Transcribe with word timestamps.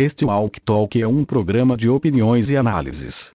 Este 0.00 0.24
Walk 0.24 0.60
Talk 0.60 1.02
é 1.02 1.08
um 1.08 1.24
programa 1.24 1.76
de 1.76 1.88
opiniões 1.88 2.50
e 2.50 2.56
análises. 2.56 3.32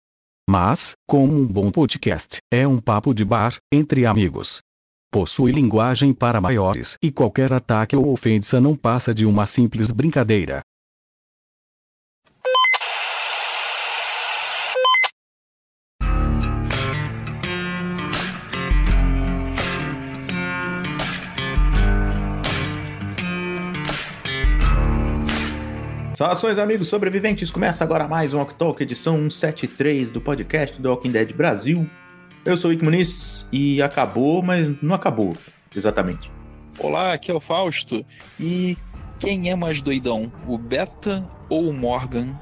Mas, 0.50 0.93
como 1.05 1.33
um 1.33 1.46
bom 1.46 1.70
podcast, 1.70 2.38
é 2.50 2.66
um 2.66 2.79
papo 2.79 3.13
de 3.13 3.25
bar, 3.25 3.58
entre 3.70 4.05
amigos. 4.05 4.62
Possui 5.12 5.52
linguagem 5.52 6.13
para 6.13 6.39
maiores 6.39 6.96
e 7.04 7.12
qualquer 7.12 7.52
ataque 7.52 7.97
ou 7.97 8.07
ofensa 8.13 8.62
não 8.62 8.78
passa 8.78 9.13
de 9.13 9.26
uma 9.26 9.46
simples 9.46 9.91
brincadeira. 9.91 10.62
Saudações, 26.24 26.58
amigos 26.58 26.88
sobreviventes! 26.88 27.52
Começa 27.52 27.84
agora 27.84 28.08
mais 28.08 28.34
um 28.34 28.38
Walk 28.38 28.55
Talk, 28.55 28.81
edição 28.81 29.30
173 29.30 30.09
do 30.09 30.22
podcast 30.22 30.81
do 30.81 30.90
Walking 30.90 31.12
Dead 31.12 31.34
Brasil. 31.34 31.86
Eu 32.45 32.55
sou 32.55 32.70
o 32.70 32.73
Ick 32.73 32.81
Muniz 32.81 33.45
e 33.52 33.81
acabou, 33.81 34.41
mas 34.41 34.81
não 34.81 34.95
acabou, 34.95 35.36
exatamente. 35.76 36.31
Olá, 36.80 37.12
aqui 37.12 37.30
é 37.30 37.34
o 37.34 37.41
Fausto. 37.41 38.05
E 38.40 38.78
quem 39.20 39.52
é 39.52 39.55
mais 39.55 39.81
doidão, 39.81 40.31
o 40.48 40.58
Beta 40.58 41.30
ou 41.50 41.67
o 41.67 41.73
Morgan? 41.73 42.34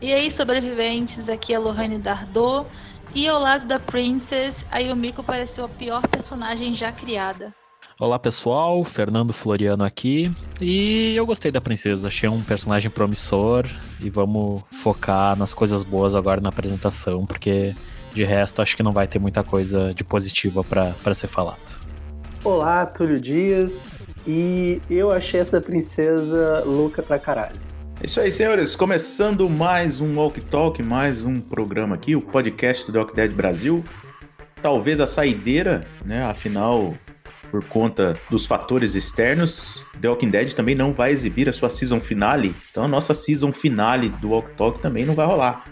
E 0.00 0.14
aí, 0.14 0.30
sobreviventes, 0.30 1.28
aqui 1.28 1.52
é 1.52 1.56
a 1.56 1.60
Lohane 1.60 1.98
Dardot. 1.98 2.66
E 3.14 3.28
ao 3.28 3.38
lado 3.38 3.66
da 3.66 3.78
Princess, 3.78 4.64
a 4.70 4.78
Yumiko 4.78 5.22
pareceu 5.22 5.66
a 5.66 5.68
pior 5.68 6.00
personagem 6.08 6.72
já 6.72 6.90
criada. 6.90 7.54
Olá 8.00 8.18
pessoal, 8.18 8.82
Fernando 8.82 9.30
Floriano 9.30 9.84
aqui. 9.84 10.32
E 10.58 11.14
eu 11.14 11.26
gostei 11.26 11.52
da 11.52 11.60
princesa, 11.60 12.08
achei 12.08 12.26
um 12.30 12.40
personagem 12.40 12.90
promissor. 12.90 13.66
E 14.00 14.08
vamos 14.08 14.62
focar 14.72 15.36
nas 15.36 15.52
coisas 15.52 15.84
boas 15.84 16.14
agora 16.14 16.40
na 16.40 16.48
apresentação, 16.48 17.26
porque 17.26 17.74
de 18.14 18.24
resto 18.24 18.62
acho 18.62 18.74
que 18.74 18.82
não 18.82 18.90
vai 18.90 19.06
ter 19.06 19.18
muita 19.18 19.44
coisa 19.44 19.92
de 19.92 20.02
positiva 20.02 20.64
para 20.64 21.14
ser 21.14 21.26
falado. 21.26 21.78
Olá, 22.42 22.86
Túlio 22.86 23.20
Dias. 23.20 24.00
E 24.26 24.80
eu 24.88 25.12
achei 25.12 25.38
essa 25.38 25.60
princesa 25.60 26.64
louca 26.64 27.02
pra 27.02 27.18
caralho. 27.18 27.60
É 28.02 28.06
isso 28.06 28.18
aí, 28.18 28.32
senhores. 28.32 28.74
Começando 28.74 29.46
mais 29.50 30.00
um 30.00 30.16
Walk 30.16 30.40
Talk, 30.40 30.82
mais 30.82 31.22
um 31.22 31.38
programa 31.38 31.96
aqui, 31.96 32.16
o 32.16 32.22
podcast 32.22 32.86
do 32.86 32.92
The 32.94 32.98
Walking 32.98 33.16
Dead 33.16 33.32
Brasil. 33.32 33.84
Talvez 34.62 35.00
a 35.00 35.06
saideira, 35.06 35.82
né? 36.02 36.24
Afinal, 36.24 36.94
por 37.50 37.64
conta 37.64 38.12
dos 38.30 38.46
fatores 38.46 38.94
externos, 38.94 39.84
The 40.00 40.08
Walking 40.08 40.30
Dead 40.30 40.54
também 40.54 40.74
não 40.74 40.92
vai 40.92 41.10
exibir 41.10 41.48
a 41.48 41.52
sua 41.52 41.68
season 41.68 42.00
finale. 42.00 42.54
Então 42.70 42.84
a 42.84 42.88
nossa 42.88 43.12
season 43.12 43.52
finale 43.52 44.08
do 44.08 44.30
Walk 44.30 44.54
Talk 44.56 44.80
também 44.80 45.04
não 45.04 45.14
vai 45.14 45.26
rolar. 45.26 45.66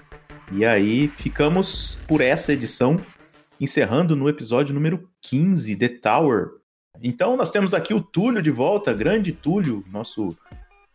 E 0.51 0.65
aí 0.65 1.09
ficamos 1.09 1.99
por 2.07 2.21
essa 2.21 2.53
edição, 2.53 2.97
encerrando 3.61 4.17
no 4.17 4.29
episódio 4.29 4.75
número 4.75 5.09
15, 5.23 5.77
The 5.77 5.89
Tower. 5.89 6.49
Então 7.03 7.37
nós 7.37 7.51
temos 7.51 7.75
aqui 7.75 7.95
o 7.95 8.01
Túlio 8.01 8.43
de 8.43 8.51
volta, 8.51 8.93
grande 8.93 9.33
Túlio, 9.33 9.85
nosso 9.91 10.29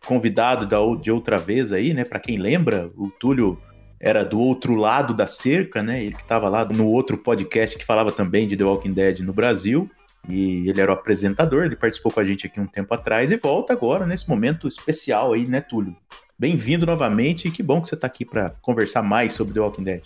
convidado 0.04 0.66
da, 0.66 0.78
de 1.00 1.10
outra 1.10 1.38
vez 1.38 1.72
aí, 1.72 1.94
né? 1.94 2.04
Para 2.04 2.20
quem 2.20 2.36
lembra, 2.36 2.90
o 2.96 3.10
Túlio 3.10 3.58
era 3.98 4.22
do 4.22 4.38
outro 4.38 4.76
lado 4.76 5.14
da 5.14 5.26
cerca, 5.26 5.82
né? 5.82 6.04
Ele 6.04 6.14
que 6.14 6.22
estava 6.22 6.48
lá 6.48 6.64
no 6.64 6.86
outro 6.86 7.16
podcast 7.16 7.78
que 7.78 7.86
falava 7.86 8.12
também 8.12 8.46
de 8.46 8.56
The 8.56 8.64
Walking 8.64 8.92
Dead 8.92 9.20
no 9.20 9.32
Brasil. 9.32 9.90
E 10.28 10.68
ele 10.68 10.80
era 10.80 10.90
o 10.90 10.94
apresentador, 10.94 11.64
ele 11.64 11.76
participou 11.76 12.10
com 12.10 12.20
a 12.20 12.24
gente 12.24 12.46
aqui 12.46 12.60
um 12.60 12.66
tempo 12.66 12.92
atrás 12.94 13.30
e 13.30 13.36
volta 13.36 13.72
agora 13.72 14.06
nesse 14.06 14.28
momento 14.28 14.66
especial 14.66 15.32
aí, 15.32 15.46
né, 15.46 15.60
Túlio? 15.60 15.94
Bem-vindo 16.38 16.86
novamente 16.86 17.48
e 17.48 17.50
que 17.50 17.62
bom 17.62 17.80
que 17.80 17.88
você 17.88 17.94
está 17.94 18.06
aqui 18.06 18.24
para 18.24 18.50
conversar 18.62 19.02
mais 19.02 19.34
sobre 19.34 19.54
The 19.54 19.60
Walking 19.60 19.84
Dead. 19.84 20.02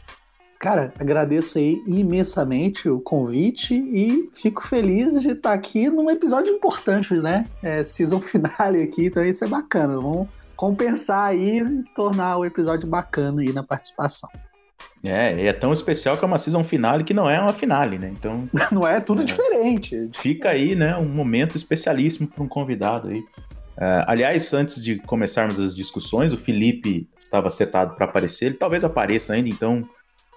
Cara, 0.58 0.92
agradeço 0.98 1.56
aí 1.56 1.80
imensamente 1.86 2.88
o 2.88 3.00
convite 3.00 3.74
e 3.74 4.28
fico 4.34 4.66
feliz 4.66 5.22
de 5.22 5.30
estar 5.30 5.52
aqui 5.52 5.88
num 5.88 6.10
episódio 6.10 6.52
importante, 6.52 7.14
né? 7.14 7.44
É, 7.62 7.84
season 7.84 8.20
finale 8.22 8.82
aqui, 8.82 9.06
então 9.06 9.24
isso 9.24 9.44
é 9.44 9.48
bacana. 9.48 9.94
Vamos 9.94 10.28
compensar 10.56 11.28
aí 11.28 11.60
e 11.60 11.84
tornar 11.94 12.38
o 12.38 12.44
episódio 12.44 12.88
bacana 12.88 13.40
aí 13.40 13.52
na 13.52 13.62
participação. 13.62 14.28
É, 15.02 15.46
é 15.46 15.52
tão 15.52 15.72
especial 15.72 16.16
que 16.16 16.24
é 16.24 16.26
uma 16.26 16.38
season 16.38 16.64
finale 16.64 17.04
que 17.04 17.14
não 17.14 17.28
é 17.28 17.40
uma 17.40 17.52
finale, 17.52 17.98
né? 17.98 18.12
Então. 18.12 18.48
não 18.72 18.86
é 18.86 19.00
tudo 19.00 19.22
é, 19.22 19.24
diferente. 19.24 20.08
Fica 20.14 20.50
aí, 20.50 20.74
né? 20.74 20.96
Um 20.96 21.08
momento 21.08 21.56
especialíssimo 21.56 22.26
para 22.26 22.42
um 22.42 22.48
convidado 22.48 23.08
aí. 23.08 23.18
Uh, 23.18 24.02
aliás, 24.08 24.52
antes 24.52 24.82
de 24.82 24.96
começarmos 24.96 25.60
as 25.60 25.74
discussões, 25.74 26.32
o 26.32 26.36
Felipe 26.36 27.08
estava 27.20 27.48
setado 27.48 27.94
para 27.94 28.06
aparecer. 28.06 28.46
Ele 28.46 28.54
talvez 28.56 28.82
apareça 28.82 29.34
ainda, 29.34 29.48
então 29.48 29.88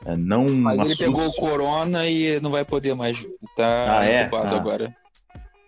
uh, 0.06 0.16
não. 0.16 0.48
Mas 0.48 0.80
ele 0.80 0.96
pegou 0.96 1.26
o 1.26 1.34
corona 1.34 2.06
e 2.08 2.40
não 2.40 2.52
vai 2.52 2.64
poder 2.64 2.94
mais. 2.94 3.26
Tá 3.56 4.00
ah, 4.00 4.06
é? 4.06 4.30
ah. 4.32 4.56
agora. 4.56 4.96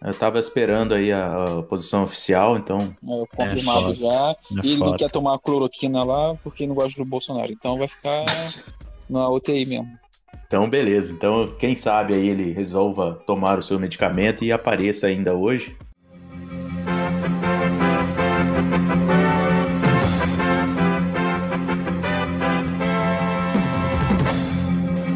Eu 0.04 0.14
tava 0.14 0.38
esperando 0.40 0.94
aí 0.94 1.12
a, 1.12 1.60
a 1.60 1.64
posição 1.64 2.04
oficial, 2.04 2.58
então. 2.58 2.94
É, 3.08 3.36
confirmado 3.36 3.92
é 3.92 3.94
já. 3.94 4.32
É 4.32 4.36
e 4.64 4.74
ele 4.74 4.78
não 4.78 4.98
quer 4.98 5.10
tomar 5.10 5.40
cloroquina 5.40 6.04
lá 6.04 6.36
porque 6.44 6.68
não 6.68 6.76
gosta 6.76 7.02
do 7.02 7.10
Bolsonaro. 7.10 7.52
Então 7.52 7.78
vai 7.78 7.88
ficar 7.88 8.26
na 9.10 9.30
UTI 9.30 9.66
mesmo. 9.66 10.04
Então, 10.46 10.70
beleza. 10.70 11.12
Então, 11.12 11.48
quem 11.58 11.74
sabe 11.74 12.14
aí 12.14 12.28
ele 12.28 12.52
resolva 12.52 13.20
tomar 13.26 13.58
o 13.58 13.64
seu 13.64 13.80
medicamento 13.80 14.44
e 14.44 14.52
apareça 14.52 15.08
ainda 15.08 15.34
hoje. 15.34 15.76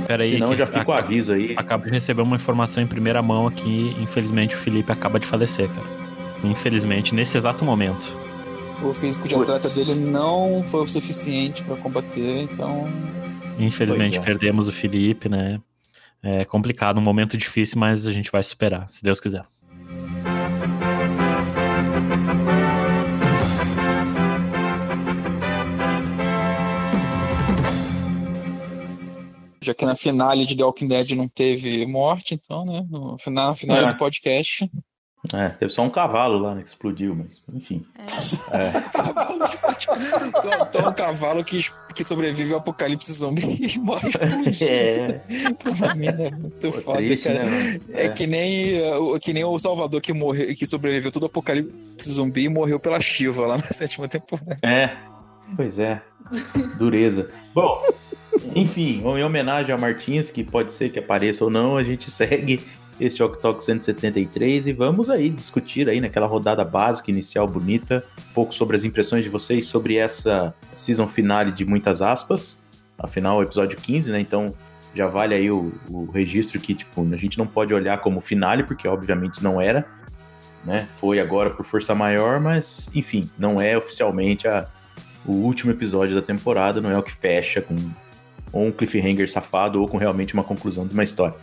Peraí, 0.08 0.32
Senão 0.32 0.56
já 0.56 0.66
fica 0.66 0.90
o 0.90 0.94
aviso 0.94 1.34
aí. 1.34 1.54
Acabo 1.58 1.86
de 1.86 1.92
receber 1.92 2.22
uma 2.22 2.38
informação 2.38 2.82
em 2.82 2.88
primeira 2.88 3.22
mão 3.22 3.46
aqui. 3.46 3.94
Infelizmente, 4.00 4.56
o 4.56 4.58
Felipe 4.58 4.90
acaba 4.90 5.20
de 5.20 5.28
falecer, 5.28 5.70
cara. 5.70 5.88
Infelizmente, 6.44 7.14
nesse 7.14 7.38
exato 7.38 7.66
momento. 7.66 8.18
O 8.82 8.94
físico 8.94 9.28
de 9.28 9.36
atleta 9.36 9.70
dele 9.70 9.96
não 9.96 10.64
foi 10.66 10.84
o 10.84 10.88
suficiente 10.88 11.64
para 11.64 11.76
combater, 11.76 12.44
então. 12.44 12.88
Infelizmente, 13.60 14.18
é. 14.18 14.22
perdemos 14.22 14.68
o 14.68 14.72
Felipe, 14.72 15.28
né? 15.28 15.60
É 16.24 16.46
complicado, 16.46 17.00
um 17.00 17.02
momento 17.02 17.36
difícil, 17.36 17.80
mas 17.80 18.08
a 18.08 18.12
gente 18.12 18.32
vai 18.32 18.44
superar, 18.44 18.90
se 18.90 19.04
Deus 19.04 19.20
quiser. 19.20 19.44
Já 29.68 29.74
que 29.74 29.86
na 29.86 29.96
finale 29.96 30.46
de 30.46 30.56
The 30.56 30.64
Walking 30.64 30.88
Dead 30.88 31.12
não 31.12 31.28
teve 31.28 31.86
morte, 31.86 32.36
então, 32.36 32.64
né? 32.64 32.86
No 32.90 33.18
final, 33.18 33.54
final 33.54 33.78
é. 33.78 33.92
do 33.92 33.98
podcast. 33.98 34.72
É, 35.34 35.50
teve 35.50 35.74
só 35.74 35.82
um 35.82 35.90
cavalo 35.90 36.38
lá 36.38 36.56
né, 36.56 36.62
que 36.62 36.70
explodiu, 36.70 37.14
mas 37.14 37.44
enfim. 37.54 37.86
É. 37.98 38.04
É. 38.58 38.72
então, 40.30 40.68
então, 40.68 40.90
um 40.90 40.94
cavalo 40.94 41.44
que, 41.44 41.60
que 41.94 42.02
sobrevive 42.02 42.54
ao 42.54 42.60
apocalipse 42.60 43.12
zumbi 43.12 43.42
e 43.76 43.78
morre 43.78 44.10
É. 44.62 45.20
Pra 45.76 45.96
mim 45.96 46.08
é 46.08 46.32
muito 46.32 46.72
Pô, 46.72 46.82
foda, 46.82 47.00
triste, 47.00 47.28
cara. 47.28 47.44
Né, 47.44 47.80
é. 47.90 48.06
é. 48.06 48.10
que 48.10 48.26
nem, 48.26 49.20
que 49.20 49.34
nem 49.34 49.44
o 49.44 49.60
Salvador 49.60 50.00
que 50.00 50.14
morreu, 50.14 50.56
que 50.56 50.66
sobreviveu 50.66 51.12
todo 51.12 51.24
o 51.24 51.26
apocalipse 51.26 52.10
zumbi 52.10 52.46
e 52.46 52.50
morreu 52.50 52.80
pela 52.80 53.02
Shiva 53.02 53.46
lá 53.46 53.58
na 53.58 53.64
sétima 53.64 54.08
temporada. 54.08 54.58
É, 54.64 54.96
pois 55.58 55.78
é. 55.78 56.02
Dureza. 56.78 57.30
Bom, 57.54 57.84
enfim, 58.56 59.02
em 59.02 59.24
homenagem 59.24 59.74
a 59.74 59.78
Martins, 59.78 60.32
que 60.32 60.44
pode 60.44 60.74
ser 60.74 60.90
que 60.90 61.00
apareça 61.00 61.44
ou 61.44 61.50
não, 61.50 61.78
a 61.78 61.84
gente 61.84 62.10
segue 62.12 62.62
este 63.00 63.20
Talk 63.20 63.64
173 63.64 64.68
e 64.68 64.74
vamos 64.74 65.10
aí 65.10 65.30
discutir 65.30 65.88
aí 65.88 66.02
naquela 66.02 66.26
rodada 66.26 66.64
básica 66.64 67.12
inicial 67.12 67.48
bonita, 67.48 68.04
um 68.18 68.34
pouco 68.34 68.54
sobre 68.54 68.76
as 68.76 68.84
impressões 68.84 69.24
de 69.24 69.30
vocês 69.30 69.68
sobre 69.68 69.98
essa 69.98 70.54
season 70.72 71.08
finale 71.08 71.52
de 71.52 71.64
muitas 71.64 72.02
aspas. 72.02 72.62
Afinal, 72.98 73.44
episódio 73.44 73.78
15, 73.78 74.12
né? 74.12 74.20
Então 74.20 74.54
já 74.96 75.08
vale 75.08 75.36
aí 75.36 75.52
o, 75.52 75.72
o 75.88 76.10
registro 76.10 76.60
que, 76.60 76.74
tipo, 76.74 77.08
a 77.14 77.18
gente 77.18 77.38
não 77.38 77.46
pode 77.46 77.72
olhar 77.72 78.00
como 78.00 78.20
finale, 78.20 78.64
porque 78.64 78.88
obviamente 78.88 79.44
não 79.44 79.62
era, 79.62 79.86
né? 80.66 80.88
Foi 81.00 81.20
agora 81.20 81.52
por 81.52 81.66
força 81.66 81.94
maior, 81.94 82.40
mas 82.40 82.90
enfim, 82.96 83.30
não 83.38 83.62
é 83.62 83.78
oficialmente 83.78 84.48
a, 84.48 84.68
o 85.24 85.34
último 85.34 85.72
episódio 85.72 86.16
da 86.16 86.22
temporada, 86.22 86.82
não 86.82 86.90
é 86.90 86.98
o 86.98 87.04
que 87.04 87.12
fecha 87.12 87.62
com 87.62 87.76
ou 88.52 88.66
um 88.66 88.72
cliffhanger 88.72 89.30
safado 89.30 89.82
ou 89.82 89.88
com 89.88 89.98
realmente 89.98 90.34
uma 90.34 90.44
conclusão 90.44 90.86
de 90.86 90.94
uma 90.94 91.04
história. 91.04 91.36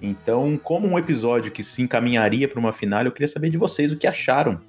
Então, 0.00 0.58
como 0.62 0.86
um 0.86 0.98
episódio 0.98 1.50
que 1.50 1.64
se 1.64 1.82
encaminharia 1.82 2.48
para 2.48 2.60
uma 2.60 2.72
final, 2.72 3.04
eu 3.04 3.12
queria 3.12 3.28
saber 3.28 3.50
de 3.50 3.56
vocês 3.56 3.92
o 3.92 3.96
que 3.96 4.06
acharam 4.06 4.60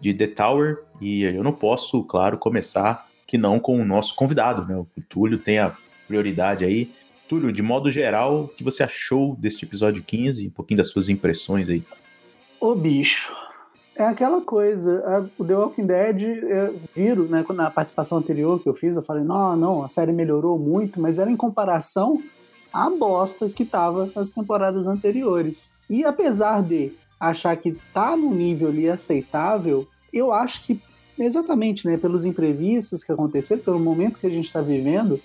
de 0.00 0.12
The 0.12 0.26
Tower. 0.26 0.78
E 1.00 1.22
eu 1.22 1.42
não 1.42 1.52
posso, 1.52 2.02
claro, 2.04 2.36
começar 2.36 3.08
que 3.26 3.38
não 3.38 3.58
com 3.58 3.80
o 3.80 3.84
nosso 3.84 4.14
convidado, 4.14 4.66
né? 4.66 4.76
O 4.76 4.86
Túlio 5.08 5.38
tem 5.38 5.58
a 5.58 5.72
prioridade 6.06 6.64
aí. 6.64 6.90
Túlio, 7.28 7.52
de 7.52 7.62
modo 7.62 7.90
geral, 7.90 8.42
o 8.42 8.48
que 8.48 8.62
você 8.62 8.82
achou 8.82 9.34
deste 9.36 9.64
episódio 9.64 10.02
15? 10.02 10.48
Um 10.48 10.50
pouquinho 10.50 10.78
das 10.78 10.88
suas 10.88 11.08
impressões 11.08 11.68
aí. 11.68 11.82
Ô 12.60 12.74
bicho, 12.74 13.32
É 13.94 14.04
aquela 14.04 14.40
coisa, 14.40 15.30
o 15.38 15.44
The 15.44 15.54
Walking 15.54 15.86
Dead, 15.86 16.22
é, 16.22 16.72
viram, 16.94 17.24
né, 17.24 17.44
na 17.50 17.70
participação 17.70 18.18
anterior 18.18 18.58
que 18.60 18.68
eu 18.68 18.74
fiz, 18.74 18.96
eu 18.96 19.02
falei, 19.02 19.22
não, 19.22 19.54
não, 19.54 19.82
a 19.82 19.88
série 19.88 20.12
melhorou 20.12 20.58
muito, 20.58 20.98
mas 20.98 21.18
era 21.18 21.30
em 21.30 21.36
comparação 21.36 22.22
à 22.72 22.88
bosta 22.88 23.50
que 23.50 23.66
tava 23.66 24.10
nas 24.16 24.30
temporadas 24.30 24.86
anteriores. 24.86 25.74
E 25.90 26.04
apesar 26.04 26.62
de 26.62 26.92
achar 27.20 27.54
que 27.56 27.76
tá 27.92 28.16
no 28.16 28.34
nível 28.34 28.68
ali 28.68 28.88
aceitável, 28.88 29.86
eu 30.12 30.32
acho 30.32 30.62
que 30.62 30.80
exatamente, 31.18 31.86
né, 31.86 31.96
pelos 31.96 32.24
imprevistos 32.24 33.04
que 33.04 33.12
aconteceram, 33.12 33.62
pelo 33.62 33.78
momento 33.78 34.18
que 34.18 34.26
a 34.26 34.30
gente 34.30 34.46
está 34.46 34.62
vivendo, 34.62 35.20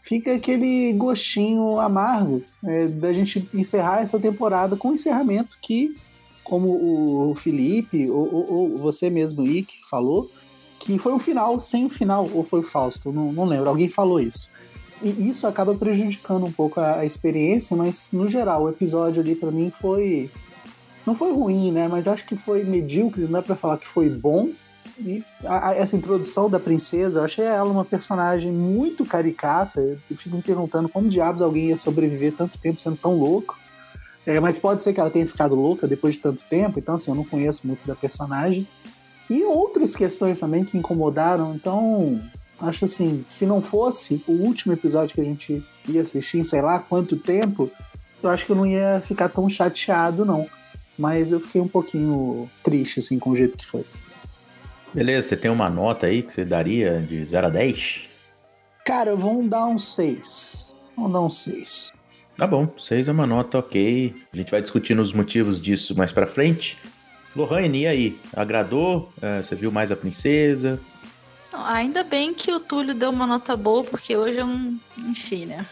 fica 0.00 0.34
aquele 0.34 0.92
gostinho 0.92 1.80
amargo 1.80 2.42
é, 2.64 2.86
da 2.86 3.12
gente 3.12 3.48
encerrar 3.52 4.02
essa 4.02 4.20
temporada 4.20 4.76
com 4.76 4.88
um 4.88 4.94
encerramento 4.94 5.58
que 5.60 5.96
como 6.44 7.30
o 7.30 7.34
Felipe, 7.34 8.08
ou, 8.10 8.46
ou, 8.48 8.76
você 8.76 9.10
mesmo, 9.10 9.44
Ick, 9.44 9.80
falou, 9.88 10.30
que 10.78 10.98
foi 10.98 11.12
um 11.12 11.18
final 11.18 11.58
sem 11.58 11.86
o 11.86 11.90
final, 11.90 12.28
ou 12.32 12.44
foi 12.44 12.60
o 12.60 12.62
Fausto, 12.62 13.10
não, 13.10 13.32
não 13.32 13.46
lembro, 13.46 13.70
alguém 13.70 13.88
falou 13.88 14.20
isso. 14.20 14.50
E 15.02 15.28
isso 15.28 15.46
acaba 15.46 15.74
prejudicando 15.74 16.46
um 16.46 16.52
pouco 16.52 16.80
a, 16.80 17.00
a 17.00 17.04
experiência, 17.04 17.76
mas 17.76 18.10
no 18.12 18.28
geral, 18.28 18.64
o 18.64 18.68
episódio 18.68 19.20
ali 19.20 19.34
para 19.34 19.50
mim 19.50 19.72
foi. 19.80 20.30
Não 21.04 21.14
foi 21.14 21.32
ruim, 21.32 21.70
né? 21.70 21.88
Mas 21.88 22.08
acho 22.08 22.24
que 22.24 22.36
foi 22.36 22.64
medíocre, 22.64 23.24
não 23.24 23.38
é 23.38 23.42
pra 23.42 23.56
falar 23.56 23.76
que 23.76 23.86
foi 23.86 24.08
bom. 24.08 24.50
E 24.98 25.22
a, 25.44 25.70
a, 25.70 25.74
essa 25.74 25.96
introdução 25.96 26.48
da 26.48 26.60
princesa, 26.60 27.18
eu 27.18 27.24
achei 27.24 27.44
ela 27.44 27.70
uma 27.70 27.84
personagem 27.84 28.50
muito 28.50 29.04
caricata. 29.04 29.80
Eu 30.10 30.16
fico 30.16 30.36
me 30.36 30.42
perguntando 30.42 30.88
como 30.88 31.08
diabos 31.08 31.42
alguém 31.42 31.68
ia 31.68 31.76
sobreviver 31.76 32.32
tanto 32.32 32.58
tempo 32.58 32.80
sendo 32.80 32.96
tão 32.96 33.18
louco. 33.18 33.58
É, 34.26 34.40
mas 34.40 34.58
pode 34.58 34.82
ser 34.82 34.92
que 34.92 35.00
ela 35.00 35.10
tenha 35.10 35.26
ficado 35.26 35.54
louca 35.54 35.86
depois 35.86 36.14
de 36.14 36.20
tanto 36.20 36.44
tempo, 36.44 36.78
então 36.78 36.94
assim, 36.94 37.10
eu 37.10 37.14
não 37.14 37.24
conheço 37.24 37.66
muito 37.66 37.86
da 37.86 37.94
personagem. 37.94 38.66
E 39.28 39.42
outras 39.42 39.94
questões 39.94 40.38
também 40.38 40.64
que 40.64 40.76
incomodaram, 40.76 41.54
então 41.54 42.22
acho 42.60 42.84
assim, 42.84 43.24
se 43.26 43.44
não 43.44 43.60
fosse 43.60 44.22
o 44.26 44.32
último 44.32 44.72
episódio 44.72 45.14
que 45.14 45.20
a 45.20 45.24
gente 45.24 45.62
ia 45.88 46.00
assistir 46.00 46.38
em 46.38 46.44
sei 46.44 46.62
lá 46.62 46.78
quanto 46.78 47.16
tempo, 47.16 47.70
eu 48.22 48.30
acho 48.30 48.46
que 48.46 48.52
eu 48.52 48.56
não 48.56 48.66
ia 48.66 49.02
ficar 49.06 49.28
tão 49.28 49.48
chateado, 49.48 50.24
não. 50.24 50.46
Mas 50.98 51.30
eu 51.30 51.40
fiquei 51.40 51.60
um 51.60 51.68
pouquinho 51.68 52.48
triste, 52.62 53.00
assim, 53.00 53.18
com 53.18 53.30
o 53.30 53.36
jeito 53.36 53.56
que 53.56 53.66
foi. 53.66 53.84
Beleza, 54.94 55.28
você 55.28 55.36
tem 55.36 55.50
uma 55.50 55.68
nota 55.68 56.06
aí 56.06 56.22
que 56.22 56.32
você 56.32 56.44
daria 56.44 57.00
de 57.00 57.24
0 57.26 57.48
a 57.48 57.50
10? 57.50 58.02
Cara, 58.86 59.16
vamos 59.16 59.50
dar 59.50 59.66
um 59.66 59.76
6. 59.76 60.74
Vamos 60.96 61.12
dar 61.12 61.20
um 61.20 61.30
6. 61.30 61.92
Tá 62.36 62.46
bom, 62.46 62.68
6 62.76 63.08
é 63.08 63.12
uma 63.12 63.26
nota 63.26 63.58
ok. 63.58 64.14
A 64.32 64.36
gente 64.36 64.50
vai 64.50 64.60
discutindo 64.60 65.00
os 65.00 65.12
motivos 65.12 65.60
disso 65.60 65.96
mais 65.96 66.10
pra 66.10 66.26
frente. 66.26 66.76
Lohane, 67.34 67.82
e 67.82 67.86
aí? 67.86 68.20
Agradou? 68.34 69.12
É, 69.22 69.42
você 69.42 69.54
viu 69.54 69.70
mais 69.70 69.90
a 69.90 69.96
princesa? 69.96 70.80
Não, 71.52 71.64
ainda 71.64 72.02
bem 72.02 72.34
que 72.34 72.52
o 72.52 72.58
Túlio 72.58 72.94
deu 72.94 73.10
uma 73.10 73.26
nota 73.26 73.56
boa, 73.56 73.84
porque 73.84 74.16
hoje 74.16 74.38
é 74.38 74.44
um. 74.44 74.78
Enfim, 74.98 75.46
né? 75.46 75.64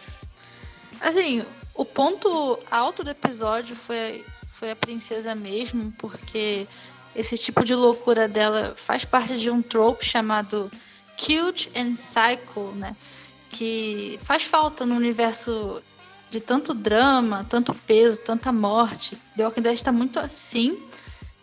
Assim, 1.01 1.43
o 1.75 1.83
ponto 1.83 2.57
alto 2.71 3.03
do 3.03 3.09
episódio 3.09 3.75
foi, 3.75 4.23
foi 4.47 4.71
a 4.71 4.75
princesa 4.75 5.35
mesmo, 5.35 5.93
porque 5.97 6.65
esse 7.13 7.37
tipo 7.37 7.63
de 7.65 7.75
loucura 7.75 8.27
dela 8.27 8.73
faz 8.75 9.03
parte 9.03 9.37
de 9.37 9.49
um 9.49 9.61
trope 9.61 10.05
chamado 10.05 10.71
Cute 11.17 11.69
and 11.75 11.95
Psycho, 11.95 12.71
né? 12.75 12.95
Que 13.49 14.17
faz 14.21 14.43
falta 14.43 14.85
no 14.85 14.95
universo 14.95 15.81
de 16.33 16.41
tanto 16.41 16.73
drama, 16.73 17.45
tanto 17.47 17.75
peso, 17.75 18.19
tanta 18.21 18.51
morte. 18.51 19.15
The 19.37 19.45
Walking 19.45 19.61
Dead 19.61 19.75
está 19.75 19.91
muito 19.91 20.19
assim, 20.19 20.81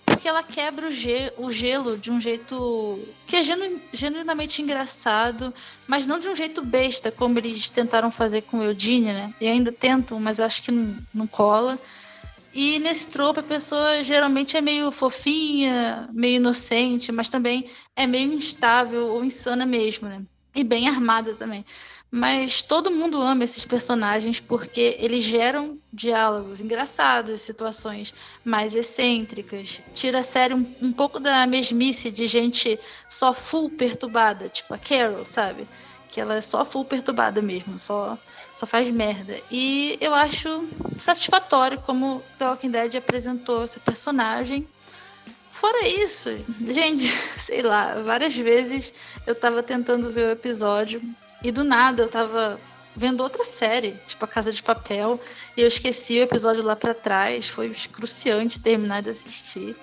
porque 0.04 0.26
ela 0.26 0.42
quebra 0.42 0.88
o, 0.88 0.90
ge 0.90 1.32
o 1.38 1.52
gelo 1.52 1.96
de 1.96 2.10
um 2.10 2.20
jeito 2.20 2.98
que 3.24 3.36
é 3.36 3.42
genu 3.44 3.80
genuinamente 3.92 4.60
engraçado, 4.60 5.54
mas 5.86 6.08
não 6.08 6.18
de 6.18 6.26
um 6.26 6.34
jeito 6.34 6.60
besta, 6.60 7.12
como 7.12 7.38
eles 7.38 7.70
tentaram 7.70 8.10
fazer 8.10 8.42
com 8.42 8.60
Eugene, 8.60 9.12
né? 9.12 9.32
E 9.40 9.46
ainda 9.46 9.70
tentam, 9.70 10.18
mas 10.18 10.40
acho 10.40 10.60
que 10.60 10.72
não, 10.72 10.98
não 11.14 11.26
cola. 11.28 11.78
E 12.52 12.80
nesse 12.80 13.10
tropo 13.10 13.38
a 13.38 13.44
pessoa 13.44 14.02
geralmente 14.02 14.56
é 14.56 14.60
meio 14.60 14.90
fofinha, 14.90 16.08
meio 16.12 16.36
inocente, 16.36 17.12
mas 17.12 17.30
também 17.30 17.70
é 17.94 18.08
meio 18.08 18.32
instável 18.32 19.06
ou 19.06 19.24
insana 19.24 19.64
mesmo, 19.64 20.08
né? 20.08 20.20
E 20.52 20.64
bem 20.64 20.88
armada 20.88 21.34
também. 21.34 21.64
Mas 22.10 22.60
todo 22.60 22.90
mundo 22.90 23.22
ama 23.22 23.44
esses 23.44 23.64
personagens 23.64 24.40
porque 24.40 24.96
eles 24.98 25.22
geram 25.22 25.78
diálogos 25.92 26.60
engraçados, 26.60 27.40
situações 27.40 28.12
mais 28.44 28.74
excêntricas. 28.74 29.80
Tira 29.94 30.18
a 30.18 30.22
série 30.24 30.54
um, 30.54 30.66
um 30.82 30.92
pouco 30.92 31.20
da 31.20 31.46
mesmice 31.46 32.10
de 32.10 32.26
gente 32.26 32.78
só 33.08 33.32
full 33.32 33.70
perturbada, 33.70 34.48
tipo 34.48 34.74
a 34.74 34.78
Carol, 34.78 35.24
sabe? 35.24 35.68
Que 36.08 36.20
ela 36.20 36.34
é 36.34 36.40
só 36.40 36.64
full 36.64 36.84
perturbada 36.84 37.40
mesmo, 37.40 37.78
só, 37.78 38.18
só 38.56 38.66
faz 38.66 38.90
merda. 38.90 39.38
E 39.48 39.96
eu 40.00 40.12
acho 40.12 40.68
satisfatório 40.98 41.80
como 41.82 42.20
The 42.40 42.48
Walking 42.48 42.72
Dead 42.72 42.96
apresentou 42.96 43.62
essa 43.62 43.78
personagem. 43.78 44.66
Fora 45.52 45.86
isso, 45.86 46.30
gente, 46.66 47.06
sei 47.38 47.62
lá, 47.62 48.02
várias 48.02 48.34
vezes 48.34 48.92
eu 49.28 49.34
tava 49.36 49.62
tentando 49.62 50.10
ver 50.10 50.26
o 50.26 50.30
episódio 50.30 51.00
e 51.42 51.50
do 51.50 51.64
nada 51.64 52.02
eu 52.02 52.08
tava 52.08 52.60
vendo 52.94 53.22
outra 53.22 53.44
série, 53.44 53.96
tipo 54.06 54.24
A 54.24 54.28
Casa 54.28 54.52
de 54.52 54.62
Papel, 54.62 55.20
e 55.56 55.62
eu 55.62 55.68
esqueci 55.68 56.18
o 56.18 56.22
episódio 56.22 56.62
lá 56.62 56.76
para 56.76 56.94
trás. 56.94 57.48
Foi 57.48 57.68
excruciante 57.68 58.60
terminar 58.60 59.02
de 59.02 59.10
assistir. 59.10 59.76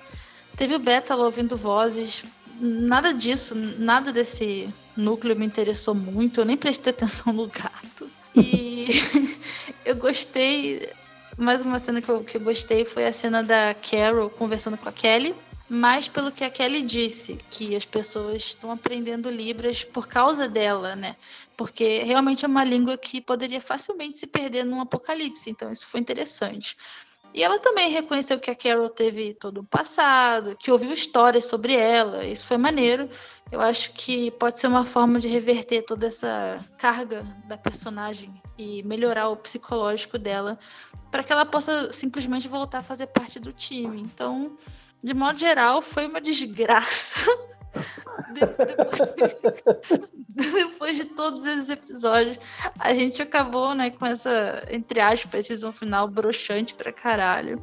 Teve 0.56 0.74
o 0.74 0.78
Beta 0.78 1.16
ouvindo 1.16 1.56
vozes. 1.56 2.24
Nada 2.60 3.14
disso, 3.14 3.54
nada 3.54 4.12
desse 4.12 4.68
núcleo 4.96 5.36
me 5.36 5.46
interessou 5.46 5.94
muito. 5.94 6.40
Eu 6.40 6.44
nem 6.44 6.56
prestei 6.56 6.90
atenção 6.92 7.32
no 7.32 7.46
gato. 7.46 8.10
E 8.34 8.88
eu 9.84 9.96
gostei. 9.96 10.88
Mais 11.36 11.62
uma 11.62 11.78
cena 11.78 12.02
que 12.02 12.08
eu, 12.08 12.24
que 12.24 12.36
eu 12.36 12.40
gostei 12.40 12.84
foi 12.84 13.06
a 13.06 13.12
cena 13.12 13.44
da 13.44 13.72
Carol 13.72 14.28
conversando 14.28 14.76
com 14.76 14.88
a 14.88 14.92
Kelly 14.92 15.36
mais 15.68 16.08
pelo 16.08 16.32
que 16.32 16.42
a 16.42 16.50
Kelly 16.50 16.82
disse, 16.82 17.38
que 17.50 17.76
as 17.76 17.84
pessoas 17.84 18.42
estão 18.42 18.70
aprendendo 18.72 19.30
Libras 19.30 19.84
por 19.84 20.08
causa 20.08 20.48
dela, 20.48 20.96
né? 20.96 21.16
Porque 21.56 22.02
realmente 22.04 22.44
é 22.44 22.48
uma 22.48 22.64
língua 22.64 22.96
que 22.96 23.20
poderia 23.20 23.60
facilmente 23.60 24.16
se 24.16 24.26
perder 24.26 24.64
num 24.64 24.80
apocalipse, 24.80 25.50
então 25.50 25.70
isso 25.70 25.86
foi 25.86 26.00
interessante. 26.00 26.76
E 27.34 27.42
ela 27.42 27.58
também 27.58 27.90
reconheceu 27.90 28.40
que 28.40 28.50
a 28.50 28.54
Carol 28.54 28.88
teve 28.88 29.34
todo 29.34 29.60
o 29.60 29.64
passado, 29.64 30.56
que 30.58 30.72
ouviu 30.72 30.92
histórias 30.92 31.44
sobre 31.44 31.74
ela, 31.74 32.24
isso 32.24 32.46
foi 32.46 32.56
maneiro. 32.56 33.08
Eu 33.52 33.60
acho 33.60 33.92
que 33.92 34.30
pode 34.32 34.58
ser 34.58 34.66
uma 34.66 34.84
forma 34.84 35.18
de 35.20 35.28
reverter 35.28 35.82
toda 35.82 36.06
essa 36.06 36.58
carga 36.78 37.22
da 37.46 37.56
personagem 37.56 38.32
e 38.56 38.82
melhorar 38.82 39.28
o 39.28 39.36
psicológico 39.36 40.18
dela, 40.18 40.58
para 41.10 41.22
que 41.22 41.32
ela 41.32 41.44
possa 41.44 41.92
simplesmente 41.92 42.48
voltar 42.48 42.78
a 42.78 42.82
fazer 42.82 43.06
parte 43.08 43.38
do 43.38 43.52
time. 43.52 44.00
Então, 44.00 44.56
de 45.02 45.14
modo 45.14 45.38
geral, 45.38 45.82
foi 45.82 46.06
uma 46.06 46.20
desgraça. 46.20 47.26
depois 50.28 50.96
de 50.96 51.04
todos 51.04 51.44
esses 51.44 51.68
episódios, 51.68 52.38
a 52.78 52.94
gente 52.94 53.20
acabou, 53.20 53.74
né, 53.74 53.90
com 53.90 54.06
essa, 54.06 54.66
entre 54.70 55.00
aspas, 55.00 55.46
season 55.46 55.72
final 55.72 56.08
broxante 56.08 56.74
pra 56.74 56.92
caralho. 56.92 57.62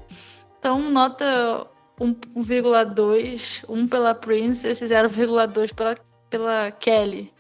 Então, 0.60 0.80
nota 0.92 1.68
1,2, 2.00 3.64
1 3.68 3.88
pela 3.88 4.14
Princess 4.14 4.82
e 4.82 4.86
0,2 4.86 5.74
pela, 5.74 5.96
pela 6.30 6.72
Kelly. 6.72 7.32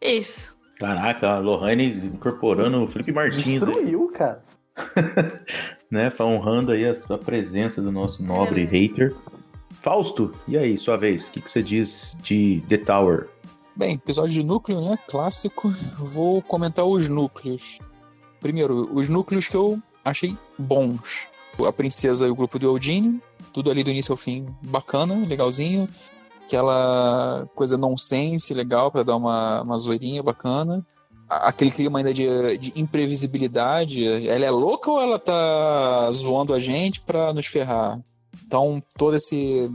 É 0.00 0.14
isso. 0.14 0.56
Caraca, 0.78 1.28
a 1.28 1.38
Lohane 1.38 1.86
incorporando 1.86 2.82
o 2.82 2.88
Felipe 2.88 3.12
Martins. 3.12 3.44
Destruiu, 3.44 4.08
aí. 4.10 4.18
cara. 4.18 4.42
né, 5.90 6.10
honrando 6.18 6.72
aí 6.72 6.88
a, 6.88 6.92
a 6.92 7.18
presença 7.18 7.80
do 7.80 7.92
nosso 7.92 8.24
nobre 8.24 8.62
é. 8.62 8.64
hater. 8.64 9.14
Fausto, 9.82 10.32
e 10.46 10.56
aí, 10.56 10.78
sua 10.78 10.96
vez, 10.96 11.26
o 11.26 11.32
que, 11.32 11.40
que 11.40 11.50
você 11.50 11.60
diz 11.60 12.16
de 12.22 12.62
The 12.68 12.78
Tower? 12.78 13.28
Bem, 13.74 13.94
episódio 13.94 14.32
de 14.32 14.44
núcleo, 14.44 14.80
né? 14.80 14.96
Clássico. 15.08 15.74
Vou 15.98 16.40
comentar 16.40 16.84
os 16.84 17.08
núcleos. 17.08 17.80
Primeiro, 18.40 18.88
os 18.94 19.08
núcleos 19.08 19.48
que 19.48 19.56
eu 19.56 19.82
achei 20.04 20.38
bons. 20.56 21.26
A 21.66 21.72
princesa 21.72 22.28
e 22.28 22.30
o 22.30 22.34
grupo 22.34 22.60
do 22.60 22.66
Eugene, 22.66 23.20
tudo 23.52 23.72
ali 23.72 23.82
do 23.82 23.90
início 23.90 24.12
ao 24.12 24.16
fim 24.16 24.46
bacana, 24.62 25.16
legalzinho. 25.26 25.88
Aquela 26.44 27.48
coisa 27.52 27.76
nonsense 27.76 28.54
legal 28.54 28.88
para 28.92 29.02
dar 29.02 29.16
uma, 29.16 29.62
uma 29.62 29.78
zoeirinha 29.78 30.22
bacana. 30.22 30.86
Aquele 31.28 31.72
clima 31.72 31.98
ainda 31.98 32.14
de, 32.14 32.56
de 32.56 32.72
imprevisibilidade. 32.76 34.06
Ela 34.06 34.44
é 34.44 34.50
louca 34.50 34.92
ou 34.92 35.00
ela 35.00 35.18
tá 35.18 36.08
zoando 36.12 36.54
a 36.54 36.60
gente 36.60 37.00
pra 37.00 37.32
nos 37.32 37.46
ferrar? 37.46 38.00
Então, 38.52 38.82
toda 38.98 39.16
esse, 39.16 39.70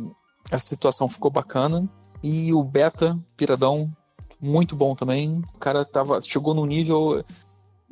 essa 0.51 0.65
situação 0.67 1.09
ficou 1.09 1.31
bacana. 1.31 1.89
E 2.21 2.53
o 2.53 2.63
Beta, 2.63 3.17
Piradão, 3.35 3.91
muito 4.39 4.75
bom 4.75 4.93
também. 4.93 5.41
O 5.55 5.57
cara 5.57 5.83
tava, 5.83 6.21
chegou 6.21 6.53
num 6.53 6.67
nível. 6.67 7.25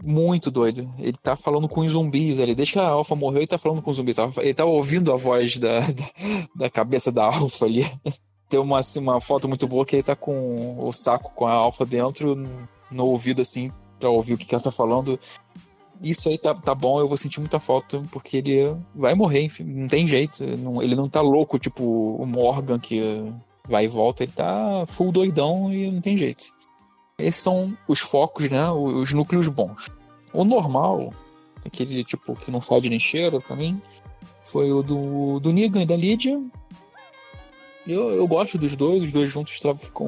Muito 0.03 0.51
doido. 0.51 0.93
Ele 0.99 1.17
tá 1.17 1.35
falando 1.35 1.67
com 1.67 1.81
os 1.81 1.93
zumbis 1.93 2.37
ali. 2.37 2.53
Desde 2.53 2.73
que 2.73 2.79
a 2.79 2.87
Alpha 2.87 3.15
morreu, 3.15 3.39
ele 3.39 3.47
tá 3.47 3.57
falando 3.57 3.81
com 3.81 3.89
os 3.89 3.97
zumbis. 3.97 4.17
Ele 4.37 4.53
tá 4.53 4.63
ouvindo 4.63 5.11
a 5.11 5.15
voz 5.15 5.57
da, 5.57 5.79
da, 5.79 6.05
da 6.55 6.69
cabeça 6.69 7.11
da 7.11 7.25
Alpha 7.25 7.65
ali. 7.65 7.83
Tem 8.47 8.59
uma, 8.59 8.77
assim, 8.77 8.99
uma 8.99 9.19
foto 9.19 9.47
muito 9.47 9.67
boa 9.67 9.87
que 9.87 9.95
ele 9.95 10.03
tá 10.03 10.15
com 10.15 10.87
o 10.87 10.91
saco 10.91 11.31
com 11.33 11.47
a 11.47 11.51
Alpha 11.51 11.83
dentro, 11.83 12.35
no 12.91 13.05
ouvido 13.05 13.41
assim, 13.41 13.71
pra 13.99 14.07
ouvir 14.07 14.35
o 14.35 14.37
que, 14.37 14.45
que 14.45 14.53
ela 14.53 14.63
tá 14.63 14.71
falando. 14.71 15.19
Isso 16.01 16.29
aí 16.29 16.37
tá, 16.37 16.53
tá 16.53 16.75
bom, 16.75 16.99
eu 16.99 17.07
vou 17.07 17.17
sentir 17.17 17.39
muita 17.39 17.59
falta, 17.59 18.03
porque 18.11 18.37
ele 18.37 18.75
vai 18.93 19.15
morrer, 19.15 19.43
enfim, 19.43 19.63
não 19.63 19.87
tem 19.87 20.07
jeito. 20.07 20.43
Não, 20.57 20.81
ele 20.81 20.95
não 20.95 21.09
tá 21.09 21.21
louco, 21.21 21.57
tipo 21.57 21.83
o 21.83 22.25
Morgan 22.25 22.79
que 22.79 23.01
vai 23.67 23.85
e 23.85 23.87
volta, 23.87 24.23
ele 24.23 24.31
tá 24.31 24.85
full 24.87 25.11
doidão 25.11 25.73
e 25.73 25.89
não 25.89 26.01
tem 26.01 26.17
jeito. 26.17 26.53
Esses 27.17 27.41
são 27.41 27.75
os 27.87 27.99
focos, 27.99 28.49
né? 28.49 28.69
Os 28.71 29.13
núcleos 29.13 29.47
bons. 29.47 29.89
O 30.33 30.43
normal, 30.43 31.13
aquele 31.65 32.03
tipo 32.03 32.35
que 32.35 32.51
não 32.51 32.59
fode 32.59 32.89
nem 32.89 32.99
cheiro 32.99 33.39
pra 33.39 33.55
mim, 33.55 33.81
foi 34.43 34.71
o 34.71 34.83
do, 34.83 35.39
do 35.39 35.51
Negan 35.51 35.81
e 35.81 35.85
da 35.85 35.95
Lydia. 35.95 36.39
Eu, 37.87 38.09
eu 38.09 38.27
gosto 38.27 38.57
dos 38.57 38.75
dois, 38.75 39.03
os 39.03 39.11
dois 39.11 39.31
juntos 39.31 39.61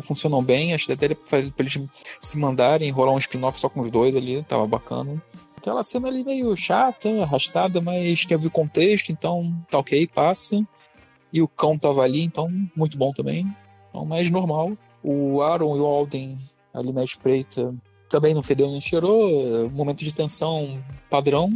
funcionam 0.03 0.43
bem. 0.43 0.73
Acho 0.73 0.87
que 0.87 0.91
até 0.93 1.09
pra, 1.09 1.15
pra 1.25 1.53
eles 1.59 1.79
se 2.19 2.37
mandarem, 2.37 2.89
rolar 2.91 3.13
um 3.13 3.19
spin-off 3.19 3.59
só 3.59 3.69
com 3.69 3.81
os 3.81 3.91
dois 3.91 4.15
ali, 4.15 4.43
tava 4.43 4.65
bacana. 4.67 5.21
Aquela 5.67 5.83
cena 5.83 6.07
ali 6.07 6.23
meio 6.23 6.55
chata, 6.55 7.09
arrastada, 7.23 7.81
mas 7.81 8.25
o 8.41 8.49
contexto, 8.49 9.11
então 9.11 9.53
tá 9.69 9.77
ok, 9.77 10.07
passa. 10.07 10.63
E 11.33 11.41
o 11.41 11.47
cão 11.47 11.77
tava 11.77 12.03
ali, 12.03 12.21
então 12.21 12.49
muito 12.73 12.97
bom 12.97 13.11
também. 13.11 13.45
Então, 13.89 14.05
mais 14.05 14.31
normal. 14.31 14.77
O 15.03 15.41
Aaron 15.41 15.75
e 15.75 15.79
o 15.81 15.85
Alden 15.85 16.37
ali 16.73 16.93
na 16.93 17.03
espreita. 17.03 17.75
Também 18.09 18.33
não 18.33 18.41
fedeu 18.41 18.71
nem 18.71 18.79
cheirou, 18.79 19.69
momento 19.69 20.05
de 20.05 20.13
tensão 20.13 20.81
padrão. 21.09 21.51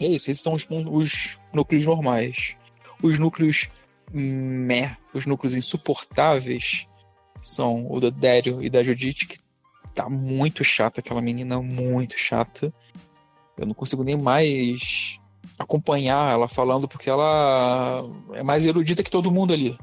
É 0.00 0.06
isso, 0.06 0.30
esses 0.30 0.40
são 0.40 0.54
os, 0.54 0.64
os 0.70 1.40
núcleos 1.52 1.84
normais. 1.84 2.54
Os 3.02 3.18
núcleos 3.18 3.68
meh, 4.12 4.96
os 5.12 5.26
núcleos 5.26 5.56
insuportáveis 5.56 6.86
são 7.40 7.90
o 7.90 7.98
do 7.98 8.08
Dério 8.08 8.62
e 8.62 8.70
da 8.70 8.84
Judite, 8.84 9.26
que 9.26 9.38
tá 9.92 10.08
muito 10.08 10.62
chata, 10.62 11.00
aquela 11.00 11.20
menina 11.20 11.60
muito 11.60 12.16
chata. 12.16 12.72
Eu 13.56 13.66
não 13.66 13.74
consigo 13.74 14.02
nem 14.02 14.16
mais 14.16 15.18
acompanhar 15.58 16.32
ela 16.32 16.48
falando, 16.48 16.88
porque 16.88 17.08
ela 17.08 18.04
é 18.32 18.42
mais 18.42 18.66
erudita 18.66 19.02
que 19.02 19.10
todo 19.10 19.30
mundo 19.30 19.52
ali 19.52 19.78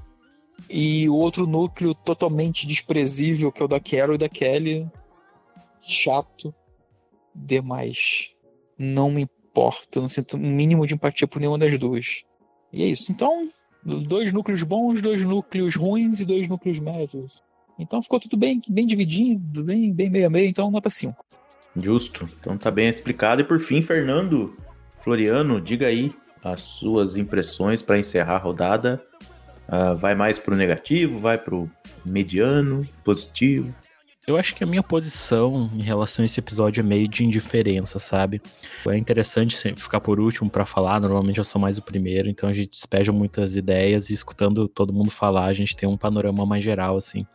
e 0.68 1.08
o 1.10 1.16
outro 1.16 1.48
núcleo 1.48 1.94
totalmente 1.94 2.68
desprezível, 2.68 3.52
que 3.52 3.62
é 3.62 3.66
o 3.66 3.68
da 3.68 3.80
Carol 3.80 4.16
e 4.16 4.18
da 4.18 4.30
Kelly. 4.30 4.88
Chato 5.82 6.54
demais. 7.34 8.32
Não 8.78 9.12
me 9.12 9.22
importa, 9.22 10.02
não 10.02 10.10
sinto 10.10 10.38
um 10.38 10.40
mínimo 10.40 10.86
de 10.86 10.94
empatia 10.94 11.28
por 11.28 11.40
nenhuma 11.40 11.58
das 11.58 11.78
duas. 11.78 12.24
E 12.72 12.84
é 12.84 12.88
isso. 12.88 13.12
Então, 13.12 13.50
dois 13.84 14.32
núcleos 14.32 14.64
bons, 14.64 15.02
dois 15.02 15.24
núcleos 15.24 15.76
ruins 15.76 16.20
e 16.20 16.26
dois 16.26 16.48
núcleos 16.48 16.80
médios. 16.80 17.42
Então 17.78 18.02
ficou 18.02 18.20
tudo 18.20 18.36
bem, 18.36 18.62
bem 18.68 18.86
dividido, 18.86 19.64
bem, 19.64 19.94
bem 19.94 20.10
meio 20.10 20.28
a 20.28 20.30
meio, 20.30 20.50
então 20.50 20.70
nota 20.70 20.90
5. 20.90 21.16
Justo. 21.76 22.30
Então 22.40 22.58
tá 22.58 22.70
bem 22.70 22.90
explicado. 22.90 23.42
E 23.42 23.44
por 23.44 23.60
fim, 23.60 23.82
Fernando 23.82 24.58
Floriano, 25.02 25.62
diga 25.62 25.88
aí 25.88 26.14
as 26.44 26.62
suas 26.62 27.18
impressões 27.18 27.82
para 27.82 27.98
encerrar 27.98 28.36
a 28.36 28.40
rodada 28.40 29.04
Uh, 29.70 29.96
vai 29.96 30.16
mais 30.16 30.40
pro 30.40 30.56
negativo, 30.56 31.20
vai 31.20 31.38
pro 31.38 31.70
mediano, 32.04 32.88
positivo? 33.04 33.72
Eu 34.26 34.36
acho 34.36 34.56
que 34.56 34.64
a 34.64 34.68
minha 34.68 34.82
posição 34.82 35.70
em 35.76 35.82
relação 35.82 36.24
a 36.24 36.26
esse 36.26 36.40
episódio 36.40 36.82
é 36.82 36.84
meio 36.84 37.08
de 37.08 37.24
indiferença, 37.24 38.00
sabe? 38.00 38.42
É 38.88 38.98
interessante 38.98 39.56
ficar 39.78 40.00
por 40.00 40.20
último 40.20 40.50
para 40.50 40.66
falar, 40.66 41.00
normalmente 41.00 41.38
eu 41.38 41.44
sou 41.44 41.62
mais 41.62 41.78
o 41.78 41.84
primeiro, 41.84 42.30
então 42.30 42.50
a 42.50 42.54
gente 42.54 42.72
despeja 42.72 43.12
muitas 43.12 43.56
ideias 43.56 44.10
e 44.10 44.14
escutando 44.14 44.68
todo 44.68 44.94
mundo 44.94 45.12
falar, 45.12 45.46
a 45.46 45.54
gente 45.54 45.76
tem 45.76 45.88
um 45.88 45.98
panorama 45.98 46.46
mais 46.48 46.64
geral, 46.64 46.98
assim. 46.98 47.26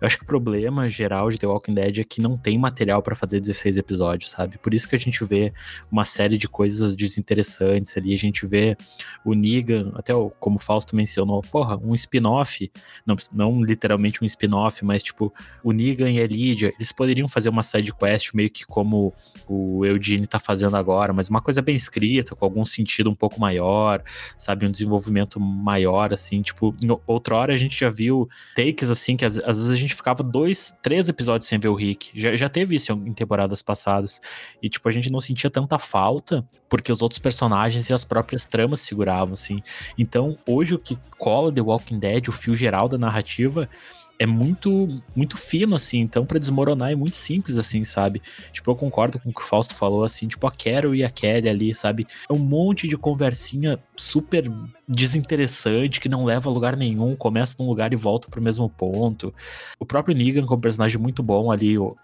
Eu 0.00 0.06
acho 0.06 0.18
que 0.18 0.24
o 0.24 0.26
problema 0.26 0.88
geral 0.88 1.30
de 1.30 1.38
The 1.38 1.46
Walking 1.46 1.74
Dead 1.74 1.98
é 1.98 2.04
que 2.04 2.20
não 2.20 2.36
tem 2.36 2.58
material 2.58 3.02
para 3.02 3.14
fazer 3.14 3.40
16 3.40 3.78
episódios, 3.78 4.30
sabe? 4.30 4.58
Por 4.58 4.74
isso 4.74 4.88
que 4.88 4.94
a 4.94 4.98
gente 4.98 5.24
vê 5.24 5.52
uma 5.90 6.04
série 6.04 6.36
de 6.36 6.48
coisas 6.48 6.94
desinteressantes 6.94 7.96
ali. 7.96 8.12
A 8.12 8.18
gente 8.18 8.46
vê 8.46 8.76
o 9.24 9.34
Negan, 9.34 9.92
até 9.94 10.12
como 10.38 10.56
o 10.56 10.58
Fausto 10.58 10.94
mencionou, 10.94 11.42
porra, 11.42 11.78
um 11.78 11.94
spin-off, 11.94 12.70
não, 13.06 13.16
não 13.32 13.62
literalmente 13.62 14.22
um 14.22 14.26
spin-off, 14.26 14.84
mas 14.84 15.02
tipo, 15.02 15.32
o 15.62 15.72
Negan 15.72 16.10
e 16.10 16.20
a 16.20 16.26
Lydia, 16.26 16.72
eles 16.76 16.92
poderiam 16.92 17.28
fazer 17.28 17.48
uma 17.48 17.62
side 17.62 17.92
quest 17.94 18.34
meio 18.34 18.50
que 18.50 18.66
como 18.66 19.14
o 19.48 19.84
Eugene 19.84 20.26
tá 20.26 20.38
fazendo 20.38 20.76
agora, 20.76 21.12
mas 21.12 21.28
uma 21.28 21.40
coisa 21.40 21.62
bem 21.62 21.74
escrita, 21.74 22.34
com 22.34 22.44
algum 22.44 22.64
sentido 22.64 23.10
um 23.10 23.14
pouco 23.14 23.40
maior, 23.40 24.02
sabe? 24.36 24.66
Um 24.66 24.70
desenvolvimento 24.70 25.40
maior, 25.40 26.12
assim, 26.12 26.42
tipo, 26.42 26.74
outrora 27.06 27.54
a 27.54 27.56
gente 27.56 27.78
já 27.78 27.88
viu 27.88 28.28
takes 28.54 28.90
assim 28.90 29.16
que 29.16 29.24
às, 29.24 29.38
às 29.38 29.58
vezes 29.58 29.70
a 29.70 29.76
gente 29.76 29.85
gente 29.86 29.94
ficava 29.96 30.22
dois, 30.22 30.74
três 30.82 31.08
episódios 31.08 31.48
sem 31.48 31.58
ver 31.58 31.68
o 31.68 31.74
Rick. 31.74 32.10
Já, 32.14 32.34
já 32.36 32.48
teve 32.48 32.76
isso 32.76 32.92
em 32.92 33.12
temporadas 33.12 33.62
passadas. 33.62 34.20
E, 34.62 34.68
tipo, 34.68 34.88
a 34.88 34.92
gente 34.92 35.10
não 35.10 35.20
sentia 35.20 35.50
tanta 35.50 35.78
falta 35.78 36.46
porque 36.68 36.90
os 36.90 37.02
outros 37.02 37.18
personagens 37.18 37.88
e 37.88 37.94
as 37.94 38.04
próprias 38.04 38.46
tramas 38.46 38.80
seguravam, 38.80 39.34
assim. 39.34 39.62
Então, 39.96 40.36
hoje 40.46 40.74
o 40.74 40.78
que 40.78 40.98
cola 41.18 41.52
The 41.52 41.60
Walking 41.60 41.98
Dead, 41.98 42.28
o 42.28 42.32
fio 42.32 42.54
geral 42.54 42.88
da 42.88 42.98
narrativa, 42.98 43.68
é 44.18 44.26
muito 44.26 44.88
muito 45.14 45.36
fino, 45.36 45.76
assim, 45.76 45.98
então 46.00 46.24
para 46.24 46.38
desmoronar 46.38 46.90
é 46.90 46.94
muito 46.94 47.16
simples, 47.16 47.56
assim, 47.56 47.84
sabe? 47.84 48.22
Tipo, 48.52 48.70
eu 48.70 48.76
concordo 48.76 49.18
com 49.18 49.30
o 49.30 49.32
que 49.32 49.40
o 49.40 49.44
Fausto 49.44 49.74
falou, 49.74 50.04
assim, 50.04 50.26
tipo, 50.26 50.46
a 50.46 50.50
Carol 50.50 50.94
e 50.94 51.04
a 51.04 51.10
Kelly 51.10 51.48
ali, 51.48 51.74
sabe? 51.74 52.06
É 52.28 52.32
um 52.32 52.38
monte 52.38 52.88
de 52.88 52.96
conversinha 52.96 53.78
super 53.96 54.44
desinteressante, 54.88 56.00
que 56.00 56.08
não 56.08 56.24
leva 56.24 56.48
a 56.48 56.52
lugar 56.52 56.76
nenhum, 56.76 57.16
começa 57.16 57.56
num 57.58 57.66
lugar 57.66 57.92
e 57.92 57.96
volta 57.96 58.28
pro 58.28 58.42
mesmo 58.42 58.68
ponto. 58.68 59.34
O 59.78 59.84
próprio 59.84 60.16
Negan, 60.16 60.46
como 60.46 60.60
personagem 60.60 60.98
muito 60.98 61.22
bom 61.22 61.50
ali, 61.50 61.78
uh, 61.78 61.96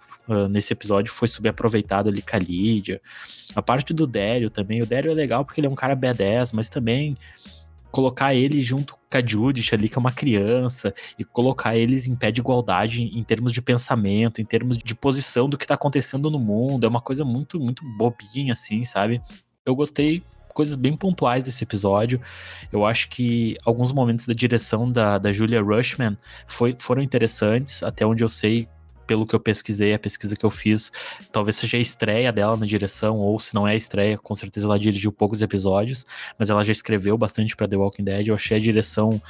nesse 0.51 0.73
episódio, 0.73 1.13
foi 1.13 1.29
subaproveitado 1.29 2.09
ali 2.09 2.21
com 2.21 2.37
a 2.37 2.39
Lídia. 2.39 3.01
A 3.55 3.63
parte 3.63 3.93
do 3.93 4.07
Dario 4.07 4.51
também, 4.51 4.83
o 4.83 4.87
Dario 4.87 5.11
é 5.11 5.15
legal 5.15 5.45
porque 5.45 5.61
ele 5.61 5.67
é 5.67 5.71
um 5.71 5.75
cara 5.75 5.97
B10, 5.97 6.51
mas 6.53 6.69
também 6.69 7.17
colocar 7.93 8.35
ele 8.35 8.61
junto 8.63 8.95
com 8.95 9.19
a 9.19 9.25
Judith 9.25 9.73
ali, 9.73 9.89
que 9.89 9.97
é 9.97 10.01
uma 10.01 10.11
criança, 10.11 10.93
e 11.19 11.25
colocar 11.25 11.77
eles 11.77 12.07
em 12.07 12.17
pé 12.17 12.33
de 12.33 12.41
igualdade 12.41 13.03
em 13.03 13.23
termos 13.23 13.53
de 13.53 13.61
pensamento, 13.61 14.41
em 14.41 14.45
termos 14.45 14.79
de 14.79 14.95
posição 14.95 15.49
do 15.49 15.59
que 15.59 15.67
tá 15.67 15.75
acontecendo 15.75 16.31
no 16.31 16.39
mundo. 16.39 16.87
É 16.87 16.89
uma 16.89 17.03
coisa 17.03 17.25
muito, 17.25 17.61
muito 17.61 17.85
bobinha, 17.97 18.55
assim, 18.55 18.83
sabe? 18.83 19.21
Eu 19.65 19.77
gostei 19.77 20.23
coisas 20.53 20.75
bem 20.75 20.97
pontuais 20.97 21.45
desse 21.45 21.63
episódio. 21.63 22.21
Eu 22.73 22.87
acho 22.87 23.09
que 23.11 23.57
alguns 23.65 23.93
momentos 23.93 24.27
da 24.27 24.35
direção 24.35 24.91
da, 24.91 25.19
da 25.19 25.31
Julia 25.31 25.63
Rushman 25.63 26.17
foi, 26.47 26.75
foram 26.79 27.03
interessantes, 27.03 27.83
até 27.83 28.07
onde 28.07 28.25
eu 28.25 28.29
sei, 28.29 28.67
pelo 29.07 29.27
que 29.27 29.35
eu 29.35 29.41
pesquisei, 29.41 29.95
a 29.95 29.99
pesquisa 29.99 30.37
que 30.37 30.45
eu 30.45 30.51
fiz, 30.51 30.93
talvez 31.31 31.57
seja 31.57 31.77
a 31.77 31.81
estreia 31.81 32.33
dela 32.33 32.57
na 32.57 32.67
direção, 32.67 33.19
ou 33.19 33.39
se 33.39 33.55
não 33.55 33.67
é 33.67 33.73
a 33.73 33.77
estreia, 33.77 34.19
com 34.19 34.35
certeza 34.35 34.67
ela 34.67 34.79
dirigiu 34.79 35.13
poucos 35.13 35.43
episódios, 35.43 36.07
mas 36.39 36.51
ela 36.51 36.65
já 36.65 36.73
escreveu 36.73 37.17
bastante 37.19 37.57
para 37.57 37.69
The 37.69 37.77
Walking 37.77 38.05
Dead. 38.05 38.29
Eu 38.29 38.35
achei 38.35 38.57
a 38.57 38.61
direção 38.61 39.21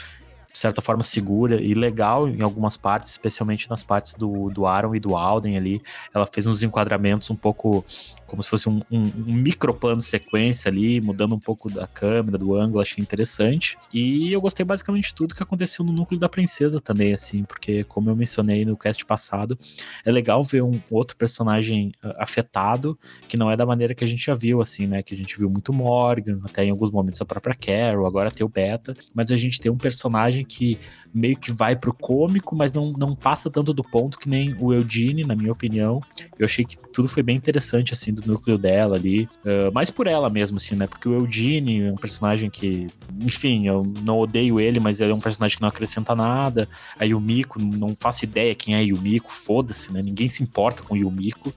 de 0.53 0.59
certa 0.59 0.83
forma 0.83 1.03
segura 1.03 1.61
e 1.61 1.73
legal 1.73 2.29
em 2.29 2.43
algumas 2.43 2.77
partes, 2.77 3.13
especialmente 3.13 3.71
nas 3.71 3.83
partes 3.83 4.13
do, 4.15 4.51
do 4.51 4.67
Aaron 4.67 4.95
e 4.95 5.01
do 5.01 5.17
Alden 5.17 5.57
ali. 5.57 5.81
Ela 6.15 6.27
fez 6.27 6.47
uns 6.47 6.63
enquadramentos 6.63 7.31
um 7.31 7.37
pouco 7.37 7.85
como 8.33 8.43
se 8.43 8.49
fosse 8.49 8.67
um, 8.67 8.81
um, 8.91 9.13
um 9.27 10.01
sequência 10.01 10.71
ali, 10.71 11.03
mudando 11.03 11.35
um 11.35 11.39
pouco 11.39 11.71
da 11.71 11.87
câmera, 11.87 12.39
do 12.39 12.55
ângulo, 12.55 12.81
achei 12.81 13.03
interessante. 13.03 13.77
E 13.93 14.33
eu 14.33 14.41
gostei 14.41 14.65
basicamente 14.65 15.09
de 15.09 15.15
tudo 15.15 15.35
que 15.35 15.43
aconteceu 15.43 15.85
no 15.85 15.93
núcleo 15.93 16.19
da 16.19 16.31
princesa 16.31 16.81
também, 16.81 17.13
assim, 17.13 17.45
porque 17.45 17.85
como 17.85 18.09
eu 18.09 18.17
mencionei 18.17 18.65
no 18.65 18.75
cast 18.75 19.05
passado, 19.05 19.59
é 20.03 20.11
legal 20.11 20.43
ver 20.43 20.63
um 20.63 20.81
outro 20.91 21.15
personagem 21.15 21.93
uh, 22.03 22.15
afetado, 22.19 22.99
que 23.29 23.37
não 23.37 23.51
é 23.51 23.57
da 23.57 23.67
maneira 23.67 23.95
que 23.95 24.03
a 24.03 24.07
gente 24.07 24.25
já 24.25 24.35
viu, 24.35 24.63
assim, 24.63 24.87
né, 24.87 25.03
que 25.03 25.15
a 25.15 25.17
gente 25.17 25.39
viu 25.39 25.51
muito 25.51 25.71
Morgan, 25.71 26.39
até 26.45 26.65
em 26.65 26.71
alguns 26.71 26.91
momentos 26.91 27.21
a 27.21 27.27
própria 27.27 27.55
Carol, 27.55 28.07
agora 28.07 28.31
tem 28.31 28.47
o 28.47 28.49
Beta, 28.49 28.97
mas 29.15 29.31
a 29.31 29.37
gente 29.37 29.61
tem 29.61 29.71
um 29.71 29.77
personagem 29.77 30.42
que 30.45 30.79
meio 31.15 31.37
que 31.37 31.53
vai 31.53 31.77
pro 31.77 31.93
cômico, 31.93 32.57
mas 32.57 32.73
não, 32.73 32.93
não 32.93 33.15
passa 33.15 33.51
tanto 33.51 33.73
do 33.73 33.85
ponto 33.85 34.19
que 34.19 34.29
nem 34.29 34.57
o 34.59 34.73
Eugene, 34.73 35.25
na 35.25 35.35
minha 35.35 35.53
opinião. 35.53 36.03
Eu 36.39 36.45
achei 36.45 36.65
que 36.65 36.77
tudo 36.93 37.09
foi 37.09 37.23
bem 37.23 37.37
interessante, 37.37 37.93
assim, 37.93 38.13
do 38.13 38.27
núcleo 38.27 38.57
dela 38.57 38.97
ali. 38.97 39.29
Uh, 39.45 39.73
mais 39.73 39.91
por 39.91 40.07
ela 40.07 40.31
mesmo, 40.31 40.57
assim, 40.57 40.75
né? 40.75 40.87
Porque 40.87 41.09
o 41.09 41.15
Eugene 41.15 41.85
é 41.85 41.93
um 41.93 41.97
personagem 41.97 42.49
que, 42.49 42.89
enfim, 43.21 43.67
eu 43.67 43.83
não 44.03 44.19
odeio 44.19 44.59
ele, 44.59 44.81
mas 44.81 45.01
ele 45.01 45.13
é 45.13 45.15
um 45.15 45.21
personagem 45.21 45.57
que 45.57 45.63
não 45.63 45.69
acrescenta 45.69 46.15
nada. 46.15 46.69
Aí 46.99 47.15
o 47.15 47.21
Miko, 47.21 47.61
não 47.61 47.97
faço 47.99 48.25
ideia 48.25 48.55
quem 48.55 48.75
é 48.75 48.83
Yumiko, 48.83 49.33
foda-se, 49.33 49.93
né? 49.93 50.03
Ninguém 50.03 50.29
se 50.29 50.43
importa 50.43 50.83
com 50.83 50.95
o 50.95 50.97
Yumiko. 50.97 51.53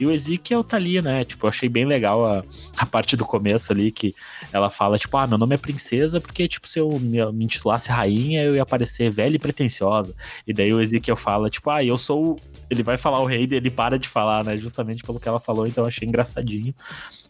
E 0.00 0.06
o 0.06 0.10
Ezequiel 0.10 0.64
tá 0.64 0.78
ali, 0.78 1.02
né? 1.02 1.24
Tipo, 1.24 1.44
eu 1.44 1.50
achei 1.50 1.68
bem 1.68 1.84
legal 1.84 2.24
a, 2.24 2.42
a 2.78 2.86
parte 2.86 3.16
do 3.16 3.24
começo 3.26 3.70
ali, 3.70 3.92
que 3.92 4.14
ela 4.50 4.70
fala, 4.70 4.98
tipo, 4.98 5.14
ah, 5.18 5.26
meu 5.26 5.36
nome 5.36 5.54
é 5.54 5.58
princesa, 5.58 6.18
porque, 6.18 6.48
tipo, 6.48 6.66
se 6.66 6.78
eu 6.78 6.98
me, 6.98 7.18
intitulasse 7.44 7.90
rainha, 7.90 8.42
eu 8.42 8.56
ia 8.56 8.64
parecer 8.64 9.10
velha 9.10 9.36
e 9.36 9.38
pretensiosa. 9.38 10.14
E 10.46 10.54
daí 10.54 10.72
o 10.72 10.80
Ezequiel 10.80 11.16
fala, 11.16 11.50
tipo, 11.50 11.68
ah, 11.68 11.84
eu 11.84 11.98
sou. 11.98 12.40
Ele 12.70 12.82
vai 12.82 12.96
falar 12.96 13.20
o 13.20 13.26
rei, 13.26 13.46
ele 13.50 13.70
para 13.70 13.98
de 13.98 14.08
falar, 14.08 14.42
né? 14.42 14.56
Justamente 14.56 15.02
pelo 15.02 15.20
que 15.20 15.28
ela 15.28 15.38
falou, 15.38 15.66
então 15.66 15.84
eu 15.84 15.88
achei 15.88 16.08
engraçadinho. 16.08 16.74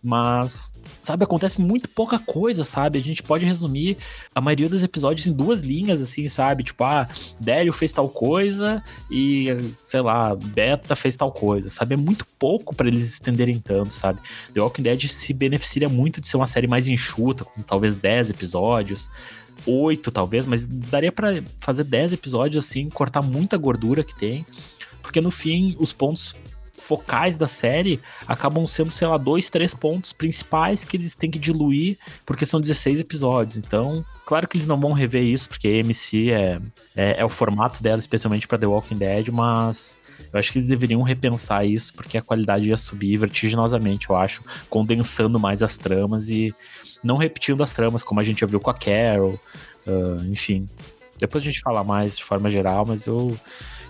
Mas, 0.03 0.73
sabe, 1.03 1.25
acontece 1.25 1.61
muito 1.61 1.89
pouca 1.89 2.21
coisa, 2.21 2.63
sabe? 2.63 2.99
A 2.99 3.03
gente 3.03 3.23
pode 3.23 3.45
resumir 3.45 3.99
a 4.35 4.41
maioria 4.41 4.69
dos 4.69 4.85
episódios 4.85 5.27
em 5.27 5.33
duas 5.33 5.61
linhas, 5.61 6.01
assim, 6.01 6.29
sabe? 6.29 6.63
Tipo, 6.63 6.85
ah, 6.85 7.09
Dério 7.41 7.73
fez 7.73 7.93
tal 7.93 8.09
coisa 8.09 8.83
e, 9.11 9.49
sei 9.89 10.01
lá, 10.01 10.37
Beta 10.37 10.95
fez 10.95 11.17
tal 11.17 11.33
coisa, 11.33 11.69
sabe? 11.69 11.95
É 11.95 11.97
muito 11.97 12.25
pouco 12.39 12.60
para 12.75 12.89
eles 12.89 13.03
estenderem 13.03 13.59
tanto, 13.59 13.93
sabe? 13.93 14.21
The 14.53 14.61
Walking 14.61 14.83
Dead 14.83 15.07
se 15.09 15.33
beneficia 15.33 15.89
muito 15.89 16.21
de 16.21 16.27
ser 16.27 16.37
uma 16.37 16.47
série 16.47 16.67
mais 16.67 16.89
enxuta, 16.89 17.45
com 17.45 17.63
talvez 17.63 17.95
10 17.95 18.31
episódios. 18.31 19.11
oito 19.67 20.11
talvez, 20.11 20.47
mas 20.47 20.65
daria 20.65 21.13
para 21.13 21.43
fazer 21.59 21.85
10 21.85 22.15
episódios 22.15 22.65
assim, 22.65 22.89
cortar 22.89 23.23
muita 23.23 23.57
gordura 23.59 24.03
que 24.03 24.15
tem, 24.19 24.47
porque 25.03 25.21
no 25.21 25.31
fim 25.31 25.77
os 25.79 25.93
pontos 25.93 26.35
focais 26.81 27.37
da 27.37 27.47
série 27.47 28.01
acabam 28.27 28.67
sendo, 28.67 28.91
sei 28.91 29.07
lá, 29.07 29.17
dois, 29.17 29.51
três 29.51 29.75
pontos 29.75 30.13
principais 30.13 30.85
que 30.85 30.97
eles 30.97 31.15
têm 31.15 31.31
que 31.31 31.39
diluir, 31.39 31.99
porque 32.27 32.47
são 32.47 32.61
16 32.61 33.01
episódios. 33.01 33.57
Então, 33.57 34.05
claro 34.27 34.49
que 34.49 34.57
eles 34.57 34.67
não 34.67 34.81
vão 34.81 34.93
rever 34.93 35.23
isso, 35.23 35.49
porque 35.49 35.69
a 35.69 35.71
AMC 35.71 36.31
é, 36.31 36.61
é, 36.97 37.21
é 37.21 37.25
o 37.25 37.29
formato 37.29 37.83
dela, 37.83 38.01
especialmente 38.01 38.49
para 38.49 38.59
The 38.59 38.67
Walking 38.67 38.97
Dead, 38.97 39.29
mas 39.29 39.99
eu 40.33 40.39
acho 40.39 40.53
que 40.53 40.59
eles 40.59 40.69
deveriam 40.69 41.03
repensar 41.03 41.65
isso, 41.65 41.93
porque 41.95 42.19
a 42.19 42.23
qualidade 42.23 42.69
ia 42.69 42.77
subir 42.77 43.17
vertiginosamente, 43.17 44.09
eu 44.09 44.17
acho, 44.17 44.43
condensando 44.69 45.39
mais 45.39 45.63
as 45.63 45.77
tramas 45.77 46.29
e 46.29 46.55
não 47.03 47.17
repetindo 47.17 47.63
as 47.63 47.73
tramas, 47.73 48.03
como 48.03 48.21
a 48.21 48.25
gente 48.25 48.41
já 48.41 48.47
viu 48.47 48.61
com 48.61 48.71
a 48.71 48.75
Carol, 48.75 49.39
uh, 49.87 50.25
enfim. 50.31 50.69
Depois 51.19 51.43
a 51.43 51.45
gente 51.45 51.61
fala 51.61 51.85
mais 51.85 52.17
de 52.17 52.25
forma 52.25 52.49
geral, 52.49 52.87
mas 52.87 53.07
eu, 53.07 53.37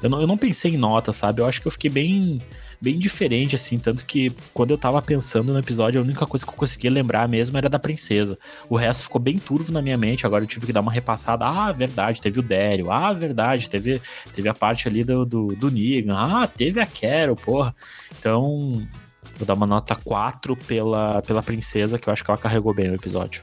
eu, 0.02 0.10
não, 0.10 0.20
eu 0.20 0.26
não 0.26 0.38
pensei 0.38 0.74
em 0.74 0.76
nota, 0.76 1.12
sabe? 1.12 1.40
Eu 1.40 1.46
acho 1.46 1.60
que 1.60 1.66
eu 1.66 1.72
fiquei 1.72 1.90
bem 1.90 2.40
bem 2.80 2.98
diferente, 2.98 3.54
assim. 3.54 3.78
Tanto 3.78 4.06
que 4.06 4.32
quando 4.54 4.70
eu 4.70 4.78
tava 4.78 5.00
pensando 5.02 5.52
no 5.52 5.58
episódio, 5.58 6.00
a 6.00 6.04
única 6.04 6.26
coisa 6.26 6.44
que 6.44 6.50
eu 6.50 6.56
conseguia 6.56 6.90
lembrar 6.90 7.28
mesmo 7.28 7.58
era 7.58 7.68
da 7.68 7.78
princesa. 7.78 8.38
O 8.68 8.76
resto 8.76 9.04
ficou 9.04 9.20
bem 9.20 9.38
turvo 9.38 9.70
na 9.70 9.82
minha 9.82 9.98
mente. 9.98 10.24
Agora 10.24 10.44
eu 10.44 10.48
tive 10.48 10.66
que 10.66 10.72
dar 10.72 10.80
uma 10.80 10.92
repassada. 10.92 11.44
Ah, 11.44 11.70
verdade, 11.72 12.20
teve 12.20 12.40
o 12.40 12.42
Dério. 12.42 12.90
Ah, 12.90 13.12
verdade, 13.12 13.68
teve, 13.68 14.00
teve 14.32 14.48
a 14.48 14.54
parte 14.54 14.88
ali 14.88 15.04
do, 15.04 15.26
do, 15.26 15.48
do 15.48 15.70
Negan. 15.70 16.16
Ah, 16.16 16.46
teve 16.46 16.80
a 16.80 16.86
Carol, 16.86 17.36
porra. 17.36 17.74
Então, 18.18 18.88
vou 19.36 19.46
dar 19.46 19.54
uma 19.54 19.66
nota 19.66 19.94
4 19.94 20.56
pela, 20.56 21.20
pela 21.22 21.42
princesa, 21.42 21.98
que 21.98 22.08
eu 22.08 22.12
acho 22.12 22.24
que 22.24 22.30
ela 22.30 22.38
carregou 22.38 22.72
bem 22.72 22.90
o 22.90 22.94
episódio. 22.94 23.42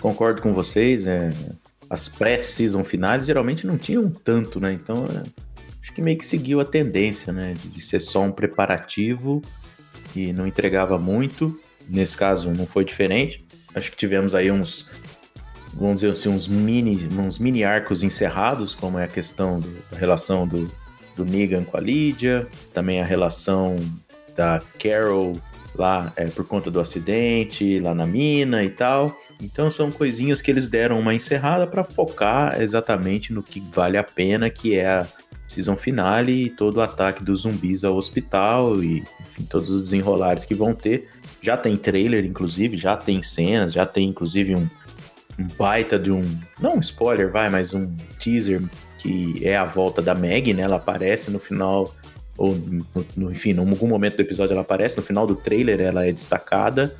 Concordo 0.00 0.42
com 0.42 0.52
vocês. 0.52 1.06
É, 1.06 1.32
as 1.88 2.08
pré-season 2.08 2.82
finais 2.84 3.24
geralmente 3.24 3.66
não 3.66 3.78
tinham 3.78 4.10
tanto, 4.10 4.58
né? 4.58 4.72
Então, 4.72 5.04
é, 5.06 5.22
acho 5.82 5.92
que 5.92 6.00
meio 6.00 6.16
que 6.16 6.24
seguiu 6.24 6.60
a 6.60 6.64
tendência, 6.64 7.32
né? 7.32 7.54
De, 7.54 7.80
ser 7.80 8.00
só 8.00 8.22
um 8.22 8.30
preparativo 8.30 9.42
e 10.14 10.32
não 10.32 10.46
entregava 10.46 10.96
muito. 10.96 11.58
Nesse 11.88 12.16
caso 12.16 12.50
não 12.52 12.66
foi 12.66 12.84
diferente. 12.84 13.44
Acho 13.74 13.90
que 13.90 13.96
tivemos 13.96 14.34
aí 14.34 14.50
uns, 14.50 14.88
vamos 15.74 16.00
dizer 16.00 16.12
assim, 16.12 16.28
uns 16.28 16.46
mini, 16.46 17.08
uns 17.18 17.38
mini 17.38 17.64
arcos 17.64 18.02
encerrados, 18.02 18.74
como 18.74 18.98
é 18.98 19.04
a 19.04 19.08
questão 19.08 19.60
da 19.90 19.98
relação 19.98 20.46
do, 20.46 20.70
do 21.16 21.24
Negan 21.24 21.64
com 21.64 21.76
a 21.76 21.80
Lydia, 21.80 22.46
também 22.72 23.00
a 23.00 23.04
relação 23.04 23.76
da 24.36 24.62
Carol 24.78 25.36
lá 25.74 26.12
é, 26.16 26.26
por 26.26 26.46
conta 26.46 26.70
do 26.70 26.78
acidente, 26.78 27.80
lá 27.80 27.94
na 27.94 28.06
mina 28.06 28.62
e 28.62 28.70
tal. 28.70 29.16
Então 29.40 29.68
são 29.70 29.90
coisinhas 29.90 30.40
que 30.40 30.50
eles 30.50 30.68
deram 30.68 31.00
uma 31.00 31.14
encerrada 31.14 31.66
para 31.66 31.82
focar 31.82 32.60
exatamente 32.62 33.32
no 33.32 33.42
que 33.42 33.60
vale 33.72 33.98
a 33.98 34.04
pena, 34.04 34.48
que 34.48 34.76
é 34.76 34.88
a, 34.88 35.06
season 35.52 35.76
finale 35.76 36.44
e 36.44 36.50
todo 36.50 36.78
o 36.78 36.80
ataque 36.80 37.22
dos 37.22 37.42
zumbis 37.42 37.84
ao 37.84 37.96
hospital 37.96 38.82
e 38.82 39.04
enfim, 39.20 39.44
todos 39.48 39.70
os 39.70 39.82
desenrolares 39.82 40.44
que 40.44 40.54
vão 40.54 40.74
ter. 40.74 41.08
Já 41.40 41.56
tem 41.56 41.76
trailer, 41.76 42.24
inclusive, 42.24 42.76
já 42.76 42.96
tem 42.96 43.22
cenas, 43.22 43.72
já 43.72 43.84
tem 43.84 44.08
inclusive 44.08 44.54
um, 44.54 44.68
um 45.38 45.48
baita 45.58 45.98
de 45.98 46.10
um. 46.10 46.22
Não 46.60 46.76
um 46.76 46.80
spoiler, 46.80 47.30
vai, 47.30 47.50
mas 47.50 47.74
um 47.74 47.90
teaser 48.18 48.62
que 48.98 49.40
é 49.42 49.56
a 49.56 49.64
volta 49.64 50.00
da 50.00 50.14
Meg, 50.14 50.54
né? 50.54 50.62
Ela 50.62 50.76
aparece 50.76 51.30
no 51.30 51.38
final. 51.38 51.94
Ou, 52.38 52.54
no, 52.54 52.86
no, 53.14 53.30
enfim, 53.30 53.50
em 53.50 53.58
algum 53.58 53.86
momento 53.86 54.16
do 54.16 54.22
episódio 54.22 54.52
ela 54.52 54.62
aparece, 54.62 54.96
no 54.96 55.02
final 55.02 55.26
do 55.26 55.34
trailer 55.34 55.80
ela 55.80 56.06
é 56.06 56.12
destacada, 56.12 56.96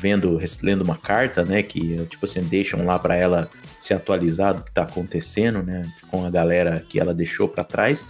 vendo, 0.00 0.38
lendo 0.62 0.82
uma 0.82 0.96
carta, 0.96 1.44
né? 1.44 1.62
Que, 1.62 2.04
tipo 2.06 2.24
assim, 2.24 2.42
deixam 2.42 2.84
lá 2.84 2.98
para 2.98 3.16
ela 3.16 3.50
se 3.78 3.94
atualizar 3.94 4.54
do 4.54 4.62
que 4.62 4.70
está 4.70 4.82
acontecendo, 4.82 5.62
né, 5.62 5.82
com 6.08 6.24
a 6.24 6.30
galera 6.30 6.84
que 6.88 6.98
ela 6.98 7.14
deixou 7.14 7.46
para 7.46 7.62
trás. 7.62 8.04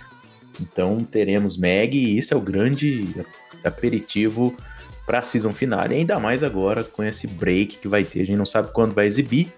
Então 0.60 1.04
teremos 1.04 1.56
Meg 1.56 1.96
e 1.96 2.16
isso 2.16 2.32
é 2.32 2.36
o 2.36 2.40
grande 2.40 3.14
aperitivo 3.62 4.56
para 5.04 5.18
a 5.18 5.22
season 5.22 5.52
final, 5.52 5.86
e 5.90 5.94
ainda 5.94 6.18
mais 6.18 6.42
agora 6.42 6.82
com 6.82 7.04
esse 7.04 7.26
break 7.26 7.76
que 7.76 7.86
vai 7.86 8.04
ter. 8.04 8.22
A 8.22 8.24
gente 8.24 8.38
não 8.38 8.46
sabe 8.46 8.72
quando 8.72 8.94
vai 8.94 9.06
exibir, 9.06 9.52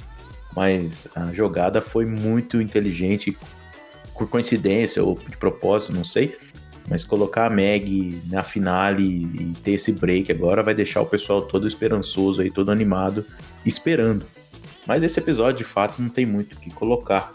mas 0.55 1.07
a 1.15 1.33
jogada 1.33 1.81
foi 1.81 2.05
muito 2.05 2.61
inteligente, 2.61 3.37
por 4.15 4.29
coincidência 4.29 5.03
ou 5.03 5.17
de 5.17 5.37
propósito, 5.37 5.93
não 5.93 6.05
sei. 6.05 6.37
Mas 6.89 7.05
colocar 7.05 7.47
a 7.47 7.51
Meg 7.51 8.21
na 8.31 8.43
finale 8.43 9.05
e 9.05 9.55
ter 9.63 9.73
esse 9.73 9.93
break 9.93 10.33
agora 10.33 10.63
vai 10.63 10.75
deixar 10.75 11.03
o 11.03 11.07
pessoal 11.07 11.43
todo 11.43 11.67
esperançoso 11.67 12.41
aí, 12.41 12.51
todo 12.51 12.71
animado, 12.71 13.25
esperando. 13.65 14.25
Mas 14.87 15.03
esse 15.03 15.21
episódio, 15.21 15.59
de 15.59 15.65
fato, 15.65 16.01
não 16.01 16.09
tem 16.09 16.25
muito 16.25 16.55
o 16.55 16.61
que 16.61 16.71
colocar. 16.71 17.33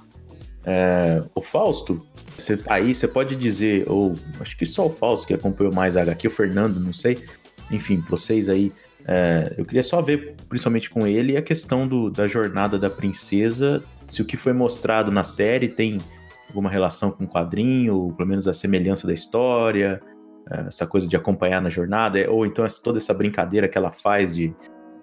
É, 0.66 1.22
o 1.36 1.42
Fausto, 1.42 2.04
você 2.38 2.58
tá 2.58 2.76
aí, 2.76 2.96
você 2.96 3.08
pode 3.08 3.36
dizer, 3.36 3.86
ou 3.88 4.16
acho 4.40 4.58
que 4.58 4.66
só 4.66 4.88
o 4.88 4.90
Fausto 4.90 5.28
que 5.28 5.34
acompanhou 5.34 5.74
mais 5.74 5.96
a 5.96 6.02
HQ, 6.02 6.28
o 6.28 6.32
Fernando, 6.32 6.80
não 6.80 6.94
sei. 6.94 7.24
Enfim, 7.70 8.04
vocês 8.10 8.50
aí. 8.50 8.72
É, 9.06 9.54
eu 9.58 9.66
queria 9.66 9.84
só 9.84 10.02
ver, 10.02 10.36
principalmente 10.48 10.90
com 10.90 11.06
ele, 11.06 11.36
a 11.36 11.42
questão 11.42 11.88
do, 11.88 12.10
da 12.10 12.26
jornada 12.28 12.80
da 12.80 12.90
princesa, 12.90 13.84
se 14.08 14.22
o 14.22 14.26
que 14.26 14.38
foi 14.38 14.54
mostrado 14.54 15.12
na 15.12 15.24
série 15.24 15.68
tem 15.68 16.00
alguma 16.54 16.70
relação 16.70 17.12
com 17.12 17.24
o 17.24 17.28
quadrinho, 17.28 18.14
pelo 18.16 18.30
menos 18.30 18.48
a 18.48 18.54
semelhança 18.54 19.08
da 19.08 19.14
história, 19.14 20.00
é, 20.50 20.68
essa 20.68 20.86
coisa 20.86 21.08
de 21.08 21.18
acompanhar 21.18 21.62
na 21.62 21.70
jornada, 21.70 22.30
ou 22.30 22.46
então 22.46 22.66
toda 22.84 23.00
essa 23.00 23.14
brincadeira 23.14 23.68
que 23.68 23.78
ela 23.78 23.92
faz 23.92 24.36
de 24.36 24.56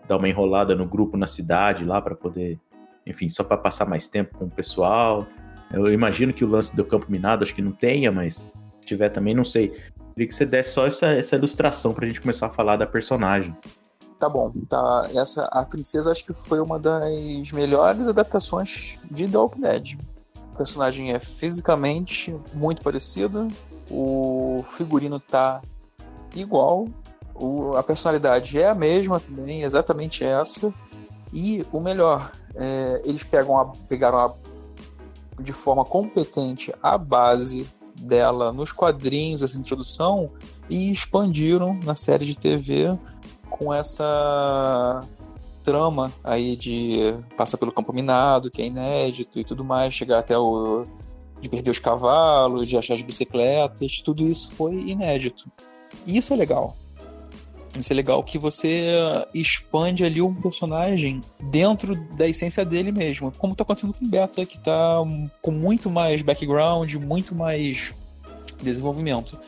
dar 0.08 0.16
uma 0.16 0.28
enrolada 0.28 0.76
no 0.76 0.86
grupo 0.86 1.16
na 1.16 1.26
cidade 1.26 1.84
lá 1.84 2.00
para 2.00 2.14
poder, 2.14 2.58
enfim, 3.04 3.28
só 3.28 3.42
para 3.42 3.56
passar 3.56 3.84
mais 3.84 4.06
tempo 4.06 4.38
com 4.38 4.44
o 4.44 4.50
pessoal. 4.50 5.26
Eu 5.72 5.92
imagino 5.92 6.32
que 6.32 6.44
o 6.44 6.48
lance 6.48 6.74
do 6.74 6.84
campo 6.84 7.06
minado 7.10 7.42
acho 7.42 7.54
que 7.54 7.62
não 7.62 7.72
tenha, 7.72 8.12
mas 8.12 8.46
se 8.80 8.86
tiver 8.86 9.08
também, 9.08 9.34
não 9.34 9.44
sei. 9.44 9.68
Queria 10.14 10.28
que 10.28 10.34
você 10.34 10.46
desse 10.46 10.70
só 10.70 10.86
essa, 10.86 11.06
essa 11.06 11.36
ilustração 11.36 11.94
pra 11.94 12.06
gente 12.06 12.20
começar 12.20 12.46
a 12.46 12.50
falar 12.50 12.76
da 12.76 12.86
personagem. 12.86 13.56
Tá 14.18 14.28
bom, 14.28 14.52
tá. 14.68 15.08
Essa, 15.14 15.44
a 15.46 15.64
princesa 15.64 16.10
acho 16.10 16.24
que 16.24 16.34
foi 16.34 16.60
uma 16.60 16.78
das 16.78 17.50
melhores 17.52 18.06
adaptações 18.06 18.98
de 19.10 19.26
The 19.26 19.38
Walking 19.38 19.60
Dead. 19.60 19.98
Personagem 20.61 21.11
é 21.14 21.18
fisicamente 21.18 22.37
muito 22.53 22.83
parecido, 22.83 23.49
o 23.90 24.62
figurino 24.73 25.18
tá 25.18 25.62
igual, 26.37 26.87
o, 27.35 27.75
a 27.79 27.83
personalidade 27.83 28.61
é 28.61 28.68
a 28.68 28.75
mesma 28.75 29.18
também, 29.18 29.62
exatamente 29.62 30.23
essa. 30.23 30.70
E 31.33 31.64
o 31.73 31.81
melhor, 31.81 32.31
é, 32.55 33.01
eles 33.07 33.25
pegam 33.25 33.59
a, 33.59 33.73
pegaram 33.88 34.18
a, 34.18 34.35
de 35.40 35.51
forma 35.51 35.83
competente 35.83 36.75
a 36.83 36.99
base 36.99 37.66
dela 37.99 38.53
nos 38.53 38.70
quadrinhos, 38.70 39.40
essa 39.40 39.57
introdução, 39.57 40.31
e 40.68 40.92
expandiram 40.92 41.81
na 41.83 41.94
série 41.94 42.27
de 42.27 42.37
TV 42.37 42.90
com 43.49 43.73
essa 43.73 45.01
trama 45.62 46.12
aí 46.23 46.57
de 46.57 47.14
passar 47.37 47.59
pelo 47.59 47.73
campo 47.73 47.92
minado, 47.92 48.51
que 48.51 48.62
é 48.62 48.66
inédito 48.66 49.38
e 49.38 49.44
tudo 49.44 49.64
mais, 49.64 49.94
chegar 49.94 50.18
até 50.18 50.37
o 50.37 50.85
de 51.40 51.49
perder 51.49 51.70
os 51.70 51.79
cavalos, 51.79 52.68
de 52.68 52.77
achar 52.77 52.94
as 52.94 53.03
bicicletas, 53.03 54.01
tudo 54.01 54.27
isso 54.27 54.53
foi 54.53 54.75
inédito. 54.75 55.51
E 56.07 56.18
isso 56.18 56.33
é 56.33 56.37
legal. 56.37 56.77
Isso 57.79 57.92
é 57.92 57.96
legal 57.96 58.23
que 58.23 58.37
você 58.37 58.96
expande 59.33 60.05
ali 60.05 60.20
um 60.20 60.35
personagem 60.35 61.20
dentro 61.40 61.94
da 62.16 62.27
essência 62.27 62.64
dele 62.64 62.90
mesmo. 62.90 63.33
Como 63.38 63.55
tá 63.55 63.62
acontecendo 63.62 63.94
com 63.94 64.05
o 64.05 64.09
Beta, 64.09 64.44
que 64.44 64.59
tá 64.59 64.99
com 65.40 65.53
muito 65.53 65.88
mais 65.88 66.20
background, 66.20 66.92
muito 66.94 67.35
mais 67.35 67.94
desenvolvimento. 68.61 69.38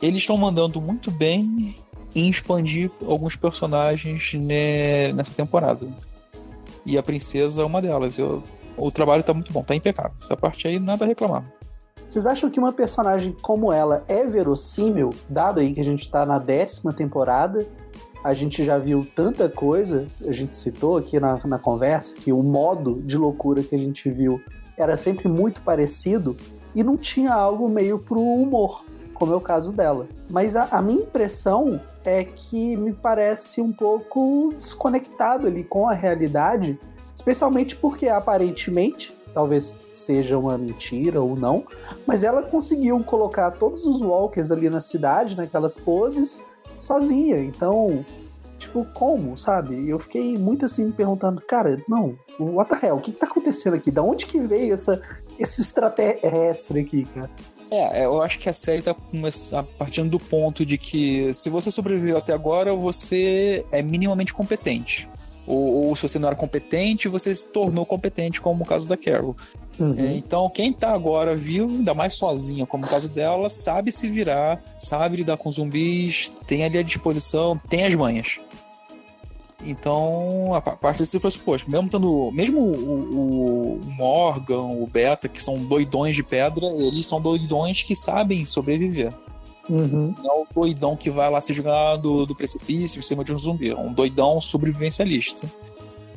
Eles 0.00 0.22
estão 0.22 0.36
mandando 0.36 0.80
muito 0.80 1.10
bem 1.10 1.74
em 2.14 2.28
expandir 2.28 2.90
alguns 3.06 3.36
personagens 3.36 4.34
né, 4.34 5.12
nessa 5.12 5.32
temporada. 5.32 5.86
E 6.84 6.98
a 6.98 7.02
princesa 7.02 7.62
é 7.62 7.64
uma 7.64 7.80
delas. 7.80 8.18
Eu, 8.18 8.42
o 8.76 8.90
trabalho 8.90 9.22
tá 9.22 9.32
muito 9.32 9.52
bom, 9.52 9.62
tá 9.62 9.74
impecável. 9.74 10.12
Essa 10.20 10.36
parte 10.36 10.66
aí, 10.66 10.78
nada 10.78 11.04
a 11.04 11.08
reclamar. 11.08 11.44
Vocês 12.08 12.26
acham 12.26 12.50
que 12.50 12.58
uma 12.58 12.72
personagem 12.72 13.34
como 13.40 13.72
ela 13.72 14.04
é 14.06 14.24
verossímil, 14.24 15.10
dado 15.30 15.60
aí 15.60 15.72
que 15.72 15.80
a 15.80 15.84
gente 15.84 16.10
tá 16.10 16.26
na 16.26 16.38
décima 16.38 16.92
temporada? 16.92 17.66
A 18.22 18.34
gente 18.34 18.64
já 18.64 18.76
viu 18.76 19.06
tanta 19.16 19.48
coisa, 19.48 20.06
a 20.26 20.30
gente 20.30 20.54
citou 20.54 20.98
aqui 20.98 21.18
na, 21.18 21.40
na 21.46 21.58
conversa 21.58 22.14
que 22.14 22.30
o 22.30 22.42
modo 22.42 23.00
de 23.02 23.16
loucura 23.16 23.62
que 23.62 23.74
a 23.74 23.78
gente 23.78 24.10
viu 24.10 24.40
era 24.76 24.96
sempre 24.96 25.26
muito 25.26 25.62
parecido 25.62 26.36
e 26.74 26.82
não 26.82 26.96
tinha 26.96 27.32
algo 27.32 27.68
meio 27.68 27.98
pro 27.98 28.20
humor, 28.20 28.84
como 29.14 29.32
é 29.32 29.36
o 29.36 29.40
caso 29.40 29.72
dela. 29.72 30.06
Mas 30.30 30.54
a, 30.54 30.64
a 30.70 30.82
minha 30.82 31.02
impressão 31.02 31.80
é 32.04 32.24
que 32.24 32.76
me 32.76 32.92
parece 32.92 33.60
um 33.60 33.72
pouco 33.72 34.52
desconectado 34.56 35.46
ali 35.46 35.64
com 35.64 35.88
a 35.88 35.94
realidade, 35.94 36.78
especialmente 37.14 37.76
porque 37.76 38.08
aparentemente 38.08 39.14
talvez 39.32 39.76
seja 39.92 40.38
uma 40.38 40.58
mentira 40.58 41.20
ou 41.22 41.34
não, 41.34 41.64
mas 42.06 42.22
ela 42.22 42.42
conseguiu 42.42 43.02
colocar 43.02 43.50
todos 43.52 43.86
os 43.86 44.02
walkers 44.02 44.50
ali 44.50 44.68
na 44.68 44.80
cidade, 44.80 45.36
naquelas 45.36 45.78
poses, 45.78 46.44
sozinha. 46.78 47.38
Então, 47.38 48.04
tipo, 48.58 48.84
como, 48.92 49.36
sabe? 49.36 49.88
Eu 49.88 49.98
fiquei 49.98 50.36
muito 50.36 50.64
assim 50.64 50.86
me 50.86 50.92
perguntando, 50.92 51.40
cara, 51.40 51.82
não, 51.88 52.16
what 52.38 52.70
the 52.70 52.86
hell, 52.86 52.96
o 52.96 53.00
que, 53.00 53.12
que 53.12 53.18
tá 53.18 53.26
acontecendo 53.26 53.74
aqui? 53.74 53.90
Da 53.90 54.02
onde 54.02 54.26
que 54.26 54.38
veio 54.38 54.74
essa, 54.74 55.00
esse 55.38 55.60
extraterrestre 55.60 56.80
aqui, 56.80 57.04
cara? 57.04 57.30
É, 57.72 58.04
eu 58.04 58.20
acho 58.20 58.38
que 58.38 58.50
a 58.50 58.52
série 58.52 58.82
tá 58.82 58.94
partindo 59.78 60.10
do 60.10 60.20
ponto 60.20 60.66
de 60.66 60.76
que 60.76 61.32
se 61.32 61.48
você 61.48 61.70
sobreviveu 61.70 62.18
até 62.18 62.34
agora, 62.34 62.74
você 62.74 63.64
é 63.72 63.80
minimamente 63.80 64.34
competente. 64.34 65.08
Ou, 65.46 65.86
ou, 65.86 65.96
se 65.96 66.02
você 66.02 66.18
não 66.18 66.28
era 66.28 66.36
competente, 66.36 67.08
você 67.08 67.34
se 67.34 67.48
tornou 67.48 67.84
competente, 67.84 68.40
como 68.40 68.62
o 68.62 68.66
caso 68.66 68.86
da 68.86 68.96
Carol. 68.96 69.34
Uhum. 69.78 69.98
É, 69.98 70.12
então, 70.12 70.48
quem 70.50 70.72
tá 70.72 70.92
agora 70.92 71.34
vivo, 71.34 71.72
ainda 71.72 71.94
mais 71.94 72.14
sozinha, 72.14 72.66
como 72.66 72.84
o 72.84 72.88
caso 72.88 73.08
dela, 73.08 73.48
sabe 73.48 73.90
se 73.90 74.08
virar, 74.08 74.62
sabe 74.78 75.16
lidar 75.16 75.38
com 75.38 75.50
zumbis, 75.50 76.30
tem 76.46 76.64
ali 76.64 76.78
a 76.78 76.82
disposição, 76.82 77.60
tem 77.68 77.84
as 77.84 77.94
manhas. 77.94 78.38
Então, 79.64 80.54
a 80.54 80.60
parte 80.60 80.98
desse 80.98 81.18
pressuposto, 81.20 81.70
mesmo 81.70 81.88
tendo, 81.88 82.30
mesmo 82.32 82.60
o, 82.60 83.78
o, 83.78 83.80
Morgan, 83.96 84.62
o 84.62 84.86
Beta, 84.86 85.28
que 85.28 85.42
são 85.42 85.56
doidões 85.56 86.16
de 86.16 86.22
pedra, 86.22 86.66
eles 86.66 87.06
são 87.06 87.20
doidões 87.20 87.82
que 87.82 87.94
sabem 87.94 88.44
sobreviver. 88.44 89.12
Uhum. 89.70 90.14
Não 90.18 90.30
é 90.30 90.42
o 90.42 90.46
doidão 90.52 90.96
que 90.96 91.08
vai 91.08 91.30
lá 91.30 91.40
se 91.40 91.52
jogar 91.52 91.96
do, 91.96 92.26
do 92.26 92.34
precipício 92.34 92.98
em 92.98 93.02
cima 93.02 93.24
de 93.24 93.32
um 93.32 93.38
zumbi. 93.38 93.70
É 93.70 93.76
um 93.76 93.92
doidão 93.92 94.40
sobrevivencialista. 94.40 95.48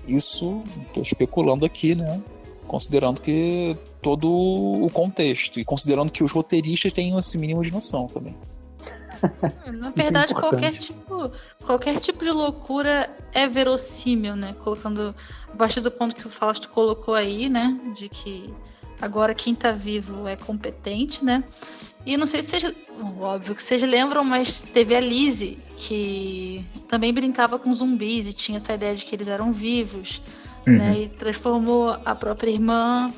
Isso, 0.08 0.62
estou 0.88 1.04
especulando 1.04 1.66
aqui, 1.66 1.94
né? 1.94 2.22
Considerando 2.68 3.22
que 3.22 3.78
todo 4.02 4.28
o 4.28 4.90
contexto 4.92 5.60
e 5.60 5.66
considerando 5.66 6.12
que 6.12 6.24
os 6.24 6.32
roteiristas 6.32 6.92
têm 6.92 7.16
esse 7.18 7.38
mínimo 7.38 7.64
de 7.64 7.72
noção 7.72 8.08
também. 8.08 8.36
Na 9.72 9.90
é 9.90 9.92
verdade, 9.92 10.34
é 10.34 10.36
qualquer 10.36 10.72
tipo, 10.78 11.32
qualquer 11.64 12.00
tipo 12.00 12.24
de 12.24 12.32
loucura 12.32 13.10
é 13.34 13.48
verossímil, 13.48 14.36
né? 14.36 14.56
Colocando 14.60 15.16
a 15.52 15.56
partir 15.56 15.82
do 15.82 15.92
ponto 15.92 16.16
que 16.16 16.28
o 16.28 16.30
Fausto 16.30 16.70
colocou 16.70 17.14
aí, 17.14 17.50
né? 17.50 17.80
De 17.96 18.10
que 18.10 18.54
agora 19.02 19.34
quem 19.34 19.54
tá 19.54 19.72
vivo 19.72 20.28
é 20.28 20.36
competente, 20.36 21.24
né? 21.24 21.44
E 22.06 22.18
não 22.18 22.28
sei 22.28 22.44
se 22.44 22.60
vocês. 22.60 22.76
Óbvio 23.20 23.56
que 23.56 23.64
vocês 23.64 23.82
lembram, 23.82 24.24
mas 24.24 24.62
teve 24.62 24.96
a 24.96 25.00
Lizzie, 25.00 25.58
que 25.76 26.64
também 26.88 27.12
brincava 27.12 27.58
com 27.58 27.74
zumbis 27.74 28.28
e 28.28 28.34
tinha 28.34 28.58
essa 28.58 28.74
ideia 28.74 28.96
de 28.96 29.04
que 29.04 29.16
eles 29.16 29.28
eram 29.28 29.52
vivos, 29.52 30.22
uhum. 30.68 30.78
né? 30.78 31.00
E 31.00 31.10
transformou 31.10 31.98
a 32.06 32.16
própria 32.16 32.52
irmã, 32.52 33.12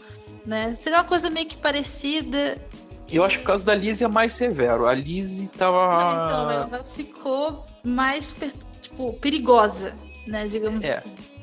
né? 0.45 0.73
Seria 0.75 0.99
uma 0.99 1.03
coisa 1.03 1.29
meio 1.29 1.45
que 1.45 1.57
parecida. 1.57 2.57
Eu 3.12 3.24
acho 3.24 3.38
que 3.38 3.43
o 3.43 3.48
caso 3.48 3.65
da 3.65 3.74
Lizzie 3.74 4.06
é 4.06 4.08
mais 4.08 4.34
severo. 4.34 4.86
A 4.86 4.93
Lizzie 4.93 5.48
tava. 5.48 5.89
Não, 5.89 6.26
então, 6.26 6.52
ela 6.52 6.84
ficou 6.96 7.65
mais 7.84 8.36
tipo, 8.82 9.13
perigosa, 9.13 9.96
né? 10.26 10.48
Digamos 10.48 10.84
é. 10.84 10.98
assim 10.98 11.38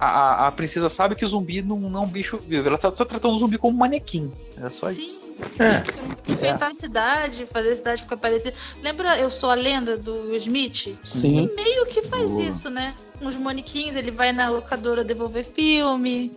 a, 0.00 0.46
a 0.46 0.52
princesa 0.52 0.88
sabe 0.88 1.14
que 1.14 1.24
o 1.26 1.28
zumbi 1.28 1.60
não, 1.60 1.78
não 1.78 2.00
é 2.00 2.04
um 2.06 2.08
bicho 2.08 2.38
vivo. 2.38 2.66
Ela 2.66 2.78
tá, 2.78 2.90
tá 2.90 3.04
tratando 3.04 3.34
o 3.34 3.38
zumbi 3.38 3.58
como 3.58 3.76
um 3.76 3.78
manequim. 3.78 4.32
É 4.56 4.70
só 4.70 4.90
Sim. 4.90 5.02
isso. 5.02 5.28
É. 5.58 6.46
É. 6.46 6.50
a 6.52 6.74
cidade, 6.74 7.44
fazer 7.44 7.72
a 7.72 7.76
cidade 7.76 8.02
ficar 8.02 8.16
parecida. 8.16 8.54
Lembra 8.82 9.18
Eu 9.18 9.28
Sou 9.28 9.50
a 9.50 9.54
Lenda 9.54 9.98
do 9.98 10.34
Smith? 10.36 10.96
Sim. 11.04 11.38
Ele 11.40 11.54
meio 11.54 11.84
que 11.84 12.00
faz 12.02 12.30
isso, 12.38 12.70
né? 12.70 12.94
Uns 13.20 13.34
manequins, 13.34 13.94
ele 13.94 14.10
vai 14.10 14.32
na 14.32 14.48
locadora 14.48 15.04
devolver 15.04 15.44
filme. 15.44 16.32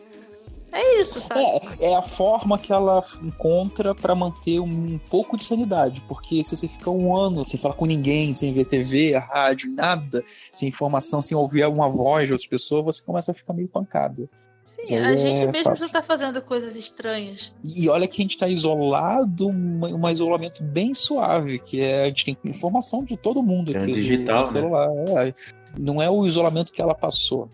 É 0.73 0.99
isso, 0.99 1.21
sabe? 1.21 1.39
É, 1.79 1.91
é 1.91 1.95
a 1.95 2.01
forma 2.01 2.57
que 2.57 2.73
ela 2.73 3.03
encontra 3.21 3.93
para 3.93 4.15
manter 4.15 4.59
um 4.59 4.97
pouco 4.97 5.37
de 5.37 5.45
sanidade. 5.45 6.01
Porque 6.07 6.43
se 6.43 6.55
você 6.55 6.67
fica 6.67 6.89
um 6.89 7.15
ano 7.15 7.47
sem 7.47 7.59
falar 7.59 7.75
com 7.75 7.85
ninguém, 7.85 8.33
sem 8.33 8.51
ver 8.51 8.65
TV, 8.65 9.15
rádio, 9.15 9.71
nada, 9.71 10.23
sem 10.55 10.67
informação, 10.67 11.21
sem 11.21 11.37
ouvir 11.37 11.67
uma 11.67 11.87
voz 11.87 12.27
de 12.27 12.33
outra 12.33 12.49
pessoa, 12.49 12.81
você 12.81 13.03
começa 13.03 13.31
a 13.31 13.35
ficar 13.35 13.53
meio 13.53 13.67
pancado. 13.67 14.27
Sim, 14.65 14.97
a 14.97 15.15
gente 15.15 15.41
é 15.41 15.51
mesmo 15.51 15.63
fato. 15.63 15.85
já 15.85 15.89
tá 15.89 16.01
fazendo 16.01 16.41
coisas 16.41 16.75
estranhas. 16.75 17.53
E 17.63 17.87
olha 17.87 18.07
que 18.07 18.19
a 18.19 18.23
gente 18.23 18.37
tá 18.37 18.47
isolado, 18.47 19.47
um, 19.47 19.81
um 19.83 20.09
isolamento 20.09 20.63
bem 20.63 20.95
suave, 20.95 21.59
que 21.59 21.81
é 21.81 22.01
a 22.01 22.05
gente 22.07 22.25
tem 22.25 22.37
informação 22.45 23.03
de 23.03 23.15
todo 23.15 23.43
mundo 23.43 23.75
é 23.75 23.77
aqui. 23.77 23.93
digital, 23.93 24.39
no 24.39 24.45
né? 24.47 24.51
celular. 24.51 24.89
Né? 24.89 25.29
É, 25.29 25.33
não 25.77 26.01
é 26.01 26.09
o 26.09 26.25
isolamento 26.25 26.73
que 26.73 26.81
ela 26.81 26.95
passou 26.95 27.47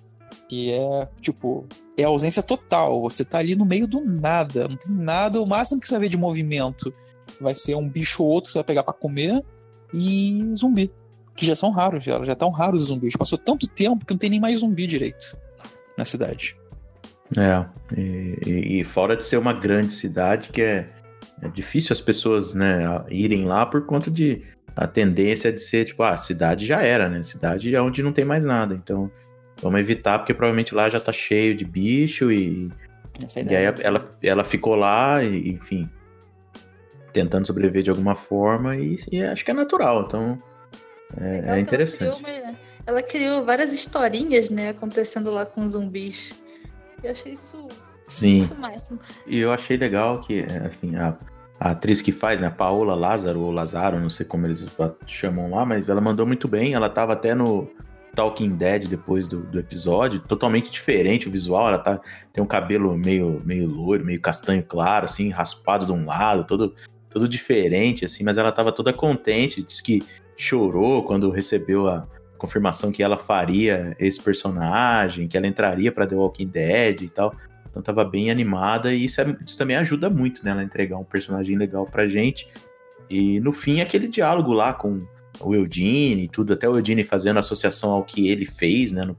que 0.47 0.71
é, 0.71 1.07
tipo, 1.21 1.67
é 1.97 2.03
ausência 2.03 2.41
total. 2.43 3.01
Você 3.01 3.23
tá 3.23 3.39
ali 3.39 3.55
no 3.55 3.65
meio 3.65 3.87
do 3.87 4.03
nada, 4.03 4.67
não 4.67 4.77
tem 4.77 4.91
nada. 4.91 5.41
O 5.41 5.45
máximo 5.45 5.79
que 5.79 5.87
você 5.87 5.93
vai 5.95 6.01
ver 6.01 6.09
de 6.09 6.17
movimento 6.17 6.93
vai 7.39 7.55
ser 7.55 7.75
um 7.75 7.87
bicho 7.87 8.23
ou 8.23 8.29
outro 8.29 8.47
que 8.47 8.53
você 8.53 8.59
vai 8.59 8.65
pegar 8.65 8.83
para 8.83 8.93
comer 8.93 9.43
e 9.93 10.53
zumbi. 10.55 10.91
Que 11.35 11.45
já 11.45 11.55
são 11.55 11.71
raros, 11.71 12.03
já, 12.03 12.23
já 12.25 12.33
estão 12.33 12.49
raros 12.49 12.83
os 12.83 12.87
zumbis. 12.87 13.15
Passou 13.15 13.37
tanto 13.37 13.67
tempo 13.67 14.05
que 14.05 14.13
não 14.13 14.17
tem 14.17 14.29
nem 14.29 14.39
mais 14.39 14.59
zumbi 14.59 14.85
direito 14.85 15.37
na 15.97 16.05
cidade. 16.05 16.55
É, 17.37 17.65
e, 17.95 18.79
e 18.79 18.83
fora 18.83 19.15
de 19.15 19.23
ser 19.23 19.37
uma 19.37 19.53
grande 19.53 19.93
cidade, 19.93 20.49
que 20.49 20.61
é, 20.61 20.89
é 21.41 21.47
difícil 21.47 21.93
as 21.93 22.01
pessoas 22.01 22.53
né, 22.53 22.83
irem 23.09 23.45
lá 23.45 23.65
por 23.65 23.85
conta 23.85 24.09
de 24.09 24.41
a 24.75 24.87
tendência 24.87 25.51
de 25.51 25.59
ser, 25.59 25.85
tipo, 25.85 26.01
ah, 26.03 26.13
a 26.13 26.17
cidade 26.17 26.65
já 26.65 26.81
era, 26.81 27.09
né? 27.09 27.21
Cidade 27.21 27.75
é 27.75 27.81
onde 27.81 28.01
não 28.01 28.13
tem 28.13 28.23
mais 28.23 28.45
nada. 28.45 28.73
Então, 28.73 29.11
Vamos 29.61 29.79
evitar, 29.79 30.19
porque 30.19 30.33
provavelmente 30.33 30.73
lá 30.73 30.89
já 30.89 30.99
tá 30.99 31.11
cheio 31.11 31.55
de 31.55 31.65
bicho 31.65 32.31
e. 32.31 32.71
E 33.35 33.55
aí 33.55 33.65
ela, 33.81 34.17
ela 34.23 34.43
ficou 34.45 34.75
lá, 34.75 35.21
e, 35.21 35.49
enfim, 35.49 35.89
tentando 37.11 37.45
sobreviver 37.45 37.83
de 37.83 37.89
alguma 37.89 38.15
forma, 38.15 38.77
e, 38.77 38.97
e 39.11 39.21
acho 39.21 39.43
que 39.43 39.51
é 39.51 39.53
natural, 39.53 40.05
então 40.07 40.41
é, 41.19 41.55
é 41.55 41.59
interessante. 41.59 42.03
Ela 42.03 42.15
criou, 42.15 42.55
ela 42.87 43.03
criou, 43.03 43.45
várias 43.45 43.73
historinhas, 43.73 44.49
né, 44.49 44.69
acontecendo 44.69 45.31
lá 45.31 45.45
com 45.45 45.67
zumbis. 45.67 46.31
Eu 47.03 47.11
achei 47.11 47.33
isso. 47.33 47.67
Sim. 48.07 48.37
Isso 48.37 48.55
máximo. 48.55 48.99
E 49.27 49.39
eu 49.39 49.51
achei 49.51 49.75
legal 49.75 50.21
que, 50.21 50.45
enfim, 50.65 50.95
a, 50.95 51.17
a 51.59 51.71
atriz 51.71 52.01
que 52.01 52.13
faz, 52.13 52.39
né, 52.39 52.47
a 52.47 52.51
Paola 52.51 52.95
Lázaro, 52.95 53.41
ou 53.41 53.51
Lazaro, 53.51 53.99
não 53.99 54.09
sei 54.09 54.25
como 54.25 54.47
eles 54.47 54.65
chamam 55.05 55.51
lá, 55.51 55.65
mas 55.65 55.89
ela 55.89 55.99
mandou 55.99 56.25
muito 56.25 56.47
bem, 56.47 56.73
ela 56.73 56.89
tava 56.89 57.13
até 57.13 57.35
no 57.35 57.69
Talking 58.19 58.57
Dead 58.57 58.85
depois 58.85 59.27
do, 59.27 59.39
do, 59.43 59.57
episódio, 59.57 60.19
totalmente 60.19 60.69
diferente 60.69 61.29
o 61.29 61.31
visual, 61.31 61.69
ela 61.69 61.79
tá, 61.79 62.01
tem 62.33 62.43
um 62.43 62.47
cabelo 62.47 62.97
meio, 62.97 63.41
meio 63.45 63.65
loiro, 63.65 64.03
meio 64.03 64.19
castanho 64.19 64.61
claro, 64.61 65.05
assim, 65.05 65.29
raspado 65.29 65.85
de 65.85 65.93
um 65.93 66.05
lado, 66.05 66.43
todo, 66.43 66.75
todo 67.09 67.29
diferente, 67.29 68.03
assim, 68.03 68.21
mas 68.25 68.37
ela 68.37 68.51
tava 68.51 68.73
toda 68.73 68.91
contente, 68.91 69.63
disse 69.63 69.81
que 69.81 70.03
chorou 70.35 71.03
quando 71.03 71.29
recebeu 71.29 71.87
a 71.87 72.05
confirmação 72.37 72.91
que 72.91 73.01
ela 73.01 73.17
faria 73.17 73.95
esse 73.97 74.21
personagem, 74.21 75.25
que 75.25 75.37
ela 75.37 75.47
entraria 75.47 75.89
para 75.89 76.05
The 76.05 76.15
Walking 76.15 76.47
Dead 76.47 77.03
e 77.03 77.09
tal. 77.09 77.33
Então 77.69 77.81
tava 77.81 78.03
bem 78.03 78.29
animada 78.29 78.93
e 78.93 79.05
isso, 79.05 79.21
é, 79.21 79.37
isso 79.45 79.57
também 79.57 79.77
ajuda 79.77 80.09
muito, 80.09 80.43
né, 80.43 80.51
ela 80.51 80.63
entregar 80.63 80.97
um 80.97 81.05
personagem 81.05 81.55
legal 81.55 81.85
pra 81.85 82.05
gente. 82.05 82.49
E 83.09 83.39
no 83.39 83.53
fim, 83.53 83.79
aquele 83.79 84.09
diálogo 84.09 84.51
lá 84.51 84.73
com 84.73 85.07
o 85.41 85.55
Eudine 85.55 86.23
e 86.23 86.27
tudo, 86.27 86.53
até 86.53 86.67
o 86.67 86.75
Eudine 86.75 87.03
fazendo 87.03 87.39
associação 87.39 87.91
ao 87.91 88.03
que 88.03 88.29
ele 88.29 88.45
fez, 88.45 88.91
né? 88.91 89.03
No, 89.03 89.15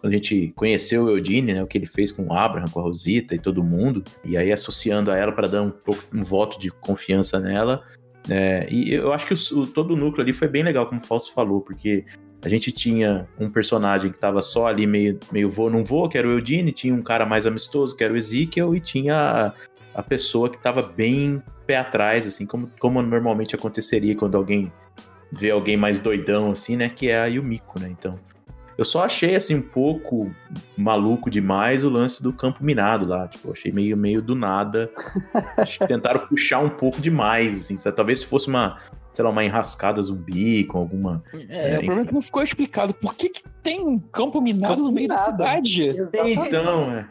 quando 0.00 0.12
a 0.12 0.16
gente 0.16 0.52
conheceu 0.54 1.04
o 1.04 1.10
Eudine, 1.10 1.54
né? 1.54 1.62
O 1.62 1.66
que 1.66 1.78
ele 1.78 1.86
fez 1.86 2.12
com 2.12 2.26
o 2.26 2.32
Abraham, 2.34 2.68
com 2.68 2.80
a 2.80 2.82
Rosita 2.82 3.34
e 3.34 3.38
todo 3.38 3.62
mundo, 3.62 4.04
e 4.24 4.36
aí 4.36 4.52
associando 4.52 5.10
a 5.10 5.16
ela 5.16 5.32
para 5.32 5.48
dar 5.48 5.62
um, 5.62 5.72
um 6.12 6.22
voto 6.22 6.58
de 6.58 6.70
confiança 6.70 7.38
nela. 7.38 7.82
É, 8.28 8.66
e 8.70 8.92
eu 8.92 9.12
acho 9.12 9.26
que 9.26 9.34
o, 9.34 9.60
o, 9.60 9.66
todo 9.66 9.94
o 9.94 9.96
núcleo 9.96 10.22
ali 10.22 10.32
foi 10.32 10.48
bem 10.48 10.62
legal, 10.62 10.86
como 10.86 11.00
o 11.00 11.04
Fausto 11.04 11.32
falou, 11.32 11.60
porque 11.60 12.04
a 12.42 12.48
gente 12.48 12.70
tinha 12.70 13.26
um 13.38 13.50
personagem 13.50 14.12
que 14.12 14.18
tava 14.18 14.42
só 14.42 14.66
ali 14.66 14.86
meio, 14.86 15.18
meio 15.32 15.48
vou, 15.48 15.70
não 15.70 15.82
vou, 15.82 16.08
que 16.08 16.18
era 16.18 16.28
o 16.28 16.32
Eudine, 16.32 16.72
tinha 16.72 16.94
um 16.94 17.02
cara 17.02 17.24
mais 17.24 17.46
amistoso, 17.46 17.96
que 17.96 18.04
era 18.04 18.12
o 18.12 18.16
Ezekiel, 18.16 18.74
e 18.74 18.80
tinha 18.80 19.16
a, 19.16 19.52
a 19.94 20.02
pessoa 20.02 20.50
que 20.50 20.58
tava 20.58 20.82
bem 20.82 21.42
pé 21.66 21.78
atrás, 21.78 22.26
assim, 22.26 22.44
como, 22.44 22.70
como 22.78 23.00
normalmente 23.00 23.54
aconteceria 23.54 24.14
quando 24.14 24.36
alguém 24.36 24.70
ver 25.36 25.50
alguém 25.50 25.76
mais 25.76 25.98
doidão, 25.98 26.50
assim, 26.50 26.76
né? 26.76 26.88
Que 26.88 27.08
é 27.08 27.20
a 27.20 27.26
Yumiko, 27.26 27.80
né? 27.80 27.88
Então, 27.90 28.18
Eu 28.76 28.84
só 28.84 29.04
achei, 29.04 29.36
assim, 29.36 29.54
um 29.54 29.62
pouco 29.62 30.30
maluco 30.76 31.30
demais 31.30 31.84
o 31.84 31.88
lance 31.88 32.22
do 32.22 32.32
campo 32.32 32.64
minado 32.64 33.06
lá. 33.06 33.28
Tipo, 33.28 33.52
achei 33.52 33.70
meio, 33.70 33.96
meio 33.96 34.20
do 34.20 34.34
nada. 34.34 34.90
Acho 35.56 35.78
que 35.78 35.86
tentaram 35.86 36.26
puxar 36.26 36.58
um 36.58 36.70
pouco 36.70 37.00
demais, 37.00 37.60
assim. 37.60 37.76
Sabe? 37.76 37.96
Talvez 37.96 38.20
se 38.20 38.26
fosse 38.26 38.48
uma, 38.48 38.78
sei 39.12 39.24
lá, 39.24 39.30
uma 39.30 39.44
enrascada 39.44 40.02
zumbi 40.02 40.64
com 40.64 40.78
alguma. 40.78 41.22
É, 41.48 41.74
é 41.74 41.74
o 41.74 41.76
problema 41.76 42.02
é 42.02 42.04
que 42.06 42.14
não 42.14 42.22
ficou 42.22 42.42
explicado. 42.42 42.92
Por 42.94 43.14
que, 43.14 43.28
que 43.28 43.42
tem 43.62 43.80
um 43.80 43.98
campo 43.98 44.40
minado 44.40 44.74
campo 44.74 44.88
no 44.88 44.92
meio 44.92 45.08
minado. 45.08 45.20
da 45.20 45.30
cidade? 45.30 45.88
Exatamente. 45.88 46.48
Então, 46.48 46.92
é. 46.92 47.06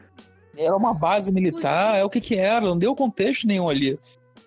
Era 0.58 0.76
uma 0.76 0.94
base 0.94 1.34
militar, 1.34 1.98
é 1.98 2.04
o 2.04 2.10
que 2.10 2.22
que 2.22 2.36
era, 2.36 2.62
não 2.62 2.78
deu 2.78 2.96
contexto 2.96 3.48
nenhum 3.48 3.70
ali. 3.70 3.98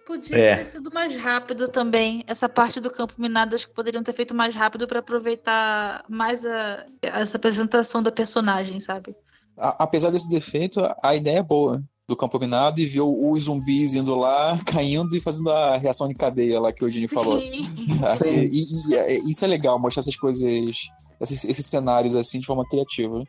Podia 0.07 0.39
é. 0.39 0.57
ter 0.59 0.65
sido 0.65 0.89
mais 0.95 1.17
rápido 1.17 1.67
também. 1.67 2.23
Essa 2.29 2.49
parte 2.49 2.79
do 2.79 2.89
campo 2.89 3.15
minado, 3.19 3.57
acho 3.57 3.67
que 3.67 3.75
poderiam 3.75 4.05
ter 4.05 4.13
feito 4.13 4.33
mais 4.33 4.55
rápido 4.55 4.87
para 4.87 5.01
aproveitar 5.01 6.05
mais 6.09 6.47
a, 6.47 6.87
essa 7.03 7.37
apresentação 7.37 8.01
da 8.01 8.13
personagem, 8.13 8.79
sabe? 8.79 9.17
A, 9.59 9.83
apesar 9.83 10.11
desse 10.11 10.31
defeito, 10.31 10.81
a 11.03 11.17
ideia 11.17 11.41
é 11.41 11.43
boa 11.43 11.83
do 12.09 12.17
campo 12.17 12.39
minado 12.39 12.81
e 12.81 12.87
viu 12.87 13.13
os 13.29 13.45
zumbis 13.45 13.95
indo 13.95 14.15
lá, 14.15 14.57
caindo 14.65 15.17
e 15.17 15.21
fazendo 15.21 15.51
a 15.51 15.77
reação 15.77 16.07
de 16.07 16.15
cadeia 16.15 16.61
lá 16.61 16.73
que 16.73 16.85
o 16.85 16.91
Gini 16.91 17.09
falou. 17.09 17.41
e, 17.43 17.67
e, 18.25 18.91
e, 18.91 18.95
é, 18.95 19.15
isso 19.29 19.45
é 19.45 19.49
legal, 19.49 19.77
mostrar 19.77 20.03
essas 20.03 20.15
coisas, 20.15 20.49
esses, 21.21 21.45
esses 21.45 21.67
cenários 21.67 22.15
assim 22.15 22.39
de 22.39 22.47
forma 22.47 22.65
criativa. 22.69 23.25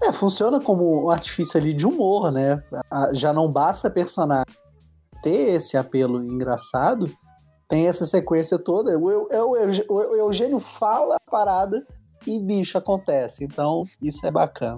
É, 0.00 0.12
funciona 0.12 0.60
como 0.60 1.06
um 1.06 1.10
artifício 1.10 1.58
ali 1.58 1.72
de 1.72 1.86
humor, 1.86 2.30
né? 2.30 2.62
Já 3.12 3.32
não 3.32 3.50
basta 3.50 3.90
personagem 3.90 4.63
ter 5.24 5.54
esse 5.54 5.76
apelo 5.76 6.22
engraçado, 6.22 7.10
tem 7.66 7.88
essa 7.88 8.04
sequência 8.04 8.58
toda. 8.58 8.96
O, 8.98 9.08
o, 9.08 9.56
o, 9.88 9.94
o 9.94 10.16
Eugênio 10.16 10.60
fala 10.60 11.16
a 11.16 11.30
parada 11.30 11.84
e 12.26 12.38
bicho 12.38 12.76
acontece. 12.76 13.42
Então, 13.42 13.84
isso 14.02 14.24
é 14.26 14.30
bacana. 14.30 14.76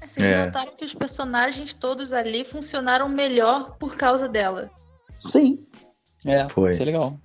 É, 0.00 0.06
vocês 0.06 0.26
é. 0.26 0.46
notaram 0.46 0.76
que 0.76 0.84
os 0.84 0.94
personagens 0.94 1.74
todos 1.74 2.12
ali 2.12 2.44
funcionaram 2.44 3.08
melhor 3.08 3.76
por 3.76 3.96
causa 3.96 4.28
dela. 4.28 4.70
Sim. 5.18 5.66
É, 6.24 6.48
foi. 6.48 6.70
Isso 6.70 6.82
é 6.82 6.86
legal. 6.86 7.18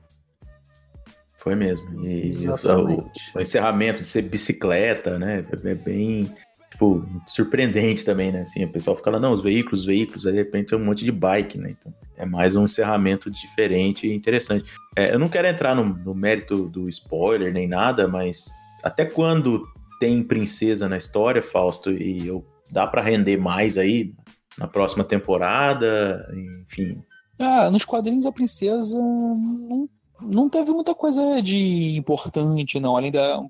Foi 1.38 1.56
mesmo. 1.56 2.04
E 2.06 2.48
o, 2.48 3.38
o, 3.38 3.40
encerramento 3.40 4.02
de 4.02 4.10
ser 4.10 4.24
bicicleta, 4.24 5.18
né? 5.18 5.46
É 5.64 5.76
bem 5.76 6.36
tipo, 6.80 7.06
surpreendente 7.28 8.06
também, 8.06 8.32
né? 8.32 8.42
Assim, 8.42 8.64
o 8.64 8.72
pessoal 8.72 8.96
fica 8.96 9.12
lá, 9.12 9.20
não, 9.20 9.34
os 9.34 9.44
veículos, 9.44 9.82
os 9.82 9.86
veículos, 9.86 10.26
aí 10.26 10.32
de 10.32 10.38
repente 10.40 10.74
é 10.74 10.78
um 10.78 10.86
monte 10.86 11.04
de 11.04 11.12
bike, 11.12 11.58
né? 11.58 11.76
Então, 11.78 11.94
é 12.16 12.26
mais 12.26 12.56
um 12.56 12.64
encerramento 12.64 13.30
diferente 13.30 14.08
e 14.08 14.16
interessante. 14.16 14.72
É, 14.96 15.14
eu 15.14 15.20
não 15.20 15.28
quero 15.28 15.48
entrar 15.48 15.76
no, 15.76 15.84
no, 15.84 16.16
mérito 16.16 16.70
do 16.70 16.88
spoiler 16.88 17.54
nem 17.54 17.68
nada, 17.68 18.08
mas 18.08 18.50
até 18.82 19.04
quando 19.06 19.68
tem 20.00 20.24
princesa 20.24 20.88
na 20.88 20.98
história, 20.98 21.44
Fausto, 21.44 21.92
e 21.92 22.26
eu, 22.26 22.46
dá 22.72 22.88
para 22.88 23.02
render 23.02 23.38
mais 23.38 23.78
aí 23.78 24.14
na 24.58 24.68
próxima 24.68 25.04
temporada, 25.04 26.26
enfim. 26.66 27.02
Ah, 27.38 27.70
nos 27.70 27.84
quadrinhos 27.84 28.26
a 28.26 28.32
princesa 28.32 28.98
não, 28.98 29.90
não 30.22 30.50
teve 30.50 30.72
muita 30.72 30.96
coisa 30.96 31.42
de 31.42 31.98
importante, 31.98 32.80
não, 32.80 32.96
além 32.96 33.12
da 33.12 33.42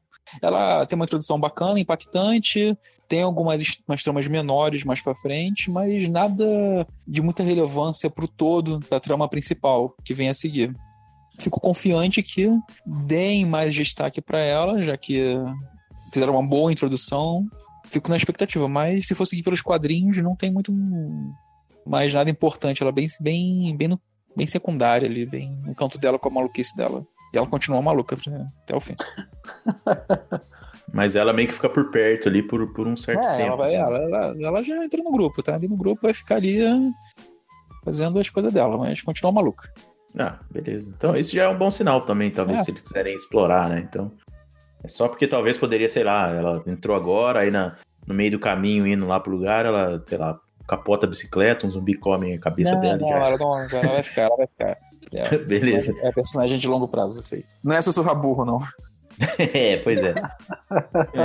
ela 0.42 0.86
tem 0.86 0.96
uma 0.96 1.06
introdução 1.06 1.40
bacana, 1.40 1.80
impactante, 1.80 2.78
tem 3.08 3.24
algumas 3.24 3.62
umas 3.88 4.04
tramas 4.04 4.28
menores 4.28 4.84
mais 4.84 5.02
para 5.02 5.16
frente, 5.16 5.70
mas 5.72 6.08
nada 6.08 6.46
de 7.08 7.22
muita 7.22 7.44
relevância 7.44 8.10
pro 8.10 8.28
todo 8.28 8.80
da 8.90 9.00
trama 9.00 9.28
principal 9.28 9.96
que 10.06 10.14
vem 10.14 10.30
a 10.30 10.34
seguir. 10.34 10.76
Fico 11.40 11.60
confiante 11.60 12.22
que 12.22 12.50
deem 12.86 13.46
mais 13.46 13.74
destaque 13.74 14.22
para 14.22 14.40
ela, 14.40 14.84
já 14.84 14.98
que 14.98 15.36
fizeram 16.14 16.34
uma 16.34 16.48
boa 16.48 16.72
introdução. 16.72 17.46
Fico 17.86 18.10
na 18.10 18.18
expectativa, 18.18 18.68
mas 18.68 19.08
se 19.08 19.16
for 19.16 19.26
seguir 19.26 19.42
pelos 19.42 19.62
quadrinhos, 19.62 20.18
não 20.18 20.36
tem 20.36 20.52
muito 20.52 20.72
mais 21.86 22.14
nada 22.14 22.30
importante. 22.30 22.84
Ela 22.84 22.92
é 22.92 22.94
bem, 22.94 23.08
bem, 23.22 23.76
bem, 23.76 23.88
no, 23.88 24.00
bem 24.36 24.46
secundária 24.46 25.08
ali, 25.08 25.26
bem 25.26 25.50
no 25.66 25.74
canto 25.74 25.98
dela 25.98 26.20
com 26.20 26.28
a 26.28 26.32
maluquice 26.32 26.76
dela. 26.76 27.06
E 27.34 27.38
ela 27.38 27.48
continua 27.48 27.82
maluca 27.82 28.16
até 28.64 28.76
o 28.76 28.80
fim. 28.80 28.96
Mas 30.92 31.16
ela 31.16 31.32
meio 31.32 31.48
que 31.48 31.54
fica 31.54 31.70
por 31.70 31.92
perto 31.92 32.28
ali 32.28 32.42
por, 32.42 32.74
por 32.74 32.88
um 32.88 32.98
certo 32.98 33.22
é, 33.22 33.38
tempo. 33.38 33.48
Ela, 33.50 33.56
vai, 33.56 33.76
ela, 33.76 33.98
ela, 33.98 34.36
ela, 34.40 34.62
já 34.62 34.84
entra 34.84 35.04
no 35.04 35.12
grupo, 35.12 35.44
tá? 35.44 35.54
Ali 35.54 35.68
no 35.68 35.78
grupo 35.78 36.02
vai 36.02 36.14
ficar 36.14 36.38
ali 36.38 36.60
fazendo 37.84 38.20
as 38.20 38.30
coisas 38.30 38.52
dela, 38.52 38.76
mas 38.78 39.02
continua 39.02 39.32
maluca. 39.32 39.72
Ah, 40.18 40.40
beleza. 40.50 40.92
Então 40.98 41.16
isso 41.16 41.36
já 41.36 41.44
é 41.44 41.48
um 41.48 41.58
bom 41.58 41.70
sinal 41.70 42.02
também, 42.02 42.32
talvez, 42.32 42.62
é. 42.62 42.64
se 42.64 42.72
eles 42.72 42.82
quiserem 42.82 43.16
explorar, 43.16 43.70
né? 43.70 43.86
Então. 43.88 44.12
É 44.84 44.88
só 44.88 45.08
porque 45.08 45.28
talvez 45.28 45.58
poderia, 45.58 45.90
sei 45.90 46.04
lá, 46.04 46.30
ela 46.30 46.64
entrou 46.66 46.96
agora, 46.96 47.42
aí 47.42 47.52
na, 47.52 47.76
no 48.08 48.16
meio 48.16 48.32
do 48.32 48.40
caminho, 48.40 48.88
indo 48.88 49.06
lá 49.06 49.20
pro 49.20 49.32
lugar, 49.32 49.66
ela, 49.66 50.02
sei 50.08 50.18
lá, 50.18 50.40
capota 50.68 51.06
a 51.06 51.10
bicicleta, 51.10 51.68
um 51.68 51.70
zumbi 51.70 51.96
come 51.96 52.34
a 52.34 52.40
cabeça 52.40 52.74
não, 52.74 52.82
dela. 52.82 52.98
Não, 52.98 53.10
ela, 53.10 53.38
não, 53.38 53.60
ela 53.60 53.92
vai 53.92 54.04
ficar, 54.04 54.22
ela 54.24 54.38
vai 54.38 54.48
ficar. 54.48 54.78
É, 55.12 55.38
Beleza. 55.38 55.96
É 56.02 56.12
personagem 56.12 56.58
de 56.58 56.68
longo 56.68 56.88
prazo, 56.88 57.22
isso 57.22 57.36
aí. 57.36 57.46
Não 57.64 57.76
é 57.76 57.82
sussurrar 57.82 58.16
burro, 58.16 58.46
não. 58.46 58.62
é, 59.38 59.78
pois 59.78 60.02
é. 60.02 60.16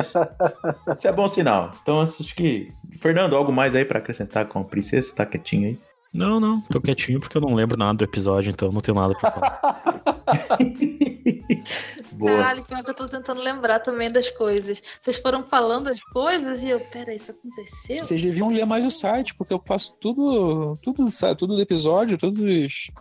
Isso 0.01 1.07
é 1.07 1.12
bom 1.12 1.29
sinal. 1.29 1.70
Então, 1.83 2.01
acho 2.01 2.35
que. 2.35 2.68
Fernando, 2.99 3.37
algo 3.37 3.53
mais 3.53 3.75
aí 3.75 3.85
para 3.85 3.99
acrescentar 3.99 4.47
com 4.47 4.59
a 4.59 4.64
princesa? 4.64 5.14
Tá 5.14 5.25
quietinho 5.25 5.68
aí? 5.68 5.79
Não, 6.14 6.38
não, 6.38 6.61
tô 6.61 6.81
quietinho 6.81 7.18
porque 7.18 7.37
eu 7.37 7.40
não 7.40 7.55
lembro 7.55 7.77
nada 7.77 7.94
do 7.94 8.05
episódio, 8.05 8.51
então 8.51 8.70
não 8.70 8.81
tenho 8.81 8.97
nada 8.97 9.16
pra 9.16 9.33
falar. 9.33 10.05
Boa. 12.12 12.31
Caralho, 12.31 12.62
pior 12.62 12.85
que 12.85 12.90
eu 12.90 12.94
tô 12.94 13.09
tentando 13.09 13.42
lembrar 13.42 13.81
também 13.81 14.09
das 14.09 14.31
coisas. 14.31 14.81
Vocês 15.01 15.18
foram 15.18 15.42
falando 15.42 15.88
as 15.88 16.01
coisas 16.05 16.62
e 16.62 16.68
eu, 16.68 16.79
pera, 16.79 17.12
isso 17.12 17.33
aconteceu? 17.33 18.05
Vocês 18.05 18.23
deviam 18.23 18.49
ler 18.49 18.64
mais 18.64 18.87
o 18.87 18.90
site, 18.90 19.35
porque 19.35 19.53
eu 19.53 19.59
passo 19.59 19.92
tudo, 20.01 20.79
tudo, 20.81 21.05
tudo 21.37 21.57
do 21.57 21.61
episódio, 21.61 22.16
todos 22.16 22.40
os 22.40 22.92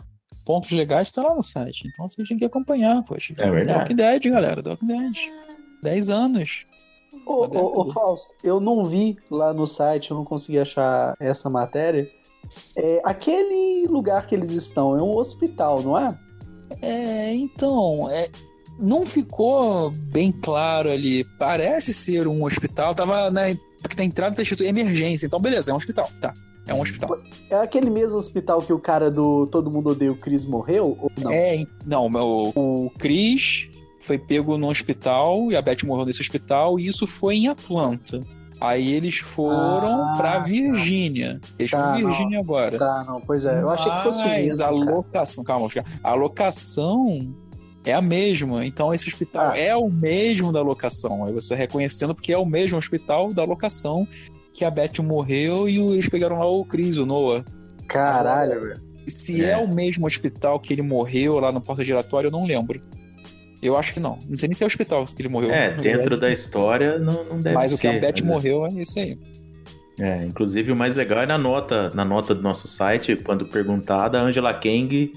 pontos 0.45 0.71
legais 0.71 1.11
tá 1.11 1.21
lá 1.21 1.35
no 1.35 1.43
site. 1.43 1.87
Então 1.87 2.07
vocês 2.07 2.27
têm 2.27 2.37
que 2.37 2.45
acompanhar, 2.45 3.03
poxa. 3.03 3.33
É 3.37 3.49
verdade. 3.49 3.79
Walking 3.79 3.95
Dead, 3.95 4.23
galera, 4.23 4.63
Walking 4.65 4.87
Dead. 4.87 5.13
10 5.81 6.09
anos. 6.09 6.65
Ô, 7.25 7.45
ô, 7.45 7.81
ô, 7.81 7.91
Fausto, 7.91 8.33
eu 8.43 8.59
não 8.59 8.85
vi 8.85 9.17
lá 9.29 9.53
no 9.53 9.67
site, 9.67 10.11
eu 10.11 10.17
não 10.17 10.25
consegui 10.25 10.59
achar 10.59 11.15
essa 11.19 11.49
matéria. 11.49 12.09
É, 12.75 13.01
aquele 13.03 13.85
lugar 13.87 14.27
que 14.27 14.35
eles 14.35 14.51
estão 14.51 14.97
é 14.97 15.01
um 15.01 15.15
hospital, 15.15 15.81
não 15.81 15.97
é? 15.97 16.17
É, 16.81 17.33
então, 17.33 18.09
é, 18.09 18.29
não 18.79 19.05
ficou 19.05 19.91
bem 19.91 20.31
claro 20.31 20.89
ali. 20.89 21.23
Parece 21.37 21.93
ser 21.93 22.27
um 22.27 22.43
hospital, 22.43 22.95
tava 22.95 23.29
na, 23.29 23.41
porque 23.81 23.97
na 23.97 24.03
entrada 24.03 24.35
tá 24.35 24.41
escrito 24.41 24.63
emergência, 24.63 25.25
então 25.25 25.39
beleza, 25.39 25.71
é 25.71 25.73
um 25.73 25.77
hospital, 25.77 26.09
tá. 26.21 26.33
É 26.65 26.73
um 26.73 26.81
hospital. 26.81 27.17
É 27.49 27.55
aquele 27.55 27.89
mesmo 27.89 28.17
hospital 28.17 28.61
que 28.61 28.71
o 28.71 28.79
cara 28.79 29.11
do 29.11 29.47
Todo 29.47 29.69
Mundo 29.69 29.89
Odeia 29.89 30.11
o 30.11 30.15
Chris 30.15 30.45
morreu? 30.45 30.97
Ou 31.01 31.11
não? 31.17 31.31
É, 31.31 31.65
não, 31.85 32.07
o, 32.07 32.85
o 32.85 32.89
Chris 32.97 33.69
foi 33.99 34.17
pego 34.17 34.57
no 34.57 34.69
hospital 34.69 35.51
e 35.51 35.55
a 35.55 35.61
Beth 35.61 35.83
morreu 35.83 36.05
nesse 36.05 36.21
hospital 36.21 36.79
e 36.79 36.87
isso 36.87 37.07
foi 37.07 37.35
em 37.35 37.47
Atlanta. 37.47 38.21
Aí 38.59 38.93
eles 38.93 39.17
foram 39.17 40.03
ah, 40.03 40.13
pra 40.15 40.39
Virgínia. 40.39 41.39
Eles 41.59 41.71
tá, 41.71 41.77
estão 41.79 41.99
em 41.99 42.05
Virgínia 42.05 42.39
agora. 42.39 42.77
Tá, 42.77 43.03
não, 43.05 43.19
pois 43.19 43.43
é. 43.43 43.61
Eu 43.61 43.69
achei 43.69 43.91
que 43.91 44.03
fosse 44.03 44.23
Mas 44.23 44.61
a 44.61 44.69
locação, 44.69 45.43
calma, 45.43 45.67
a 46.01 46.13
locação 46.13 47.19
é 47.83 47.93
a 47.93 48.01
mesma. 48.01 48.65
Então 48.65 48.93
esse 48.93 49.07
hospital 49.09 49.51
ah. 49.51 49.57
é 49.57 49.75
o 49.75 49.89
mesmo 49.89 50.51
da 50.51 50.61
locação. 50.61 51.25
Aí 51.25 51.33
você 51.33 51.55
reconhecendo 51.55 52.15
porque 52.15 52.31
é 52.31 52.37
o 52.37 52.45
mesmo 52.45 52.77
hospital 52.77 53.33
da 53.33 53.43
locação 53.43 54.07
que 54.53 54.63
a 54.63 54.69
Beth 54.69 55.01
morreu 55.01 55.67
e 55.67 55.77
eles 55.77 56.07
pegaram 56.07 56.37
lá 56.37 56.47
o 56.47 56.63
Chris, 56.63 56.97
o 56.97 57.05
Noah. 57.05 57.43
Caralho, 57.87 58.61
velho. 58.61 58.81
Se 59.07 59.43
é. 59.43 59.51
é. 59.51 59.57
o 59.57 59.67
mesmo 59.67 60.05
hospital 60.05 60.59
que 60.59 60.73
ele 60.73 60.81
morreu 60.81 61.39
lá 61.39 61.51
no 61.51 61.59
porta 61.59 61.83
giratório, 61.83 62.27
eu 62.27 62.31
não 62.31 62.45
lembro. 62.45 62.81
Eu 63.61 63.77
acho 63.77 63.93
que 63.93 63.99
não. 63.99 64.19
Não 64.29 64.37
sei 64.37 64.47
nem 64.47 64.55
se 64.55 64.63
é 64.63 64.65
o 64.65 64.67
hospital 64.67 65.05
que 65.05 65.21
ele 65.21 65.29
morreu. 65.29 65.51
É, 65.51 65.71
dentro 65.75 66.19
da 66.19 66.31
história 66.31 66.99
não, 66.99 67.23
não 67.23 67.39
deve 67.39 67.55
Mas 67.55 67.71
ser. 67.71 67.73
Mas 67.73 67.73
o 67.73 67.77
que 67.77 67.87
a 67.87 67.99
Beth 67.99 68.23
morreu 68.23 68.65
é 68.65 68.73
esse 68.79 68.99
aí. 68.99 69.17
É, 69.99 70.25
inclusive 70.25 70.71
o 70.71 70.75
mais 70.75 70.95
legal 70.95 71.21
é 71.21 71.25
na 71.25 71.37
nota, 71.37 71.89
na 71.93 72.03
nota 72.03 72.33
do 72.33 72.41
nosso 72.41 72.67
site, 72.67 73.15
quando 73.15 73.45
perguntada, 73.45 74.19
a 74.19 74.23
Angela 74.23 74.53
Kang 74.53 75.13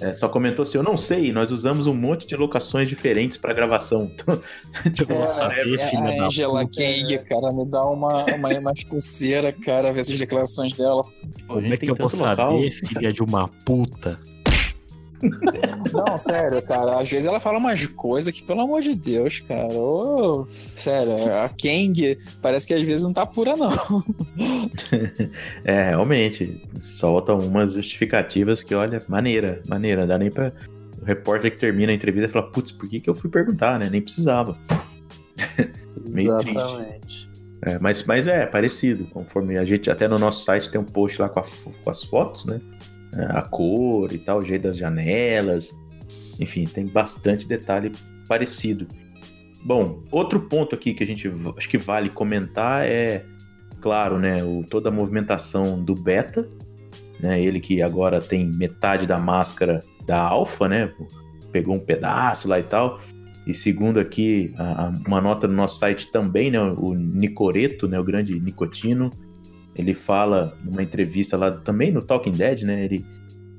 é, 0.00 0.14
só 0.14 0.28
comentou 0.28 0.62
assim, 0.62 0.78
eu 0.78 0.82
não 0.82 0.96
sei, 0.96 1.32
nós 1.32 1.50
usamos 1.50 1.86
um 1.86 1.94
monte 1.94 2.26
de 2.26 2.36
locações 2.36 2.88
diferentes 2.88 3.36
para 3.36 3.52
gravação. 3.52 4.10
tipo, 4.94 5.12
é, 5.12 5.16
é, 5.16 6.20
a 6.20 6.26
Angela 6.26 6.62
Kang, 6.64 7.18
cara, 7.28 7.52
me 7.52 7.66
dá 7.66 7.82
uma, 7.82 8.24
uma, 8.24 8.48
uma 8.58 8.72
coceira, 8.88 9.52
cara, 9.52 9.92
ver 9.92 10.00
essas 10.00 10.18
declarações 10.18 10.72
dela. 10.72 11.02
Como 11.46 11.72
é 11.72 11.76
que 11.76 11.90
eu 11.90 11.94
vou 11.94 12.10
saber, 12.10 12.70
filha 12.70 13.12
de 13.12 13.22
uma 13.22 13.48
puta? 13.64 14.18
Não, 15.92 16.16
sério, 16.16 16.62
cara. 16.62 17.00
Às 17.00 17.10
vezes 17.10 17.26
ela 17.26 17.40
fala 17.40 17.58
umas 17.58 17.86
coisas 17.86 18.34
que, 18.34 18.42
pelo 18.42 18.60
amor 18.62 18.80
de 18.80 18.94
Deus, 18.94 19.40
cara. 19.40 19.68
Ô, 19.72 20.46
sério, 20.48 21.14
a 21.14 21.48
Kang 21.48 22.18
parece 22.40 22.66
que 22.66 22.74
às 22.74 22.82
vezes 22.82 23.04
não 23.04 23.12
tá 23.12 23.26
pura, 23.26 23.54
não. 23.56 23.70
é, 25.64 25.90
realmente. 25.90 26.62
Solta 26.80 27.34
umas 27.34 27.74
justificativas 27.74 28.62
que, 28.62 28.74
olha, 28.74 29.02
maneira, 29.08 29.62
maneira. 29.68 30.06
Dá 30.06 30.18
nem 30.18 30.30
pra. 30.30 30.52
O 31.00 31.04
repórter 31.04 31.50
que 31.50 31.58
termina 31.58 31.92
a 31.92 31.94
entrevista 31.94 32.28
fala, 32.28 32.50
putz, 32.50 32.72
por 32.72 32.88
que, 32.88 33.00
que 33.00 33.08
eu 33.08 33.14
fui 33.14 33.30
perguntar, 33.30 33.78
né? 33.78 33.88
Nem 33.90 34.02
precisava. 34.02 34.56
Meio 36.08 36.34
Exatamente. 36.34 37.00
triste. 37.00 37.30
É, 37.62 37.78
mas, 37.78 38.02
mas 38.04 38.26
é 38.26 38.46
parecido, 38.46 39.04
conforme 39.06 39.58
a 39.58 39.64
gente 39.64 39.90
até 39.90 40.08
no 40.08 40.18
nosso 40.18 40.44
site 40.44 40.70
tem 40.70 40.80
um 40.80 40.84
post 40.84 41.20
lá 41.20 41.28
com, 41.28 41.40
a, 41.40 41.42
com 41.42 41.90
as 41.90 42.02
fotos, 42.02 42.46
né? 42.46 42.60
É, 43.16 43.24
a 43.24 43.42
cor 43.42 44.12
e 44.12 44.18
tal, 44.18 44.38
o 44.38 44.44
jeito 44.44 44.62
das 44.62 44.76
janelas, 44.76 45.76
enfim, 46.38 46.64
tem 46.64 46.86
bastante 46.86 47.46
detalhe 47.46 47.92
parecido. 48.28 48.86
Bom, 49.64 50.02
outro 50.10 50.40
ponto 50.40 50.74
aqui 50.74 50.94
que 50.94 51.04
a 51.04 51.06
gente 51.06 51.30
acho 51.56 51.68
que 51.68 51.76
vale 51.76 52.08
comentar 52.08 52.84
é, 52.84 53.24
claro, 53.80 54.18
né, 54.18 54.42
o, 54.44 54.64
toda 54.68 54.88
a 54.88 54.92
movimentação 54.92 55.82
do 55.82 55.94
beta, 55.94 56.48
né, 57.18 57.42
ele 57.42 57.60
que 57.60 57.82
agora 57.82 58.20
tem 58.20 58.46
metade 58.46 59.06
da 59.06 59.18
máscara 59.18 59.80
da 60.06 60.18
alfa, 60.18 60.68
né, 60.68 60.92
pegou 61.52 61.74
um 61.74 61.80
pedaço 61.80 62.48
lá 62.48 62.58
e 62.58 62.62
tal. 62.62 63.00
E 63.46 63.52
segundo 63.52 63.98
aqui, 63.98 64.54
a, 64.56 64.86
a, 64.86 64.92
uma 65.06 65.20
nota 65.20 65.48
no 65.48 65.54
nosso 65.54 65.78
site 65.78 66.10
também, 66.12 66.50
né, 66.50 66.60
o 66.60 66.94
Nicoreto, 66.94 67.88
né, 67.88 67.98
o 67.98 68.04
grande 68.04 68.38
Nicotino, 68.38 69.10
ele 69.80 69.94
fala 69.94 70.56
numa 70.64 70.82
entrevista 70.82 71.36
lá 71.36 71.50
também 71.50 71.90
no 71.90 72.02
Talking 72.02 72.32
Dead, 72.32 72.62
né, 72.62 72.84
ele 72.84 73.04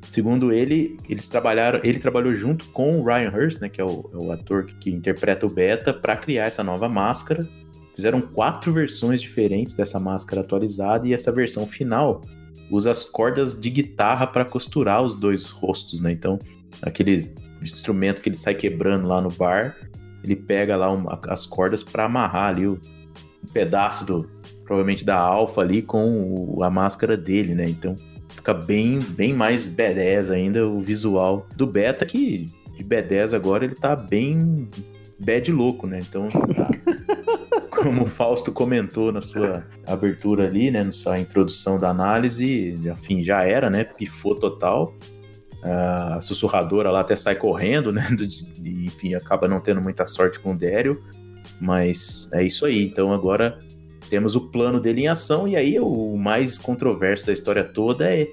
Segundo 0.10 0.52
ele, 0.52 0.98
eles 1.08 1.30
trabalharam, 1.30 1.80
ele 1.86 1.98
trabalhou 1.98 2.36
junto 2.36 2.68
com 2.72 3.00
o 3.00 3.04
Ryan 3.06 3.30
Hurst, 3.30 3.62
né, 3.62 3.70
que 3.70 3.80
é 3.80 3.86
o, 3.86 4.10
é 4.14 4.18
o 4.18 4.30
ator 4.34 4.66
que, 4.66 4.76
que, 4.76 4.92
interpreta 4.92 5.46
o 5.46 5.50
Beta, 5.50 5.94
para 5.94 6.18
criar 6.18 6.48
essa 6.48 6.62
nova 6.62 6.90
máscara. 6.90 7.48
Fizeram 7.96 8.20
quatro 8.20 8.74
versões 8.74 9.22
diferentes 9.22 9.74
dessa 9.74 10.02
máscara 10.02 10.42
atualizada 10.42 11.08
e 11.08 11.14
essa 11.14 11.32
versão 11.32 11.66
final 11.66 12.20
usa 12.70 12.92
as 12.92 13.06
cordas 13.06 13.58
de 13.58 13.70
guitarra 13.70 14.28
para 14.28 14.44
costurar 14.44 15.02
os 15.02 15.18
dois 15.18 15.46
rostos, 15.50 16.02
né? 16.02 16.12
Então, 16.12 16.38
aquele 16.82 17.34
instrumento 17.62 18.22
que 18.22 18.28
ele 18.28 18.38
sai 18.38 18.56
quebrando 18.56 19.08
lá 19.08 19.22
no 19.22 19.30
bar, 19.30 19.78
ele 20.24 20.36
pega 20.36 20.76
lá 20.76 20.92
uma, 20.92 21.20
as 21.30 21.46
cordas 21.46 21.84
para 21.84 22.04
amarrar 22.04 22.50
ali 22.50 22.68
o, 22.68 22.78
pedaço 23.54 24.06
do 24.06 24.30
provavelmente 24.72 25.04
da 25.04 25.18
alfa 25.18 25.60
ali 25.60 25.82
com 25.82 26.34
o, 26.34 26.64
a 26.64 26.70
máscara 26.70 27.18
dele, 27.18 27.54
né? 27.54 27.68
Então, 27.68 27.94
fica 28.30 28.54
bem, 28.54 29.00
bem 29.00 29.34
mais 29.34 29.68
B10 29.68 30.34
ainda 30.34 30.66
o 30.66 30.80
visual 30.80 31.46
do 31.58 31.68
Beta, 31.68 32.06
que 32.06 32.46
de 32.78 32.82
B10 32.82 33.34
agora 33.34 33.66
ele 33.66 33.76
tá 33.76 33.98
bem 33.98 34.70
bad 35.20 35.52
louco, 35.52 35.86
né? 35.86 36.00
Então, 36.00 36.30
tá, 36.30 36.70
como 37.70 38.04
o 38.04 38.06
Fausto 38.06 38.50
comentou 38.54 39.12
na 39.12 39.22
sua 39.22 39.68
abertura 39.86 40.48
ali, 40.48 40.72
né, 40.72 40.86
na 40.86 40.94
sua 40.94 41.20
introdução 41.20 41.78
da 41.78 41.90
análise, 41.90 42.74
enfim, 42.82 43.26
já 43.26 43.44
era, 43.44 43.70
né? 43.70 43.84
Pifou 43.84 44.36
total. 44.36 44.96
A 45.64 46.22
sussurradora 46.22 46.90
lá 46.90 47.02
até 47.02 47.18
sai 47.18 47.36
correndo, 47.36 47.92
né? 47.92 48.08
E, 48.64 48.86
enfim, 48.86 49.16
acaba 49.16 49.50
não 49.50 49.60
tendo 49.60 49.82
muita 49.82 50.08
sorte 50.08 50.40
com 50.40 50.54
o 50.54 50.58
Dério. 50.58 51.04
Mas 51.60 52.30
é 52.32 52.42
isso 52.42 52.66
aí. 52.66 52.86
Então 52.86 53.14
agora 53.14 53.56
temos 54.12 54.36
o 54.36 54.42
plano 54.42 54.78
dele 54.78 55.04
em 55.04 55.08
ação, 55.08 55.48
e 55.48 55.56
aí 55.56 55.80
o 55.80 56.18
mais 56.18 56.58
controverso 56.58 57.26
da 57.26 57.32
história 57.32 57.64
toda 57.64 58.14
é 58.14 58.28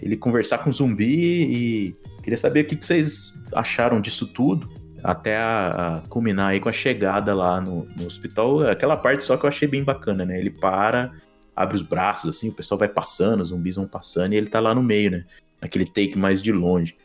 ele 0.00 0.16
conversar 0.16 0.56
com 0.58 0.70
o 0.70 0.72
zumbi 0.72 1.42
e 1.42 1.96
queria 2.22 2.38
saber 2.38 2.64
o 2.64 2.64
que 2.64 2.82
vocês 2.82 3.34
acharam 3.52 4.00
disso 4.00 4.26
tudo, 4.26 4.66
até 5.04 5.36
a, 5.36 5.68
a 5.98 6.08
culminar 6.08 6.48
aí 6.48 6.58
com 6.58 6.70
a 6.70 6.72
chegada 6.72 7.34
lá 7.34 7.60
no, 7.60 7.86
no, 7.98 8.06
hospital. 8.06 8.66
Aquela 8.66 8.96
parte 8.96 9.22
só 9.22 9.36
que 9.36 9.44
eu 9.44 9.48
achei 9.48 9.68
bem 9.68 9.84
bacana, 9.84 10.24
né? 10.24 10.38
Ele 10.40 10.48
para, 10.50 11.12
abre 11.54 11.76
os 11.76 11.82
braços, 11.82 12.34
assim, 12.34 12.48
o 12.48 12.54
pessoal 12.54 12.78
vai 12.78 12.88
passando, 12.88 13.42
os 13.42 13.50
zumbis 13.50 13.76
vão 13.76 13.86
passando, 13.86 14.32
e 14.32 14.36
ele 14.38 14.46
tá 14.46 14.58
lá 14.58 14.74
no 14.74 14.82
meio, 14.82 15.10
né? 15.10 15.24
Naquele 15.60 15.84
take 15.84 16.16
mais 16.16 16.42
de 16.42 16.50
longe. 16.50 16.96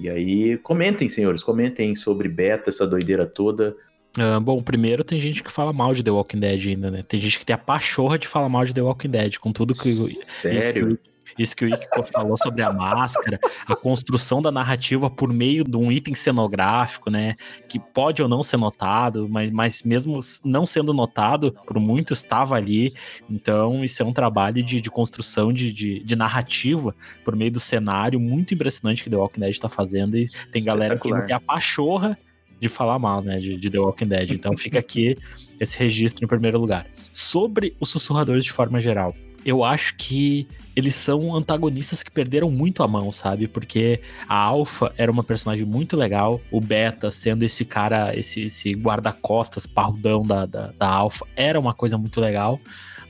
E 0.00 0.08
aí, 0.08 0.56
comentem, 0.56 1.06
senhores, 1.10 1.42
comentem 1.42 1.94
sobre 1.94 2.30
Beta, 2.30 2.70
essa 2.70 2.86
doideira 2.86 3.26
toda. 3.26 3.76
Uh, 4.18 4.40
bom, 4.40 4.60
primeiro 4.60 5.04
tem 5.04 5.20
gente 5.20 5.44
que 5.44 5.52
fala 5.52 5.72
mal 5.72 5.94
de 5.94 6.02
The 6.02 6.10
Walking 6.10 6.40
Dead 6.40 6.66
ainda, 6.66 6.90
né? 6.90 7.04
Tem 7.06 7.20
gente 7.20 7.38
que 7.38 7.46
tem 7.46 7.54
a 7.54 7.58
pachorra 7.58 8.18
de 8.18 8.26
falar 8.26 8.48
mal 8.48 8.64
de 8.64 8.74
The 8.74 8.82
Walking 8.82 9.10
Dead, 9.10 9.38
com 9.38 9.52
tudo 9.52 9.74
que. 9.74 9.92
Sério? 9.92 10.98
Isso 11.38 11.54
que 11.54 11.64
o 11.64 11.68
Ico 11.68 12.02
falou 12.04 12.36
sobre 12.36 12.62
a 12.62 12.72
máscara, 12.72 13.38
a 13.66 13.76
construção 13.76 14.42
da 14.42 14.50
narrativa 14.50 15.08
por 15.08 15.32
meio 15.32 15.62
de 15.62 15.76
um 15.76 15.92
item 15.92 16.14
cenográfico, 16.14 17.10
né? 17.10 17.36
Que 17.68 17.78
pode 17.78 18.20
ou 18.20 18.28
não 18.28 18.42
ser 18.42 18.56
notado, 18.56 19.28
mas, 19.28 19.50
mas 19.52 19.82
mesmo 19.84 20.18
não 20.44 20.66
sendo 20.66 20.92
notado, 20.92 21.52
por 21.64 21.78
muito 21.78 22.12
estava 22.12 22.56
ali. 22.56 22.92
Então, 23.30 23.84
isso 23.84 24.02
é 24.02 24.06
um 24.06 24.12
trabalho 24.12 24.62
de, 24.64 24.80
de 24.80 24.90
construção 24.90 25.52
de, 25.52 25.72
de, 25.72 26.02
de 26.02 26.16
narrativa 26.16 26.94
por 27.24 27.36
meio 27.36 27.52
do 27.52 27.60
cenário 27.60 28.18
muito 28.18 28.54
impressionante 28.54 29.04
que 29.04 29.10
The 29.10 29.16
Walking 29.16 29.40
Dead 29.40 29.50
está 29.50 29.68
fazendo. 29.68 30.16
E 30.16 30.28
tem 30.50 30.64
galera 30.64 30.98
que 30.98 31.08
tem 31.26 31.36
a 31.36 31.40
pachorra 31.40 32.18
de 32.60 32.68
falar 32.68 32.98
mal, 32.98 33.22
né, 33.22 33.38
de, 33.38 33.56
de, 33.56 33.70
The 33.70 33.78
Walking 33.78 34.08
Dead. 34.08 34.30
Então 34.30 34.56
fica 34.56 34.78
aqui 34.78 35.16
esse 35.60 35.78
registro 35.78 36.24
em 36.24 36.28
primeiro 36.28 36.58
lugar. 36.58 36.86
Sobre 37.12 37.74
os 37.80 37.90
sussurradores 37.90 38.44
de 38.44 38.52
forma 38.52 38.80
geral, 38.80 39.14
eu 39.44 39.64
acho 39.64 39.94
que 39.96 40.46
eles 40.74 40.94
são 40.94 41.34
antagonistas 41.34 42.02
que 42.02 42.10
perderam 42.10 42.50
muito 42.50 42.82
a 42.82 42.88
mão, 42.88 43.10
sabe? 43.10 43.48
Porque 43.48 44.00
a 44.28 44.36
Alpha 44.36 44.92
era 44.96 45.10
uma 45.10 45.24
personagem 45.24 45.64
muito 45.64 45.96
legal, 45.96 46.40
o 46.50 46.60
Beta 46.60 47.10
sendo 47.10 47.44
esse 47.44 47.64
cara, 47.64 48.16
esse, 48.16 48.42
esse 48.42 48.72
guarda-costas 48.74 49.66
parrudão 49.66 50.22
da, 50.24 50.46
da, 50.46 50.72
da 50.78 50.88
Alpha, 50.88 51.26
era 51.34 51.58
uma 51.58 51.74
coisa 51.74 51.96
muito 51.96 52.20
legal 52.20 52.60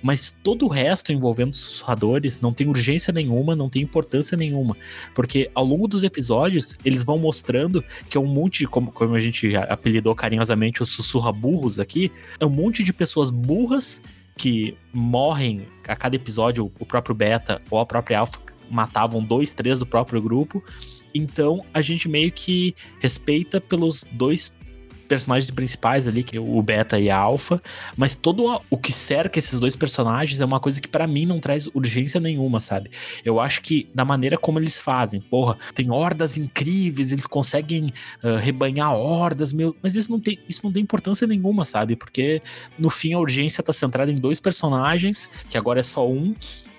mas 0.02 0.30
todo 0.42 0.64
o 0.66 0.68
resto 0.68 1.12
envolvendo 1.12 1.52
os 1.52 1.58
sussurradores 1.58 2.40
não 2.40 2.52
tem 2.52 2.68
urgência 2.68 3.12
nenhuma, 3.12 3.56
não 3.56 3.68
tem 3.68 3.82
importância 3.82 4.36
nenhuma, 4.36 4.76
porque 5.14 5.50
ao 5.54 5.64
longo 5.64 5.88
dos 5.88 6.04
episódios 6.04 6.76
eles 6.84 7.04
vão 7.04 7.18
mostrando 7.18 7.84
que 8.08 8.16
é 8.16 8.20
um 8.20 8.26
monte 8.26 8.60
de, 8.60 8.68
como, 8.68 8.92
como 8.92 9.14
a 9.14 9.20
gente 9.20 9.56
apelidou 9.56 10.14
carinhosamente 10.14 10.82
os 10.82 10.90
sussurra-burros 10.90 11.80
aqui, 11.80 12.12
é 12.38 12.46
um 12.46 12.50
monte 12.50 12.82
de 12.82 12.92
pessoas 12.92 13.30
burras 13.30 14.00
que 14.36 14.76
morrem 14.92 15.66
a 15.86 15.96
cada 15.96 16.14
episódio, 16.14 16.70
o 16.78 16.86
próprio 16.86 17.14
Beta 17.14 17.60
ou 17.70 17.80
a 17.80 17.86
própria 17.86 18.20
Alpha 18.20 18.38
matavam 18.70 19.22
dois, 19.22 19.52
três 19.52 19.78
do 19.78 19.86
próprio 19.86 20.22
grupo. 20.22 20.62
Então 21.14 21.64
a 21.72 21.80
gente 21.80 22.08
meio 22.08 22.30
que 22.30 22.74
respeita 23.00 23.60
pelos 23.60 24.04
dois 24.12 24.48
personagens 25.08 25.50
principais 25.50 26.06
ali, 26.06 26.22
que 26.22 26.36
é 26.36 26.40
o 26.40 26.62
Beta 26.62 26.98
e 27.00 27.10
a 27.10 27.16
Alpha, 27.16 27.60
mas 27.96 28.14
todo 28.14 28.60
o 28.70 28.76
que 28.76 28.92
cerca 28.92 29.38
esses 29.38 29.58
dois 29.58 29.74
personagens 29.74 30.40
é 30.40 30.44
uma 30.44 30.60
coisa 30.60 30.80
que 30.80 30.88
para 30.88 31.06
mim 31.06 31.26
não 31.26 31.40
traz 31.40 31.66
urgência 31.74 32.20
nenhuma, 32.20 32.60
sabe? 32.60 32.90
Eu 33.24 33.40
acho 33.40 33.62
que 33.62 33.88
da 33.94 34.04
maneira 34.04 34.36
como 34.36 34.58
eles 34.58 34.80
fazem, 34.80 35.20
porra, 35.20 35.56
tem 35.74 35.90
hordas 35.90 36.36
incríveis, 36.36 37.10
eles 37.10 37.26
conseguem 37.26 37.92
uh, 38.22 38.36
rebanhar 38.36 38.92
hordas, 38.92 39.52
meu, 39.52 39.74
mas 39.82 39.94
isso 39.94 40.10
não 40.10 40.20
tem 40.20 40.38
isso 40.48 40.60
não 40.62 40.72
tem 40.72 40.82
importância 40.82 41.26
nenhuma, 41.26 41.64
sabe? 41.64 41.96
Porque 41.96 42.42
no 42.78 42.90
fim 42.90 43.14
a 43.14 43.18
urgência 43.18 43.62
tá 43.62 43.72
centrada 43.72 44.12
em 44.12 44.16
dois 44.16 44.38
personagens, 44.40 45.30
que 45.48 45.56
agora 45.56 45.80
é 45.80 45.82
só 45.82 46.08
um, 46.08 46.34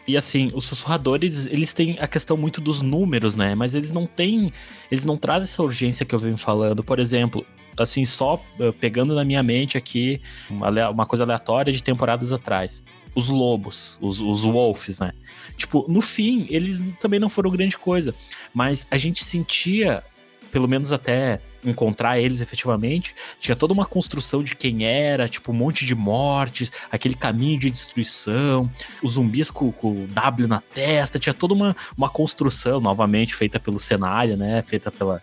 e 0.09 0.17
assim, 0.17 0.49
os 0.55 0.65
sussurradores, 0.65 1.45
eles 1.45 1.71
têm 1.71 1.95
a 1.99 2.07
questão 2.07 2.35
muito 2.35 2.59
dos 2.59 2.81
números, 2.81 3.35
né? 3.35 3.53
Mas 3.53 3.75
eles 3.75 3.91
não 3.91 4.07
têm. 4.07 4.51
Eles 4.89 5.05
não 5.05 5.15
trazem 5.15 5.43
essa 5.43 5.61
urgência 5.61 6.03
que 6.03 6.15
eu 6.15 6.17
venho 6.17 6.35
falando. 6.35 6.83
Por 6.83 6.97
exemplo, 6.97 7.45
assim, 7.83 8.05
só 8.05 8.41
eh, 8.59 8.71
pegando 8.71 9.15
na 9.15 9.23
minha 9.23 9.41
mente 9.41 9.77
aqui 9.77 10.21
uma, 10.49 11.05
coisa 11.05 11.23
aleatória 11.23 11.71
de 11.71 11.83
temporadas 11.83 12.33
atrás. 12.33 12.83
Os 13.15 13.29
lobos, 13.29 13.97
os, 14.01 14.21
os 14.21 14.43
wolves, 14.43 14.99
né? 14.99 15.11
Tipo, 15.55 15.85
no 15.89 16.01
fim, 16.01 16.45
eles 16.49 16.81
também 16.99 17.19
não 17.19 17.29
foram 17.29 17.49
grande 17.49 17.77
coisa. 17.77 18.13
Mas 18.53 18.85
a 18.91 18.97
gente 18.97 19.23
sentia, 19.23 20.03
pelo 20.51 20.67
menos 20.67 20.91
até 20.91 21.39
encontrar 21.65 22.19
eles 22.19 22.39
efetivamente, 22.39 23.13
tinha 23.39 23.55
toda 23.55 23.73
uma 23.73 23.85
construção 23.85 24.43
de 24.43 24.55
quem 24.55 24.85
era, 24.85 25.27
tipo, 25.27 25.51
um 25.51 25.55
monte 25.55 25.85
de 25.85 25.95
mortes, 25.95 26.71
aquele 26.91 27.15
caminho 27.15 27.59
de 27.59 27.69
destruição, 27.69 28.69
os 29.03 29.13
zumbis 29.13 29.51
com, 29.51 29.71
com 29.71 30.03
o 30.03 30.07
W 30.07 30.47
na 30.47 30.61
testa, 30.61 31.19
tinha 31.19 31.33
toda 31.33 31.53
uma, 31.53 31.75
uma 31.97 32.09
construção, 32.09 32.79
novamente, 32.79 33.35
feita 33.35 33.59
pelo 33.59 33.79
cenário, 33.79 34.37
né? 34.37 34.63
Feita 34.65 34.89
pela, 34.91 35.21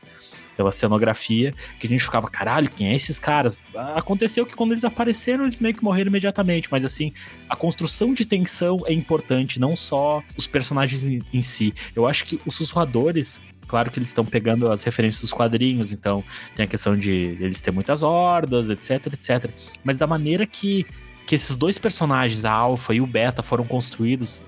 pela 0.57 0.73
cenografia, 0.73 1.55
que 1.79 1.87
a 1.87 1.90
gente 1.90 2.03
ficava, 2.03 2.29
caralho, 2.29 2.71
quem 2.71 2.88
é 2.88 2.95
esses 2.95 3.19
caras? 3.19 3.62
Aconteceu 3.95 4.47
que 4.47 4.55
quando 4.55 4.73
eles 4.73 4.85
apareceram, 4.85 5.45
eles 5.45 5.59
meio 5.59 5.75
que 5.75 5.85
morreram 5.85 6.09
imediatamente, 6.09 6.69
mas 6.71 6.85
assim, 6.85 7.12
a 7.49 7.55
construção 7.55 8.14
de 8.14 8.25
tensão 8.25 8.83
é 8.87 8.92
importante, 8.92 9.61
não 9.61 9.77
só 9.77 10.23
os 10.37 10.47
personagens 10.47 11.05
em, 11.05 11.23
em 11.33 11.42
si. 11.42 11.75
Eu 11.95 12.07
acho 12.07 12.25
que 12.25 12.40
os 12.47 12.55
sussurradores, 12.55 13.42
claro 13.69 13.90
que 13.90 13.99
eles 13.99 14.09
estão 14.09 14.25
pegando 14.25 14.71
as 14.71 14.83
referências 14.83 15.21
dos 15.21 15.33
quadrinhos, 15.33 15.92
então 15.92 16.25
tem 16.55 16.64
a 16.64 16.69
questão 16.69 16.97
de 16.97 17.37
eles 17.40 17.61
ter 17.61 17.71
muitas 17.71 18.03
hordas, 18.03 18.71
etc, 18.71 19.07
etc. 19.12 19.51
Mas 19.85 19.99
da 19.99 20.07
maneira 20.07 20.47
que 20.47 20.87
que 21.27 21.35
esses 21.35 21.57
dois 21.57 21.77
personagens, 21.77 22.45
a 22.45 22.53
Alpha 22.53 22.95
e 22.95 23.01
o 23.01 23.07
Beta, 23.07 23.42
foram 23.42 23.64
construídos, 23.64 24.40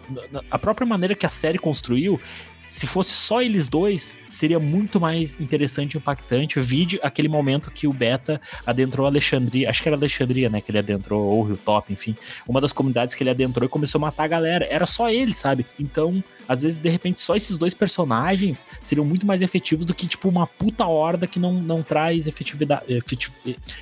a 0.49 0.59
própria 0.59 0.87
maneira 0.87 1.15
que 1.15 1.27
a 1.27 1.29
série 1.29 1.59
construiu, 1.59 2.21
se 2.69 2.87
fosse 2.87 3.11
só 3.13 3.41
eles 3.41 3.69
dois, 3.69 4.17
seria 4.29 4.59
muito 4.59 5.01
mais 5.01 5.37
interessante 5.41 5.95
e 5.95 5.99
impactante. 5.99 6.61
Vide 6.61 6.99
aquele 7.03 7.29
momento 7.29 7.71
que 7.71 7.87
o 7.87 7.93
Beta 7.93 8.41
adentrou 8.67 9.07
Alexandria, 9.07 9.71
acho 9.71 9.83
que 9.83 9.89
era 9.89 9.97
Alexandria, 9.97 10.51
né? 10.51 10.61
Que 10.61 10.71
ele 10.71 10.79
adentrou, 10.79 11.23
ou 11.23 11.43
Rio 11.43 11.57
Top, 11.57 11.93
enfim. 11.93 12.15
Uma 12.47 12.61
das 12.61 12.73
comunidades 12.73 13.15
que 13.15 13.23
ele 13.23 13.31
adentrou 13.31 13.67
e 13.67 13.69
começou 13.69 13.99
a 13.99 14.03
matar 14.03 14.25
a 14.25 14.29
galera. 14.29 14.67
Era 14.71 14.87
só 14.87 15.11
ele, 15.11 15.35
sabe? 15.35 15.65
Então, 15.79 16.23
às 16.47 16.63
vezes, 16.63 16.79
de 16.79 16.89
repente, 16.89 17.21
só 17.21 17.35
esses 17.35 17.57
dois 17.57 17.75
personagens 17.75 18.67
seriam 18.81 19.05
muito 19.05 19.27
mais 19.27 19.43
efetivos 19.43 19.87
do 19.87 19.95
que, 19.95 20.07
tipo, 20.07 20.29
uma 20.29 20.47
puta 20.47 20.87
horda 20.87 21.27
que 21.27 21.39
não, 21.39 21.55
não 21.55 21.83
traz 21.83 22.27
efetividade. 22.27 22.85
Efetiv, 22.89 23.31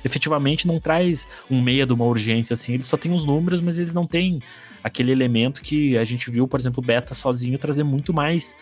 efetivamente 0.03 0.67
não 0.67 0.79
traz 0.79 1.27
um 1.49 1.61
medo, 1.61 1.93
uma 1.93 2.05
urgência, 2.05 2.53
assim. 2.53 2.73
Eles 2.73 2.87
só 2.87 2.97
têm 2.97 3.13
os 3.13 3.25
números, 3.25 3.61
mas 3.61 3.77
eles 3.77 3.93
não 3.93 4.05
têm 4.05 4.41
aquele 4.87 5.11
elemento 5.11 5.61
que 5.61 5.97
a 5.97 6.03
gente 6.03 6.31
viu, 6.31 6.47
por 6.47 6.59
exemplo, 6.59 6.81
o 6.81 6.85
Beta 6.85 7.13
sozinho 7.13 7.57
trazer 7.57 7.83
muito 7.83 8.13
mais 8.13 8.55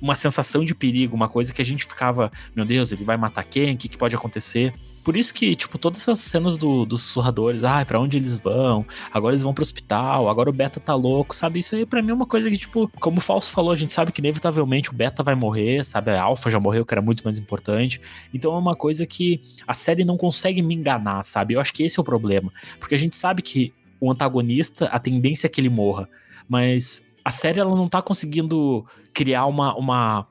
uma 0.00 0.16
sensação 0.16 0.64
de 0.64 0.74
perigo, 0.74 1.14
uma 1.14 1.28
coisa 1.28 1.52
que 1.52 1.62
a 1.62 1.64
gente 1.64 1.84
ficava, 1.84 2.30
meu 2.56 2.64
Deus, 2.64 2.90
ele 2.90 3.04
vai 3.04 3.16
matar 3.16 3.44
quem? 3.44 3.74
O 3.74 3.76
que, 3.76 3.88
que 3.88 3.96
pode 3.96 4.16
acontecer? 4.16 4.74
Por 5.04 5.16
isso 5.16 5.32
que, 5.32 5.54
tipo, 5.54 5.78
todas 5.78 6.00
essas 6.00 6.20
cenas 6.20 6.56
do, 6.56 6.84
dos 6.84 7.02
sussurradores, 7.02 7.62
ah, 7.62 7.84
para 7.84 8.00
onde 8.00 8.16
eles 8.16 8.38
vão? 8.38 8.84
Agora 9.12 9.34
eles 9.34 9.44
vão 9.44 9.54
pro 9.54 9.62
hospital, 9.62 10.28
agora 10.28 10.50
o 10.50 10.52
Beta 10.52 10.80
tá 10.80 10.94
louco, 10.94 11.34
sabe? 11.34 11.60
Isso 11.60 11.74
aí 11.76 11.86
pra 11.86 12.02
mim 12.02 12.10
é 12.10 12.14
uma 12.14 12.26
coisa 12.26 12.50
que, 12.50 12.58
tipo, 12.58 12.90
como 13.00 13.18
o 13.18 13.20
Falso 13.20 13.52
falou, 13.52 13.72
a 13.72 13.76
gente 13.76 13.92
sabe 13.92 14.10
que 14.10 14.20
inevitavelmente 14.20 14.90
o 14.90 14.92
Beta 14.92 15.22
vai 15.22 15.36
morrer, 15.36 15.84
sabe? 15.84 16.10
A 16.10 16.22
Alpha 16.22 16.50
já 16.50 16.58
morreu, 16.58 16.84
que 16.84 16.94
era 16.94 17.02
muito 17.02 17.22
mais 17.22 17.38
importante. 17.38 18.00
Então 18.34 18.54
é 18.54 18.58
uma 18.58 18.74
coisa 18.74 19.06
que 19.06 19.40
a 19.66 19.74
série 19.74 20.04
não 20.04 20.16
consegue 20.16 20.62
me 20.62 20.74
enganar, 20.74 21.24
sabe? 21.24 21.54
Eu 21.54 21.60
acho 21.60 21.72
que 21.72 21.84
esse 21.84 21.98
é 21.98 22.00
o 22.00 22.04
problema. 22.04 22.52
Porque 22.78 22.94
a 22.94 22.98
gente 22.98 23.16
sabe 23.16 23.42
que 23.42 23.72
o 24.02 24.10
antagonista, 24.10 24.86
a 24.86 24.98
tendência 24.98 25.46
é 25.46 25.48
que 25.48 25.60
ele 25.60 25.68
morra. 25.68 26.08
Mas 26.48 27.04
a 27.24 27.30
série 27.30 27.60
ela 27.60 27.76
não 27.76 27.88
tá 27.88 28.02
conseguindo 28.02 28.84
criar 29.14 29.46
uma, 29.46 29.76
uma, 29.76 30.26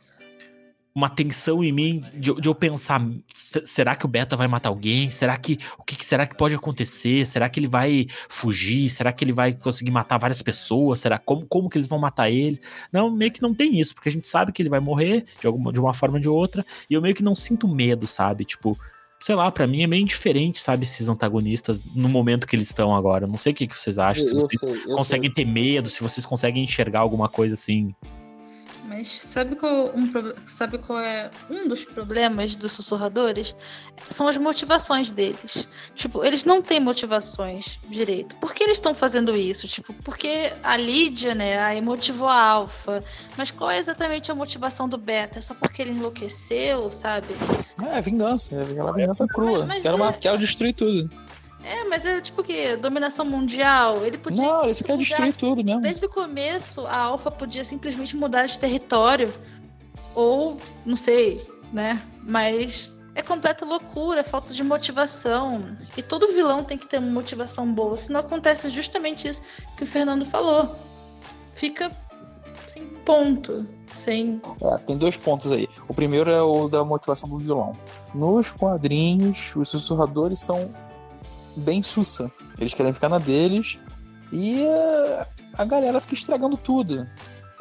uma 0.93 1.09
tensão 1.09 1.63
em 1.63 1.71
mim 1.71 2.01
de, 2.13 2.33
de 2.33 2.49
eu 2.49 2.53
pensar, 2.53 3.01
será 3.33 3.95
que 3.95 4.03
o 4.03 4.09
Beta 4.09 4.35
vai 4.35 4.45
matar 4.45 4.67
alguém? 4.67 5.09
Será 5.09 5.37
que 5.37 5.57
o 5.79 5.83
que 5.85 6.05
será 6.05 6.27
que 6.27 6.35
pode 6.35 6.53
acontecer? 6.53 7.25
Será 7.25 7.47
que 7.47 7.61
ele 7.61 7.67
vai 7.67 8.07
fugir? 8.27 8.89
Será 8.89 9.13
que 9.13 9.23
ele 9.23 9.31
vai 9.31 9.53
conseguir 9.53 9.91
matar 9.91 10.17
várias 10.17 10.41
pessoas? 10.41 10.99
Será 10.99 11.17
como 11.17 11.47
como 11.47 11.69
que 11.69 11.77
eles 11.77 11.87
vão 11.87 11.97
matar 11.97 12.29
ele? 12.29 12.59
Não, 12.91 13.09
meio 13.09 13.31
que 13.31 13.41
não 13.41 13.53
tem 13.53 13.79
isso, 13.79 13.95
porque 13.95 14.09
a 14.09 14.11
gente 14.11 14.27
sabe 14.27 14.51
que 14.51 14.61
ele 14.61 14.69
vai 14.69 14.81
morrer 14.81 15.23
de 15.39 15.47
alguma 15.47 15.71
de 15.71 15.79
uma 15.79 15.93
forma 15.93 16.17
ou 16.17 16.21
de 16.21 16.29
outra, 16.29 16.65
e 16.89 16.93
eu 16.93 17.01
meio 17.01 17.15
que 17.15 17.23
não 17.23 17.35
sinto 17.35 17.69
medo, 17.69 18.05
sabe? 18.05 18.43
Tipo, 18.43 18.77
sei 19.21 19.35
lá, 19.35 19.51
para 19.51 19.67
mim 19.67 19.83
é 19.83 19.87
meio 19.87 20.03
diferente, 20.03 20.59
sabe, 20.59 20.83
esses 20.83 21.07
antagonistas 21.07 21.83
no 21.95 22.09
momento 22.09 22.47
que 22.47 22.55
eles 22.55 22.67
estão 22.67 22.93
agora. 22.93 23.27
Não 23.27 23.37
sei 23.37 23.51
o 23.51 23.55
que, 23.55 23.67
que 23.67 23.75
vocês 23.75 23.99
acham, 23.99 24.23
se 24.23 24.33
vocês 24.33 24.59
sei, 24.59 24.95
conseguem 24.95 25.31
sei. 25.33 25.45
ter 25.45 25.49
medo, 25.49 25.89
se 25.89 26.01
vocês 26.01 26.25
conseguem 26.25 26.63
enxergar 26.63 26.99
alguma 26.99 27.29
coisa 27.29 27.53
assim. 27.53 27.93
Mas 28.91 29.07
sabe 29.07 29.55
qual, 29.55 29.89
um, 29.95 30.11
sabe 30.45 30.77
qual 30.77 30.99
é 30.99 31.31
um 31.49 31.65
dos 31.65 31.85
problemas 31.85 32.57
dos 32.57 32.73
sussurradores? 32.73 33.55
São 34.09 34.27
as 34.27 34.35
motivações 34.35 35.11
deles. 35.11 35.65
Tipo, 35.95 36.25
eles 36.25 36.43
não 36.43 36.61
têm 36.61 36.81
motivações 36.81 37.79
direito. 37.87 38.35
Por 38.35 38.53
que 38.53 38.65
eles 38.65 38.79
estão 38.79 38.93
fazendo 38.93 39.33
isso? 39.33 39.65
Tipo, 39.65 39.93
porque 40.03 40.51
a 40.61 40.75
Lídia, 40.75 41.33
né, 41.33 41.57
aí 41.59 41.79
motivou 41.79 42.27
a 42.27 42.35
Alpha. 42.35 43.01
Mas 43.37 43.49
qual 43.49 43.71
é 43.71 43.77
exatamente 43.77 44.29
a 44.29 44.35
motivação 44.35 44.89
do 44.89 44.97
Beta? 44.97 45.39
É 45.39 45.41
só 45.41 45.53
porque 45.53 45.81
ele 45.81 45.91
enlouqueceu, 45.91 46.91
sabe? 46.91 47.33
É, 47.81 48.01
vingança. 48.01 48.55
É 48.55 48.61
aquela 48.61 48.91
vingança 48.91 49.25
crua. 49.25 49.59
Mas, 49.59 49.63
mas 49.67 49.83
quero, 49.83 50.03
é... 50.03 50.13
quero 50.13 50.37
destruir 50.37 50.73
tudo. 50.73 51.09
É, 51.63 51.83
mas 51.83 52.05
é 52.05 52.19
tipo 52.21 52.43
que 52.43 52.75
dominação 52.75 53.25
mundial. 53.25 54.05
Ele 54.05 54.17
podia. 54.17 54.43
Não, 54.43 54.69
isso 54.69 54.83
quer 54.83 54.97
destruir 54.97 55.33
tudo 55.33 55.63
mesmo. 55.63 55.81
Desde 55.81 56.05
o 56.05 56.09
começo, 56.09 56.85
a 56.87 56.97
Alpha 56.97 57.31
podia 57.31 57.63
simplesmente 57.63 58.15
mudar 58.15 58.45
de 58.45 58.57
território. 58.57 59.31
Ou, 60.15 60.57
não 60.85 60.95
sei, 60.95 61.47
né? 61.71 62.01
Mas 62.23 63.01
é 63.13 63.21
completa 63.21 63.65
loucura, 63.65 64.21
é 64.21 64.23
falta 64.23 64.53
de 64.53 64.63
motivação. 64.63 65.77
E 65.95 66.01
todo 66.01 66.33
vilão 66.33 66.63
tem 66.63 66.77
que 66.77 66.87
ter 66.87 66.97
uma 66.97 67.11
motivação 67.11 67.71
boa. 67.71 67.95
Senão 67.95 68.21
acontece 68.21 68.69
justamente 68.69 69.27
isso 69.27 69.43
que 69.77 69.83
o 69.83 69.87
Fernando 69.87 70.25
falou. 70.25 70.75
Fica 71.53 71.91
sem 72.67 72.87
ponto. 73.05 73.65
Sem. 73.93 74.41
É, 74.61 74.77
tem 74.79 74.97
dois 74.97 75.17
pontos 75.17 75.51
aí. 75.51 75.67
O 75.87 75.93
primeiro 75.93 76.31
é 76.31 76.41
o 76.41 76.67
da 76.69 76.83
motivação 76.83 77.29
do 77.29 77.37
vilão. 77.37 77.77
Nos 78.13 78.51
quadrinhos, 78.51 79.53
os 79.55 79.69
sussurradores 79.69 80.39
são 80.39 80.73
bem 81.55 81.83
sussa. 81.83 82.31
Eles 82.59 82.73
querem 82.73 82.93
ficar 82.93 83.09
na 83.09 83.17
deles 83.17 83.79
e 84.31 84.61
uh, 84.61 85.25
a 85.53 85.65
galera 85.65 85.99
fica 85.99 86.13
estragando 86.13 86.57
tudo. 86.57 87.07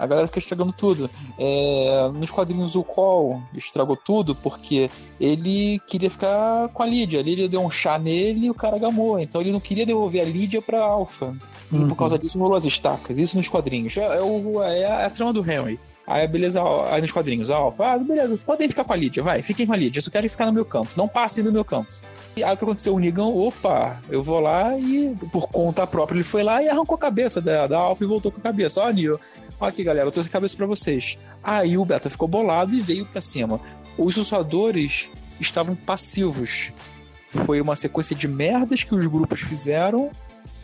A 0.00 0.06
galera 0.06 0.26
fica 0.26 0.38
estragando 0.38 0.72
tudo. 0.72 1.10
É, 1.38 2.10
nos 2.14 2.30
quadrinhos, 2.30 2.74
o 2.74 2.82
Cole 2.82 3.38
estragou 3.54 3.94
tudo 3.94 4.34
porque 4.34 4.90
ele 5.20 5.78
queria 5.86 6.10
ficar 6.10 6.70
com 6.70 6.82
a 6.82 6.86
Lídia. 6.86 7.20
A 7.20 7.22
Lídia 7.22 7.46
deu 7.46 7.60
um 7.60 7.70
chá 7.70 7.98
nele 7.98 8.46
e 8.46 8.50
o 8.50 8.54
cara 8.54 8.78
gamou. 8.78 9.20
Então 9.20 9.42
ele 9.42 9.52
não 9.52 9.60
queria 9.60 9.84
devolver 9.84 10.22
a 10.22 10.24
Lídia 10.24 10.62
pra 10.62 10.82
Alpha. 10.82 11.36
E 11.70 11.76
uhum. 11.76 11.86
por 11.86 11.96
causa 11.96 12.18
disso 12.18 12.38
rolou 12.38 12.56
as 12.56 12.64
estacas. 12.64 13.18
Isso 13.18 13.36
nos 13.36 13.50
quadrinhos. 13.50 13.94
É, 13.98 14.16
é, 14.16 14.22
o, 14.22 14.62
é 14.62 15.04
a 15.04 15.10
trama 15.10 15.34
do 15.34 15.40
Henry. 15.40 15.78
Aí, 16.10 16.26
beleza, 16.26 16.60
aí 16.90 17.00
nos 17.00 17.12
quadrinhos, 17.12 17.52
a 17.52 17.56
Alpha, 17.56 17.92
ah, 17.92 17.98
beleza, 17.98 18.36
podem 18.44 18.68
ficar 18.68 18.82
com 18.82 18.92
a 18.92 18.96
Lídia, 18.96 19.22
vai, 19.22 19.42
fiquem 19.42 19.64
com 19.64 19.72
a 19.72 19.76
Lídia, 19.76 20.02
só 20.02 20.10
quero 20.10 20.28
ficar 20.28 20.44
no 20.46 20.52
meu 20.52 20.64
canto, 20.64 20.98
não 20.98 21.06
passem 21.06 21.44
do 21.44 21.52
meu 21.52 21.64
canto. 21.64 22.02
E 22.34 22.42
aí 22.42 22.52
o 22.52 22.56
que 22.56 22.64
aconteceu? 22.64 22.96
O 22.96 22.98
Nigão, 22.98 23.32
opa, 23.36 24.02
eu 24.10 24.20
vou 24.20 24.40
lá 24.40 24.76
e, 24.76 25.16
por 25.30 25.46
conta 25.46 25.86
própria, 25.86 26.16
ele 26.16 26.24
foi 26.24 26.42
lá 26.42 26.60
e 26.60 26.68
arrancou 26.68 26.96
a 26.96 26.98
cabeça 26.98 27.40
da, 27.40 27.68
da 27.68 27.78
Alpha 27.78 28.02
e 28.02 28.08
voltou 28.08 28.32
com 28.32 28.40
a 28.40 28.42
cabeça. 28.42 28.80
Ó, 28.80 28.90
Nil, 28.90 29.20
ó 29.60 29.66
aqui, 29.66 29.84
galera, 29.84 30.08
eu 30.08 30.10
trouxe 30.10 30.28
a 30.28 30.32
cabeça 30.32 30.56
pra 30.56 30.66
vocês. 30.66 31.16
Aí 31.44 31.78
o 31.78 31.84
Beta 31.84 32.10
ficou 32.10 32.26
bolado 32.26 32.74
e 32.74 32.80
veio 32.80 33.06
pra 33.06 33.20
cima. 33.20 33.60
Os 33.96 34.14
sussurradores 34.14 35.08
estavam 35.38 35.76
passivos. 35.76 36.72
Foi 37.28 37.60
uma 37.60 37.76
sequência 37.76 38.16
de 38.16 38.26
merdas 38.26 38.82
que 38.82 38.96
os 38.96 39.06
grupos 39.06 39.42
fizeram 39.42 40.10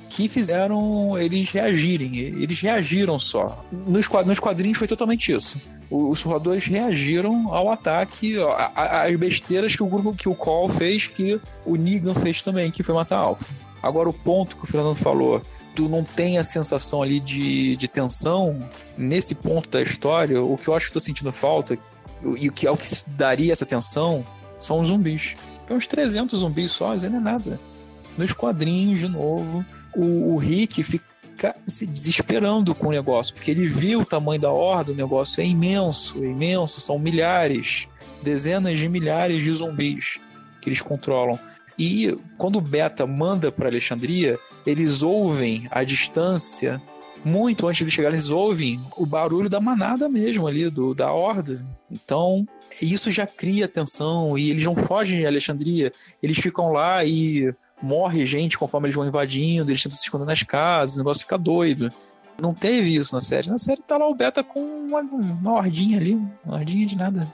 que 0.08 0.28
fizeram 0.28 1.18
eles 1.18 1.50
reagirem. 1.50 2.16
Eles 2.18 2.60
reagiram 2.60 3.18
só. 3.18 3.64
Nos 3.70 4.08
quadrinhos 4.08 4.78
foi 4.78 4.86
totalmente 4.86 5.32
isso. 5.32 5.60
Os 5.90 6.18
surradores 6.18 6.66
reagiram 6.66 7.54
ao 7.54 7.70
ataque, 7.70 8.36
às 8.74 9.14
besteiras 9.16 9.76
que 9.76 9.82
o 9.82 9.86
grupo, 9.86 10.16
que 10.16 10.28
o 10.28 10.34
Call 10.34 10.68
fez, 10.68 11.06
que 11.06 11.40
o 11.64 11.76
Negan 11.76 12.14
fez 12.14 12.42
também, 12.42 12.70
que 12.70 12.82
foi 12.82 12.94
matar 12.94 13.18
Alpha. 13.18 13.46
Agora, 13.82 14.08
o 14.08 14.12
ponto 14.12 14.56
que 14.56 14.64
o 14.64 14.66
Fernando 14.66 14.96
falou, 14.96 15.40
tu 15.74 15.88
não 15.88 16.02
tem 16.02 16.38
a 16.38 16.44
sensação 16.44 17.02
ali 17.02 17.20
de, 17.20 17.76
de 17.76 17.86
tensão 17.86 18.68
nesse 18.98 19.32
ponto 19.32 19.68
da 19.68 19.80
história, 19.80 20.42
o 20.42 20.56
que 20.56 20.66
eu 20.66 20.74
acho 20.74 20.86
que 20.86 20.92
tô 20.92 20.98
sentindo 20.98 21.30
falta, 21.30 21.78
e 22.36 22.48
o 22.48 22.52
que 22.52 22.66
é 22.66 22.70
o 22.70 22.76
que 22.76 22.88
daria 23.06 23.52
essa 23.52 23.64
tensão, 23.64 24.26
são 24.58 24.80
os 24.80 24.88
zumbis. 24.88 25.36
Tem 25.68 25.76
uns 25.76 25.86
300 25.86 26.40
zumbis 26.40 26.72
só, 26.72 26.96
isso 26.96 27.08
não 27.08 27.18
é 27.18 27.22
nada. 27.22 27.60
Nos 28.18 28.32
quadrinhos, 28.32 28.98
de 28.98 29.08
novo, 29.08 29.64
o, 29.96 30.34
o 30.34 30.36
Rick 30.36 30.82
fica 30.84 31.56
se 31.66 31.86
desesperando 31.86 32.74
com 32.74 32.88
o 32.88 32.92
negócio, 32.92 33.34
porque 33.34 33.50
ele 33.50 33.66
viu 33.66 34.00
o 34.00 34.04
tamanho 34.04 34.40
da 34.40 34.50
horda, 34.50 34.92
o 34.92 34.94
negócio 34.94 35.40
é 35.40 35.46
imenso, 35.46 36.22
é 36.22 36.26
imenso, 36.26 36.80
são 36.80 36.98
milhares, 36.98 37.88
dezenas 38.22 38.78
de 38.78 38.88
milhares 38.88 39.42
de 39.42 39.52
zumbis 39.52 40.18
que 40.60 40.68
eles 40.68 40.80
controlam. 40.80 41.38
E 41.78 42.16
quando 42.38 42.56
o 42.56 42.60
Beta 42.60 43.06
manda 43.06 43.52
para 43.52 43.68
Alexandria, 43.68 44.38
eles 44.66 45.02
ouvem 45.02 45.68
a 45.70 45.84
distância, 45.84 46.80
muito 47.24 47.66
antes 47.66 47.84
de 47.84 47.92
chegar, 47.92 48.08
eles 48.08 48.30
ouvem 48.30 48.80
o 48.96 49.04
barulho 49.04 49.50
da 49.50 49.60
manada 49.60 50.08
mesmo 50.08 50.46
ali, 50.46 50.70
do, 50.70 50.94
da 50.94 51.12
horda. 51.12 51.64
Então, 51.90 52.46
isso 52.80 53.10
já 53.10 53.26
cria 53.26 53.68
tensão 53.68 54.38
e 54.38 54.50
eles 54.50 54.64
não 54.64 54.74
fogem 54.74 55.20
de 55.20 55.26
Alexandria, 55.26 55.92
eles 56.22 56.38
ficam 56.38 56.72
lá 56.72 57.04
e 57.04 57.54
morre 57.82 58.24
gente 58.26 58.58
conforme 58.58 58.86
eles 58.86 58.96
vão 58.96 59.06
invadindo, 59.06 59.70
eles 59.70 59.82
tentam 59.82 59.96
se 59.96 60.04
esconder 60.04 60.26
nas 60.26 60.42
casas, 60.42 60.96
o 60.96 60.98
negócio 60.98 61.22
fica 61.22 61.38
doido. 61.38 61.90
Não 62.40 62.52
teve 62.52 62.94
isso 62.94 63.14
na 63.14 63.20
série. 63.20 63.48
Na 63.48 63.58
série 63.58 63.80
tá 63.82 63.96
lá 63.96 64.06
o 64.08 64.14
Beta 64.14 64.44
com 64.44 64.60
uma, 64.60 65.00
uma 65.00 65.52
ordinha 65.54 65.98
ali, 65.98 66.14
uma 66.44 66.56
ordinha 66.56 66.86
de 66.86 66.96
nada. 66.96 67.26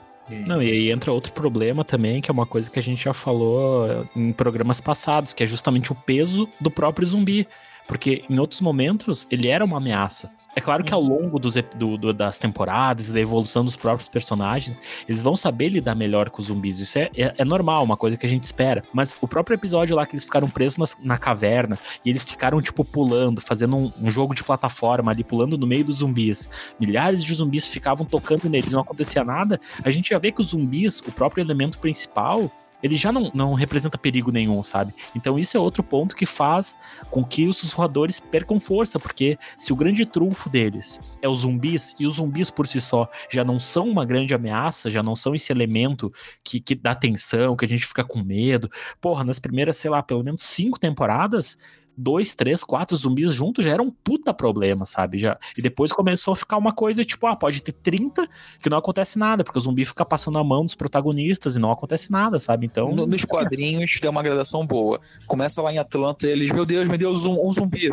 Não, 0.47 0.63
e 0.63 0.71
aí 0.71 0.91
entra 0.91 1.11
outro 1.11 1.33
problema 1.33 1.83
também, 1.83 2.21
que 2.21 2.31
é 2.31 2.33
uma 2.33 2.45
coisa 2.45 2.71
que 2.71 2.79
a 2.79 2.83
gente 2.83 3.03
já 3.03 3.13
falou 3.13 4.07
em 4.15 4.31
programas 4.31 4.79
passados, 4.79 5.33
que 5.33 5.43
é 5.43 5.47
justamente 5.47 5.91
o 5.91 5.95
peso 5.95 6.47
do 6.61 6.71
próprio 6.71 7.05
zumbi. 7.05 7.47
Porque 7.87 8.23
em 8.29 8.39
outros 8.39 8.61
momentos 8.61 9.27
ele 9.29 9.47
era 9.47 9.63
uma 9.63 9.77
ameaça. 9.77 10.31
É 10.55 10.61
claro 10.61 10.83
que 10.83 10.93
ao 10.93 11.01
uhum. 11.01 11.23
longo 11.23 11.39
dos, 11.39 11.55
do, 11.75 11.97
do, 11.97 12.13
das 12.13 12.37
temporadas 12.37 13.09
e 13.09 13.13
da 13.13 13.19
evolução 13.19 13.65
dos 13.65 13.75
próprios 13.75 14.07
personagens, 14.07 14.81
eles 15.07 15.21
vão 15.21 15.35
saber 15.35 15.69
lidar 15.69 15.95
melhor 15.95 16.29
com 16.29 16.41
os 16.41 16.47
zumbis. 16.47 16.79
Isso 16.79 16.97
é, 16.99 17.09
é, 17.17 17.33
é 17.37 17.45
normal, 17.45 17.83
uma 17.83 17.97
coisa 17.97 18.17
que 18.17 18.25
a 18.25 18.29
gente 18.29 18.43
espera. 18.43 18.83
Mas 18.93 19.15
o 19.19 19.27
próprio 19.27 19.55
episódio 19.55 19.95
lá 19.95 20.05
que 20.05 20.13
eles 20.13 20.25
ficaram 20.25 20.49
presos 20.49 20.77
nas, 20.77 20.97
na 21.01 21.17
caverna 21.17 21.77
e 22.05 22.09
eles 22.09 22.23
ficaram, 22.23 22.61
tipo, 22.61 22.85
pulando, 22.85 23.41
fazendo 23.41 23.75
um, 23.75 23.91
um, 24.01 24.11
jogo 24.11 24.35
de 24.35 24.43
plataforma 24.43 25.11
ali, 25.11 25.23
pulando 25.23 25.57
no 25.57 25.65
meio 25.65 25.83
dos 25.83 25.97
zumbis. 25.97 26.47
Milhares 26.79 27.23
de 27.23 27.33
zumbis 27.33 27.67
ficavam 27.67 28.05
tocando 28.05 28.47
neles, 28.49 28.71
não 28.71 28.81
acontecia 28.81 29.23
nada. 29.23 29.59
A 29.83 29.89
gente 29.89 30.09
já 30.09 30.19
vê 30.19 30.31
que 30.31 30.41
os 30.41 30.47
zumbis, 30.49 30.99
o 30.99 31.11
próprio 31.11 31.41
elemento 31.41 31.79
principal, 31.79 32.51
ele 32.83 32.95
já 32.97 33.11
não, 33.11 33.31
não 33.33 33.53
representa 33.53 33.97
perigo 33.97 34.31
nenhum, 34.31 34.61
sabe? 34.61 34.93
Então 35.15 35.39
isso 35.39 35.55
é 35.55 35.59
outro 35.59 35.81
ponto 35.81 36.15
que 36.15 36.25
faz 36.25 36.77
com 37.09 37.23
que 37.23 37.47
os 37.47 37.57
sussurradores 37.57 38.19
percam 38.19 38.59
força, 38.59 38.99
porque 38.99 39.37
se 39.57 39.71
o 39.71 39.75
grande 39.75 40.05
trunfo 40.05 40.49
deles 40.49 40.99
é 41.21 41.29
os 41.29 41.39
zumbis, 41.39 41.95
e 41.97 42.05
os 42.05 42.15
zumbis 42.15 42.49
por 42.49 42.67
si 42.67 42.81
só 42.81 43.09
já 43.29 43.43
não 43.43 43.57
são 43.59 43.87
uma 43.87 44.05
grande 44.05 44.33
ameaça, 44.33 44.91
já 44.91 45.01
não 45.01 45.15
são 45.15 45.33
esse 45.33 45.51
elemento 45.51 46.11
que, 46.43 46.59
que 46.59 46.75
dá 46.75 46.93
tensão, 46.93 47.55
que 47.55 47.65
a 47.65 47.67
gente 47.67 47.85
fica 47.85 48.03
com 48.03 48.21
medo. 48.21 48.69
Porra, 48.99 49.23
nas 49.23 49.39
primeiras, 49.39 49.77
sei 49.77 49.89
lá, 49.89 50.03
pelo 50.03 50.23
menos 50.23 50.43
cinco 50.43 50.77
temporadas, 50.79 51.57
dois, 51.95 52.35
três, 52.35 52.63
quatro 52.63 52.95
zumbis 52.97 53.33
juntos 53.33 53.63
já 53.63 53.71
era 53.71 53.81
um 53.81 53.89
puta 53.89 54.33
problema, 54.33 54.85
sabe? 54.85 55.19
Já, 55.19 55.37
e 55.57 55.61
depois 55.61 55.91
começou 55.91 56.33
a 56.33 56.35
ficar 56.35 56.57
uma 56.57 56.73
coisa 56.73 57.03
tipo, 57.03 57.27
ah, 57.27 57.35
pode 57.35 57.61
ter 57.61 57.71
30 57.71 58.27
que 58.61 58.69
não 58.69 58.77
acontece 58.77 59.17
nada, 59.17 59.43
porque 59.43 59.59
o 59.59 59.61
zumbi 59.61 59.85
fica 59.85 60.05
passando 60.05 60.37
a 60.37 60.43
mão 60.43 60.63
dos 60.63 60.75
protagonistas 60.75 61.55
e 61.55 61.59
não 61.59 61.71
acontece 61.71 62.11
nada, 62.11 62.39
sabe? 62.39 62.65
Então. 62.65 62.91
No, 62.91 63.05
nos 63.05 63.25
quadrinhos 63.25 63.99
deu 64.01 64.11
uma 64.11 64.23
gradação 64.23 64.65
boa. 64.65 64.99
Começa 65.27 65.61
lá 65.61 65.71
em 65.71 65.77
Atlanta, 65.77 66.27
eles, 66.27 66.51
meu 66.51 66.65
Deus, 66.65 66.87
meu 66.87 66.97
Deus, 66.97 67.25
um, 67.25 67.47
um 67.47 67.51
zumbi. 67.51 67.89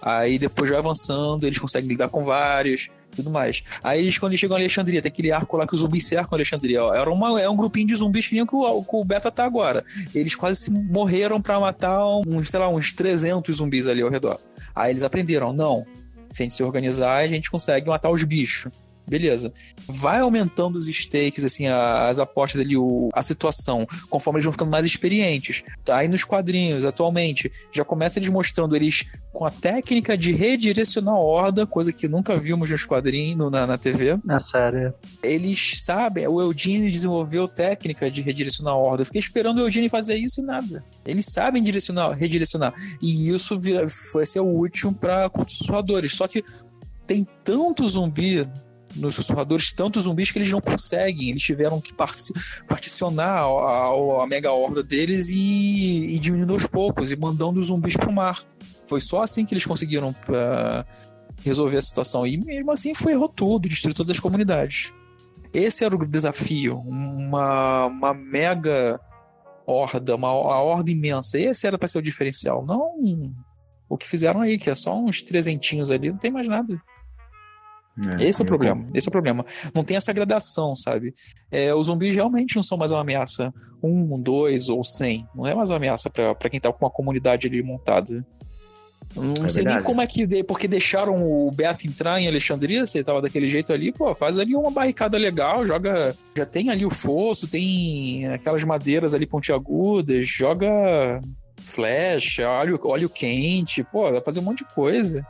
Aí 0.00 0.38
depois 0.38 0.70
vai 0.70 0.78
avançando, 0.78 1.44
eles 1.44 1.58
conseguem 1.58 1.88
lidar 1.88 2.08
com 2.08 2.24
vários 2.24 2.88
tudo 3.14 3.30
mais. 3.30 3.62
Aí 3.82 4.00
eles, 4.00 4.18
quando 4.18 4.32
eles 4.32 4.40
chegam 4.40 4.56
em 4.56 4.60
Alexandria, 4.60 5.02
tem 5.02 5.08
aquele 5.08 5.32
arco 5.32 5.56
lá 5.56 5.66
que 5.66 5.74
os 5.74 5.80
zumbis 5.80 6.06
cercam 6.06 6.34
Alexandria. 6.34 6.84
Ó, 6.84 6.94
era 6.94 7.10
uma, 7.10 7.40
é 7.40 7.48
um 7.48 7.56
grupinho 7.56 7.88
de 7.88 7.94
zumbis 7.96 8.26
que 8.26 8.34
nem 8.34 8.42
o, 8.42 8.46
que 8.46 8.96
o 8.96 9.04
Beta 9.04 9.30
tá 9.30 9.44
agora. 9.44 9.84
Eles 10.14 10.34
quase 10.34 10.60
se 10.60 10.70
morreram 10.70 11.40
para 11.40 11.58
matar 11.58 12.06
uns, 12.26 12.50
sei 12.50 12.60
lá, 12.60 12.68
uns 12.68 12.92
300 12.92 13.56
zumbis 13.56 13.88
ali 13.88 14.02
ao 14.02 14.10
redor. 14.10 14.38
Aí 14.74 14.92
eles 14.92 15.02
aprenderam, 15.02 15.52
não, 15.52 15.86
se 16.30 16.42
a 16.42 16.44
gente 16.44 16.54
se 16.54 16.62
organizar, 16.62 17.16
a 17.16 17.28
gente 17.28 17.50
consegue 17.50 17.88
matar 17.88 18.10
os 18.10 18.22
bichos 18.24 18.70
beleza. 19.08 19.52
Vai 19.86 20.20
aumentando 20.20 20.76
os 20.76 20.86
stakes, 20.86 21.44
assim, 21.44 21.66
as 21.66 22.18
apostas 22.18 22.60
ali, 22.60 22.76
o, 22.76 23.08
a 23.12 23.22
situação, 23.22 23.86
conforme 24.08 24.38
eles 24.38 24.44
vão 24.44 24.52
ficando 24.52 24.70
mais 24.70 24.84
experientes. 24.86 25.62
Aí 25.88 26.08
nos 26.08 26.24
quadrinhos, 26.24 26.84
atualmente, 26.84 27.50
já 27.72 27.84
começa 27.84 28.18
eles 28.18 28.28
mostrando 28.28 28.76
eles 28.76 29.04
com 29.32 29.44
a 29.44 29.50
técnica 29.50 30.16
de 30.16 30.32
redirecionar 30.32 31.14
a 31.14 31.18
horda, 31.18 31.66
coisa 31.66 31.92
que 31.92 32.08
nunca 32.08 32.36
vimos 32.36 32.70
nos 32.70 32.84
quadrinhos, 32.84 33.50
na, 33.50 33.66
na 33.66 33.78
TV. 33.78 34.18
Na 34.24 34.38
série. 34.38 34.92
Eles 35.22 35.74
sabem, 35.80 36.26
o 36.26 36.40
Eugene 36.40 36.90
desenvolveu 36.90 37.46
técnica 37.46 38.10
de 38.10 38.20
redirecionar 38.20 38.74
a 38.74 38.76
horda. 38.76 39.02
Eu 39.02 39.06
fiquei 39.06 39.20
esperando 39.20 39.58
o 39.58 39.60
Eugene 39.60 39.88
fazer 39.88 40.16
isso 40.16 40.40
e 40.40 40.44
nada. 40.44 40.84
Eles 41.06 41.26
sabem 41.26 41.62
direcionar, 41.62 42.10
redirecionar. 42.12 42.74
E 43.00 43.30
isso 43.30 43.58
vira, 43.58 43.88
foi 43.88 44.26
ser 44.26 44.40
útil 44.40 44.92
para 44.92 45.30
contra 45.30 45.52
os 45.52 45.58
suadores. 45.58 46.14
Só 46.14 46.26
que 46.26 46.44
tem 47.06 47.26
tanto 47.44 47.88
zumbi 47.88 48.46
nos 48.98 49.14
sussurradores 49.14 49.72
tantos 49.72 50.04
zumbis 50.04 50.30
que 50.30 50.38
eles 50.38 50.50
não 50.50 50.60
conseguem. 50.60 51.30
Eles 51.30 51.42
tiveram 51.42 51.80
que 51.80 51.92
particionar 52.66 53.40
a, 53.40 53.44
a, 53.44 54.24
a 54.24 54.26
mega 54.26 54.52
horda 54.52 54.82
deles 54.82 55.28
e, 55.28 56.06
e 56.14 56.18
diminuindo 56.18 56.52
aos 56.52 56.66
poucos 56.66 57.10
e 57.10 57.16
mandando 57.16 57.60
os 57.60 57.68
zumbis 57.68 57.96
pro 57.96 58.12
mar. 58.12 58.44
Foi 58.86 59.00
só 59.00 59.22
assim 59.22 59.44
que 59.44 59.54
eles 59.54 59.66
conseguiram 59.66 60.10
uh, 60.10 60.84
resolver 61.44 61.76
a 61.76 61.82
situação. 61.82 62.26
E 62.26 62.36
mesmo 62.36 62.70
assim 62.70 62.94
foi 62.94 63.12
errou 63.12 63.28
tudo, 63.28 63.68
destruiu 63.68 63.94
todas 63.94 64.10
as 64.10 64.20
comunidades. 64.20 64.92
Esse 65.52 65.84
era 65.84 65.94
o 65.94 66.06
desafio, 66.06 66.78
uma, 66.78 67.86
uma 67.86 68.12
mega 68.12 69.00
horda, 69.66 70.14
uma, 70.14 70.32
uma 70.32 70.60
horda 70.60 70.90
imensa. 70.90 71.38
Esse 71.38 71.66
era 71.66 71.78
para 71.78 71.88
ser 71.88 71.98
o 71.98 72.02
diferencial, 72.02 72.64
não 72.66 72.94
o 73.88 73.96
que 73.96 74.06
fizeram 74.06 74.42
aí, 74.42 74.58
que 74.58 74.68
é 74.68 74.74
só 74.74 74.96
uns 74.96 75.22
trezentinhos 75.22 75.90
ali, 75.90 76.10
não 76.10 76.18
tem 76.18 76.30
mais 76.30 76.46
nada. 76.46 76.80
É, 78.18 78.24
esse 78.24 78.40
é 78.40 78.44
o 78.44 78.46
problema. 78.46 78.82
Como... 78.82 78.96
Esse 78.96 79.08
é 79.08 79.10
o 79.10 79.12
problema. 79.12 79.44
Não 79.74 79.82
tem 79.82 79.96
essa 79.96 80.12
gradação, 80.12 80.76
sabe? 80.76 81.14
É, 81.50 81.74
os 81.74 81.86
zumbis 81.86 82.14
realmente 82.14 82.54
não 82.54 82.62
são 82.62 82.78
mais 82.78 82.90
uma 82.90 83.00
ameaça. 83.00 83.52
Um, 83.82 84.20
dois 84.20 84.68
ou 84.68 84.84
cem. 84.84 85.26
Não 85.34 85.46
é 85.46 85.54
mais 85.54 85.70
uma 85.70 85.76
ameaça 85.76 86.10
para 86.10 86.50
quem 86.50 86.60
tá 86.60 86.72
com 86.72 86.84
uma 86.84 86.90
comunidade 86.90 87.46
ali 87.46 87.62
montada. 87.62 88.24
Não 89.16 89.46
é 89.46 89.50
sei 89.50 89.62
verdade. 89.62 89.76
nem 89.76 89.84
como 89.84 90.00
é 90.00 90.06
que. 90.06 90.44
Porque 90.44 90.68
deixaram 90.68 91.16
o 91.16 91.50
Beto 91.50 91.86
entrar 91.86 92.20
em 92.20 92.28
Alexandria, 92.28 92.84
se 92.84 92.98
ele 92.98 93.04
tava 93.04 93.22
daquele 93.22 93.48
jeito 93.48 93.72
ali, 93.72 93.90
pô, 93.92 94.14
faz 94.14 94.38
ali 94.38 94.54
uma 94.54 94.70
barricada 94.70 95.16
legal, 95.16 95.66
joga. 95.66 96.14
Já 96.36 96.44
tem 96.44 96.70
ali 96.70 96.84
o 96.84 96.90
fosso, 96.90 97.48
tem 97.48 98.26
aquelas 98.28 98.62
madeiras 98.64 99.14
ali 99.14 99.26
pontiagudas, 99.26 100.28
joga 100.28 101.20
flecha, 101.56 102.48
óleo, 102.48 102.78
óleo 102.84 103.08
quente, 103.08 103.82
pô, 103.84 104.04
dá 104.04 104.16
pra 104.16 104.24
fazer 104.24 104.40
um 104.40 104.44
monte 104.44 104.58
de 104.58 104.74
coisa. 104.74 105.26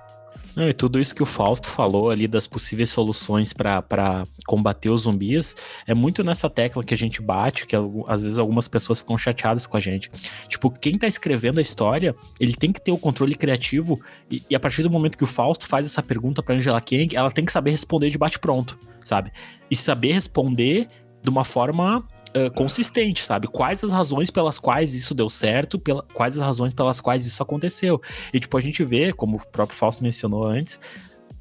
Não, 0.59 0.69
e 0.69 0.73
tudo 0.73 0.99
isso 0.99 1.15
que 1.15 1.23
o 1.23 1.27
Fausto 1.27 1.69
falou 1.69 2.11
ali 2.11 2.27
das 2.27 2.49
possíveis 2.49 2.91
soluções 2.91 3.53
para 3.53 4.25
combater 4.45 4.91
os 4.91 5.03
zumbis 5.03 5.55
é 5.87 5.95
muito 5.95 6.25
nessa 6.25 6.51
tecla 6.51 6.83
que 6.83 6.93
a 6.93 6.97
gente 6.97 7.23
bate, 7.23 7.65
que 7.65 7.77
às 8.09 8.23
vezes 8.25 8.39
algumas 8.39 8.67
pessoas 8.67 8.99
ficam 8.99 9.17
chateadas 9.17 9.69
com 9.69 9.77
a 9.77 9.81
gente. 9.81 10.11
Tipo, 10.49 10.69
quem 10.69 10.99
tá 10.99 11.07
escrevendo 11.07 11.59
a 11.61 11.63
história, 11.63 12.13
ele 12.41 12.57
tem 12.57 12.73
que 12.73 12.81
ter 12.81 12.91
o 12.91 12.99
controle 12.99 13.37
criativo 13.37 14.01
e, 14.29 14.43
e 14.51 14.57
a 14.57 14.59
partir 14.59 14.83
do 14.83 14.91
momento 14.91 15.17
que 15.17 15.23
o 15.23 15.29
Fausto 15.29 15.65
faz 15.65 15.87
essa 15.87 16.03
pergunta 16.03 16.43
para 16.43 16.57
Angela 16.57 16.81
Kang, 16.81 17.15
ela 17.15 17.31
tem 17.31 17.45
que 17.45 17.53
saber 17.53 17.71
responder 17.71 18.11
de 18.11 18.19
bate-pronto, 18.19 18.77
sabe? 19.05 19.31
E 19.71 19.77
saber 19.77 20.15
responder 20.15 20.89
de 21.23 21.31
uma 21.31 21.45
forma 21.45 22.05
uh, 22.29 22.51
consistente, 22.55 23.23
sabe? 23.23 23.47
Quais 23.47 23.83
as 23.85 23.91
razões 23.91 24.31
pelas 24.31 24.59
quais 24.59 24.95
isso 24.95 25.15
deu 25.15 25.29
certo, 25.31 25.79
pela, 25.79 26.03
quais 26.15 26.37
as 26.37 26.43
razões 26.43 26.73
pelas 26.73 27.01
quais 27.01 27.27
isso 27.27 27.43
aconteceu. 27.43 28.01
E, 28.33 28.41
tipo, 28.41 28.57
a 28.57 28.61
gente 28.61 28.85
vê, 28.85 29.13
como 29.13 29.37
o 29.37 29.47
próprio 29.47 29.79
Fausto 29.79 30.03
mencionou 30.03 30.45
antes, 30.47 30.79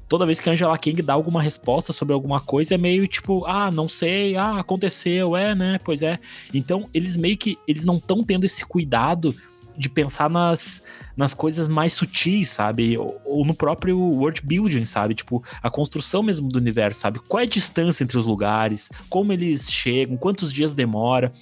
toda 0.08 0.26
vez 0.26 0.40
que 0.40 0.48
a 0.48 0.52
Angela 0.52 0.78
King 0.78 1.02
dá 1.02 1.12
alguma 1.12 1.42
resposta 1.42 1.92
sobre 1.92 2.14
alguma 2.14 2.40
coisa, 2.40 2.74
é 2.74 2.78
meio 2.78 3.06
tipo, 3.06 3.44
ah, 3.46 3.70
não 3.70 3.88
sei, 3.88 4.36
ah, 4.36 4.58
aconteceu, 4.58 5.36
é, 5.36 5.54
né, 5.54 5.78
pois 5.84 6.02
é. 6.02 6.18
Então, 6.52 6.88
eles 6.94 7.16
meio 7.16 7.36
que, 7.36 7.58
eles 7.68 7.84
não 7.84 7.96
estão 7.96 8.24
tendo 8.24 8.44
esse 8.44 8.64
cuidado 8.64 9.34
de 9.78 9.88
pensar 9.88 10.28
nas, 10.28 10.82
nas 11.16 11.32
coisas 11.32 11.68
mais 11.68 11.92
sutis, 11.92 12.50
sabe? 12.50 12.98
Ou, 12.98 13.20
ou, 13.24 13.44
no 13.44 13.54
próprio 13.54 13.98
world 13.98 14.42
building, 14.44 14.84
sabe? 14.84 15.14
Tipo, 15.14 15.42
a 15.62 15.70
construção 15.70 16.22
mesmo 16.22 16.48
do 16.48 16.58
universo, 16.58 17.00
sabe? 17.00 17.20
Qual 17.20 17.40
é 17.40 17.44
a 17.44 17.48
distância 17.48 18.02
entre 18.02 18.18
os 18.18 18.26
lugares, 18.26 18.90
como 19.08 19.32
eles 19.32 19.70
chegam, 19.70 20.16
quantos 20.16 20.52
dias 20.52 20.74
demora. 20.74 21.32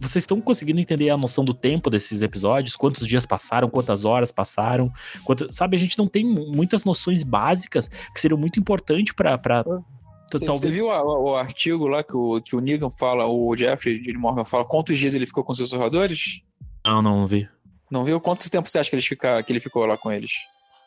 Vocês 0.00 0.22
estão 0.22 0.40
conseguindo 0.40 0.80
entender 0.80 1.10
a 1.10 1.16
noção 1.16 1.44
do 1.44 1.52
tempo 1.52 1.90
desses 1.90 2.22
episódios? 2.22 2.74
Quantos 2.74 3.06
dias 3.06 3.26
passaram? 3.26 3.68
Quantas 3.68 4.06
horas 4.06 4.32
passaram? 4.32 4.90
Quanto, 5.24 5.52
sabe, 5.52 5.76
a 5.76 5.80
gente 5.80 5.98
não 5.98 6.06
tem 6.06 6.24
muitas 6.24 6.84
noções 6.84 7.22
básicas 7.22 7.88
que 7.88 8.18
seriam 8.18 8.38
muito 8.38 8.58
importantes 8.58 9.14
para 9.14 9.36
você, 10.32 10.46
talvez... 10.46 10.72
viu 10.72 10.86
o, 10.86 11.30
o, 11.30 11.34
artigo 11.34 11.88
lá 11.88 12.04
que 12.04 12.16
o, 12.16 12.40
que 12.40 12.54
o 12.54 12.60
Negan 12.60 12.90
fala, 12.90 13.26
o 13.26 13.54
Jeffrey 13.56 14.00
de 14.00 14.12
Morgan 14.16 14.44
fala, 14.44 14.64
quantos 14.64 14.98
dias 14.98 15.14
ele 15.14 15.26
ficou 15.26 15.42
com 15.42 15.52
seus 15.52 15.68
sussurradores? 15.68 16.40
Não, 16.84 17.02
não 17.02 17.26
vi. 17.26 17.48
Não 17.90 18.04
viu? 18.04 18.20
Quanto 18.20 18.48
tempo 18.50 18.70
você 18.70 18.78
acha 18.78 18.88
que, 18.88 18.96
eles 18.96 19.06
fica, 19.06 19.42
que 19.42 19.52
ele 19.52 19.60
ficou 19.60 19.84
lá 19.84 19.96
com 19.96 20.12
eles? 20.12 20.32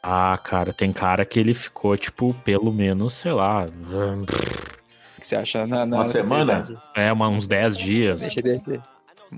Ah, 0.02 0.38
cara, 0.42 0.74
tem 0.74 0.92
cara 0.92 1.26
que 1.26 1.40
ele 1.40 1.54
ficou, 1.54 1.96
tipo, 1.98 2.34
pelo 2.44 2.72
menos, 2.72 3.14
sei 3.14 3.32
lá. 3.32 3.66
O 3.66 5.22
que 5.22 5.28
você 5.28 5.36
acha? 5.36 5.66
Na, 5.66 5.86
na 5.86 5.98
uma 5.98 6.04
semana? 6.04 6.64
É, 6.96 7.12
uma, 7.12 7.30
uns 7.30 7.48
10 7.48 7.78
dias. 7.78 8.20
Deixa 8.20 8.42
eu 8.42 8.82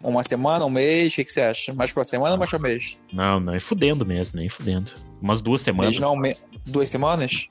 Uma 0.03 0.23
semana, 0.23 0.65
um 0.65 0.69
mês? 0.69 1.13
O 1.13 1.15
que, 1.17 1.25
que 1.25 1.31
você 1.31 1.41
acha? 1.41 1.73
Mais 1.73 1.93
pra 1.93 2.03
semana 2.03 2.31
ou 2.31 2.37
mais 2.37 2.49
pra 2.49 2.59
mês? 2.59 2.99
Não, 3.11 3.39
nem 3.39 3.59
fudendo 3.59 4.05
mesmo, 4.05 4.39
nem 4.39 4.49
fudendo. 4.49 4.91
Umas 5.21 5.41
duas 5.41 5.61
semanas. 5.61 5.91
Mês 5.91 6.01
não, 6.01 6.15
me... 6.15 6.35
duas 6.65 6.89
semanas? 6.89 7.47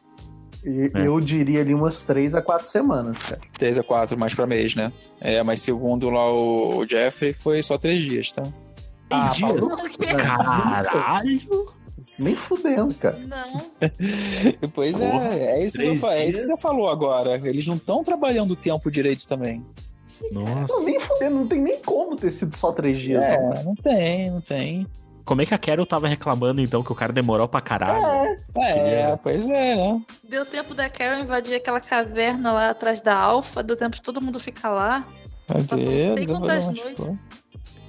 E, 0.64 0.90
é. 0.94 1.06
Eu 1.06 1.20
diria 1.20 1.60
ali 1.60 1.74
umas 1.74 2.02
três 2.02 2.34
a 2.34 2.42
quatro 2.42 2.66
semanas, 2.66 3.22
cara. 3.22 3.40
Três 3.52 3.78
a 3.78 3.82
quatro, 3.82 4.18
mais 4.18 4.34
pra 4.34 4.46
mês, 4.46 4.74
né? 4.74 4.92
É, 5.20 5.42
mas 5.42 5.60
segundo 5.60 6.08
lá 6.10 6.32
o 6.32 6.84
Jeffrey, 6.84 7.32
foi 7.32 7.62
só 7.62 7.76
três 7.76 8.02
dias, 8.02 8.32
tá? 8.32 8.42
Ah, 9.14 9.32
dias? 9.32 10.16
Caralho! 10.16 11.74
Nem 12.20 12.34
fudendo, 12.34 12.94
cara. 12.94 13.18
Não. 13.18 13.62
pois 14.74 15.00
é, 15.00 15.10
Porra, 15.10 15.34
é, 15.34 15.44
é, 15.44 15.64
isso 15.64 15.78
que 15.78 15.84
eu, 15.84 16.10
é 16.10 16.26
isso 16.26 16.38
que 16.38 16.44
você 16.44 16.56
falou 16.56 16.88
agora. 16.88 17.36
Eles 17.48 17.66
não 17.66 17.76
estão 17.76 18.02
trabalhando 18.02 18.50
o 18.50 18.56
tempo 18.56 18.90
direito 18.90 19.26
também. 19.26 19.64
Nossa. 20.32 20.72
Não, 20.72 20.84
nem 20.84 20.98
fudendo, 21.00 21.36
não 21.36 21.46
tem 21.46 21.60
nem 21.60 21.80
como 21.80 22.16
ter 22.16 22.30
sido 22.30 22.54
só 22.56 22.72
três 22.72 22.98
dias, 22.98 23.24
é, 23.24 23.40
não. 23.40 23.64
Não 23.64 23.74
tem, 23.74 24.30
não 24.30 24.40
tem. 24.40 24.86
Como 25.24 25.40
é 25.40 25.46
que 25.46 25.54
a 25.54 25.58
Carol 25.58 25.86
tava 25.86 26.06
reclamando, 26.06 26.60
então, 26.60 26.82
que 26.82 26.92
o 26.92 26.94
cara 26.94 27.12
demorou 27.12 27.48
pra 27.48 27.60
caralho? 27.60 28.36
É, 28.56 29.00
é 29.00 29.16
pois 29.16 29.48
é, 29.48 29.74
né? 29.74 30.02
Deu 30.28 30.44
tempo 30.44 30.74
da 30.74 30.90
Carol 30.90 31.20
invadir 31.20 31.54
aquela 31.54 31.80
caverna 31.80 32.52
lá 32.52 32.70
atrás 32.70 33.00
da 33.00 33.16
Alpha, 33.16 33.62
deu 33.62 33.76
tempo 33.76 33.96
de 33.96 34.02
todo 34.02 34.20
mundo 34.20 34.38
ficar 34.38 34.70
lá. 34.70 35.08
Passou 35.46 35.78
não 35.78 36.16
sei 36.16 36.26
quantas 36.26 36.64
noites. 36.64 36.84
Tipo... 36.84 37.18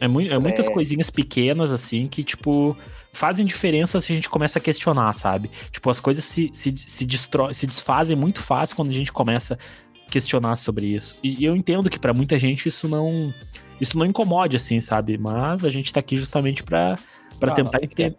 É, 0.06 0.08
mu 0.08 0.22
é 0.22 0.38
muitas 0.38 0.68
é. 0.68 0.72
coisinhas 0.72 1.10
pequenas, 1.10 1.72
assim, 1.72 2.08
que, 2.08 2.24
tipo, 2.24 2.78
fazem 3.12 3.46
diferença 3.46 4.00
se 4.00 4.12
a 4.12 4.16
gente 4.16 4.30
começa 4.30 4.60
a 4.60 4.62
questionar, 4.62 5.12
sabe? 5.14 5.50
Tipo, 5.72 5.90
as 5.90 6.00
coisas 6.00 6.24
se, 6.24 6.50
se, 6.54 6.74
se, 6.78 7.08
se 7.52 7.68
desfazem 7.68 8.16
muito 8.16 8.42
fácil 8.42 8.76
quando 8.76 8.92
a 8.92 8.94
gente 8.94 9.12
começa 9.12 9.56
a 9.56 10.12
questionar 10.12 10.56
sobre 10.56 10.88
isso. 10.88 11.18
E, 11.24 11.42
e 11.42 11.46
eu 11.46 11.56
entendo 11.56 11.90
que 11.90 12.00
para 12.00 12.14
muita 12.14 12.38
gente 12.38 12.68
isso 12.68 12.88
não 12.88 13.34
isso 13.82 13.98
não 13.98 14.06
incomode, 14.06 14.56
assim, 14.56 14.80
sabe? 14.80 15.18
Mas 15.18 15.66
a 15.66 15.70
gente 15.70 15.92
tá 15.92 16.00
aqui 16.00 16.16
justamente 16.16 16.64
para 16.64 16.98
para 17.40 17.52
tentar 17.52 17.80
ter, 17.80 18.16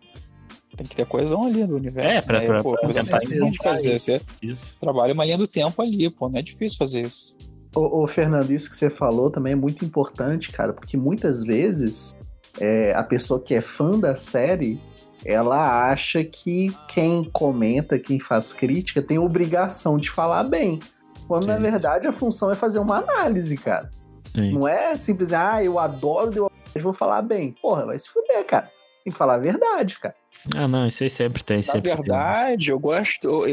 tem 0.76 0.86
que 0.86 0.94
ter 0.94 1.06
coesão 1.06 1.44
ali 1.46 1.64
no 1.64 1.76
universo. 1.76 2.24
É, 2.24 2.26
pra, 2.26 2.40
né? 2.40 2.46
pra, 2.46 2.62
pô, 2.62 2.72
pra 2.72 2.88
tentar 2.90 3.18
fazer. 3.62 3.98
Você 3.98 4.20
isso. 4.42 4.76
trabalha 4.78 5.14
uma 5.14 5.24
linha 5.24 5.38
do 5.38 5.46
tempo 5.46 5.80
ali, 5.80 6.10
pô, 6.10 6.28
não 6.28 6.38
é 6.38 6.42
difícil 6.42 6.76
fazer 6.76 7.02
isso. 7.02 7.36
Ô, 7.76 8.02
ô, 8.02 8.06
Fernando, 8.06 8.50
isso 8.52 8.70
que 8.70 8.76
você 8.76 8.88
falou 8.88 9.30
também 9.30 9.52
é 9.52 9.56
muito 9.56 9.84
importante, 9.84 10.50
cara, 10.50 10.72
porque 10.72 10.96
muitas 10.96 11.44
vezes 11.44 12.14
é, 12.58 12.94
a 12.94 13.02
pessoa 13.02 13.38
que 13.38 13.54
é 13.54 13.60
fã 13.60 13.98
da 13.98 14.16
série 14.16 14.80
ela 15.24 15.90
acha 15.90 16.24
que 16.24 16.74
quem 16.88 17.24
comenta, 17.24 17.98
quem 17.98 18.18
faz 18.18 18.52
crítica, 18.52 19.02
tem 19.02 19.18
obrigação 19.18 19.98
de 19.98 20.10
falar 20.10 20.44
bem. 20.44 20.80
Quando 21.28 21.44
Sim. 21.44 21.48
na 21.50 21.58
verdade 21.58 22.08
a 22.08 22.12
função 22.12 22.50
é 22.50 22.54
fazer 22.54 22.78
uma 22.78 22.98
análise, 22.98 23.56
cara. 23.56 23.90
Sim. 24.34 24.52
Não 24.52 24.66
é 24.66 24.96
simples, 24.96 25.32
ah, 25.32 25.62
eu 25.62 25.78
adoro 25.78 26.30
The 26.30 26.40
Walking 26.40 26.56
Dead, 26.72 26.82
vou 26.82 26.92
falar 26.94 27.22
bem. 27.22 27.54
Porra, 27.60 27.84
vai 27.84 27.98
se 27.98 28.08
fuder, 28.08 28.44
cara. 28.46 28.70
Tem 29.04 29.12
que 29.12 29.18
falar 29.18 29.34
a 29.34 29.38
verdade, 29.38 29.98
cara. 29.98 30.14
Ah, 30.54 30.68
não, 30.68 30.86
isso 30.86 31.02
aí 31.02 31.10
sempre 31.10 31.42
tem. 31.42 31.60
Na 31.66 31.80
verdade, 31.80 32.66
tem. 32.66 32.72
eu 32.72 32.78
gosto. 32.78 33.44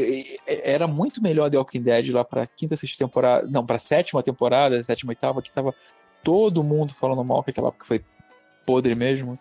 Era 0.46 0.86
muito 0.86 1.22
melhor 1.22 1.50
The 1.50 1.58
Walking 1.58 1.82
Dead 1.82 2.10
lá 2.10 2.24
pra 2.24 2.46
quinta, 2.46 2.76
sexta 2.76 3.04
temporada. 3.04 3.46
Não, 3.50 3.64
pra 3.64 3.78
sétima 3.78 4.22
temporada, 4.22 4.82
sétima, 4.84 5.10
oitava, 5.10 5.42
que 5.42 5.50
tava 5.50 5.74
todo 6.22 6.62
mundo 6.62 6.94
falando 6.94 7.24
mal, 7.24 7.42
que 7.42 7.50
aquela 7.50 7.68
época 7.68 7.86
foi 7.86 8.02
podre 8.64 8.94
mesmo. 8.94 9.38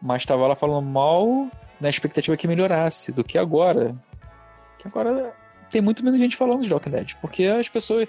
Mas 0.00 0.24
tava 0.24 0.46
lá 0.46 0.54
falando 0.54 0.86
mal 0.86 1.48
na 1.80 1.88
expectativa 1.88 2.36
que 2.36 2.48
melhorasse 2.48 3.12
do 3.12 3.24
que 3.24 3.38
agora. 3.38 3.94
Que 4.78 4.88
agora 4.88 5.34
tem 5.70 5.80
muito 5.80 6.04
menos 6.04 6.20
gente 6.20 6.36
falando 6.36 6.62
de 6.62 6.72
Walking 6.72 6.90
Dead, 6.90 7.14
porque 7.20 7.46
as 7.46 7.68
pessoas 7.68 8.08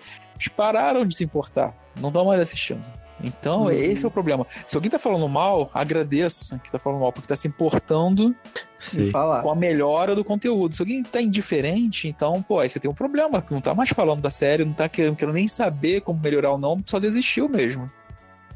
pararam 0.55 1.05
de 1.05 1.15
se 1.15 1.23
importar, 1.23 1.73
não 1.99 2.09
estão 2.09 2.25
mais 2.25 2.39
assistindo. 2.39 3.04
Então, 3.21 3.63
uhum. 3.63 3.69
esse 3.69 4.03
é 4.03 4.07
o 4.07 4.11
problema. 4.11 4.45
Se 4.65 4.75
alguém 4.75 4.91
tá 4.91 4.99
falando 4.99 5.27
mal, 5.27 5.69
agradeça 5.73 6.59
que 6.59 6.71
tá 6.71 6.77
falando 6.77 6.99
mal, 6.99 7.13
porque 7.13 7.27
tá 7.27 7.35
se 7.35 7.47
importando 7.47 8.35
Sim. 8.77 9.11
com 9.11 9.49
a 9.49 9.55
melhora 9.55 10.13
do 10.13 10.23
conteúdo. 10.23 10.75
Se 10.75 10.81
alguém 10.81 11.01
tá 11.01 11.21
indiferente, 11.21 12.07
então, 12.07 12.41
pô, 12.41 12.59
aí 12.59 12.69
você 12.69 12.79
tem 12.79 12.91
um 12.91 12.93
problema, 12.93 13.43
não 13.49 13.61
tá 13.61 13.73
mais 13.73 13.89
falando 13.89 14.21
da 14.21 14.31
série, 14.31 14.65
não 14.65 14.73
tá 14.73 14.89
querendo, 14.89 15.15
querendo 15.15 15.35
nem 15.35 15.47
saber 15.47 16.01
como 16.01 16.19
melhorar 16.19 16.51
ou 16.51 16.57
não, 16.57 16.83
só 16.85 16.99
desistiu 16.99 17.47
mesmo. 17.47 17.87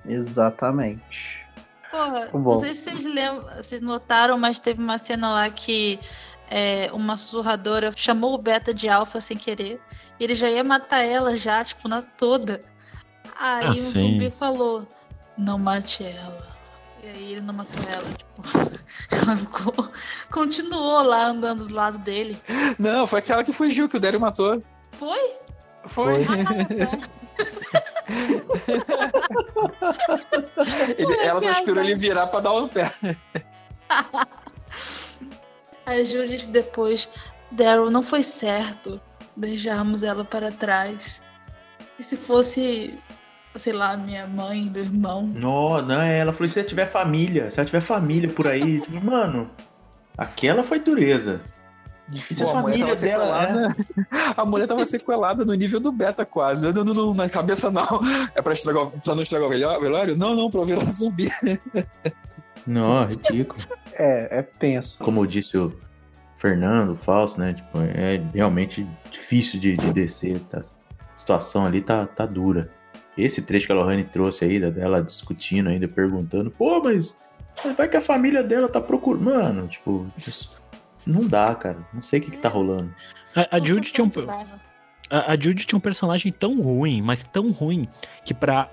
Exatamente. 0.05 1.45
Porra, 1.89 2.29
não 2.33 2.59
sei 2.59 2.75
se 2.75 2.83
vocês 2.83 3.05
lembram, 3.05 3.45
vocês 3.55 3.81
notaram, 3.81 4.37
mas 4.37 4.59
teve 4.59 4.81
uma 4.81 4.97
cena 4.97 5.31
lá 5.31 5.49
que 5.49 5.99
é, 6.49 6.89
uma 6.93 7.17
sussurradora 7.17 7.91
chamou 7.95 8.33
o 8.33 8.37
Beta 8.37 8.73
de 8.73 8.87
Alpha 8.89 9.19
sem 9.21 9.37
querer. 9.37 9.81
E 10.19 10.23
ele 10.23 10.35
já 10.35 10.49
ia 10.49 10.63
matar 10.63 11.03
ela 11.03 11.37
já, 11.37 11.63
tipo, 11.63 11.87
na 11.87 12.01
toda. 12.01 12.61
Aí 13.39 13.65
ah, 13.67 13.71
um 13.71 13.75
sim. 13.75 13.91
zumbi 13.91 14.29
falou, 14.29 14.85
não 15.37 15.57
mate 15.57 16.03
ela. 16.03 16.49
E 17.01 17.07
aí 17.07 17.31
ele 17.31 17.41
não 17.41 17.53
matou 17.53 17.81
ela, 17.83 18.09
tipo. 18.11 18.41
ela 19.15 19.37
ficou. 19.37 19.91
Continuou 20.29 21.01
lá 21.03 21.27
andando 21.27 21.65
do 21.67 21.73
lado 21.73 21.97
dele. 21.99 22.37
Não, 22.77 23.07
foi 23.07 23.19
aquela 23.19 23.43
que 23.43 23.53
fugiu 23.53 23.87
que 23.87 23.95
o 23.95 23.99
Dario 23.99 24.19
matou. 24.19 24.61
Foi? 24.91 25.33
Foi. 25.85 26.25
foi. 26.25 26.35
ele, 30.97 31.17
ela 31.21 31.39
só 31.39 31.51
esperou 31.51 31.83
ele 31.83 31.95
virar 31.95 32.27
pra 32.27 32.41
dar 32.41 32.51
um 32.53 32.67
pé. 32.67 32.93
A 35.85 36.03
Judith 36.03 36.47
depois, 36.49 37.09
Daryl, 37.49 37.89
não 37.89 38.03
foi 38.03 38.21
certo 38.21 39.01
deixarmos 39.35 40.03
ela 40.03 40.23
para 40.23 40.51
trás. 40.51 41.23
E 41.97 42.03
se 42.03 42.15
fosse, 42.15 42.93
sei 43.55 43.73
lá, 43.73 43.97
minha 43.97 44.27
mãe, 44.27 44.69
meu 44.71 44.83
irmão? 44.83 45.27
Não, 45.27 45.81
não, 45.81 46.01
ela 46.01 46.31
falou: 46.33 46.49
se 46.49 46.59
ela 46.59 46.67
tiver 46.67 46.85
família, 46.85 47.51
se 47.51 47.59
ela 47.59 47.65
tiver 47.65 47.81
família 47.81 48.29
por 48.29 48.47
aí, 48.47 48.81
tipo, 48.81 49.03
mano, 49.03 49.47
aquela 50.17 50.63
foi 50.63 50.79
dureza. 50.79 51.41
Difícil 52.07 52.47
Pô, 52.47 52.55
a, 52.55 52.59
a 52.59 52.63
família 52.63 52.95
dela, 52.95 53.47
né? 53.47 53.75
A 54.35 54.43
mulher 54.43 54.65
tava 54.65 54.83
sequelada 54.83 55.45
no 55.45 55.53
nível 55.53 55.79
do 55.79 55.91
beta 55.91 56.25
quase. 56.25 56.71
Não, 56.71 56.83
não, 56.83 56.93
não, 56.93 57.13
na 57.13 57.29
cabeça 57.29 57.69
não. 57.69 57.85
É 58.33 58.41
pra, 58.41 58.53
estragar, 58.53 58.87
pra 58.87 59.13
não 59.13 59.21
estragar 59.21 59.47
o 59.47 59.51
velório? 59.51 60.17
Não, 60.17 60.35
não, 60.35 60.49
pra 60.49 60.63
virar 60.63 60.85
zumbi. 60.85 61.31
Não, 62.67 63.05
ridículo. 63.05 63.59
É, 63.93 64.39
é 64.39 64.41
tenso. 64.43 64.99
Como 64.99 65.25
disse 65.25 65.57
o 65.57 65.73
Fernando, 66.37 66.91
o 66.91 66.95
Fausto, 66.95 67.39
né? 67.39 67.53
Tipo, 67.53 67.79
é 67.79 68.21
realmente 68.33 68.85
difícil 69.09 69.59
de, 69.59 69.75
de 69.75 69.91
descer. 69.91 70.39
Tá? 70.41 70.59
A 70.59 71.17
situação 71.17 71.65
ali 71.65 71.81
tá, 71.81 72.05
tá 72.05 72.27
dura. 72.27 72.69
Esse 73.23 73.41
trecho 73.41 73.65
que 73.65 73.71
a 73.71 73.75
Lohane 73.75 74.03
trouxe 74.03 74.45
aí, 74.45 74.59
dela 74.71 75.01
discutindo 75.01 75.69
ainda, 75.69 75.87
perguntando, 75.87 76.49
pô, 76.51 76.81
mas 76.81 77.17
vai 77.75 77.87
que 77.87 77.97
a 77.97 78.01
família 78.01 78.43
dela 78.43 78.67
tá 78.67 78.79
procurando. 78.79 79.23
Mano, 79.23 79.67
tipo. 79.67 80.07
Não 81.05 81.25
dá, 81.27 81.53
cara. 81.55 81.77
Não 81.93 82.01
sei 82.01 82.19
o 82.19 82.23
que, 82.23 82.31
que 82.31 82.37
tá 82.37 82.49
rolando. 82.49 82.93
A, 83.35 83.57
a 83.57 83.59
Judy 83.59 83.91
tinha 83.91 84.05
um. 84.05 84.11
A, 85.09 85.31
a 85.31 85.35
Judy 85.35 85.65
tinha 85.65 85.77
um 85.77 85.81
personagem 85.81 86.31
tão 86.31 86.61
ruim, 86.61 87.01
mas 87.01 87.23
tão 87.23 87.51
ruim, 87.51 87.87
que 88.23 88.33
para 88.33 88.69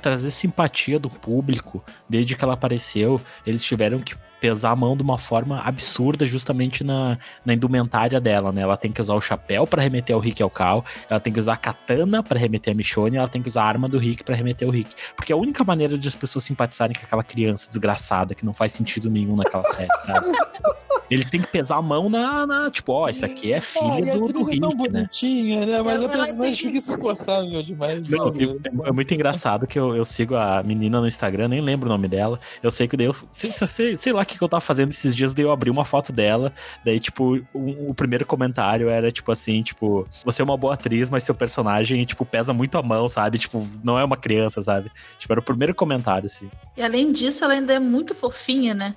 trazer 0.00 0.30
simpatia 0.30 0.98
do 0.98 1.08
público, 1.08 1.84
desde 2.08 2.36
que 2.36 2.44
ela 2.44 2.54
apareceu, 2.54 3.20
eles 3.46 3.62
tiveram 3.62 4.00
que 4.00 4.16
pesar 4.40 4.70
a 4.70 4.76
mão 4.76 4.96
de 4.96 5.02
uma 5.02 5.18
forma 5.18 5.60
absurda 5.60 6.26
justamente 6.26 6.84
na, 6.84 7.18
na 7.44 7.54
indumentária 7.54 8.20
dela, 8.20 8.52
né? 8.52 8.62
Ela 8.62 8.76
tem 8.76 8.92
que 8.92 9.00
usar 9.00 9.14
o 9.14 9.20
chapéu 9.20 9.66
para 9.66 9.82
remeter 9.82 10.14
ao 10.14 10.20
Rick 10.20 10.40
e 10.40 10.42
ao 10.42 10.50
Cal, 10.50 10.84
ela 11.08 11.20
tem 11.20 11.32
que 11.32 11.38
usar 11.38 11.54
a 11.54 11.56
katana 11.56 12.22
para 12.22 12.38
remeter 12.38 12.72
a 12.72 12.76
Michonne, 12.76 13.16
ela 13.16 13.28
tem 13.28 13.42
que 13.42 13.48
usar 13.48 13.62
a 13.62 13.66
arma 13.66 13.88
do 13.88 13.98
Rick 13.98 14.24
para 14.24 14.34
remeter 14.34 14.66
ao 14.66 14.72
Rick. 14.72 14.90
Porque 15.14 15.32
a 15.32 15.36
única 15.36 15.64
maneira 15.64 15.96
de 15.96 16.08
as 16.08 16.14
pessoas 16.14 16.44
simpatizarem 16.44 16.94
com 16.94 17.04
aquela 17.04 17.24
criança 17.24 17.68
desgraçada 17.68 18.34
que 18.34 18.44
não 18.44 18.54
faz 18.54 18.72
sentido 18.72 19.10
nenhum 19.10 19.36
naquela 19.36 19.64
série, 19.64 19.88
sabe? 20.04 20.26
Eles 21.10 21.30
têm 21.30 21.40
que 21.40 21.46
pesar 21.46 21.76
a 21.76 21.82
mão 21.82 22.08
na, 22.08 22.46
na 22.46 22.70
tipo, 22.70 22.92
ó, 22.92 23.04
oh, 23.04 23.08
isso 23.08 23.24
aqui 23.24 23.52
é 23.52 23.60
filha 23.60 24.14
do, 24.14 24.26
do 24.26 24.42
Rick, 24.44 24.56
é 24.56 24.60
tão 24.60 24.70
né? 24.70 24.76
bonitinha, 24.76 25.66
né? 25.66 25.82
Mas 25.82 26.02
a 26.02 26.08
personagem 26.08 26.56
fica 26.56 26.76
insuportável 26.76 27.62
demais. 27.62 28.08
Não, 28.08 28.28
é, 28.28 28.88
é, 28.88 28.92
muito 28.92 29.14
engraçado 29.14 29.66
que 29.66 29.78
eu, 29.78 29.94
eu 29.94 30.04
sigo 30.04 30.34
a 30.34 30.62
menina 30.64 31.00
no 31.00 31.06
Instagram, 31.06 31.48
nem 31.48 31.60
lembro 31.60 31.88
o 31.88 31.92
nome 31.92 32.08
dela. 32.08 32.40
Eu 32.60 32.72
sei 32.72 32.88
que 32.88 32.96
daí 32.96 33.06
eu, 33.06 33.14
sei, 33.30 33.52
sei, 33.52 33.96
sei 33.96 34.12
lá 34.12 34.22
o 34.22 34.25
que, 34.26 34.36
que 34.38 34.42
eu 34.42 34.48
tava 34.48 34.60
fazendo 34.60 34.90
esses 34.90 35.14
dias, 35.14 35.32
daí 35.32 35.44
eu 35.44 35.50
abri 35.50 35.70
uma 35.70 35.84
foto 35.84 36.12
dela, 36.12 36.52
daí, 36.84 37.00
tipo, 37.00 37.36
o, 37.52 37.90
o 37.90 37.94
primeiro 37.94 38.26
comentário 38.26 38.88
era, 38.88 39.10
tipo 39.10 39.32
assim, 39.32 39.62
tipo, 39.62 40.06
você 40.24 40.42
é 40.42 40.44
uma 40.44 40.56
boa 40.56 40.74
atriz, 40.74 41.08
mas 41.08 41.24
seu 41.24 41.34
personagem, 41.34 42.04
tipo, 42.04 42.24
pesa 42.24 42.52
muito 42.52 42.76
a 42.76 42.82
mão, 42.82 43.08
sabe? 43.08 43.38
Tipo, 43.38 43.66
não 43.82 43.98
é 43.98 44.04
uma 44.04 44.16
criança, 44.16 44.62
sabe? 44.62 44.90
Tipo, 45.18 45.32
era 45.32 45.40
o 45.40 45.44
primeiro 45.44 45.74
comentário, 45.74 46.26
assim. 46.26 46.50
E 46.76 46.82
além 46.82 47.12
disso, 47.12 47.44
ela 47.44 47.54
ainda 47.54 47.72
é 47.72 47.78
muito 47.78 48.14
fofinha, 48.14 48.74
né? 48.74 48.94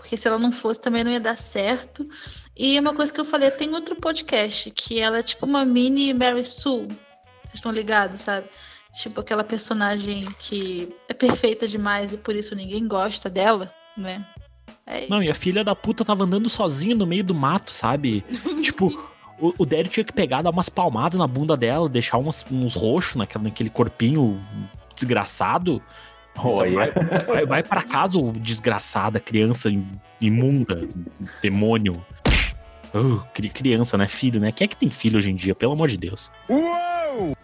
porque 0.00 0.16
se 0.16 0.26
ela 0.26 0.38
não 0.38 0.50
fosse 0.50 0.80
também 0.80 1.04
não 1.04 1.10
ia 1.12 1.20
dar 1.20 1.36
certo. 1.36 2.04
E 2.56 2.78
uma 2.80 2.94
coisa 2.94 3.12
que 3.12 3.20
eu 3.20 3.24
falei, 3.24 3.50
tem 3.50 3.72
outro 3.74 3.94
podcast 3.94 4.70
que 4.70 4.98
ela 4.98 5.18
é 5.18 5.22
tipo 5.22 5.44
uma 5.44 5.64
mini 5.64 6.12
Mary 6.14 6.44
Sue. 6.44 6.86
Vocês 6.86 7.54
estão 7.54 7.70
ligados, 7.70 8.22
sabe? 8.22 8.48
Tipo 8.92 9.20
aquela 9.20 9.44
personagem 9.44 10.26
que 10.38 10.92
é 11.08 11.14
perfeita 11.14 11.68
demais 11.68 12.12
e 12.12 12.18
por 12.18 12.34
isso 12.34 12.54
ninguém 12.54 12.88
gosta 12.88 13.28
dela, 13.28 13.70
né? 13.96 14.24
É 14.90 15.06
não, 15.08 15.22
e 15.22 15.30
a 15.30 15.34
filha 15.34 15.62
da 15.62 15.76
puta 15.76 16.04
tava 16.04 16.24
andando 16.24 16.48
sozinha 16.48 16.96
no 16.96 17.06
meio 17.06 17.22
do 17.22 17.34
mato, 17.34 17.70
sabe? 17.70 18.24
tipo, 18.60 19.08
o, 19.38 19.54
o 19.58 19.64
Derry 19.64 19.88
tinha 19.88 20.04
que 20.04 20.12
pegar, 20.12 20.42
dar 20.42 20.50
umas 20.50 20.68
palmadas 20.68 21.18
na 21.18 21.28
bunda 21.28 21.56
dela, 21.56 21.88
deixar 21.88 22.18
uns, 22.18 22.44
uns 22.50 22.74
roxos 22.74 23.14
naquele, 23.14 23.44
naquele 23.44 23.70
corpinho 23.70 24.40
desgraçado. 24.94 25.80
Vai, 26.34 26.90
vai, 27.26 27.46
vai 27.46 27.62
para 27.62 27.82
casa, 27.82 28.18
o 28.18 28.32
desgraçada, 28.32 29.20
criança 29.20 29.70
imunda, 30.20 30.88
demônio. 31.42 32.04
Uh, 32.94 33.20
criança, 33.52 33.96
né? 33.96 34.08
Filho, 34.08 34.40
né? 34.40 34.50
Quem 34.50 34.64
é 34.64 34.68
que 34.68 34.76
tem 34.76 34.90
filho 34.90 35.18
hoje 35.18 35.30
em 35.30 35.36
dia? 35.36 35.54
Pelo 35.54 35.72
amor 35.72 35.88
de 35.88 35.96
Deus. 35.96 36.30
Uou! 36.48 37.36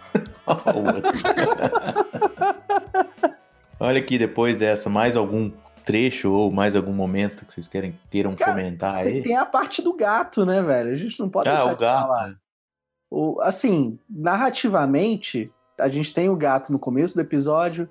Olha 3.78 4.01
aqui, 4.01 4.18
depois 4.18 4.59
dessa, 4.59 4.88
mais 4.88 5.14
algum 5.14 5.51
trecho 5.87 6.32
ou 6.32 6.51
mais 6.51 6.74
algum 6.74 6.93
momento 6.93 7.47
que 7.47 7.55
vocês 7.55 7.68
querem, 7.68 7.99
queiram 8.11 8.34
Cara, 8.34 8.53
comentar 8.53 8.97
aí? 8.97 9.22
Tem 9.22 9.37
a 9.37 9.47
parte 9.47 9.80
do 9.80 9.95
gato, 9.95 10.45
né, 10.45 10.61
velho? 10.61 10.91
A 10.91 10.95
gente 10.97 11.18
não 11.20 11.30
pode 11.30 11.49
ah, 11.49 11.55
deixar 11.55 11.74
de 11.74 11.80
gato. 11.80 12.03
falar. 12.03 12.37
O, 13.09 13.41
assim, 13.41 13.97
narrativamente, 14.11 15.51
a 15.78 15.89
gente 15.89 16.12
tem 16.12 16.28
o 16.28 16.37
gato 16.37 16.72
no 16.72 16.78
começo 16.78 17.14
do 17.14 17.20
episódio, 17.20 17.89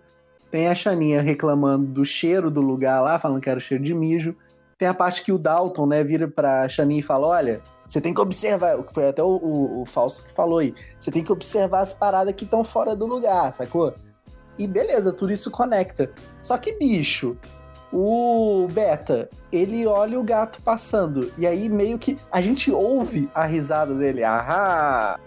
tem 0.52 0.68
a 0.68 0.76
Xaninha 0.76 1.22
reclamando 1.22 1.86
do 1.88 2.04
cheiro 2.04 2.52
do 2.52 2.60
lugar 2.60 3.02
lá, 3.02 3.18
falando 3.18 3.42
que 3.42 3.50
era 3.50 3.58
o 3.58 3.62
cheiro 3.62 3.84
de 3.84 3.94
mijo. 3.94 4.36
Tem 4.78 4.90
a 4.90 4.94
parte 4.94 5.24
que 5.24 5.32
o 5.32 5.40
Dalton, 5.40 5.86
né, 5.86 6.04
vira 6.04 6.28
pra 6.28 6.68
Xaninha 6.68 7.00
e 7.00 7.04
fala: 7.04 7.28
olha, 7.28 7.62
você 7.86 8.02
tem 8.02 8.14
que 8.14 8.20
observar, 8.20 8.84
que 8.84 8.94
foi 8.94 9.08
até 9.08 9.24
o, 9.24 9.38
o, 9.38 9.82
o 9.82 9.86
Falso 9.86 10.26
que 10.26 10.34
falou 10.34 10.60
aí, 10.60 10.76
você 11.00 11.10
tem 11.10 11.24
que 11.24 11.32
observar 11.32 11.80
as 11.80 11.94
paradas 11.94 12.34
que 12.34 12.44
estão 12.44 12.62
fora 12.62 12.94
do 12.94 13.06
lugar, 13.06 13.54
sacou? 13.54 13.96
E 14.58 14.68
beleza, 14.68 15.14
tudo 15.14 15.32
isso 15.32 15.50
conecta. 15.50 16.12
Só 16.42 16.58
que, 16.58 16.74
bicho, 16.74 17.38
o 17.92 18.68
Beta, 18.72 19.30
ele 19.52 19.86
olha 19.86 20.20
o 20.20 20.24
gato 20.24 20.62
passando, 20.62 21.32
e 21.38 21.46
aí 21.46 21.70
meio 21.70 21.98
que 21.98 22.18
a 22.32 22.42
gente 22.42 22.72
ouve 22.72 23.30
a 23.34 23.46
risada 23.46 23.94
dele. 23.94 24.24
Ahá! 24.24 25.20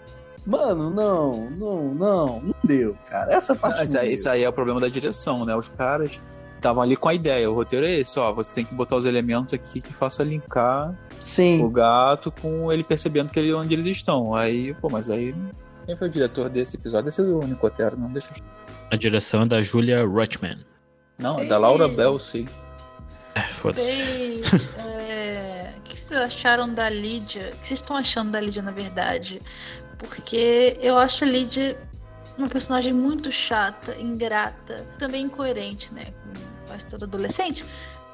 Mano, 0.45 0.89
não, 0.89 1.49
não, 1.51 1.93
não, 1.93 2.41
não 2.41 2.55
deu, 2.63 2.97
cara. 3.07 3.31
Essa 3.31 3.55
parte. 3.55 3.77
Mas 3.77 3.95
aí, 3.95 4.13
isso 4.13 4.27
aí 4.29 4.43
é 4.43 4.49
o 4.49 4.53
problema 4.53 4.79
da 4.79 4.87
direção, 4.87 5.45
né? 5.45 5.55
Os 5.55 5.69
caras 5.69 6.19
estavam 6.55 6.81
ali 6.81 6.95
com 6.95 7.09
a 7.09 7.13
ideia. 7.13 7.49
O 7.49 7.53
roteiro 7.53 7.85
é 7.85 7.95
esse, 7.95 8.19
ó. 8.19 8.31
Você 8.33 8.55
tem 8.55 8.65
que 8.65 8.73
botar 8.73 8.95
os 8.95 9.05
elementos 9.05 9.53
aqui 9.53 9.81
que 9.81 9.93
faça 9.93 10.23
linkar 10.23 10.95
Sim. 11.19 11.63
o 11.63 11.69
gato 11.69 12.31
com 12.31 12.71
ele 12.71 12.83
percebendo 12.83 13.29
que 13.29 13.39
ele, 13.39 13.53
onde 13.53 13.73
eles 13.73 13.85
estão. 13.85 14.35
Aí, 14.35 14.73
pô, 14.75 14.89
mas 14.89 15.09
aí 15.09 15.35
Quem 15.85 15.95
foi 15.95 16.07
o 16.07 16.11
diretor 16.11 16.49
desse 16.49 16.77
episódio? 16.77 17.09
Esse 17.09 17.21
é 17.21 17.23
do 17.23 17.39
Nicotero, 17.41 17.97
não 17.97 18.09
deixa 18.09 18.31
A 18.91 18.95
direção 18.95 19.43
é 19.43 19.45
da 19.45 19.61
Julia 19.61 20.05
Rutman. 20.05 20.57
Não, 21.19 21.39
é 21.39 21.45
da 21.45 21.57
Laura 21.57 21.87
Bell, 21.87 22.17
sim. 22.17 22.47
É, 23.35 23.41
foda-se. 23.41 24.41
É... 24.77 25.73
O 25.77 25.81
que 25.81 25.97
vocês 25.97 26.19
acharam 26.19 26.73
da 26.73 26.89
Lídia? 26.89 27.51
O 27.53 27.59
que 27.59 27.67
vocês 27.67 27.79
estão 27.79 27.95
achando 27.95 28.31
da 28.31 28.39
Lídia, 28.39 28.61
na 28.61 28.71
verdade? 28.71 29.41
Porque 29.97 30.77
eu 30.81 30.97
acho 30.97 31.23
a 31.23 31.27
Lídia 31.27 31.77
uma 32.37 32.47
personagem 32.47 32.93
muito 32.93 33.31
chata, 33.31 33.95
ingrata, 33.99 34.85
também 34.97 35.23
incoerente, 35.25 35.93
né? 35.93 36.05
Com 36.05 36.67
quase 36.67 36.87
todo 36.87 37.03
adolescente. 37.03 37.65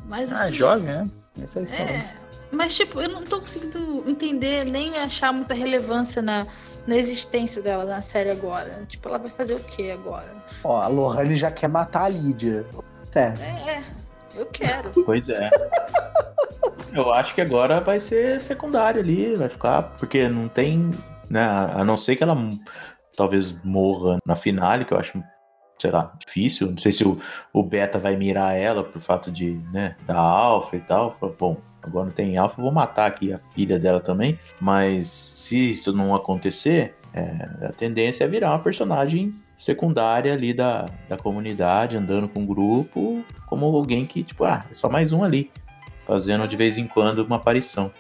Mas, 0.08 0.32
ah, 0.32 0.44
assim, 0.44 0.54
jovem, 0.54 0.86
né? 0.86 1.10
Essa 1.44 1.60
é, 1.60 1.82
é 1.82 2.14
Mas, 2.52 2.76
tipo, 2.76 3.00
eu 3.02 3.10
não 3.10 3.24
tô 3.24 3.40
conseguindo 3.40 4.04
entender 4.08 4.66
nem 4.66 4.98
achar 4.98 5.32
muita 5.32 5.54
relevância 5.54 6.22
na, 6.22 6.48
na 6.88 6.96
existência 6.96 7.62
dela 7.62 7.86
na 7.86 8.02
série 8.02 8.32
agora. 8.32 8.84
Tipo, 8.88 9.10
ela 9.10 9.20
vai 9.20 9.30
fazer 9.30 9.56
o 9.56 9.60
que 9.60 9.92
agora? 9.92 10.34
Ó, 10.64 10.82
a 10.82 10.88
Lohane 10.88 11.36
já 11.36 11.52
quer 11.52 11.68
matar 11.68 12.06
a 12.06 12.10
Lídia. 12.10 12.66
Certo. 13.16 13.40
É, 13.42 13.82
eu 14.36 14.46
quero. 14.48 14.92
Pois 15.06 15.30
é. 15.30 15.50
Eu 16.92 17.14
acho 17.14 17.34
que 17.36 17.42
agora 17.42 17.82
vai 17.82 18.00
ser 18.00 18.40
secundário 18.40 19.02
ali, 19.02 19.36
vai 19.36 19.50
ficar, 19.50 19.84
porque 19.98 20.30
não 20.30 20.48
tem, 20.48 20.92
né, 21.30 21.44
a 21.74 21.84
não 21.84 21.98
ser 21.98 22.16
que 22.16 22.24
ela 22.24 22.38
talvez 23.18 23.52
morra 23.66 24.18
na 24.26 24.38
finale, 24.38 24.86
que 24.86 24.94
eu 24.94 24.98
acho, 24.98 25.22
sei 25.78 25.92
lá, 25.92 26.14
difícil. 26.26 26.72
Não 26.72 26.78
sei 26.78 26.94
se 26.94 27.04
o, 27.06 27.20
o 27.52 27.62
Beta 27.62 28.00
vai 28.00 28.16
mirar 28.16 28.56
ela 28.56 28.82
por 28.82 29.02
fato 29.02 29.30
de, 29.30 29.60
né, 29.74 29.98
da 30.08 30.18
Alpha 30.18 30.78
e 30.78 30.82
tal. 30.82 31.18
Bom, 31.38 31.58
agora 31.84 32.06
não 32.06 32.14
tem 32.14 32.38
Alpha, 32.38 32.62
vou 32.62 32.72
matar 32.72 33.08
aqui 33.08 33.34
a 33.34 33.40
filha 33.40 33.78
dela 33.78 34.00
também. 34.00 34.40
Mas 34.62 35.08
se 35.08 35.72
isso 35.72 35.92
não 35.92 36.16
acontecer, 36.16 36.96
é, 37.14 37.68
a 37.68 37.74
tendência 37.74 38.24
é 38.24 38.28
virar 38.28 38.52
uma 38.52 38.60
personagem 38.60 39.36
secundária 39.58 40.34
ali 40.34 40.54
da, 40.54 40.90
da 41.08 41.18
comunidade, 41.18 41.96
andando 41.96 42.28
com 42.28 42.44
o 42.44 42.46
grupo, 42.46 43.24
como 43.48 43.66
alguém 43.66 44.06
que, 44.06 44.24
tipo, 44.24 44.44
ah, 44.44 44.66
é 44.70 44.74
só 44.74 44.90
mais 44.90 45.12
um 45.12 45.24
ali, 45.24 45.52
fazendo 46.06 46.48
de 46.48 46.56
vez 46.56 46.78
em 46.78 46.88
quando 46.88 47.20
uma 47.20 47.38
aparição. 47.38 47.92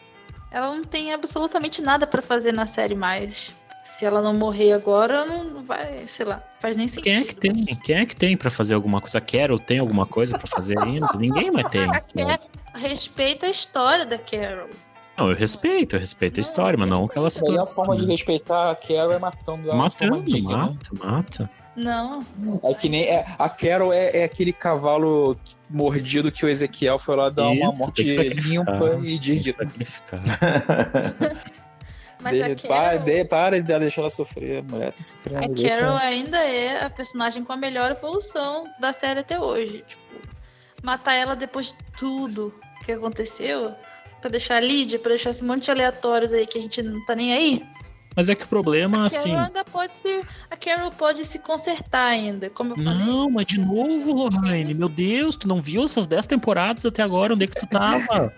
Ela 0.51 0.74
não 0.74 0.84
tem 0.84 1.14
absolutamente 1.14 1.82
nada 1.82 2.08
para 2.08 2.22
fazer 2.22 2.51
na 2.51 2.66
série 2.66 2.95
mais 2.95 3.53
se 3.86 4.03
ela 4.03 4.20
não 4.20 4.34
morrer 4.34 4.74
agora, 4.74 5.26
não 5.26 5.64
vai, 5.64 6.08
sei 6.08 6.26
lá, 6.26 6.43
faz 6.60 6.76
nem 6.76 6.88
sentido. 6.88 7.03
Quem 7.03 7.22
é 7.22 7.24
que 7.24 7.36
tem? 7.36 7.66
Quem 7.84 7.95
é 7.97 8.06
que 8.06 8.16
tem 8.16 8.36
para 8.36 8.49
fazer 8.49 8.74
alguma 8.74 8.99
coisa? 8.99 9.20
A 9.20 9.22
Carol 9.22 9.60
tem 9.60 9.78
alguma 9.78 10.08
coisa 10.08 10.38
para 10.38 10.47
fazer 10.47 10.78
ainda? 10.80 11.08
Ninguém 11.16 11.51
mais 11.51 11.68
tem. 11.70 11.84
A 11.93 12.01
Carol, 12.01 12.39
respeita 12.74 13.45
a 13.45 13.49
história 13.49 14.06
da 14.06 14.18
Carol. 14.18 14.70
Não, 15.18 15.30
eu 15.30 15.36
respeito, 15.36 15.95
eu 15.95 15.99
respeito 15.99 16.39
a 16.39 16.41
história, 16.41 16.78
mas 16.78 16.89
não 16.89 17.07
que 17.07 17.18
ela 17.18 17.30
se 17.30 17.39
torne. 17.39 17.59
A 17.59 17.66
forma 17.66 17.95
de 17.95 18.05
respeitar 18.05 18.72
a 18.72 18.76
Carol 18.76 19.13
é 19.13 19.20
matando 19.20 19.70
ela. 19.70 19.78
Matando, 19.78 20.41
mata, 20.43 20.89
mata. 20.93 21.49
Não. 21.76 22.26
É 22.63 22.74
que 22.74 22.88
nem. 22.88 23.03
É, 23.03 23.26
a 23.38 23.49
Carol 23.49 23.93
é, 23.93 24.18
é, 24.18 24.24
aquele 24.24 24.53
cavalo 24.53 25.38
mordido 25.70 26.32
que 26.32 26.45
o 26.45 26.49
Ezequiel 26.49 26.97
foi 26.97 27.16
lá 27.16 27.30
dar 27.30 27.53
Isso, 27.53 27.61
uma 27.61 27.72
morte 27.74 28.03
limpa 28.03 28.99
e 29.03 29.20
digna. 29.20 29.55
Mas 32.22 32.34
de, 32.34 32.43
a 32.43 32.55
Carol... 32.55 32.99
de, 33.03 33.26
para 33.26 33.61
de 33.61 33.80
deixar 33.80 34.01
ela 34.01 34.09
sofrer, 34.09 34.59
a 34.59 34.63
mulher 34.63 34.93
tá 34.93 35.03
sofrendo. 35.03 35.66
A 35.66 35.70
Carol 35.70 35.97
ainda 35.97 36.38
é 36.39 36.86
a 36.86 36.89
personagem 36.89 37.43
com 37.43 37.51
a 37.51 37.57
melhor 37.57 37.91
evolução 37.91 38.68
da 38.80 38.93
série 38.93 39.20
até 39.20 39.39
hoje. 39.39 39.84
Tipo, 39.86 40.01
matar 40.82 41.13
ela 41.16 41.36
depois 41.36 41.68
de 41.68 41.78
tudo 41.97 42.53
que 42.86 42.91
aconteceu, 42.93 43.76
pra 44.26 44.32
deixar 44.32 44.56
a 44.56 44.60
Lídia, 44.60 44.98
pra 44.98 45.10
deixar 45.10 45.30
esse 45.30 45.44
monte 45.44 45.66
de 45.66 45.72
aleatórios 45.72 46.34
aí 46.34 46.48
que 46.48 46.58
a 46.58 46.62
gente 46.62 46.82
não 46.82 47.06
tá 47.06 47.14
nem 47.14 47.32
aí. 47.32 47.64
Mas 48.16 48.28
é 48.28 48.34
que 48.34 48.46
o 48.46 48.48
problema, 48.48 49.04
a 49.04 49.06
assim. 49.06 49.36
Pode, 49.72 49.94
a 50.50 50.58
Carol 50.58 50.90
pode 50.90 51.24
se 51.26 51.38
consertar 51.40 52.08
ainda, 52.08 52.50
como 52.50 52.72
eu 52.74 52.84
falei. 52.84 53.06
Não, 53.06 53.30
mas 53.30 53.46
de 53.46 53.60
novo, 53.60 54.14
Lorraine, 54.14 54.74
meu 54.74 54.90
Deus, 54.90 55.36
tu 55.36 55.48
não 55.48 55.62
viu 55.62 55.84
essas 55.84 56.08
10 56.08 56.26
temporadas 56.26 56.86
até 56.86 57.04
agora? 57.04 57.36
Onde 57.36 57.44
é 57.44 57.48
que 57.48 57.60
tu 57.60 57.68
tava? 57.68 58.34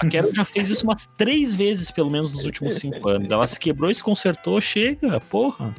A 0.00 0.08
Carol 0.08 0.34
já 0.34 0.44
fez 0.44 0.68
isso 0.68 0.84
umas 0.84 1.08
três 1.16 1.54
vezes, 1.54 1.92
pelo 1.92 2.10
menos, 2.10 2.32
nos 2.32 2.44
últimos 2.44 2.74
cinco 2.74 3.08
anos. 3.08 3.30
Ela 3.30 3.46
se 3.46 3.60
quebrou 3.60 3.90
e 3.90 3.94
se 3.94 4.02
consertou, 4.02 4.60
chega, 4.60 5.20
porra. 5.20 5.72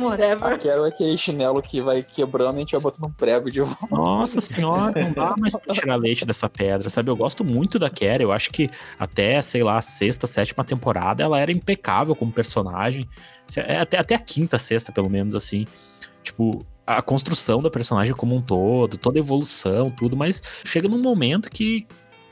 Whatever. 0.00 0.44
Ah, 0.44 0.58
quero 0.58 0.84
aquele 0.84 1.16
chinelo 1.18 1.60
que 1.60 1.80
vai 1.80 2.02
quebrando 2.02 2.54
e 2.54 2.56
a 2.56 2.60
gente 2.60 2.72
vai 2.72 2.80
botando 2.80 3.08
um 3.08 3.12
prego 3.12 3.50
de 3.50 3.60
volta. 3.60 3.86
Nossa 3.90 4.40
senhora, 4.40 5.02
não 5.02 5.12
dá 5.12 5.34
mais 5.36 5.54
pra 5.54 5.74
tirar 5.74 5.96
leite 5.96 6.24
dessa 6.24 6.48
pedra, 6.48 6.88
sabe? 6.88 7.10
Eu 7.10 7.16
gosto 7.16 7.44
muito 7.44 7.78
da 7.78 7.90
Kera, 7.90 8.22
eu 8.22 8.32
acho 8.32 8.50
que 8.50 8.68
até, 8.98 9.40
sei 9.42 9.62
lá, 9.62 9.78
a 9.78 9.82
sexta, 9.82 10.26
sétima 10.26 10.64
temporada 10.64 11.22
ela 11.22 11.38
era 11.38 11.52
impecável 11.52 12.14
como 12.14 12.32
personagem. 12.32 13.08
É, 13.56 13.78
até, 13.78 13.98
até 13.98 14.14
a 14.14 14.18
quinta, 14.18 14.58
sexta, 14.58 14.92
pelo 14.92 15.10
menos, 15.10 15.34
assim. 15.34 15.66
Tipo, 16.22 16.64
a 16.86 17.02
construção 17.02 17.60
da 17.60 17.70
personagem 17.70 18.14
como 18.14 18.34
um 18.34 18.40
todo, 18.40 18.96
toda 18.96 19.18
a 19.18 19.20
evolução, 19.20 19.90
tudo, 19.90 20.16
mas 20.16 20.42
chega 20.64 20.88
num 20.88 21.00
momento 21.00 21.50
que 21.50 21.86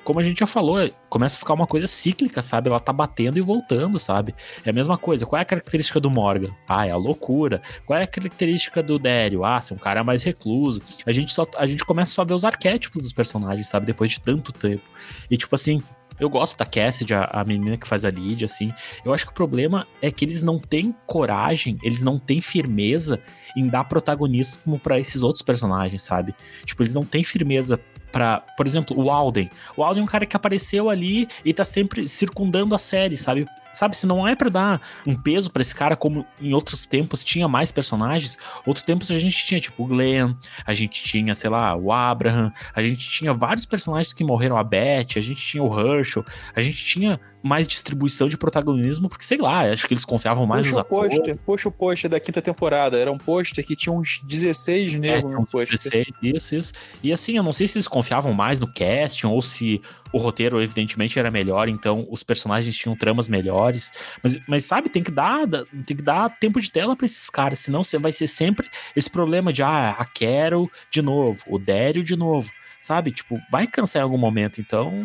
como 0.04 0.20
a 0.20 0.22
gente 0.22 0.38
já 0.40 0.46
falou, 0.46 0.88
começa 1.08 1.36
a 1.36 1.38
ficar 1.38 1.54
uma 1.54 1.66
coisa 1.66 1.86
cíclica, 1.86 2.42
sabe? 2.42 2.68
Ela 2.68 2.78
tá 2.78 2.92
batendo 2.92 3.38
e 3.38 3.42
voltando, 3.42 3.98
sabe? 3.98 4.34
É 4.64 4.70
a 4.70 4.72
mesma 4.72 4.98
coisa. 4.98 5.26
Qual 5.26 5.38
é 5.38 5.42
a 5.42 5.46
característica 5.46 5.98
do 5.98 6.10
Morgan? 6.10 6.54
Ah, 6.68 6.86
é 6.86 6.90
a 6.90 6.96
loucura. 6.96 7.62
Qual 7.86 7.98
é 7.98 8.02
a 8.02 8.06
característica 8.06 8.82
do 8.82 8.98
Dario? 8.98 9.44
Ah, 9.44 9.60
ser 9.60 9.74
um 9.74 9.78
cara 9.78 10.04
mais 10.04 10.22
recluso. 10.22 10.82
A 11.06 11.10
gente, 11.10 11.32
só, 11.32 11.46
a 11.56 11.66
gente 11.66 11.84
começa 11.84 12.12
só 12.12 12.22
a 12.22 12.24
ver 12.24 12.34
os 12.34 12.44
arquétipos 12.44 13.02
dos 13.02 13.12
personagens, 13.12 13.66
sabe? 13.66 13.86
Depois 13.86 14.10
de 14.10 14.20
tanto 14.20 14.52
tempo. 14.52 14.88
E 15.30 15.36
tipo 15.36 15.54
assim, 15.54 15.82
eu 16.18 16.28
gosto 16.28 16.56
da 16.56 16.64
Cassidy, 16.64 17.14
a, 17.14 17.24
a, 17.24 17.44
menina 17.44 17.76
que 17.76 17.88
faz 17.88 18.04
a 18.04 18.10
Lydia, 18.10 18.44
assim. 18.44 18.72
Eu 19.04 19.12
acho 19.12 19.24
que 19.24 19.32
o 19.32 19.34
problema 19.34 19.86
é 20.00 20.10
que 20.10 20.24
eles 20.24 20.42
não 20.42 20.58
têm 20.58 20.94
coragem, 21.06 21.78
eles 21.82 22.02
não 22.02 22.18
têm 22.18 22.40
firmeza 22.40 23.18
em 23.56 23.66
dar 23.68 23.84
protagonismo 23.84 24.78
para 24.78 25.00
esses 25.00 25.22
outros 25.22 25.42
personagens, 25.42 26.02
sabe? 26.02 26.34
Tipo, 26.64 26.82
eles 26.82 26.94
não 26.94 27.04
têm 27.04 27.24
firmeza 27.24 27.80
para, 28.14 28.38
por 28.56 28.64
exemplo, 28.64 28.96
o 28.96 29.10
Alden. 29.10 29.50
O 29.76 29.82
Alden 29.82 30.02
é 30.02 30.04
um 30.04 30.08
cara 30.08 30.24
que 30.24 30.36
apareceu 30.36 30.88
ali 30.88 31.26
e 31.44 31.52
tá 31.52 31.64
sempre 31.64 32.06
circundando 32.06 32.72
a 32.72 32.78
série, 32.78 33.16
sabe? 33.16 33.44
Sabe, 33.74 33.96
se 33.96 34.06
não 34.06 34.26
é 34.26 34.34
para 34.34 34.48
dar 34.48 34.80
um 35.06 35.16
peso 35.16 35.50
para 35.50 35.62
esse 35.62 35.74
cara 35.74 35.96
como 35.96 36.24
em 36.40 36.54
outros 36.54 36.86
tempos 36.86 37.24
tinha 37.24 37.48
mais 37.48 37.72
personagens, 37.72 38.38
outros 38.64 38.84
tempos 38.84 39.10
a 39.10 39.18
gente 39.18 39.44
tinha 39.44 39.60
tipo 39.60 39.82
o 39.82 39.86
Glenn, 39.86 40.34
a 40.64 40.72
gente 40.72 41.02
tinha, 41.02 41.34
sei 41.34 41.50
lá, 41.50 41.76
o 41.76 41.92
Abraham, 41.92 42.52
a 42.74 42.82
gente 42.82 43.08
tinha 43.08 43.34
vários 43.34 43.64
personagens 43.64 44.12
que 44.12 44.24
morreram, 44.24 44.56
a 44.56 44.64
Beth, 44.64 45.16
a 45.16 45.20
gente 45.20 45.44
tinha 45.44 45.62
o 45.62 45.78
Herschel, 45.78 46.24
a 46.54 46.62
gente 46.62 46.84
tinha 46.84 47.20
mais 47.42 47.68
distribuição 47.68 48.28
de 48.28 48.38
protagonismo, 48.38 49.08
porque 49.08 49.24
sei 49.24 49.38
lá, 49.38 49.70
acho 49.70 49.86
que 49.86 49.92
eles 49.92 50.04
confiavam 50.04 50.46
mais 50.46 50.66
puxa 50.66 50.78
nos 50.78 50.88
pôster, 50.88 51.38
Puxa 51.44 51.68
o 51.68 51.72
pôster 51.72 52.10
da 52.10 52.18
quinta 52.18 52.40
temporada, 52.40 52.96
era 52.96 53.12
um 53.12 53.18
pôster 53.18 53.64
que 53.64 53.76
tinha 53.76 53.92
uns 53.92 54.20
16 54.24 54.94
negros 54.94 55.32
é, 55.32 55.36
no 55.36 55.46
pôster. 55.46 55.78
16, 55.78 56.06
isso, 56.22 56.56
isso. 56.56 56.72
E 57.02 57.12
assim, 57.12 57.36
eu 57.36 57.42
não 57.42 57.52
sei 57.52 57.66
se 57.66 57.76
eles 57.76 57.88
confiavam 57.88 58.32
mais 58.32 58.60
no 58.60 58.72
casting 58.72 59.26
ou 59.26 59.42
se 59.42 59.82
o 60.14 60.18
roteiro, 60.18 60.62
evidentemente, 60.62 61.18
era 61.18 61.28
melhor, 61.28 61.68
então 61.68 62.06
os 62.08 62.22
personagens 62.22 62.76
tinham 62.76 62.96
tramas 62.96 63.26
melhores. 63.26 63.90
Mas, 64.22 64.38
mas 64.46 64.64
sabe, 64.64 64.88
tem 64.88 65.02
que 65.02 65.10
dar, 65.10 65.44
tem 65.84 65.96
que 65.96 66.02
dar 66.02 66.38
tempo 66.38 66.60
de 66.60 66.70
tela 66.70 66.94
para 66.94 67.04
esses 67.04 67.28
caras, 67.28 67.58
senão 67.58 67.82
vai 68.00 68.12
ser 68.12 68.28
sempre 68.28 68.70
esse 68.94 69.10
problema 69.10 69.52
de 69.52 69.64
ah, 69.64 69.90
a 69.98 70.04
Carol 70.04 70.70
de 70.88 71.02
novo, 71.02 71.42
o 71.48 71.58
Dério 71.58 72.04
de 72.04 72.14
novo. 72.14 72.48
Sabe? 72.80 73.10
Tipo, 73.10 73.40
vai 73.50 73.66
cansar 73.66 74.00
em 74.00 74.04
algum 74.04 74.18
momento, 74.18 74.60
então. 74.60 75.04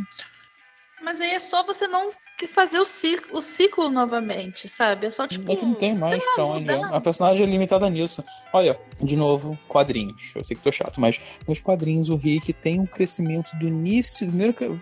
Mas 1.01 1.19
aí 1.19 1.31
é 1.31 1.39
só 1.39 1.63
você 1.63 1.87
não 1.87 2.11
fazer 2.47 2.79
o 2.79 2.85
ciclo, 2.85 3.37
o 3.37 3.41
ciclo 3.41 3.89
novamente, 3.89 4.67
sabe? 4.67 5.07
É 5.07 5.11
só 5.11 5.27
tipo. 5.27 5.51
É 5.51 5.55
que 5.55 5.65
não 5.65 5.73
tem 5.73 5.95
mais 5.95 6.23
pra 6.35 6.45
onde. 6.45 6.71
A 6.71 7.01
personagem 7.01 7.45
é 7.45 7.49
limitada 7.49 7.89
nisso. 7.89 8.23
Olha, 8.53 8.79
de 9.01 9.15
novo, 9.15 9.57
quadrinhos. 9.67 10.31
Eu 10.35 10.43
sei 10.43 10.55
que 10.55 10.63
tô 10.63 10.71
chato, 10.71 10.99
mas 10.99 11.19
nos 11.47 11.59
quadrinhos 11.59 12.09
o 12.09 12.15
Rick 12.15 12.53
tem 12.53 12.79
um 12.79 12.85
crescimento 12.85 13.55
do 13.57 13.67
início, 13.67 14.29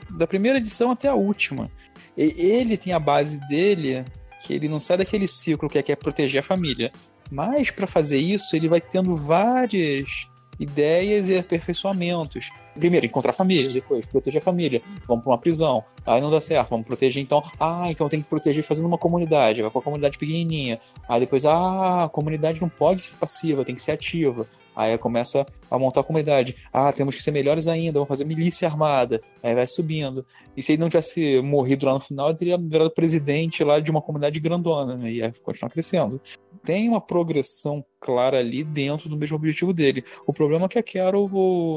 da 0.09 0.27
primeira 0.27 0.57
edição 0.57 0.91
até 0.91 1.07
a 1.07 1.15
última. 1.15 1.71
Ele 2.15 2.77
tem 2.77 2.93
a 2.93 2.99
base 2.99 3.39
dele, 3.47 4.03
que 4.43 4.53
ele 4.53 4.67
não 4.67 4.79
sai 4.79 4.97
daquele 4.97 5.27
ciclo 5.27 5.69
que 5.69 5.77
é, 5.77 5.83
que 5.83 5.91
é 5.91 5.95
proteger 5.95 6.39
a 6.39 6.43
família. 6.43 6.91
Mas 7.29 7.71
para 7.71 7.87
fazer 7.87 8.17
isso, 8.17 8.55
ele 8.55 8.67
vai 8.67 8.81
tendo 8.81 9.15
várias 9.15 10.27
ideias 10.59 11.29
e 11.29 11.37
aperfeiçoamentos. 11.37 12.49
Primeiro, 12.77 13.05
encontrar 13.05 13.31
a 13.31 13.33
família, 13.33 13.71
depois 13.71 14.05
proteger 14.05 14.41
a 14.41 14.43
família. 14.43 14.81
Vamos 15.07 15.23
para 15.23 15.31
uma 15.31 15.37
prisão. 15.37 15.83
Aí 16.05 16.21
não 16.21 16.31
dá 16.31 16.39
certo, 16.39 16.69
vamos 16.69 16.85
proteger 16.85 17.21
então. 17.21 17.43
Ah, 17.59 17.89
então 17.89 18.07
tem 18.07 18.21
que 18.21 18.29
proteger 18.29 18.63
fazendo 18.63 18.87
uma 18.87 18.97
comunidade. 18.97 19.61
Vai 19.61 19.69
para 19.69 19.79
uma 19.79 19.83
comunidade 19.83 20.17
pequenininha. 20.17 20.79
Aí 21.07 21.19
depois, 21.19 21.45
ah, 21.45 22.05
a 22.05 22.09
comunidade 22.09 22.61
não 22.61 22.69
pode 22.69 23.03
ser 23.03 23.15
passiva, 23.17 23.65
tem 23.65 23.75
que 23.75 23.83
ser 23.83 23.91
ativa. 23.91 24.47
Aí 24.77 24.95
começa 24.95 25.43
a 25.71 25.79
montar 25.79 26.01
a 26.01 26.03
comunidade. 26.03 26.55
Ah, 26.71 26.93
temos 26.93 27.15
que 27.15 27.23
ser 27.23 27.31
melhores 27.31 27.67
ainda, 27.67 27.93
vamos 27.93 28.07
fazer 28.07 28.25
milícia 28.25 28.67
armada. 28.67 29.19
Aí 29.41 29.55
vai 29.55 29.65
subindo. 29.65 30.23
E 30.55 30.61
se 30.61 30.73
ele 30.73 30.79
não 30.79 30.87
tivesse 30.87 31.41
morrido 31.41 31.87
lá 31.87 31.93
no 31.93 31.99
final, 31.99 32.29
ele 32.29 32.37
teria 32.37 32.57
virado 32.59 32.91
presidente 32.91 33.63
lá 33.63 33.79
de 33.79 33.89
uma 33.89 34.03
comunidade 34.03 34.39
grandona, 34.39 34.95
né? 34.95 35.11
E 35.11 35.17
ia 35.17 35.33
continuar 35.43 35.71
crescendo. 35.71 36.21
Tem 36.67 36.89
uma 36.89 36.99
progressão 36.99 37.81
clara 37.97 38.39
ali 38.39 38.61
dentro 38.61 39.07
do 39.07 39.15
mesmo 39.15 39.37
objetivo 39.37 39.71
dele. 39.71 40.03
O 40.25 40.33
problema 40.33 40.65
é 40.65 40.67
que 40.67 40.77
a 40.77 40.83
Carol 40.83 41.29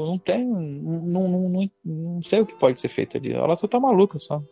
não 0.05 0.19
tem. 0.19 0.45
Não, 0.45 1.29
não, 1.29 1.49
não, 1.49 1.71
não 1.85 2.21
sei 2.21 2.41
o 2.41 2.45
que 2.45 2.53
pode 2.55 2.77
ser 2.77 2.89
feito 2.89 3.15
ali. 3.15 3.31
Ela 3.31 3.55
só 3.55 3.69
tá 3.69 3.79
maluca 3.79 4.19
só. 4.19 4.43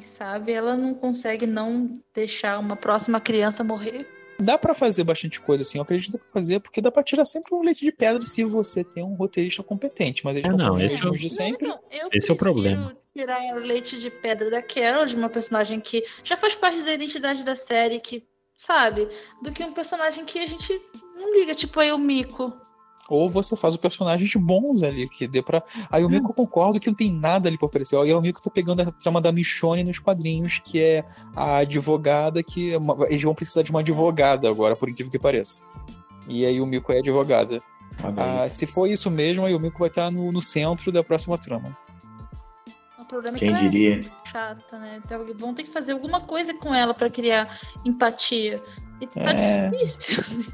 sabe? 0.00 0.50
Ela 0.50 0.76
não 0.76 0.92
consegue 0.92 1.46
não 1.46 2.00
deixar 2.12 2.58
uma 2.58 2.74
próxima 2.74 3.20
criança 3.20 3.62
morrer. 3.62 4.08
Dá 4.40 4.58
para 4.58 4.74
fazer 4.74 5.04
bastante 5.04 5.40
coisa 5.40 5.62
assim, 5.62 5.78
eu 5.78 5.82
acredito 5.82 6.10
que 6.10 6.18
dá 6.18 6.24
pra 6.24 6.32
fazer, 6.32 6.60
porque 6.60 6.80
dá 6.80 6.90
pra 6.90 7.04
tirar 7.04 7.24
sempre 7.24 7.54
um 7.54 7.62
leite 7.62 7.84
de 7.84 7.92
pedra 7.92 8.20
se 8.26 8.44
você 8.44 8.82
tem 8.82 9.04
um 9.04 9.14
roteirista 9.14 9.62
competente, 9.62 10.24
mas 10.24 10.36
eles 10.36 10.48
é, 10.48 10.52
não, 10.52 10.74
não 10.74 10.80
esse 10.80 11.02
é 11.02 11.08
o... 11.08 11.12
de 11.12 11.30
sempre. 11.30 11.66
Não, 11.66 11.78
então, 11.90 12.10
esse 12.12 12.28
é 12.28 12.34
o 12.34 12.36
problema. 12.36 12.94
tirar 13.16 13.54
leite 13.54 13.98
de 13.98 14.10
pedra 14.10 14.50
da 14.50 14.60
Carol, 14.60 15.06
de 15.06 15.14
uma 15.14 15.28
personagem 15.28 15.80
que 15.80 16.04
já 16.24 16.36
faz 16.36 16.56
parte 16.56 16.82
da 16.82 16.92
identidade 16.92 17.44
da 17.44 17.56
série, 17.56 18.00
que, 18.00 18.26
sabe? 18.56 19.08
Do 19.42 19.52
que 19.52 19.64
um 19.64 19.72
personagem 19.72 20.24
que 20.24 20.38
a 20.38 20.46
gente 20.46 20.80
não 21.14 21.34
liga, 21.34 21.54
tipo 21.54 21.78
aí 21.80 21.92
o 21.92 21.98
Mico. 21.98 22.52
Ou 23.08 23.30
você 23.30 23.54
faz 23.54 23.74
o 23.74 23.78
personagens 23.78 24.34
bons 24.34 24.82
ali, 24.82 25.08
que 25.08 25.28
dê 25.28 25.40
pra. 25.40 25.62
Aí 25.90 26.04
o 26.04 26.08
Miko 26.08 26.30
eu 26.30 26.34
concordo 26.34 26.80
que 26.80 26.88
não 26.88 26.94
tem 26.94 27.12
nada 27.12 27.48
ali 27.48 27.56
pra 27.56 27.68
aparecer. 27.68 27.96
Aí 27.96 28.12
o 28.12 28.20
Miko 28.20 28.42
tá 28.42 28.50
pegando 28.50 28.82
a 28.82 28.90
trama 28.90 29.20
da 29.20 29.30
Michonne 29.30 29.84
nos 29.84 29.98
quadrinhos, 29.98 30.58
que 30.58 30.82
é 30.82 31.04
a 31.34 31.58
advogada 31.58 32.42
que. 32.42 32.72
Eles 33.08 33.22
vão 33.22 33.34
precisar 33.34 33.62
de 33.62 33.70
uma 33.70 33.80
advogada 33.80 34.48
agora, 34.48 34.74
por 34.74 34.88
incrível 34.88 35.10
que 35.10 35.18
pareça. 35.18 35.62
E 36.26 36.44
aí 36.44 36.60
o 36.60 36.66
Miko 36.66 36.92
é 36.92 36.98
advogada. 36.98 37.62
Ah, 38.16 38.48
se 38.48 38.66
for 38.66 38.88
isso 38.88 39.10
mesmo, 39.10 39.46
aí 39.46 39.54
o 39.54 39.60
Miko 39.60 39.78
vai 39.78 39.88
estar 39.88 40.10
no, 40.10 40.32
no 40.32 40.42
centro 40.42 40.90
da 40.90 41.04
próxima 41.04 41.38
trama. 41.38 41.76
Problema 43.08 43.38
Quem 43.38 43.54
é 43.54 43.58
que 43.58 43.68
diria? 43.68 44.00
É 44.00 44.28
chata, 44.28 44.78
né? 44.78 45.00
Então, 45.04 45.24
vão 45.36 45.54
ter 45.54 45.62
que 45.64 45.70
fazer 45.70 45.92
alguma 45.92 46.20
coisa 46.20 46.52
com 46.54 46.74
ela 46.74 46.92
para 46.92 47.08
criar 47.08 47.48
empatia. 47.84 48.60
E 49.00 49.06
tá 49.06 49.30
é... 49.30 49.68
difícil. 49.68 50.52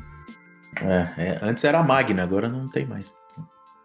É, 0.81 1.23
é, 1.23 1.39
antes 1.43 1.65
era 1.65 1.79
a 1.79 1.83
Magna, 1.83 2.23
agora 2.23 2.49
não 2.49 2.69
tem 2.69 2.87
mais. 2.87 3.07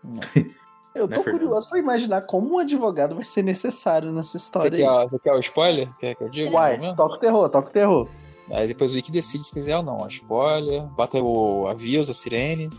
Eu 0.95 1.07
tô 1.07 1.21
é 1.21 1.23
curioso 1.23 1.69
pra 1.69 1.77
imaginar 1.77 2.21
como 2.21 2.55
um 2.55 2.57
advogado 2.57 3.13
vai 3.13 3.23
ser 3.23 3.43
necessário 3.43 4.11
nessa 4.11 4.35
história. 4.35 4.71
Você 4.71 4.83
quer, 4.83 5.03
você 5.03 5.19
quer 5.19 5.33
o 5.33 5.39
spoiler? 5.39 5.89
Quer 5.99 6.15
que 6.15 6.23
eu 6.23 6.29
diga? 6.29 6.49
Uai, 6.49 6.79
toca 6.95 7.13
o 7.13 7.19
terror, 7.19 7.47
toca 7.49 7.69
o 7.69 7.71
terror. 7.71 8.09
Aí 8.49 8.67
depois 8.67 8.91
o 8.91 8.95
Wiki 8.95 9.11
decide 9.11 9.43
se 9.43 9.51
quiser 9.51 9.77
ou 9.77 9.83
não. 9.83 10.03
A 10.03 10.07
spoiler, 10.07 10.81
bota 10.83 11.21
o 11.21 11.67
aviso, 11.67 12.09
a 12.09 12.15
sirene. 12.15 12.69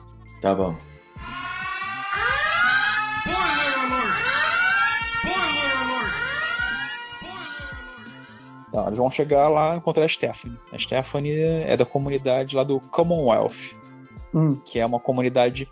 Tá 0.43 0.53
bom. 0.53 0.75
Então, 8.69 8.87
eles 8.87 8.99
vão 8.99 9.11
chegar 9.11 9.49
lá 9.49 9.75
e 9.75 9.79
encontrar 9.79 10.05
a 10.05 10.09
Stephanie. 10.09 10.59
A 10.73 10.79
Stephanie 10.79 11.41
é 11.41 11.77
da 11.77 11.87
comunidade 11.87 12.55
lá 12.55 12.63
do 12.63 12.81
Commonwealth 12.81 13.79
hum. 14.35 14.57
que 14.65 14.79
é 14.79 14.87
uma 14.87 15.01
comunidade 15.01 15.69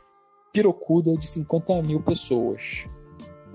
pirocuda 0.52 1.14
de 1.16 1.26
50 1.26 1.82
mil 1.82 2.00
pessoas. 2.00 2.86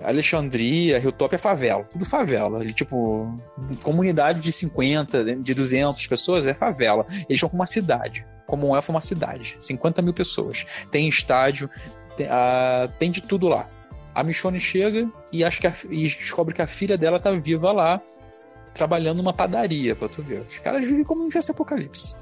Alexandria, 0.02 0.98
Hilltop 0.98 1.34
é 1.34 1.38
favela, 1.38 1.84
tudo 1.84 2.04
favela. 2.04 2.64
Tipo, 2.66 3.38
comunidade 3.82 4.40
de 4.40 4.50
50, 4.50 5.36
de 5.36 5.54
200 5.54 6.06
pessoas 6.08 6.46
é 6.46 6.54
favela. 6.54 7.06
Eles 7.08 7.26
estão 7.30 7.48
com 7.48 7.56
uma 7.56 7.66
cidade. 7.66 8.26
Como 8.46 8.76
é 8.76 8.80
uma 8.88 9.00
cidade. 9.00 9.56
50 9.60 10.02
mil 10.02 10.12
pessoas. 10.12 10.64
Tem 10.90 11.08
estádio, 11.08 11.70
tem, 12.16 12.26
a, 12.28 12.88
tem 12.98 13.10
de 13.10 13.22
tudo 13.22 13.48
lá. 13.48 13.68
A 14.14 14.24
Michonne 14.24 14.60
chega 14.60 15.08
e, 15.32 15.44
acha 15.44 15.60
que 15.60 15.66
a, 15.66 15.74
e 15.88 16.02
descobre 16.02 16.52
que 16.52 16.62
a 16.62 16.66
filha 16.66 16.98
dela 16.98 17.20
tá 17.20 17.30
viva 17.30 17.70
lá, 17.72 18.00
trabalhando 18.74 19.18
numa 19.18 19.32
padaria, 19.32 19.94
pra 19.94 20.08
tu 20.08 20.22
ver. 20.22 20.42
Os 20.42 20.58
caras 20.58 20.86
vivem 20.86 21.04
como 21.04 21.24
se 21.24 21.32
fosse 21.32 21.50
apocalipse. 21.50 22.16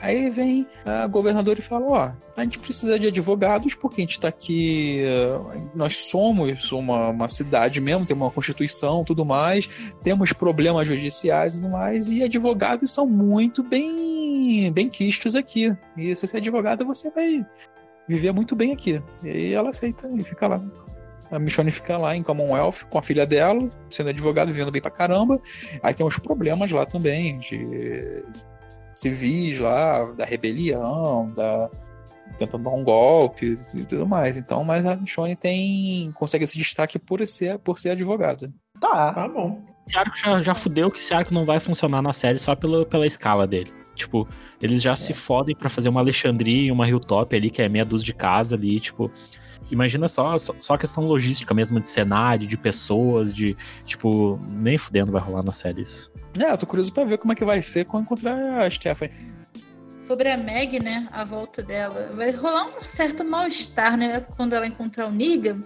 Aí 0.00 0.28
vem 0.28 0.66
a 0.84 1.06
governadora 1.06 1.58
e 1.58 1.62
fala: 1.62 1.86
Ó, 1.86 2.12
a 2.36 2.44
gente 2.44 2.58
precisa 2.58 2.98
de 2.98 3.06
advogados 3.06 3.74
porque 3.74 4.00
a 4.00 4.04
gente 4.04 4.12
está 4.12 4.28
aqui. 4.28 5.00
Eh, 5.00 5.38
nós 5.74 5.96
somos 5.96 6.70
uma, 6.72 7.08
uma 7.08 7.28
cidade 7.28 7.80
mesmo, 7.80 8.04
tem 8.04 8.16
uma 8.16 8.30
constituição 8.30 9.04
tudo 9.04 9.24
mais, 9.24 9.66
temos 10.02 10.32
problemas 10.32 10.86
judiciais 10.86 11.54
e 11.54 11.56
tudo 11.56 11.70
mais, 11.70 12.10
e 12.10 12.22
advogados 12.22 12.90
são 12.90 13.06
muito 13.06 13.62
bem, 13.62 14.70
bem 14.72 14.90
quistos 14.90 15.34
aqui. 15.34 15.74
E 15.96 16.14
se 16.14 16.26
você 16.26 16.36
é 16.36 16.40
advogado, 16.40 16.84
você 16.84 17.10
vai 17.10 17.44
viver 18.06 18.32
muito 18.32 18.54
bem 18.54 18.72
aqui. 18.72 19.02
E 19.22 19.28
aí 19.28 19.52
ela 19.54 19.70
aceita 19.70 20.10
e 20.14 20.22
fica 20.22 20.46
lá. 20.46 20.62
A 21.34 21.38
Michonne 21.38 21.70
fica 21.70 21.98
lá 21.98 22.16
em 22.16 22.22
Commonwealth 22.22 22.84
com 22.88 22.98
a 22.98 23.02
filha 23.02 23.26
dela, 23.26 23.68
sendo 23.90 24.10
advogado, 24.10 24.52
vivendo 24.52 24.70
bem 24.70 24.82
pra 24.82 24.90
caramba. 24.90 25.40
Aí 25.82 25.92
tem 25.92 26.06
uns 26.06 26.18
problemas 26.18 26.70
lá 26.70 26.86
também 26.86 27.38
de 27.38 28.24
civis 28.94 29.58
lá, 29.58 30.04
da 30.12 30.24
rebelião, 30.24 31.32
da 31.34 31.70
tentando 32.38 32.64
dar 32.64 32.70
um 32.70 32.82
golpe 32.82 33.58
e 33.74 33.84
tudo 33.84 34.06
mais. 34.06 34.36
Então, 34.36 34.64
mas 34.64 34.84
a 34.86 34.96
Michonne 34.96 35.36
tem 35.36 36.10
consegue 36.12 36.44
esse 36.44 36.58
destaque 36.58 36.98
por 36.98 37.26
ser 37.26 37.58
por 37.58 37.78
ser 37.78 37.90
advogada. 37.90 38.52
Tá, 38.80 39.12
tá 39.12 39.28
bom. 39.28 39.62
Esse 39.86 39.98
arco 39.98 40.16
já, 40.16 40.40
já 40.40 40.54
fudeu 40.54 40.90
que 40.90 40.98
esse 40.98 41.12
arco 41.12 41.32
não 41.34 41.44
vai 41.44 41.60
funcionar 41.60 42.00
na 42.00 42.12
série 42.12 42.38
só 42.38 42.56
pelo, 42.56 42.86
pela 42.86 43.06
escala 43.06 43.46
dele. 43.46 43.70
Tipo, 43.94 44.26
eles 44.60 44.82
já 44.82 44.92
é. 44.92 44.96
se 44.96 45.12
fodem 45.12 45.54
para 45.54 45.68
fazer 45.68 45.88
uma 45.88 46.00
Alexandria 46.00 46.68
e 46.68 46.72
uma 46.72 46.88
Hilltop 46.88 47.34
ali, 47.36 47.50
que 47.50 47.62
é 47.62 47.68
meia 47.68 47.84
dúzia 47.84 48.06
de 48.06 48.14
casa 48.14 48.56
ali, 48.56 48.80
tipo. 48.80 49.10
Imagina 49.70 50.08
só, 50.08 50.36
só, 50.38 50.54
só 50.60 50.74
a 50.74 50.78
questão 50.78 51.06
logística 51.06 51.54
mesmo, 51.54 51.80
de 51.80 51.88
cenário, 51.88 52.46
de 52.46 52.56
pessoas, 52.56 53.32
de. 53.32 53.56
Tipo, 53.84 54.38
nem 54.48 54.76
fudendo 54.76 55.12
vai 55.12 55.22
rolar 55.22 55.42
na 55.42 55.52
série 55.52 55.82
isso. 55.82 56.12
É, 56.38 56.50
eu 56.50 56.58
tô 56.58 56.66
curioso 56.66 56.92
pra 56.92 57.04
ver 57.04 57.18
como 57.18 57.32
é 57.32 57.36
que 57.36 57.44
vai 57.44 57.62
ser 57.62 57.84
quando 57.84 58.04
encontrar 58.04 58.62
a 58.62 58.70
Stephanie. 58.70 59.14
Sobre 59.98 60.30
a 60.30 60.36
Meg, 60.36 60.82
né, 60.82 61.08
a 61.12 61.24
volta 61.24 61.62
dela, 61.62 62.12
vai 62.14 62.30
rolar 62.30 62.66
um 62.78 62.82
certo 62.82 63.24
mal-estar, 63.24 63.96
né, 63.96 64.20
quando 64.36 64.52
ela 64.52 64.66
encontrar 64.66 65.06
o 65.06 65.10
Negan, 65.10 65.62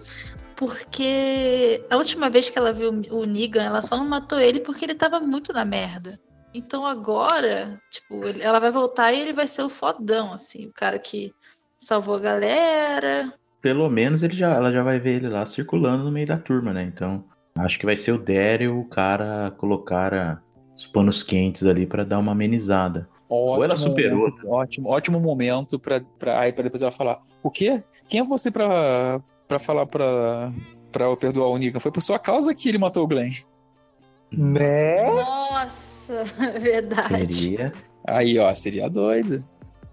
porque 0.55 1.85
a 1.89 1.97
última 1.97 2.29
vez 2.29 2.49
que 2.49 2.57
ela 2.57 2.71
viu 2.71 2.89
o 3.11 3.25
Negan, 3.25 3.63
ela 3.63 3.81
só 3.81 3.97
não 3.97 4.05
matou 4.05 4.39
ele 4.39 4.61
porque 4.61 4.85
ele 4.85 4.95
tava 4.95 5.19
muito 5.19 5.51
na 5.51 5.65
merda. 5.65 6.17
Então 6.53 6.85
agora, 6.85 7.81
tipo, 7.89 8.21
ela 8.39 8.59
vai 8.59 8.71
voltar 8.71 9.11
e 9.11 9.19
ele 9.19 9.33
vai 9.33 9.45
ser 9.45 9.63
o 9.63 9.69
fodão, 9.69 10.31
assim, 10.31 10.67
o 10.67 10.73
cara 10.73 10.97
que 10.97 11.33
salvou 11.77 12.15
a 12.15 12.19
galera, 12.19 13.33
pelo 13.61 13.89
menos 13.89 14.23
ele 14.23 14.35
já, 14.35 14.53
ela 14.53 14.71
já 14.71 14.83
vai 14.83 14.99
ver 14.99 15.15
ele 15.15 15.29
lá 15.29 15.45
circulando 15.45 16.03
no 16.03 16.11
meio 16.11 16.27
da 16.27 16.37
turma, 16.37 16.73
né? 16.73 16.83
Então, 16.83 17.23
acho 17.57 17.77
que 17.77 17.85
vai 17.85 17.97
ser 17.97 18.11
o 18.11 18.17
Daryl 18.17 18.79
o 18.79 18.85
cara 18.85 19.51
colocar 19.57 20.41
os 20.75 20.85
panos 20.85 21.23
quentes 21.23 21.65
ali 21.65 21.85
para 21.85 22.03
dar 22.03 22.19
uma 22.19 22.31
amenizada. 22.31 23.07
Ótimo 23.29 23.57
Ou 23.57 23.63
ela 23.63 23.75
superou. 23.75 24.19
Momento, 24.19 24.43
né? 24.43 24.49
ótimo, 24.49 24.89
ótimo 24.89 25.19
momento 25.19 25.77
pra, 25.77 26.01
pra, 26.17 26.39
aí 26.39 26.51
pra 26.51 26.63
depois 26.63 26.81
ela 26.81 26.91
falar: 26.91 27.19
O 27.43 27.51
quê? 27.51 27.83
Quem 28.07 28.21
é 28.21 28.23
você 28.23 28.49
pra, 28.49 29.21
pra 29.47 29.59
falar 29.59 29.85
pra, 29.85 30.51
pra 30.91 31.05
eu 31.05 31.15
perdoar 31.15 31.49
o 31.49 31.57
Negan? 31.57 31.79
Foi 31.79 31.91
por 31.91 32.01
sua 32.01 32.17
causa 32.17 32.55
que 32.55 32.67
ele 32.67 32.79
matou 32.79 33.03
o 33.03 33.07
Glenn. 33.07 33.29
Né? 34.31 35.07
Nossa, 35.11 36.23
verdade. 36.59 37.33
Seria. 37.33 37.71
Aí, 38.07 38.39
ó, 38.39 38.51
seria 38.53 38.89
doido. 38.89 39.45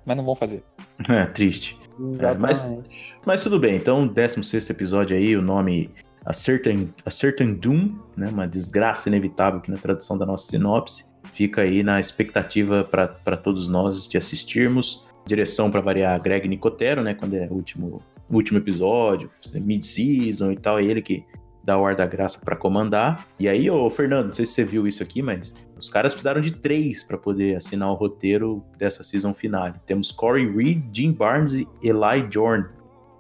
Mas 0.05 0.17
não 0.17 0.25
vão 0.25 0.35
fazer. 0.35 0.63
É, 1.11 1.27
triste. 1.27 1.79
Exatamente. 1.99 2.35
É, 2.35 2.39
mas, 2.39 2.85
mas, 3.25 3.43
tudo 3.43 3.59
bem, 3.59 3.77
então, 3.77 4.07
16 4.07 4.71
episódio 4.71 5.17
aí, 5.17 5.37
o 5.37 5.43
nome 5.43 5.91
A 6.25 6.33
Certain, 6.33 6.93
A 7.05 7.11
Certain 7.11 7.55
Doom, 7.55 7.95
né, 8.17 8.29
uma 8.29 8.47
desgraça 8.47 9.09
inevitável 9.09 9.59
aqui 9.59 9.71
na 9.71 9.77
tradução 9.77 10.17
da 10.17 10.27
nossa 10.27 10.47
sinopse. 10.47 11.05
Fica 11.33 11.63
aí 11.63 11.83
na 11.83 12.01
expectativa 12.01 12.85
para 12.85 13.37
todos 13.37 13.69
nós 13.69 14.09
de 14.09 14.17
assistirmos. 14.17 15.05
Direção 15.27 15.71
para 15.71 15.81
variar 15.81 16.21
Greg 16.23 16.49
Nicotero, 16.49 17.03
né, 17.03 17.15
quando 17.15 17.35
é 17.35 17.47
o 17.51 17.55
último, 17.55 18.01
último 18.31 18.59
episódio, 18.59 19.29
mid-season 19.55 20.53
e 20.53 20.57
tal, 20.57 20.79
é 20.79 20.85
ele 20.85 21.03
que 21.03 21.25
dá 21.67 21.77
o 21.77 21.85
ar 21.85 21.97
da 21.97 22.07
graça 22.07 22.39
para 22.43 22.55
comandar. 22.55 23.27
E 23.41 23.49
aí, 23.49 23.69
ô 23.69 23.91
Fernando, 23.91 24.27
não 24.27 24.33
sei 24.33 24.47
se 24.47 24.53
você 24.53 24.65
viu 24.65 24.87
isso 24.87 25.03
aqui, 25.03 25.21
mas 25.21 25.53
os 25.77 25.91
caras 25.91 26.15
precisaram 26.15 26.41
de 26.41 26.53
três 26.53 27.03
para 27.03 27.19
poder 27.19 27.57
assinar 27.57 27.91
o 27.91 27.95
roteiro 27.95 28.63
dessa 28.79 29.03
season 29.03 29.35
finale. 29.35 29.75
Temos 29.85 30.13
Corey 30.13 30.49
Reed, 30.49 30.85
Jim 30.93 31.11
Barnes 31.11 31.55
e 31.55 31.69
Eli 31.83 32.29
Jordan. 32.31 32.69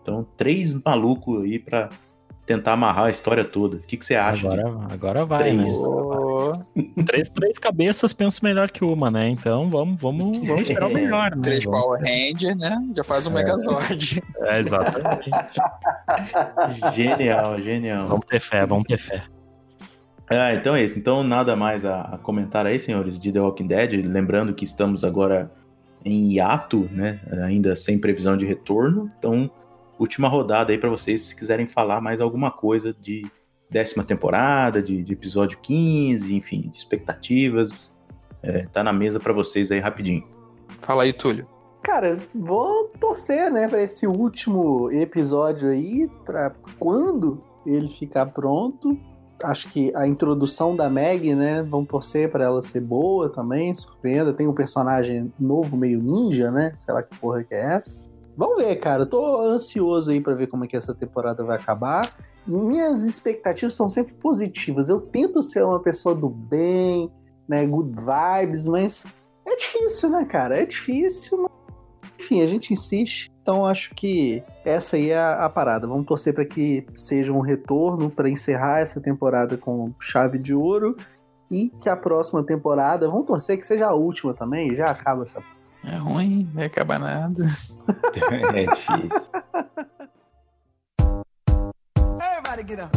Então, 0.01 0.25
três 0.37 0.73
malucos 0.85 1.43
aí 1.43 1.59
para 1.59 1.89
tentar 2.47 2.75
amarrar 2.75 3.07
a 3.07 3.11
história 3.11 3.45
toda. 3.45 3.79
O 3.79 3.81
que, 3.81 3.97
que 3.97 4.07
você 4.07 4.15
acha? 4.15 4.47
Agora, 4.47 4.87
de... 4.87 4.95
agora 4.95 5.25
vai, 5.25 5.39
três. 5.41 5.57
né? 5.57 5.65
Três, 7.07 7.28
três 7.28 7.59
cabeças 7.59 8.12
penso 8.12 8.45
melhor 8.45 8.70
que 8.70 8.84
uma, 8.84 9.11
né? 9.11 9.28
Então 9.28 9.70
vamos, 9.70 10.01
vamos, 10.01 10.39
vamos 10.47 10.68
esperar 10.68 10.89
o 10.89 10.93
melhor, 10.93 11.34
né? 11.34 11.43
Três 11.43 11.64
vamos... 11.64 11.80
Power 11.80 12.01
Ranger, 12.01 12.57
né? 12.57 12.82
Já 12.95 13.05
faz 13.05 13.26
um 13.26 13.30
é. 13.30 13.34
Megazord. 13.34 14.22
É, 14.43 14.61
exatamente. 14.61 15.30
genial, 16.95 17.61
genial. 17.61 18.09
Vamos 18.09 18.26
ter 18.26 18.41
fé, 18.41 18.66
vamos 18.66 18.84
ter 18.84 18.99
fé. 18.99 19.24
Ah, 20.28 20.55
então 20.55 20.74
é 20.74 20.84
isso. 20.84 20.99
Então 20.99 21.22
nada 21.22 21.55
mais 21.55 21.84
a, 21.84 22.01
a, 22.03 22.18
comentar 22.18 22.66
aí, 22.66 22.80
senhores, 22.80 23.18
de 23.18 23.32
The 23.32 23.41
Walking 23.41 23.66
Dead. 23.66 23.93
Lembrando 24.05 24.55
que 24.55 24.64
estamos 24.64 25.05
agora 25.05 25.51
em 26.05 26.32
hiato, 26.32 26.89
né? 26.91 27.20
Ainda 27.45 27.76
sem 27.76 27.99
previsão 27.99 28.37
de 28.37 28.47
retorno. 28.47 29.11
Então, 29.18 29.51
última 29.99 30.28
rodada 30.28 30.72
aí 30.72 30.78
para 30.78 30.91
vocês, 30.91 31.22
se 31.22 31.37
quiserem 31.37 31.66
falar 31.66 32.01
mais 32.01 32.20
alguma 32.20 32.51
coisa 32.51 32.95
de 33.01 33.24
décima 33.71 34.05
temporada, 34.05 34.83
de, 34.83 35.03
de 35.03 35.12
episódio 35.12 35.59
15, 35.59 36.35
enfim, 36.35 36.71
de 36.71 36.79
expectativas. 36.79 37.97
É, 38.43 38.67
tá 38.67 38.83
na 38.85 38.93
mesa 38.93 39.19
para 39.19 39.33
vocês 39.33 39.71
aí 39.71 39.81
rapidinho. 39.81 40.25
Fala 40.81 41.03
aí, 41.03 41.12
Túlio. 41.12 41.47
Cara, 41.83 42.17
vou 42.35 42.91
torcer, 43.01 43.51
né, 43.51 43.69
para 43.69 43.83
esse 43.83 44.07
último 44.07 44.91
episódio 44.91 45.71
aí, 45.71 46.11
para 46.25 46.53
quando 46.79 47.43
ele 47.64 47.89
ficar 47.89 48.27
pronto, 48.27 48.99
acho 49.43 49.69
que 49.69 49.93
a 49.95 50.07
introdução 50.07 50.75
da 50.75 50.89
Meg, 50.89 51.35
né? 51.35 51.62
Vamos 51.62 51.89
torcer 51.89 52.31
para 52.31 52.45
ela 52.45 52.62
ser 52.62 52.81
boa 52.81 53.29
também, 53.29 53.75
surpreenda. 53.75 54.33
Tem 54.33 54.47
um 54.47 54.55
personagem 54.55 55.33
novo, 55.39 55.77
meio 55.77 56.03
ninja, 56.03 56.51
né? 56.51 56.73
Sei 56.77 56.93
lá 56.93 57.03
que 57.03 57.17
porra 57.19 57.45
que 57.45 57.55
é 57.55 57.75
essa. 57.75 58.01
Vamos 58.37 58.59
ver, 58.59 58.77
cara. 58.77 59.03
Eu 59.03 59.07
tô 59.07 59.41
ansioso 59.43 60.11
aí 60.11 60.21
para 60.21 60.35
ver 60.35 60.47
como 60.47 60.64
é 60.64 60.69
que 60.69 60.77
essa 60.77 60.95
temporada 60.95 61.45
vai 61.45 61.57
acabar. 61.57 62.11
Minhas 62.47 63.05
expectativas 63.05 63.75
são 63.75 63.89
sempre 63.89 64.15
positivas. 64.15 64.89
Eu 64.89 65.01
tento 65.01 65.43
ser 65.43 65.65
uma 65.65 65.81
pessoa 65.81 66.15
do 66.15 66.29
bem, 66.29 67.11
né? 67.49 67.67
Good 67.67 67.97
vibes, 67.97 68.67
mas 68.67 69.03
é 69.45 69.57
difícil, 69.57 70.11
né, 70.11 70.25
cara? 70.25 70.61
É 70.61 70.65
difícil, 70.65 71.43
mas... 71.43 72.11
enfim, 72.19 72.43
a 72.43 72.47
gente 72.47 72.73
insiste. 72.73 73.33
Então 73.43 73.65
acho 73.65 73.95
que 73.95 74.43
essa 74.65 74.97
aí 74.97 75.11
é 75.11 75.19
a, 75.19 75.49
parada. 75.49 75.87
Vamos 75.87 76.07
torcer 76.07 76.35
para 76.35 76.45
que 76.45 76.85
seja 76.95 77.33
um 77.33 77.41
retorno 77.41 78.11
para 78.11 78.29
encerrar 78.29 78.81
essa 78.81 79.01
temporada 79.01 79.57
com 79.57 79.93
chave 80.01 80.39
de 80.39 80.53
ouro 80.53 80.97
e 81.51 81.69
que 81.81 81.89
a 81.89 81.97
próxima 81.97 82.43
temporada, 82.45 83.09
vamos 83.09 83.27
torcer 83.27 83.57
que 83.57 83.65
seja 83.65 83.87
a 83.87 83.95
última 83.95 84.35
também, 84.35 84.75
já 84.75 84.87
acaba 84.87 85.23
essa. 85.23 85.41
É 85.85 85.97
ruim, 85.97 86.45
não 86.47 86.55
vai 86.55 86.67
acabar 86.67 86.99
nada. 86.99 87.45
é 88.53 88.65
difícil. 88.65 89.31
Everybody 92.57 92.69
get 92.69 92.81
up. 92.81 92.97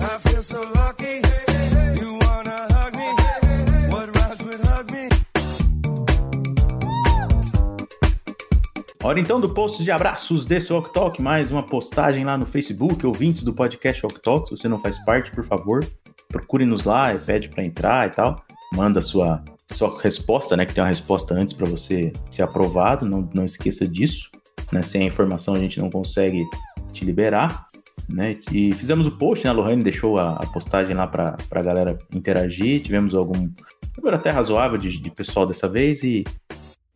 I 0.00 0.18
feel 0.28 0.42
so 0.42 0.60
lucky. 0.74 1.22
Hora 9.02 9.18
então 9.18 9.40
do 9.40 9.52
post 9.52 9.82
de 9.82 9.90
abraços 9.90 10.46
desse 10.46 10.72
Walk 10.72 10.92
Talk, 10.92 11.20
mais 11.20 11.50
uma 11.50 11.64
postagem 11.64 12.24
lá 12.24 12.38
no 12.38 12.46
Facebook, 12.46 13.04
ouvintes 13.04 13.42
do 13.42 13.52
podcast 13.52 14.04
Walk 14.04 14.20
Talk, 14.22 14.48
se 14.48 14.56
você 14.56 14.68
não 14.68 14.78
faz 14.78 14.98
parte, 15.04 15.32
por 15.32 15.44
favor, 15.44 15.84
procure-nos 16.28 16.84
lá, 16.84 17.12
pede 17.14 17.48
para 17.48 17.64
entrar 17.64 18.06
e 18.06 18.10
tal, 18.10 18.36
manda 18.72 19.02
sua, 19.02 19.42
sua 19.72 20.00
resposta, 20.00 20.56
né, 20.56 20.64
que 20.64 20.74
tem 20.74 20.84
uma 20.84 20.88
resposta 20.88 21.34
antes 21.34 21.54
para 21.54 21.66
você 21.66 22.12
ser 22.30 22.42
aprovado, 22.42 23.04
não, 23.06 23.28
não 23.34 23.44
esqueça 23.44 23.88
disso, 23.88 24.30
né, 24.72 24.82
sem 24.82 25.02
a 25.02 25.06
informação 25.06 25.54
a 25.54 25.58
gente 25.58 25.80
não 25.80 25.90
consegue 25.90 26.44
te 26.92 27.04
liberar, 27.04 27.66
né, 28.08 28.38
e 28.52 28.72
fizemos 28.72 29.06
o 29.06 29.12
post, 29.12 29.44
né, 29.44 29.50
a 29.50 29.54
Lohane 29.54 29.82
deixou 29.82 30.18
a, 30.18 30.32
a 30.32 30.46
postagem 30.46 30.94
lá 30.94 31.06
para 31.06 31.36
a 31.50 31.62
galera 31.62 31.98
interagir, 32.14 32.82
tivemos 32.82 33.14
algum 33.14 33.48
número 33.96 34.16
até 34.16 34.30
razoável 34.30 34.78
de, 34.78 34.98
de 34.98 35.10
pessoal 35.10 35.46
dessa 35.46 35.68
vez 35.68 36.02
e 36.02 36.24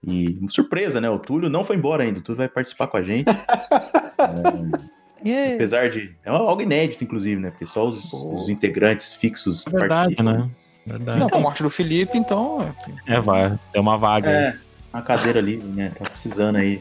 e 0.07 0.39
surpresa, 0.51 1.01
né? 1.01 1.09
O 1.09 1.19
Túlio 1.19 1.49
não 1.49 1.65
foi 1.65 1.77
embora 1.77 2.03
ainda. 2.03 2.19
O 2.19 2.23
Túlio 2.23 2.39
vai 2.39 2.49
participar 2.49 2.87
com 2.89 2.97
a 2.97 3.03
gente. 3.03 3.29
é, 5.25 5.29
yeah. 5.29 5.55
Apesar 5.55 5.91
de. 5.91 6.15
É 6.25 6.31
algo 6.31 6.61
inédito, 6.61 7.03
inclusive, 7.03 7.41
né? 7.41 7.51
Porque 7.51 7.67
só 7.67 7.89
os, 7.89 8.13
os 8.13 8.49
integrantes 8.49 9.15
fixos 9.15 9.67
é 9.67 9.71
verdade, 9.71 10.15
participam. 10.15 10.23
Né? 10.25 10.51
Verdade. 10.87 11.21
Não, 11.21 11.29
com 11.29 11.39
a 11.39 11.41
morte 11.41 11.63
do 11.63 11.71
Felipe, 11.71 12.19
então. 12.19 12.71
É, 13.07 13.19
vai. 13.21 13.59
Tem 13.73 13.81
uma 13.81 13.97
vaga. 13.97 14.31
É, 14.31 14.49
aí. 14.49 14.59
Uma 14.95 15.03
cadeira 15.03 15.41
ali, 15.41 15.57
né? 15.57 15.93
Tá 15.99 16.09
precisando 16.09 16.57
aí. 16.57 16.79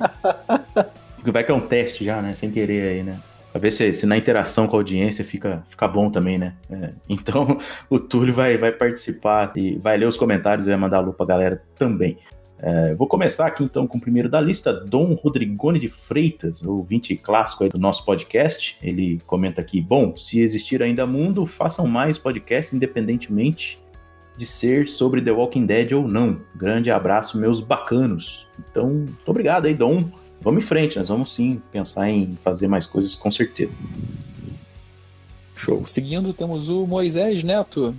Vai 1.26 1.43
que 1.43 1.51
é 1.51 1.53
um 1.53 1.61
teste 1.61 2.05
já, 2.05 2.22
né? 2.22 2.36
Sem 2.36 2.51
querer 2.51 2.88
aí, 2.88 3.03
né? 3.03 3.20
Pra 3.51 3.59
ver 3.59 3.72
se, 3.72 3.91
se 3.93 4.05
na 4.05 4.18
interação 4.18 4.68
com 4.68 4.76
a 4.76 4.80
audiência 4.80 5.24
fica, 5.24 5.64
fica 5.68 5.88
bom 5.88 6.09
também, 6.09 6.38
né? 6.38 6.53
É, 6.70 6.89
então 7.09 7.59
o 7.89 7.99
Túlio 7.99 8.34
vai, 8.34 8.57
vai 8.57 8.72
participar 8.72 9.51
e 9.55 9.78
vai 9.78 9.97
ler 9.97 10.07
os 10.07 10.18
comentários 10.18 10.66
e 10.66 10.70
vai 10.70 10.78
mandar 10.78 10.97
alô 10.97 11.14
pra 11.14 11.26
galera 11.26 11.61
também. 11.76 12.18
É, 12.59 12.93
vou 12.95 13.07
começar 13.07 13.45
aqui 13.45 13.64
então 13.64 13.86
com 13.86 13.97
o 13.97 14.01
primeiro 14.01 14.30
da 14.30 14.39
lista, 14.39 14.74
Dom 14.74 15.14
Rodrigone 15.16 15.80
de 15.80 15.89
Freitas, 15.89 16.64
ouvinte 16.64 17.16
clássico 17.16 17.68
do 17.68 17.78
nosso 17.78 18.05
podcast. 18.05 18.78
Ele 18.82 19.20
comenta 19.26 19.59
aqui: 19.59 19.82
Bom, 19.82 20.16
se 20.16 20.39
existir 20.39 20.82
ainda 20.82 21.05
mundo, 21.05 21.45
façam 21.45 21.86
mais 21.88 22.18
podcasts 22.18 22.74
independentemente 22.74 23.82
de 24.36 24.45
ser 24.45 24.88
sobre 24.88 25.21
The 25.21 25.31
Walking 25.31 25.65
Dead 25.65 25.91
ou 25.93 26.07
não. 26.07 26.39
Grande 26.55 26.89
abraço, 26.89 27.38
meus 27.38 27.59
bacanos. 27.59 28.47
Então, 28.59 28.89
muito 28.89 29.29
obrigado 29.29 29.65
aí, 29.65 29.73
Dom. 29.73 30.05
Vamos 30.41 30.63
em 30.63 30.67
frente, 30.67 30.97
nós 30.97 31.07
vamos 31.07 31.34
sim 31.34 31.61
pensar 31.71 32.09
em 32.09 32.38
fazer 32.43 32.67
mais 32.67 32.86
coisas 32.86 33.15
com 33.15 33.31
certeza. 33.31 33.77
Show. 35.55 35.86
Seguindo, 35.88 36.34
temos 36.34 36.69
o 36.69 36.86
Moisés 36.86 37.43
Neto. 37.43 37.95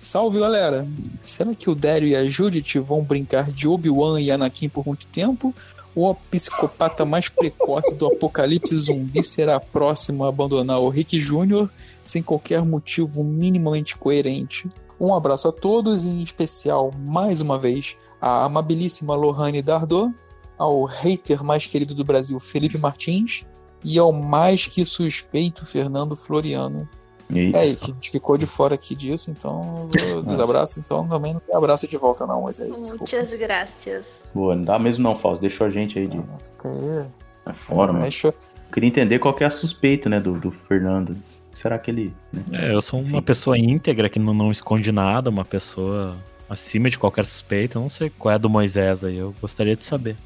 Salve 0.00 0.38
galera! 0.40 0.86
Será 1.24 1.54
que 1.54 1.68
o 1.68 1.74
Dario 1.74 2.08
e 2.08 2.16
a 2.16 2.28
Judith 2.28 2.80
vão 2.80 3.02
brincar 3.02 3.50
de 3.50 3.68
Obi-Wan 3.68 4.20
e 4.20 4.30
Anakin 4.30 4.68
por 4.68 4.86
muito 4.86 5.06
tempo? 5.06 5.54
Ou 5.94 6.10
a 6.10 6.14
psicopata 6.14 7.04
mais 7.04 7.28
precoce 7.28 7.94
do 7.94 8.06
apocalipse 8.06 8.76
zumbi 8.76 9.22
será 9.24 9.56
a 9.56 9.60
próxima 9.60 10.26
a 10.26 10.28
abandonar 10.28 10.80
o 10.80 10.88
Rick 10.88 11.18
Jr. 11.18 11.68
sem 12.04 12.22
qualquer 12.22 12.64
motivo 12.64 13.24
minimamente 13.24 13.96
coerente? 13.96 14.68
Um 15.00 15.14
abraço 15.14 15.48
a 15.48 15.52
todos, 15.52 16.04
em 16.04 16.20
especial, 16.22 16.90
mais 16.98 17.40
uma 17.40 17.58
vez, 17.58 17.96
a 18.20 18.44
amabilíssima 18.44 19.14
Lohane 19.14 19.62
Dardot, 19.62 20.12
ao 20.56 20.84
hater 20.84 21.44
mais 21.44 21.66
querido 21.66 21.94
do 21.94 22.04
Brasil, 22.04 22.38
Felipe 22.40 22.76
Martins, 22.78 23.44
e 23.84 23.98
ao 23.98 24.12
mais 24.12 24.66
que 24.66 24.84
suspeito 24.84 25.64
Fernando 25.64 26.16
Floriano. 26.16 26.88
E... 27.30 27.54
É, 27.54 27.74
que 27.74 27.90
a 27.90 27.94
gente 27.94 28.10
ficou 28.10 28.36
de 28.38 28.46
fora 28.46 28.74
aqui 28.74 28.94
disso, 28.94 29.30
então 29.30 29.88
nos 30.24 30.40
abraço, 30.40 30.80
então 30.80 31.06
também 31.06 31.34
não 31.34 31.40
tem 31.40 31.54
abraço 31.54 31.86
de 31.86 31.96
volta 31.96 32.26
não, 32.26 32.42
mas 32.42 32.58
é 32.58 32.68
isso. 32.68 32.96
Muitas 32.96 33.32
graças. 33.34 34.24
Boa, 34.34 34.56
não 34.56 34.64
dá 34.64 34.78
mesmo 34.78 35.04
não, 35.04 35.14
Fausto, 35.14 35.40
deixou 35.40 35.66
a 35.66 35.70
gente 35.70 35.98
aí 35.98 36.08
de... 36.08 36.18
Ah, 36.18 36.38
fica 36.42 36.68
aí. 36.68 37.06
É 37.46 37.52
fora, 37.52 37.92
mano. 37.92 38.02
Deixou... 38.02 38.34
Queria 38.72 38.88
entender 38.88 39.18
qual 39.18 39.34
que 39.34 39.44
é 39.44 39.46
a 39.46 39.50
suspeita, 39.50 40.08
né, 40.08 40.18
do, 40.20 40.38
do 40.38 40.50
Fernando. 40.50 41.16
Será 41.60 41.76
que 41.76 41.90
ele... 41.90 42.14
Né? 42.32 42.42
É, 42.52 42.72
eu 42.72 42.80
sou 42.80 43.00
uma 43.00 43.20
pessoa 43.20 43.58
íntegra 43.58 44.08
que 44.08 44.18
não, 44.18 44.32
não 44.32 44.52
esconde 44.52 44.92
nada, 44.92 45.28
uma 45.28 45.44
pessoa 45.44 46.16
acima 46.48 46.88
de 46.88 46.96
qualquer 46.96 47.24
suspeita, 47.26 47.78
eu 47.78 47.82
não 47.82 47.88
sei 47.88 48.10
qual 48.10 48.30
é 48.30 48.36
a 48.36 48.38
do 48.38 48.48
Moisés 48.48 49.02
aí, 49.02 49.16
eu 49.16 49.34
gostaria 49.40 49.74
de 49.74 49.84
saber. 49.84 50.16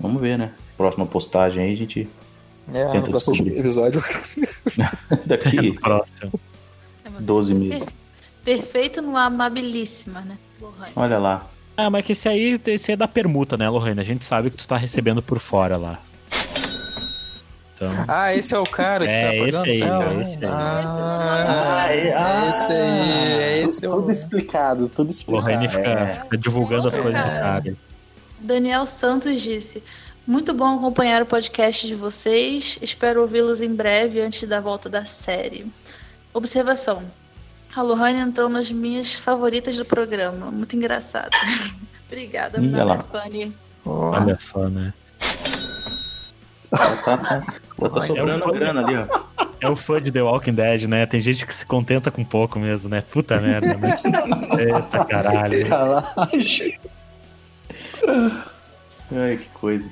Vamos 0.00 0.22
ver, 0.22 0.38
né? 0.38 0.52
Próxima 0.74 1.04
postagem 1.04 1.64
aí 1.64 1.74
a 1.74 1.76
gente 1.76 2.08
é, 2.72 2.98
no 2.98 3.08
próximo 3.08 3.34
descobrir. 3.34 3.60
episódio. 3.60 4.02
Daqui. 5.26 5.74
É 5.76 5.80
próximo. 5.80 6.40
12 7.20 7.54
meses. 7.54 7.86
Perfeito 8.42 9.02
no 9.02 9.16
amabilíssima, 9.16 10.22
né? 10.22 10.38
Lohane. 10.60 10.92
Olha 10.96 11.18
lá. 11.18 11.46
Ah, 11.76 11.90
mas 11.90 12.04
que 12.04 12.12
esse 12.12 12.26
aí, 12.26 12.58
esse 12.66 12.90
aí 12.90 12.94
é 12.94 12.96
da 12.96 13.06
permuta, 13.06 13.56
né, 13.56 13.68
Lohane? 13.68 14.00
A 14.00 14.04
gente 14.04 14.24
sabe 14.24 14.50
que 14.50 14.56
tu 14.56 14.66
tá 14.66 14.78
recebendo 14.78 15.20
por 15.20 15.38
fora 15.38 15.76
lá. 15.76 16.00
Então... 17.74 17.90
Ah, 18.06 18.32
esse 18.34 18.54
é 18.54 18.58
o 18.58 18.64
cara 18.64 19.04
que 19.04 19.12
é, 19.12 19.26
tá 19.26 19.34
esse 19.34 19.56
aí, 19.64 19.82
é 19.82 20.20
esse 20.20 20.44
aí. 20.44 20.50
Ah, 20.50 21.86
é 21.90 22.50
esse 22.50 22.72
aí. 22.72 23.42
É 23.42 23.58
esse 23.64 23.88
tudo, 23.88 24.12
explicado, 24.12 24.88
tudo 24.88 25.10
explicado. 25.10 25.48
Lohane 25.48 25.68
fica, 25.68 25.88
é. 25.88 26.12
fica 26.12 26.38
divulgando 26.38 26.86
as 26.86 26.96
coisas 26.96 27.20
do 27.20 27.28
cara. 27.28 27.76
Daniel 28.38 28.86
Santos 28.86 29.40
disse: 29.40 29.82
muito 30.26 30.54
bom 30.54 30.76
acompanhar 30.76 31.20
o 31.20 31.26
podcast 31.26 31.86
de 31.86 31.94
vocês. 31.94 32.78
Espero 32.80 33.20
ouvi-los 33.20 33.60
em 33.60 33.74
breve 33.74 34.22
antes 34.22 34.48
da 34.48 34.60
volta 34.60 34.88
da 34.88 35.04
série. 35.04 35.66
Observação: 36.32 37.02
a 37.74 37.82
Lohane 37.82 38.20
entrou 38.20 38.48
nas 38.48 38.70
minhas 38.70 39.12
favoritas 39.14 39.76
do 39.76 39.84
programa. 39.84 40.50
Muito 40.50 40.76
engraçado. 40.76 41.30
Obrigada, 42.06 42.60
Minha 42.60 43.02
Fanny. 43.02 43.54
Olha 43.84 44.38
só, 44.38 44.68
né? 44.68 44.94
Tá, 47.78 47.88
tá, 47.88 48.00
sobrando 48.02 48.48
é 48.48 48.52
grana 48.52 48.86
ali, 48.86 48.96
ó. 48.96 49.24
É 49.60 49.68
o 49.68 49.76
fã 49.76 50.00
de 50.00 50.12
The 50.12 50.22
Walking 50.22 50.54
Dead, 50.54 50.82
né? 50.82 51.06
Tem 51.06 51.20
gente 51.20 51.44
que 51.46 51.54
se 51.54 51.64
contenta 51.64 52.10
com 52.10 52.24
pouco 52.24 52.58
mesmo, 52.58 52.88
né? 52.88 53.00
Puta 53.00 53.40
merda, 53.40 53.74
né? 53.76 53.98
Eita 54.58 55.04
caralho. 55.04 55.66
Ai, 59.12 59.36
que 59.36 59.48
coisa. 59.54 59.88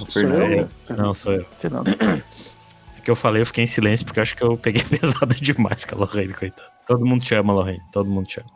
O 0.00 0.06
Fernando. 0.06 0.70
Não, 0.96 1.12
sou 1.12 1.32
eu. 1.34 1.46
Fernando. 1.58 1.88
É 1.88 3.00
que 3.00 3.10
eu 3.10 3.16
falei, 3.16 3.42
eu 3.42 3.46
fiquei 3.46 3.64
em 3.64 3.66
silêncio 3.66 4.04
porque 4.04 4.20
eu 4.20 4.22
acho 4.22 4.36
que 4.36 4.42
eu 4.42 4.56
peguei 4.56 4.84
pesado 5.00 5.34
demais 5.34 5.84
com 5.84 5.94
a 5.94 5.98
Lorraine, 5.98 6.34
coitado. 6.34 6.70
Todo 6.86 7.04
mundo 7.04 7.24
te 7.24 7.34
ama, 7.34 7.52
Lorraine. 7.52 7.82
Todo 7.92 8.08
mundo 8.08 8.26
te 8.26 8.40
ama. 8.40 8.50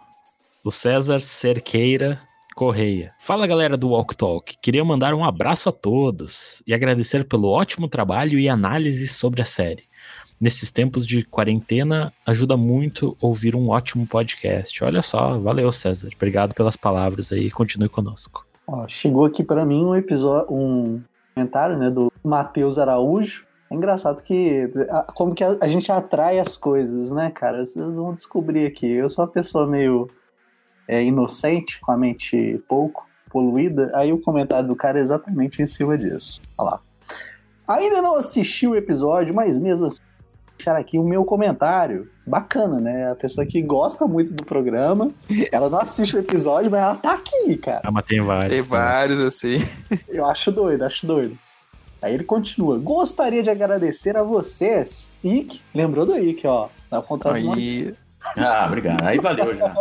O 0.63 0.71
César 0.71 1.21
Cerqueira 1.21 2.21
Correia. 2.55 3.13
Fala 3.19 3.47
galera 3.47 3.77
do 3.77 3.89
Walk 3.89 4.17
Talk. 4.17 4.57
Queria 4.61 4.85
mandar 4.85 5.15
um 5.15 5.25
abraço 5.25 5.69
a 5.69 5.73
todos 5.73 6.63
e 6.67 6.75
agradecer 6.75 7.25
pelo 7.25 7.49
ótimo 7.49 7.89
trabalho 7.89 8.39
e 8.39 8.49
análise 8.49 9.09
sobre 9.09 9.43
a 9.43 9.45
série. 9.45 9.85
Nesses 10.41 10.71
tempos 10.71 11.07
de 11.07 11.23
quarentena, 11.25 12.13
ajuda 12.27 12.57
muito 12.57 13.17
ouvir 13.21 13.55
um 13.55 13.69
ótimo 13.69 14.07
podcast. 14.07 14.83
Olha 14.83 15.01
só, 15.01 15.39
valeu 15.39 15.71
César. 15.71 16.11
Obrigado 16.17 16.55
pelas 16.55 16.77
palavras 16.77 17.33
aí. 17.33 17.51
Continue 17.51 17.89
conosco. 17.89 18.45
Ó, 18.67 18.87
chegou 18.89 19.25
aqui 19.25 19.45
para 19.45 19.65
mim 19.65 19.85
um 19.85 19.95
episódio, 19.95 20.53
um 20.53 21.01
comentário, 21.35 21.79
né, 21.79 21.91
do 21.91 22.13
Matheus 22.25 22.79
Araújo. 22.79 23.47
É 23.71 23.75
engraçado 23.75 24.23
que 24.23 24.69
como 25.15 25.35
que 25.35 25.43
a, 25.43 25.57
a, 25.61 25.69
gente 25.69 25.91
atrai 25.91 26.39
as 26.39 26.59
coisas, 26.59 27.11
né, 27.11 27.31
cara? 27.31 27.65
Vocês 27.65 27.97
vão 27.97 28.13
descobrir 28.13 28.67
aqui. 28.67 28.91
Eu 28.91 29.09
sou 29.09 29.25
uma 29.25 29.31
pessoa 29.31 29.67
meio 29.67 30.09
é, 30.93 31.03
inocente, 31.03 31.81
com 31.81 31.91
a 31.91 31.97
mente 31.97 32.63
pouco 32.69 33.07
poluída. 33.31 33.91
Aí 33.95 34.13
o 34.13 34.21
comentário 34.21 34.69
do 34.69 34.77
cara 34.77 34.99
é 34.99 35.03
exatamente 35.03 35.63
em 35.63 35.67
cima 35.67 35.97
disso. 35.97 36.43
Olha 36.59 36.73
lá. 36.73 36.81
Ainda 37.67 38.03
não 38.03 38.17
assisti 38.17 38.67
o 38.67 38.77
episódio, 38.77 39.35
mas 39.35 39.59
mesmo 39.59 39.87
assim, 39.87 40.01
deixar 40.55 40.77
aqui 40.77 40.99
o 40.99 41.05
meu 41.05 41.25
comentário. 41.25 42.11
Bacana, 42.27 42.79
né? 42.79 43.11
A 43.11 43.15
pessoa 43.15 43.47
que 43.47 43.63
gosta 43.63 44.07
muito 44.07 44.33
do 44.33 44.45
programa, 44.45 45.09
ela 45.51 45.71
não 45.71 45.79
assiste 45.79 46.15
o 46.15 46.19
episódio, 46.19 46.71
mas 46.71 46.81
ela 46.81 46.97
tá 46.97 47.15
aqui, 47.15 47.57
cara. 47.57 47.81
Ah, 47.85 47.91
mas 47.91 48.05
tem 48.05 48.21
vários. 48.21 48.51
Tem 48.51 48.61
vários, 48.61 49.21
assim. 49.21 49.57
Eu 50.07 50.27
acho 50.27 50.53
doido, 50.53 50.83
acho 50.83 51.07
doido. 51.07 51.39
Aí 52.03 52.13
ele 52.13 52.25
continua. 52.25 52.79
Gostaria 52.79 53.43
de 53.43 53.49
agradecer 53.49 54.17
a 54.17 54.23
vocês. 54.23 55.11
Ike, 55.25 55.63
lembrou 55.75 56.05
do 56.05 56.19
Ike, 56.19 56.47
ó. 56.47 56.69
Na 56.91 57.01
contrato 57.01 57.37
Aí. 57.37 57.95
Ah, 58.37 58.67
obrigado. 58.67 59.03
Aí 59.03 59.19
valeu 59.19 59.55
já. 59.55 59.73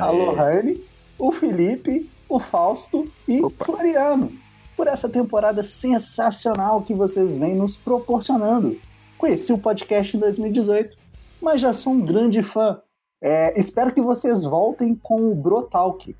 a 0.00 0.10
Lohane, 0.10 0.80
o 1.18 1.32
Felipe, 1.32 2.10
o 2.28 2.38
Fausto 2.38 3.10
e 3.26 3.40
o 3.40 3.50
Floriano. 3.50 4.32
Por 4.76 4.86
essa 4.86 5.08
temporada 5.08 5.62
sensacional 5.62 6.82
que 6.82 6.94
vocês 6.94 7.36
vêm 7.36 7.54
nos 7.54 7.76
proporcionando. 7.76 8.78
Conheci 9.16 9.52
o 9.52 9.58
podcast 9.58 10.16
em 10.16 10.20
2018, 10.20 10.96
mas 11.40 11.60
já 11.60 11.72
sou 11.72 11.92
um 11.92 12.00
grande 12.00 12.42
fã. 12.42 12.80
É, 13.22 13.58
espero 13.58 13.92
que 13.92 14.02
vocês 14.02 14.44
voltem 14.44 14.94
com 14.94 15.30
o 15.30 15.34
Brotalk. 15.34 16.14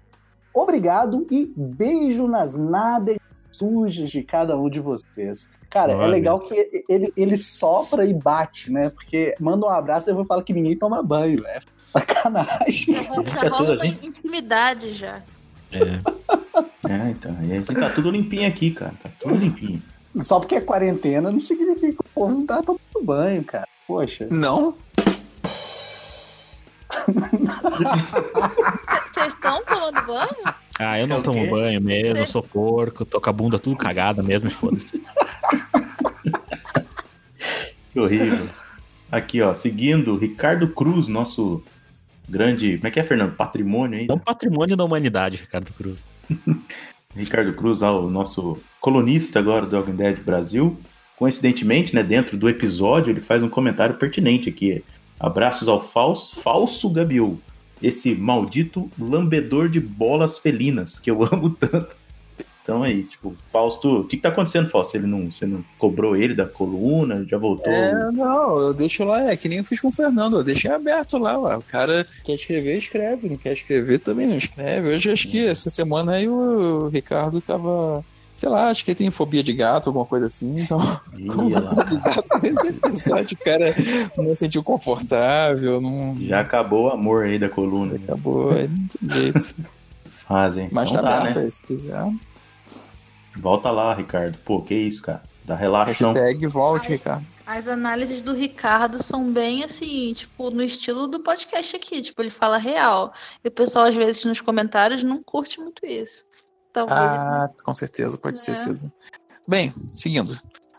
Obrigado 0.55 1.27
e 1.31 1.53
beijo 1.57 2.29
nas 2.29 2.57
nádegas 2.57 3.24
sujas 3.57 4.11
de 4.11 4.23
cada 4.23 4.57
um 4.57 4.69
de 4.69 4.81
vocês. 4.81 5.51
Cara, 5.71 5.93
é 5.93 5.97
Olha. 5.97 6.05
é 6.05 6.09
legal 6.09 6.39
que 6.39 6.85
ele, 6.89 7.13
ele 7.17 7.37
sopra 7.37 8.07
e 8.07 8.15
bate, 8.15 8.71
né? 8.71 8.91
Porque 8.91 9.35
manda 9.41 9.67
um 9.67 9.71
abraço 9.71 10.09
e 10.09 10.13
eu 10.13 10.17
vou 10.17 10.25
falar 10.25 10.43
que 10.43 10.53
ninguém 10.53 10.77
toma 10.77 11.03
banho, 11.03 11.45
é 11.47 11.61
sacanagem. 11.77 12.95
Já, 12.95 13.49
rola 13.49 13.75
uma 13.75 13.87
intimidade 13.87 14.95
já. 14.95 15.23
É. 15.73 15.79
é, 16.89 17.11
então. 17.11 17.37
A 17.39 17.45
gente 17.45 17.75
tá 17.75 17.91
tudo 17.91 18.11
limpinho 18.11 18.47
aqui, 18.47 18.71
cara. 18.71 18.95
Tá 19.03 19.11
tudo 19.21 19.35
limpinho. 19.35 19.83
Só 20.21 20.39
porque 20.39 20.55
é 20.55 20.61
quarentena 20.61 21.33
não 21.33 21.41
significa 21.41 21.93
que 21.93 22.01
o 22.01 22.15
povo 22.15 22.35
não 22.35 22.47
tá 22.47 22.63
tomando 22.63 22.81
banho, 23.03 23.43
cara. 23.43 23.67
Poxa. 23.87 24.29
Não? 24.31 24.77
Vocês 29.13 29.29
estão 29.29 29.63
tomando 29.65 30.07
banho? 30.07 30.55
Ah, 30.79 30.99
eu 30.99 31.07
não 31.07 31.19
é 31.19 31.23
tomo 31.23 31.49
banho 31.49 31.81
mesmo, 31.81 32.19
eu 32.19 32.27
sou 32.27 32.43
porco, 32.43 33.05
tô 33.05 33.21
com 33.21 33.31
a 33.31 33.33
bunda 33.33 33.59
tudo 33.59 33.77
cagada 33.77 34.23
mesmo, 34.23 34.51
foda-se. 34.51 35.01
que 37.93 38.01
horrível. 38.01 38.49
Aqui, 39.11 39.41
ó, 39.41 39.55
seguindo, 39.55 40.17
Ricardo 40.17 40.69
Cruz, 40.69 41.07
nosso 41.07 41.63
grande. 42.29 42.77
Como 42.79 42.89
é 42.89 42.91
que 42.91 42.99
é, 42.99 43.05
Fernando? 43.05 43.37
Patrimônio 43.37 44.01
aí? 44.01 44.07
É 44.09 44.13
um 44.13 44.19
patrimônio 44.19 44.77
da 44.77 44.85
humanidade, 44.85 45.37
Ricardo 45.37 45.73
Cruz. 45.73 46.03
Ricardo 47.15 47.53
Cruz, 47.53 47.81
ó, 47.81 48.01
o 48.01 48.11
nosso 48.11 48.61
colunista 48.81 49.39
agora 49.39 49.67
do 49.67 49.77
Walking 49.77 49.95
Dead 49.95 50.19
Brasil. 50.25 50.77
Coincidentemente, 51.17 51.95
né, 51.95 52.03
dentro 52.03 52.37
do 52.37 52.49
episódio, 52.49 53.13
ele 53.13 53.21
faz 53.21 53.41
um 53.43 53.49
comentário 53.49 53.95
pertinente 53.95 54.49
aqui. 54.49 54.83
Abraços 55.25 55.69
ao 55.69 55.81
falso, 55.81 56.41
falso 56.41 56.91
Gabiol 56.91 57.39
esse 57.83 58.15
maldito 58.15 58.91
lambedor 58.99 59.69
de 59.69 59.81
bolas 59.81 60.39
felinas 60.39 60.99
que 60.99 61.11
eu 61.11 61.23
amo 61.31 61.51
tanto. 61.51 61.97
Então 62.63 62.83
aí, 62.83 63.03
tipo, 63.03 63.37
Fausto, 63.53 64.01
o 64.01 64.05
que, 64.05 64.17
que 64.17 64.23
tá 64.23 64.31
acontecendo, 64.31 64.71
Fausto? 64.71 64.97
Ele 64.97 65.07
não, 65.07 65.31
você 65.31 65.45
não 65.45 65.63
cobrou 65.79 66.17
ele 66.17 66.35
da 66.35 66.47
coluna, 66.47 67.23
já 67.29 67.37
voltou? 67.37 67.71
É, 67.71 68.11
não, 68.11 68.57
eu 68.59 68.73
deixo 68.73 69.05
lá, 69.05 69.31
é 69.31 69.37
que 69.37 69.51
nem 69.51 69.59
eu 69.59 69.65
fiz 69.65 69.83
com 69.83 69.89
o 69.89 69.93
Fernando, 69.93 70.39
eu 70.39 70.45
deixei 70.45 70.71
aberto 70.71 71.19
lá, 71.19 71.39
ué. 71.39 71.59
o 71.59 71.63
cara 71.63 72.07
quer 72.25 72.33
escrever, 72.33 72.79
escreve, 72.79 73.29
não 73.29 73.37
quer 73.37 73.53
escrever 73.53 73.99
também 73.99 74.27
não 74.27 74.39
escreve. 74.39 74.95
Hoje 74.95 75.13
acho 75.13 75.29
que 75.29 75.45
essa 75.47 75.69
semana 75.69 76.13
aí 76.13 76.27
o 76.27 76.89
Ricardo 76.89 77.39
tava 77.43 78.03
Sei 78.35 78.49
lá, 78.49 78.69
acho 78.69 78.85
que 78.85 78.91
ele 78.91 78.99
tem 78.99 79.11
fobia 79.11 79.43
de 79.43 79.53
gato, 79.53 79.89
alguma 79.89 80.05
coisa 80.05 80.27
assim. 80.27 80.61
Então, 80.61 80.79
como 81.33 81.49
de 81.49 81.97
gato 81.97 82.39
nesse 82.43 82.69
episódio, 82.69 83.39
o 83.41 83.45
cara 83.45 83.75
não 84.17 84.35
se 84.35 84.37
sentiu 84.37 84.63
confortável. 84.63 85.81
Não... 85.81 86.17
Já 86.21 86.41
acabou 86.41 86.87
o 86.87 86.91
amor 86.91 87.25
aí 87.25 87.39
da 87.39 87.49
coluna. 87.49 87.95
Acabou, 87.95 88.51
aí 88.51 88.69
não 88.69 88.89
tem 88.89 89.23
jeito. 89.23 89.57
Fazem. 90.09 90.69
Mas 90.73 90.91
então 90.91 91.03
tá 91.03 91.19
aberto 91.19 91.37
né? 91.37 91.43
aí, 91.43 91.51
se 91.51 91.63
quiser. 91.63 92.13
Volta 93.37 93.71
lá, 93.71 93.95
Ricardo. 93.95 94.37
Pô, 94.45 94.61
que 94.63 94.75
isso, 94.75 95.03
cara. 95.03 95.23
Dá 95.45 95.55
relaxão. 95.55 96.13
Hashtag 96.13 96.47
volte, 96.47 96.89
Ricardo. 96.89 97.27
As 97.47 97.69
análises 97.69 98.23
do 98.23 98.33
Ricardo 98.33 99.03
são 99.03 99.31
bem 99.31 99.65
assim, 99.65 100.15
tipo, 100.15 100.51
no 100.51 100.63
estilo 100.63 101.07
do 101.07 101.21
podcast 101.21 101.77
aqui. 101.77 102.01
Tipo, 102.01 102.23
ele 102.23 102.31
fala 102.31 102.57
real. 102.57 103.13
E 103.45 103.49
o 103.49 103.51
pessoal, 103.51 103.85
às 103.85 103.95
vezes, 103.95 104.25
nos 104.25 104.41
comentários 104.41 105.05
não 105.05 105.23
curte 105.23 105.61
muito 105.61 105.85
isso. 105.85 106.25
Talvez. 106.75 106.99
Ah, 106.99 107.47
com 107.65 107.73
certeza, 107.73 108.19
pode 108.19 108.37
é. 108.37 108.41
ser 108.41 108.57
sido. 108.57 108.93
Bem, 109.47 109.73
seguindo. 109.91 110.37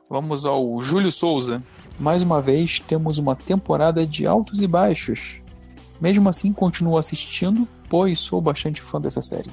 Vamos 0.09 0.45
ao 0.45 0.81
Júlio 0.81 1.09
Souza. 1.09 1.63
Mais 1.97 2.21
uma 2.21 2.41
vez, 2.41 2.81
temos 2.81 3.17
uma 3.17 3.33
temporada 3.33 4.05
de 4.05 4.27
altos 4.27 4.59
e 4.59 4.67
baixos. 4.67 5.39
Mesmo 5.99 6.27
assim, 6.27 6.51
continuo 6.51 6.97
assistindo, 6.97 7.65
pois 7.89 8.19
sou 8.19 8.41
bastante 8.41 8.81
fã 8.81 8.99
dessa 8.99 9.21
série. 9.21 9.49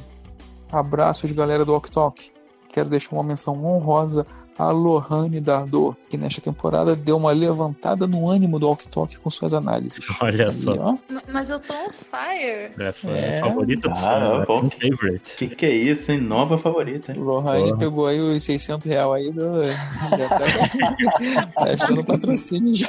Abraços, 0.71 1.31
galera 1.31 1.65
do 1.65 1.73
Ok 1.73 1.93
Talk. 1.93 2.33
Quero 2.69 2.89
deixar 2.89 3.15
uma 3.15 3.23
menção 3.23 3.65
honrosa 3.65 4.27
a 4.59 4.71
Lohane 4.71 5.41
Dardot, 5.41 5.97
que 6.09 6.17
nesta 6.17 6.41
temporada 6.41 6.95
deu 6.95 7.17
uma 7.17 7.33
levantada 7.33 8.07
no 8.07 8.29
ânimo 8.29 8.59
do 8.59 8.69
Ok 8.69 8.87
Talk 8.91 9.19
com 9.19 9.31
suas 9.31 9.55
análises. 9.55 10.05
Olha 10.21 10.51
só. 10.51 10.99
Mas 11.29 11.51
eu 11.51 11.59
tô 11.59 11.73
on 11.75 11.91
fire. 11.91 12.73
É, 12.79 12.95
é. 13.07 13.41
favorita 13.41 13.89
do 13.89 13.99
ah, 13.99 14.45
bom, 14.47 14.69
favorite. 14.71 15.37
Que 15.37 15.49
que 15.49 15.67
é 15.67 15.75
isso, 15.75 16.13
hein? 16.13 16.21
Nova 16.21 16.59
favorita. 16.59 17.13
Hein? 17.13 17.19
Lohane 17.19 17.77
pegou 17.77 18.07
aí 18.07 18.21
os 18.21 18.43
600 18.45 18.87
reais 18.87 19.13
aí 19.13 19.33
do... 19.33 19.67
Já 20.17 20.29
tá 20.29 21.65
gastando 21.67 22.05
patrocínio 22.05 22.75
já. 22.75 22.89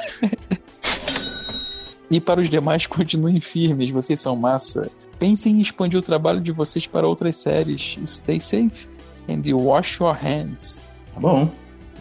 E 2.10 2.20
para 2.20 2.40
os 2.40 2.48
demais, 2.48 2.86
continuem 2.86 3.40
firmes, 3.40 3.90
vocês 3.90 4.20
são 4.20 4.36
massa. 4.36 4.90
Pensem 5.18 5.56
em 5.56 5.60
expandir 5.60 5.98
o 5.98 6.02
trabalho 6.02 6.40
de 6.40 6.52
vocês 6.52 6.86
para 6.86 7.06
outras 7.06 7.36
séries. 7.36 7.98
Stay 8.06 8.40
safe 8.40 8.86
and 9.28 9.42
wash 9.56 9.98
your 9.98 10.14
hands. 10.14 10.93
Tá 11.14 11.20
bom. 11.20 11.50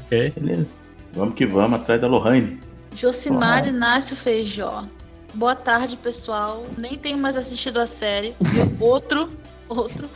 Ok. 0.03 0.34
Beleza. 0.36 0.68
Vamos 1.14 1.36
que 1.36 1.45
vamos, 1.45 1.80
atrás 1.80 2.01
da 2.01 2.07
Lohane. 2.07 2.59
Josimar 2.95 3.68
Inácio 3.68 4.16
Feijó. 4.16 4.86
Boa 5.34 5.55
tarde, 5.55 5.95
pessoal. 5.97 6.66
Nem 6.78 6.95
tenho 6.95 7.18
mais 7.18 7.36
assistido 7.36 7.80
a 7.80 7.88
série. 7.88 8.36
outro, 8.80 9.30
outro. 9.70 10.09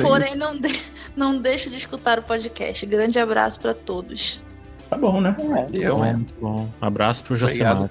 Porém, 0.00 0.36
não, 0.36 0.56
de, 0.56 0.80
não 1.16 1.38
deixo 1.38 1.68
de 1.70 1.76
escutar 1.76 2.18
o 2.18 2.22
podcast. 2.22 2.86
Grande 2.86 3.18
abraço 3.18 3.60
para 3.60 3.74
todos. 3.74 4.44
Tá 4.88 4.96
bom, 4.96 5.20
né? 5.20 5.34
É, 5.38 5.86
eu, 5.86 6.04
é. 6.04 6.14
Muito 6.14 6.34
bom. 6.40 6.68
Um 6.80 6.86
abraço 6.86 7.24
pro 7.24 7.34
Josimar. 7.34 7.90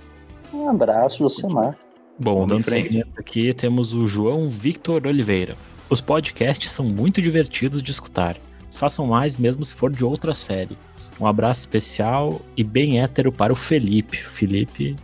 Um 0.54 0.70
abraço, 0.70 1.18
Josimar. 1.20 1.76
Bom, 2.20 2.46
dando 2.46 2.70
seguimento 2.70 3.20
aqui, 3.20 3.54
temos 3.54 3.94
o 3.94 4.06
João 4.06 4.48
Victor 4.48 5.08
Oliveira. 5.08 5.56
Os 5.90 6.00
podcasts 6.00 6.72
são 6.72 6.86
muito 6.86 7.22
divertidos 7.22 7.82
de 7.82 7.92
escutar 7.92 8.38
façam 8.74 9.06
mais 9.06 9.38
mesmo 9.38 9.64
se 9.64 9.74
for 9.74 9.92
de 9.92 10.04
outra 10.04 10.34
série. 10.34 10.78
Um 11.20 11.28
abraço 11.28 11.62
especial 11.62 12.42
e 12.58 12.64
bem 12.64 13.00
hétero 13.00 13.32
para 13.32 13.54
o 13.54 13.56
Felipe. 13.56 14.18
Felipe, 14.18 14.96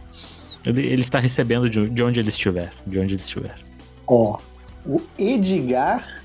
ele, 0.66 0.86
ele 0.86 1.02
está 1.02 1.20
recebendo 1.20 1.70
de, 1.70 1.90
de, 1.90 2.04
onde 2.04 2.20
ele 2.20 2.30
estiver. 2.30 2.72
De 2.86 3.00
onde 3.00 3.14
ele 3.14 3.22
estiver. 3.22 3.56
Ó, 4.08 4.38
oh, 4.86 4.96
o 4.96 5.02
Edgar. 5.18 6.22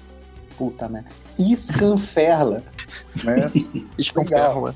Puta 0.57 0.89
merda. 0.89 1.09
Scanferla. 1.55 2.63
né? 3.23 3.51
Scanferla. 4.01 4.75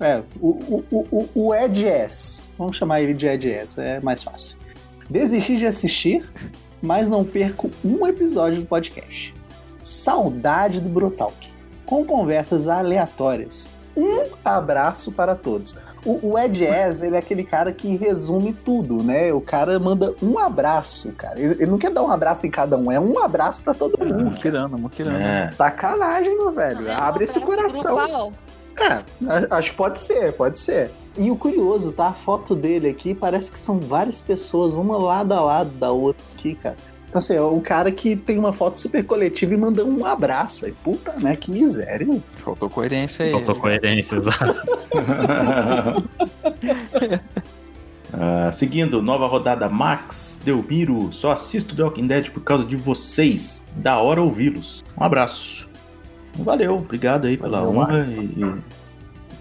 É, 0.00 0.22
o, 0.40 0.84
o, 0.90 1.06
o, 1.10 1.28
o 1.34 1.54
Ed 1.54 1.86
S. 1.86 2.48
Vamos 2.56 2.76
chamar 2.76 3.02
ele 3.02 3.12
de 3.12 3.26
Ed 3.26 3.50
S, 3.50 3.80
é 3.80 4.00
mais 4.00 4.22
fácil. 4.22 4.56
Desisti 5.08 5.56
de 5.56 5.66
assistir, 5.66 6.24
mas 6.80 7.08
não 7.08 7.24
perco 7.24 7.70
um 7.84 8.06
episódio 8.06 8.60
do 8.60 8.66
podcast. 8.66 9.34
Saudade 9.82 10.80
do 10.80 10.88
Brotalk 10.88 11.59
com 11.86 12.04
conversas 12.04 12.68
aleatórias. 12.68 13.70
Um 13.96 14.26
abraço 14.44 15.12
para 15.12 15.34
todos. 15.34 15.74
O, 16.04 16.30
o 16.30 16.38
Ed 16.38 16.64
Ez, 16.64 17.02
ele 17.02 17.16
é 17.16 17.18
aquele 17.18 17.44
cara 17.44 17.72
que 17.72 17.96
resume 17.96 18.54
tudo, 18.54 19.02
né? 19.02 19.32
O 19.32 19.40
cara 19.40 19.78
manda 19.78 20.14
um 20.22 20.38
abraço, 20.38 21.12
cara. 21.12 21.38
Ele, 21.38 21.54
ele 21.54 21.70
não 21.70 21.76
quer 21.76 21.90
dar 21.90 22.02
um 22.02 22.10
abraço 22.10 22.46
em 22.46 22.50
cada 22.50 22.76
um, 22.78 22.90
é 22.90 22.98
um 22.98 23.18
abraço 23.18 23.62
para 23.62 23.74
todo 23.74 23.98
mundo. 23.98 24.24
Mukirana, 24.24 24.76
Mukirana. 24.76 25.22
É. 25.22 25.50
Sacanagem, 25.50 26.36
meu 26.36 26.50
velho. 26.52 26.88
É 26.88 26.94
Abre 26.94 27.24
esse 27.24 27.38
coração. 27.40 28.32
É, 28.78 29.02
acho 29.50 29.72
que 29.72 29.76
pode 29.76 30.00
ser, 30.00 30.32
pode 30.32 30.58
ser. 30.58 30.90
E 31.18 31.30
o 31.30 31.36
curioso, 31.36 31.92
tá? 31.92 32.08
A 32.08 32.12
foto 32.12 32.54
dele 32.54 32.88
aqui 32.88 33.12
parece 33.12 33.50
que 33.50 33.58
são 33.58 33.78
várias 33.78 34.20
pessoas, 34.20 34.76
uma 34.76 34.96
lado 34.96 35.34
a 35.34 35.40
lado 35.40 35.70
da 35.70 35.90
outra 35.90 36.24
aqui, 36.34 36.54
cara. 36.54 36.76
Então, 37.10 37.18
assim, 37.18 37.34
é 37.34 37.42
um 37.42 37.58
cara 37.58 37.90
que 37.90 38.14
tem 38.14 38.38
uma 38.38 38.52
foto 38.52 38.78
super 38.78 39.04
coletiva 39.04 39.52
e 39.52 39.56
manda 39.56 39.84
um 39.84 40.06
abraço, 40.06 40.64
aí. 40.64 40.70
Puta, 40.70 41.12
né? 41.20 41.34
Que 41.34 41.50
miséria. 41.50 42.06
Faltou 42.34 42.70
coerência 42.70 43.26
aí. 43.26 43.32
Faltou 43.32 43.56
coerência, 43.56 44.14
exato. 44.14 44.62
uh, 48.14 48.54
seguindo, 48.54 49.02
nova 49.02 49.26
rodada 49.26 49.68
Max 49.68 50.40
Delmiro. 50.44 51.12
Só 51.12 51.32
assisto 51.32 51.74
The 51.74 51.82
Walking 51.82 52.06
Dead 52.06 52.30
por 52.30 52.44
causa 52.44 52.64
de 52.64 52.76
vocês. 52.76 53.66
Da 53.74 53.98
hora 53.98 54.22
ouvi-los. 54.22 54.84
Um 54.96 55.02
abraço. 55.02 55.68
Valeu, 56.38 56.76
obrigado 56.76 57.26
aí 57.26 57.36
pela 57.36 57.68
honra 57.68 58.02
e, 58.02 58.54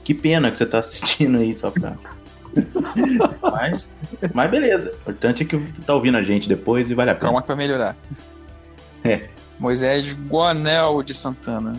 Que 0.04 0.16
pena 0.16 0.50
que 0.50 0.58
você 0.58 0.66
tá 0.66 0.80
assistindo 0.80 1.38
aí 1.38 1.56
só 1.56 1.70
pra. 1.70 1.96
mas, 3.42 3.92
mas 4.34 4.52
beleza. 4.52 4.92
O 4.92 4.96
importante 4.96 5.44
é 5.44 5.46
que 5.46 5.58
tá 5.84 5.94
ouvindo 5.94 6.18
a 6.18 6.24
gente 6.24 6.48
depois 6.48 6.90
e 6.90 6.94
vale 6.94 7.12
a 7.12 7.16
pena. 7.16 7.28
Calma 7.28 7.42
que 7.42 7.48
vai 7.48 7.58
melhorar. 7.58 7.96
É. 9.04 9.30
Moisés 9.60 10.14
Guanel 10.14 11.04
de 11.04 11.14
Santana. 11.14 11.76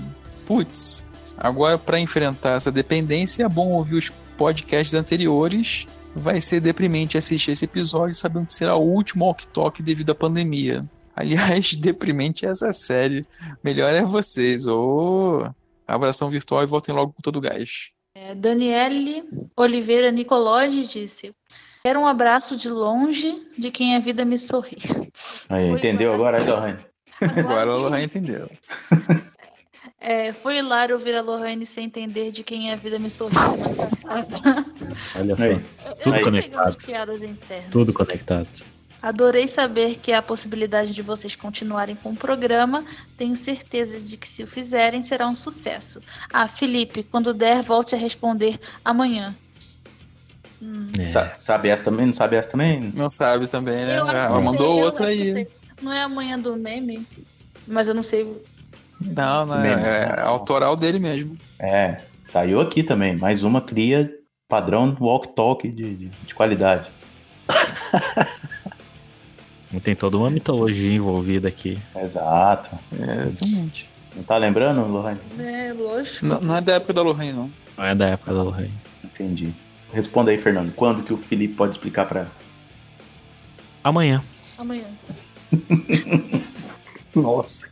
Putz, 0.46 1.04
agora 1.36 1.78
para 1.78 1.98
enfrentar 1.98 2.56
essa 2.56 2.70
dependência 2.70 3.44
é 3.44 3.48
bom 3.48 3.68
ouvir 3.68 3.96
os 3.96 4.10
podcasts 4.36 4.94
anteriores. 4.94 5.86
Vai 6.14 6.40
ser 6.40 6.60
deprimente 6.60 7.16
assistir 7.16 7.52
esse 7.52 7.64
episódio 7.64 8.14
sabendo 8.14 8.46
que 8.46 8.52
será 8.52 8.74
o 8.76 8.82
último 8.82 9.24
walk 9.24 9.46
talk 9.48 9.82
devido 9.82 10.10
à 10.10 10.14
pandemia. 10.14 10.82
Aliás, 11.14 11.74
deprimente 11.78 12.44
é 12.44 12.50
essa 12.50 12.72
série. 12.72 13.22
Melhor 13.62 13.92
é 13.92 14.02
vocês. 14.02 14.66
Ô, 14.66 15.44
oh, 15.44 15.50
abração 15.86 16.28
virtual 16.28 16.62
e 16.62 16.66
voltem 16.66 16.94
logo 16.94 17.12
com 17.12 17.22
todo 17.22 17.36
o 17.36 17.40
gás. 17.40 17.90
É, 18.30 18.34
Daniele 18.34 19.24
Oliveira 19.56 20.10
Nicolodi 20.10 20.86
disse: 20.86 21.34
Quero 21.82 22.00
um 22.00 22.06
abraço 22.06 22.56
de 22.56 22.68
longe 22.68 23.46
de 23.58 23.70
quem 23.70 23.96
a 23.96 23.98
vida 23.98 24.24
me 24.24 24.38
sorri. 24.38 24.78
Aí, 25.48 25.68
entendeu 25.68 26.14
agora, 26.14 26.38
aí, 26.38 26.46
Lohane? 26.48 26.78
Agora 27.20 27.70
a 27.70 27.74
Lohane 27.74 28.04
entendeu. 28.04 28.48
É, 30.02 30.32
foi 30.32 30.56
hilário 30.56 30.96
ouvir 30.96 31.14
a 31.14 31.20
Lohane 31.20 31.66
sem 31.66 31.84
entender 31.84 32.32
de 32.32 32.42
quem 32.42 32.72
a 32.72 32.76
vida 32.76 32.98
me 32.98 33.10
sorriu 33.10 33.38
Olha 35.14 35.36
só. 35.36 35.42
Aí. 35.42 35.64
Tudo 36.02 36.16
aí. 36.16 36.24
conectado. 36.24 36.76
Tudo 37.70 37.92
conectado. 37.92 38.48
Adorei 39.02 39.48
saber 39.48 39.96
que 39.96 40.12
há 40.12 40.18
a 40.18 40.22
possibilidade 40.22 40.92
de 40.92 41.02
vocês 41.02 41.34
continuarem 41.34 41.96
com 41.96 42.10
o 42.10 42.16
programa. 42.16 42.84
Tenho 43.16 43.34
certeza 43.34 44.00
de 44.00 44.16
que 44.16 44.28
se 44.28 44.42
o 44.42 44.46
fizerem 44.46 45.02
será 45.02 45.26
um 45.26 45.34
sucesso. 45.34 46.02
Ah, 46.32 46.46
Felipe, 46.46 47.02
quando 47.02 47.32
der, 47.32 47.62
volte 47.62 47.94
a 47.94 47.98
responder 47.98 48.58
amanhã. 48.84 49.34
Hum. 50.62 50.92
É. 50.98 51.06
Sabe 51.38 51.68
essa 51.68 51.84
também? 51.84 52.06
Não 52.06 52.12
sabe 52.12 52.36
essa 52.36 52.50
também? 52.50 52.92
Não 52.94 53.08
sabe 53.08 53.46
também, 53.46 53.86
né? 53.86 53.94
Ela 53.96 54.40
mandou 54.40 54.80
outra 54.80 55.08
aí. 55.08 55.48
Não 55.80 55.90
é 55.90 56.02
amanhã 56.02 56.38
do 56.38 56.54
meme, 56.56 57.06
mas 57.66 57.88
eu 57.88 57.94
não 57.94 58.02
sei. 58.02 58.24
Não, 59.00 59.46
não 59.46 59.64
é, 59.64 59.72
é, 59.72 60.14
é 60.18 60.20
autoral 60.20 60.76
dele 60.76 60.98
mesmo. 60.98 61.38
É, 61.58 62.02
saiu 62.30 62.60
aqui 62.60 62.82
também. 62.82 63.16
Mais 63.16 63.42
uma 63.42 63.62
cria 63.62 64.10
padrão 64.46 64.94
walk 65.00 65.34
talk 65.34 65.66
de, 65.66 65.94
de, 65.94 66.08
de 66.08 66.34
qualidade. 66.34 66.86
Tem 69.78 69.94
toda 69.94 70.16
uma 70.16 70.30
mitologia 70.30 70.92
envolvida 70.92 71.46
aqui. 71.46 71.78
Exato. 71.94 72.76
É, 72.98 73.28
exatamente. 73.28 73.88
Não 74.16 74.24
tá 74.24 74.36
lembrando, 74.36 74.84
Lohane? 74.86 75.20
É, 75.38 75.72
lógico. 75.72 76.26
Não, 76.26 76.40
não, 76.40 76.56
é 76.56 76.60
da 76.60 76.74
época 76.74 76.92
da 76.92 77.02
Lohane, 77.02 77.32
não. 77.32 77.50
Não 77.78 77.84
é 77.84 77.94
da 77.94 78.08
época 78.08 78.34
da 78.34 78.42
Lohane. 78.42 78.72
Entendi. 79.04 79.54
Responda 79.92 80.32
aí, 80.32 80.38
Fernando. 80.38 80.72
Quando 80.74 81.02
que 81.02 81.12
o 81.12 81.16
Felipe 81.16 81.54
pode 81.54 81.72
explicar 81.72 82.06
pra 82.06 82.20
ela? 82.20 82.32
Amanhã. 83.84 84.22
Amanhã. 84.58 84.84
Nossa. 87.14 87.70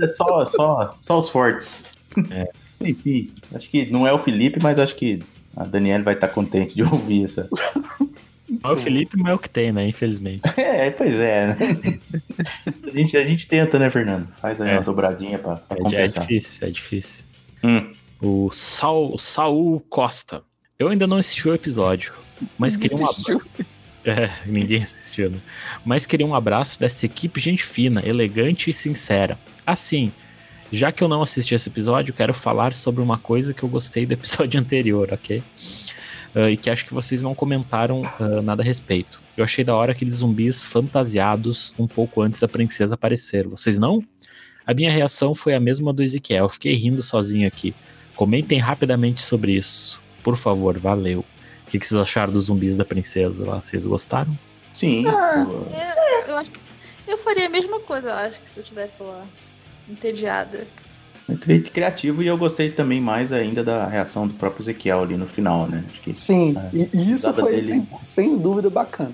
É 0.00 0.08
só, 0.08 0.46
só, 0.46 0.94
só 0.96 1.18
os 1.18 1.28
fortes. 1.28 1.84
É. 2.30 2.50
Enfim, 2.80 3.32
acho 3.54 3.68
que 3.68 3.90
não 3.90 4.06
é 4.06 4.12
o 4.12 4.18
Felipe, 4.18 4.58
mas 4.62 4.78
acho 4.78 4.94
que 4.94 5.22
a 5.56 5.64
Daniela 5.64 6.04
vai 6.04 6.14
estar 6.14 6.28
contente 6.28 6.74
de 6.74 6.82
ouvir 6.82 7.24
essa. 7.24 7.48
É 8.62 8.68
o 8.68 8.76
Felipe, 8.76 9.16
mas 9.16 9.32
é 9.32 9.34
o 9.34 9.38
que 9.38 9.48
tem, 9.48 9.72
né? 9.72 9.86
Infelizmente. 9.86 10.42
É, 10.58 10.90
pois 10.90 11.14
é. 11.14 11.48
Né? 11.48 11.56
a, 12.86 12.90
gente, 12.90 13.16
a 13.16 13.24
gente 13.24 13.48
tenta, 13.48 13.78
né, 13.78 13.90
Fernando? 13.90 14.28
Faz 14.40 14.60
aí 14.60 14.70
é. 14.70 14.72
uma 14.74 14.82
dobradinha 14.82 15.38
pra, 15.38 15.56
pra 15.56 15.76
é, 15.76 15.82
compensar. 15.82 16.22
É 16.22 16.26
difícil, 16.26 16.68
é 16.68 16.70
difícil. 16.70 17.24
Hum. 17.64 17.92
O 18.20 18.50
Saul, 18.50 19.18
Saul 19.18 19.80
Costa. 19.88 20.42
Eu 20.78 20.88
ainda 20.88 21.06
não 21.06 21.16
assisti 21.16 21.48
o 21.48 21.54
episódio, 21.54 22.12
mas 22.56 22.76
queria 22.76 22.96
um 22.96 23.00
abraço. 23.00 23.46
É, 24.04 24.30
ninguém 24.46 24.82
assistiu, 24.82 25.28
né? 25.28 25.38
Mas 25.84 26.06
queria 26.06 26.24
um 26.24 26.34
abraço 26.34 26.80
dessa 26.80 27.04
equipe 27.04 27.40
gente 27.40 27.62
fina, 27.62 28.00
elegante 28.06 28.70
e 28.70 28.72
sincera. 28.72 29.36
Assim, 29.66 30.12
já 30.72 30.92
que 30.92 31.02
eu 31.02 31.08
não 31.08 31.20
assisti 31.20 31.54
esse 31.54 31.68
episódio, 31.68 32.14
quero 32.14 32.32
falar 32.32 32.72
sobre 32.72 33.02
uma 33.02 33.18
coisa 33.18 33.52
que 33.52 33.62
eu 33.62 33.68
gostei 33.68 34.06
do 34.06 34.14
episódio 34.14 34.58
anterior, 34.58 35.12
ok? 35.12 35.42
Uh, 36.34 36.50
e 36.50 36.56
que 36.56 36.68
acho 36.68 36.84
que 36.84 36.92
vocês 36.92 37.22
não 37.22 37.34
comentaram 37.34 38.02
uh, 38.02 38.42
nada 38.42 38.62
a 38.62 38.64
respeito. 38.64 39.20
Eu 39.36 39.44
achei 39.44 39.64
da 39.64 39.74
hora 39.74 39.92
aqueles 39.92 40.14
zumbis 40.14 40.62
fantasiados 40.62 41.72
um 41.78 41.86
pouco 41.86 42.20
antes 42.20 42.38
da 42.38 42.46
princesa 42.46 42.94
aparecer. 42.94 43.46
Vocês 43.48 43.78
não? 43.78 44.04
A 44.66 44.74
minha 44.74 44.90
reação 44.90 45.34
foi 45.34 45.54
a 45.54 45.60
mesma 45.60 45.92
do 45.92 46.02
Ezequiel. 46.02 46.44
Eu 46.44 46.48
fiquei 46.48 46.74
rindo 46.74 47.02
sozinho 47.02 47.48
aqui. 47.48 47.74
Comentem 48.14 48.58
rapidamente 48.58 49.22
sobre 49.22 49.52
isso. 49.52 50.02
Por 50.22 50.36
favor, 50.36 50.78
valeu. 50.78 51.20
O 51.20 51.70
que, 51.70 51.78
que 51.78 51.86
vocês 51.86 52.00
acharam 52.00 52.32
dos 52.32 52.46
zumbis 52.46 52.76
da 52.76 52.84
princesa 52.84 53.46
lá? 53.46 53.62
Vocês 53.62 53.86
gostaram? 53.86 54.36
Sim. 54.74 55.06
Ah, 55.06 55.46
eu, 55.48 56.28
eu, 56.28 56.36
acho 56.36 56.50
que 56.50 56.58
eu 57.06 57.16
faria 57.18 57.46
a 57.46 57.48
mesma 57.48 57.80
coisa, 57.80 58.08
eu 58.08 58.14
acho, 58.14 58.42
que 58.42 58.48
se 58.48 58.58
eu 58.58 58.62
estivesse 58.62 59.02
lá 59.02 59.26
entediada. 59.88 60.66
Criativo 61.72 62.22
e 62.22 62.26
eu 62.26 62.38
gostei 62.38 62.70
também 62.70 63.00
mais 63.00 63.32
ainda 63.32 63.62
da 63.62 63.86
reação 63.86 64.26
do 64.26 64.34
próprio 64.34 64.62
Ezequiel 64.62 65.02
ali 65.02 65.16
no 65.16 65.26
final, 65.26 65.66
né? 65.66 65.84
Que, 66.02 66.12
Sim, 66.12 66.56
é, 66.56 66.88
e 66.92 67.12
isso 67.12 67.32
foi 67.34 67.56
dele... 67.56 67.62
sem, 67.62 67.88
sem, 68.06 68.38
dúvida 68.38 68.70
bacana. 68.70 69.12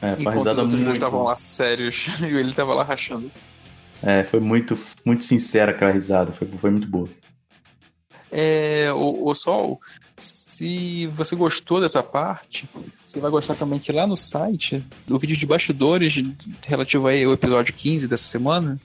É, 0.00 0.14
Enquanto 0.18 0.52
os 0.52 0.58
outros 0.58 0.80
muito... 0.80 0.92
estavam 0.92 1.24
lá 1.24 1.34
sérios 1.34 2.20
e 2.22 2.26
ele 2.26 2.50
estava 2.50 2.72
lá 2.72 2.84
rachando. 2.84 3.30
É, 4.02 4.22
foi 4.22 4.38
muito, 4.38 4.78
muito 5.04 5.24
sincera 5.24 5.72
aquela 5.72 5.90
risada, 5.90 6.32
foi, 6.32 6.46
foi 6.46 6.70
muito 6.70 6.86
boa. 6.86 7.08
É, 8.30 8.92
o, 8.92 9.28
o 9.28 9.34
Sol, 9.34 9.80
se 10.16 11.06
você 11.08 11.34
gostou 11.34 11.80
dessa 11.80 12.02
parte, 12.02 12.68
você 13.04 13.20
vai 13.20 13.30
gostar 13.30 13.54
também 13.54 13.78
que 13.78 13.92
lá 13.92 14.06
no 14.06 14.16
site, 14.16 14.84
o 15.08 15.18
vídeo 15.18 15.36
de 15.36 15.46
bastidores 15.46 16.22
relativo 16.66 17.06
aí 17.06 17.24
ao 17.24 17.32
episódio 17.32 17.74
15 17.74 18.06
dessa 18.06 18.24
semana, 18.24 18.78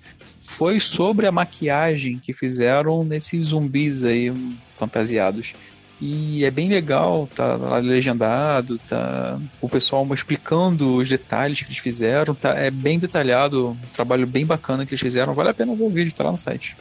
foi 0.52 0.80
sobre 0.80 1.26
a 1.26 1.32
maquiagem 1.32 2.20
que 2.20 2.34
fizeram 2.34 3.04
nesses 3.04 3.48
zumbis 3.48 4.04
aí 4.04 4.32
fantasiados. 4.76 5.56
E 6.00 6.44
é 6.44 6.52
bem 6.52 6.68
legal, 6.68 7.30
tá 7.36 7.56
lá 7.56 7.78
legendado, 7.78 8.78
tá 8.80 9.40
o 9.62 9.70
pessoal 9.70 10.08
explicando 10.14 10.96
os 10.96 11.08
detalhes 11.08 11.62
que 11.62 11.68
eles 11.68 11.78
fizeram, 11.78 12.34
tá 12.34 12.56
é 12.56 12.72
bem 12.72 12.98
detalhado, 12.98 13.70
um 13.70 13.94
trabalho 13.94 14.26
bem 14.26 14.46
bacana 14.46 14.86
que 14.86 14.94
eles 14.94 15.02
fizeram, 15.02 15.34
vale 15.34 15.50
a 15.50 15.54
pena 15.54 15.76
ver 15.76 15.84
o 15.84 15.90
vídeo, 15.90 16.14
tá 16.14 16.24
lá 16.24 16.32
no 16.32 16.38
site. 16.38 16.76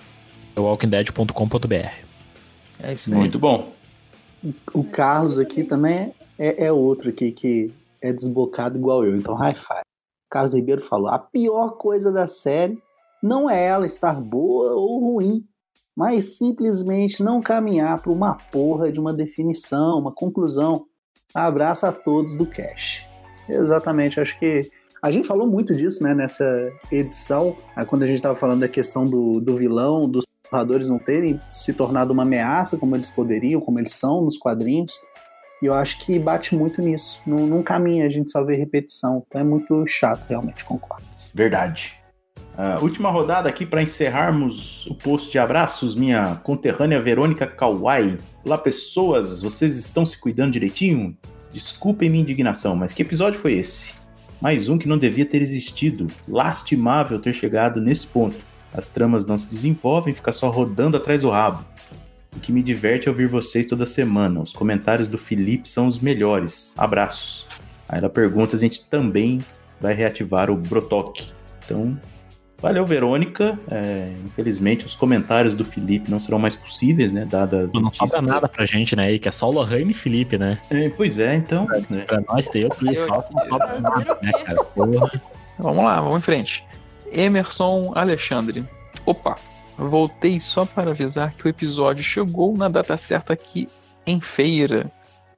walkingdead.com.br 0.57 2.11
é 2.83 2.95
isso 2.95 3.11
Muito 3.15 3.39
bom. 3.39 3.73
O 4.73 4.83
Carlos 4.85 5.39
aqui 5.39 5.65
também 5.65 6.15
é, 6.39 6.67
é 6.67 6.73
outro 6.73 7.11
aqui 7.11 7.31
que 7.31 7.71
é 8.01 8.13
desbocado 8.13 8.79
igual 8.79 9.05
eu, 9.05 9.15
então 9.17 9.35
high 9.35 9.55
five. 9.55 9.83
Carlos 10.31 10.55
Ribeiro 10.55 10.81
falou: 10.81 11.09
a 11.09 11.19
pior 11.19 11.73
coisa 11.73 12.11
da 12.11 12.27
série 12.27 12.81
não 13.23 13.49
é 13.49 13.67
ela 13.67 13.87
estar 13.87 14.21
boa 14.21 14.73
ou 14.75 15.13
ruim, 15.13 15.45
mas 15.97 16.37
simplesmente 16.37 17.23
não 17.23 17.41
caminhar 17.41 18.01
para 18.01 18.13
uma 18.13 18.35
porra 18.35 18.91
de 18.91 18.99
uma 18.99 19.13
definição, 19.13 19.99
uma 19.99 20.13
conclusão. 20.13 20.87
Abraço 21.35 21.87
a 21.87 21.93
todos 21.93 22.35
do 22.35 22.47
Cash. 22.47 23.07
Exatamente, 23.49 24.21
acho 24.21 24.39
que 24.39 24.71
a 25.03 25.11
gente 25.11 25.27
falou 25.27 25.47
muito 25.47 25.75
disso 25.75 26.03
né, 26.03 26.15
nessa 26.15 26.45
edição, 26.93 27.57
quando 27.87 28.03
a 28.03 28.07
gente 28.07 28.17
estava 28.17 28.37
falando 28.37 28.61
da 28.61 28.69
questão 28.69 29.05
do, 29.05 29.41
do 29.41 29.57
vilão, 29.57 30.09
dos 30.09 30.25
narradores 30.53 30.89
não 30.89 30.99
terem 30.99 31.41
se 31.49 31.73
tornado 31.73 32.13
uma 32.13 32.23
ameaça 32.23 32.77
como 32.77 32.97
eles 32.97 33.11
poderiam, 33.11 33.61
como 33.61 33.79
eles 33.79 33.95
são 33.95 34.23
nos 34.23 34.37
quadrinhos. 34.37 35.01
E 35.63 35.67
eu 35.67 35.75
acho 35.75 35.99
que 35.99 36.19
bate 36.19 36.55
muito 36.55 36.81
nisso. 36.81 37.21
Num, 37.27 37.47
num 37.47 37.63
caminho 37.63 38.05
a 38.05 38.09
gente 38.09 38.31
só 38.31 38.45
vê 38.45 38.57
repetição. 38.57 39.25
Então 39.27 39.41
é 39.41 39.45
muito 39.45 39.87
chato, 39.87 40.25
realmente, 40.29 40.65
concordo. 40.65 41.05
Verdade. 41.35 42.00
Uh, 42.59 42.83
última 42.83 43.11
rodada 43.11 43.49
aqui 43.49 43.65
para 43.65 43.83
encerrarmos 43.83 44.87
o 44.87 44.95
post 44.95 45.31
de 45.31 45.39
abraços, 45.39 45.95
minha 45.95 46.37
conterrânea 46.43 47.01
Verônica 47.01 47.47
Kawai. 47.47 48.19
Olá, 48.45 48.59
pessoas, 48.59 49.41
vocês 49.41 49.77
estão 49.79 50.05
se 50.05 50.19
cuidando 50.19 50.53
direitinho? 50.53 51.17
Desculpem 51.53 52.11
minha 52.11 52.23
indignação, 52.23 52.77
mas 52.77 52.93
que 52.93 53.03
episódio 53.03 53.39
foi 53.39 53.55
esse? 53.55 53.95
Mais 54.41 54.69
um 54.69 54.79
que 54.79 54.89
não 54.89 54.99
devia 54.99 55.25
ter 55.25 55.43
existido. 55.43 56.07
Lastimável 56.29 57.19
ter 57.19 57.35
chegado 57.35 57.81
nesse 57.81 58.07
ponto. 58.07 58.37
As 58.73 58.89
tramas 58.89 59.27
não 59.27 59.37
se 59.37 59.51
desenvolvem, 59.51 60.15
fica 60.15 60.33
só 60.33 60.49
rodando 60.51 60.97
atrás 60.97 61.23
do 61.23 61.31
rabo. 61.31 61.65
O 62.37 62.41
que 62.41 62.53
me 62.53 62.63
diverte 62.63 63.09
é 63.09 63.11
ouvir 63.11 63.27
vocês 63.27 63.67
toda 63.67 63.85
semana. 63.85 64.41
Os 64.41 64.53
comentários 64.53 65.09
do 65.09 65.19
Felipe 65.19 65.69
são 65.69 65.87
os 65.87 65.99
melhores. 65.99 66.75
Abraços. 66.77 67.47
Aí 67.89 67.99
ela 67.99 68.09
pergunta 68.09 68.57
a 68.57 68.59
gente 68.59 68.89
também 68.89 69.45
vai 69.81 69.95
reativar 69.95 70.51
o 70.51 70.57
Brotok. 70.57 71.33
Então, 71.65 71.99
valeu, 72.61 72.85
Verônica. 72.85 73.59
É, 73.71 74.13
infelizmente, 74.25 74.87
os 74.87 74.95
comentários 74.95 75.55
do 75.55 75.65
Felipe 75.65 76.11
não 76.11 76.21
serão 76.21 76.39
mais 76.39 76.55
possíveis, 76.55 77.13
né? 77.13 77.27
Dada 77.29 77.69
não 77.73 77.93
sobra 77.93 78.21
nada 78.23 78.49
pra 78.49 78.65
gente, 78.65 78.95
né? 78.95 79.13
E 79.13 79.19
que 79.19 79.29
é 79.29 79.33
só 79.33 79.49
o 79.49 79.53
Lohane 79.53 79.91
e 79.91 79.95
Felipe, 79.95 80.39
né? 80.39 80.59
É, 80.71 80.89
pois 80.91 81.19
é, 81.19 81.35
então. 81.35 81.67
Pra, 81.67 81.81
né? 81.91 82.05
pra 82.07 82.21
nós 82.29 82.47
ter 82.47 82.65
outro 82.65 82.91
eu, 82.91 83.07
falta, 83.07 83.33
não 83.33 83.47
sobra 83.47 83.81
nada, 83.81 84.19
né, 84.23 84.33
cara? 84.45 84.59
Vamos 85.59 85.85
lá, 85.85 86.01
vamos 86.01 86.19
em 86.19 86.23
frente. 86.23 86.65
Emerson 87.13 87.93
Alexandre. 87.95 88.65
Opa, 89.05 89.37
Voltei 89.89 90.39
só 90.39 90.67
para 90.67 90.91
avisar 90.91 91.33
que 91.33 91.47
o 91.47 91.49
episódio 91.49 92.05
chegou 92.05 92.55
na 92.55 92.69
data 92.69 92.99
certa 92.99 93.33
aqui 93.33 93.67
em 94.07 94.21
feira. 94.21 94.93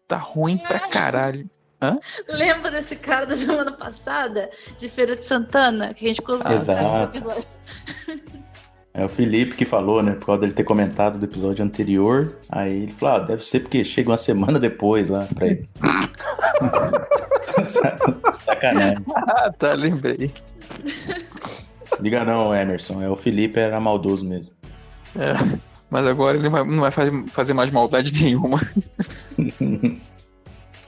Tá 0.08 0.16
ruim 0.16 0.58
pra 0.58 0.80
caralho. 0.80 1.48
Hã? 1.82 1.98
Lembra 2.28 2.70
desse 2.70 2.94
cara 2.94 3.26
da 3.26 3.34
semana 3.34 3.72
passada, 3.72 4.48
de 4.78 4.88
Feira 4.88 5.16
de 5.16 5.24
Santana, 5.24 5.92
que 5.92 6.04
a 6.04 6.08
gente 6.08 6.22
conseguiu 6.22 6.58
ah, 6.68 7.02
episódio? 7.02 7.44
É 8.94 9.02
o 9.06 9.08
Felipe 9.08 9.56
que 9.56 9.64
falou, 9.64 10.02
né? 10.02 10.12
Por 10.12 10.26
causa 10.26 10.42
dele 10.42 10.52
ter 10.52 10.64
comentado 10.64 11.18
do 11.18 11.24
episódio 11.24 11.64
anterior. 11.64 12.36
Aí 12.50 12.82
ele 12.82 12.92
falou: 12.92 13.14
ah, 13.14 13.18
deve 13.20 13.42
ser 13.42 13.60
porque 13.60 13.82
chega 13.86 14.10
uma 14.10 14.18
semana 14.18 14.58
depois 14.58 15.08
lá 15.08 15.26
pra 15.34 15.46
ele. 15.46 15.66
Sacanagem. 18.34 19.02
Ah, 19.16 19.50
tá, 19.50 19.72
lembrei. 19.72 20.30
Liga 22.00 22.22
não, 22.22 22.54
Emerson. 22.54 23.02
É 23.02 23.08
o 23.08 23.16
Felipe 23.16 23.58
era 23.58 23.80
maldoso 23.80 24.26
mesmo. 24.26 24.52
É, 25.18 25.32
mas 25.88 26.06
agora 26.06 26.36
ele 26.36 26.50
não 26.50 26.80
vai 26.80 26.90
fazer 26.90 27.54
mais 27.54 27.70
maldade 27.70 28.12
nenhuma. 28.22 28.60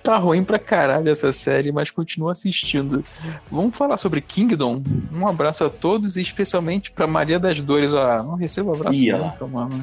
Tá 0.05 0.19
ruim 0.19 0.45
pra 0.45 0.59
caralho 0.59 1.09
essa 1.09 1.33
série, 1.33 1.73
mas 1.73 1.91
continua 1.91 2.33
assistindo. 2.33 3.03
Vamos 3.51 3.75
falar 3.75 3.97
sobre 3.97 4.21
Kingdom? 4.21 4.83
Um 5.11 5.27
abraço 5.27 5.65
a 5.65 5.71
todos 5.71 6.19
e 6.19 6.21
especialmente 6.21 6.91
pra 6.91 7.07
Maria 7.07 7.41
das 7.41 7.63
Dores. 7.63 7.95
Ó, 7.95 8.23
não 8.23 8.35
recebo 8.35 8.75
abraço 8.75 8.99
Ia 8.99 9.17
nunca, 9.17 9.47
mano. 9.47 9.83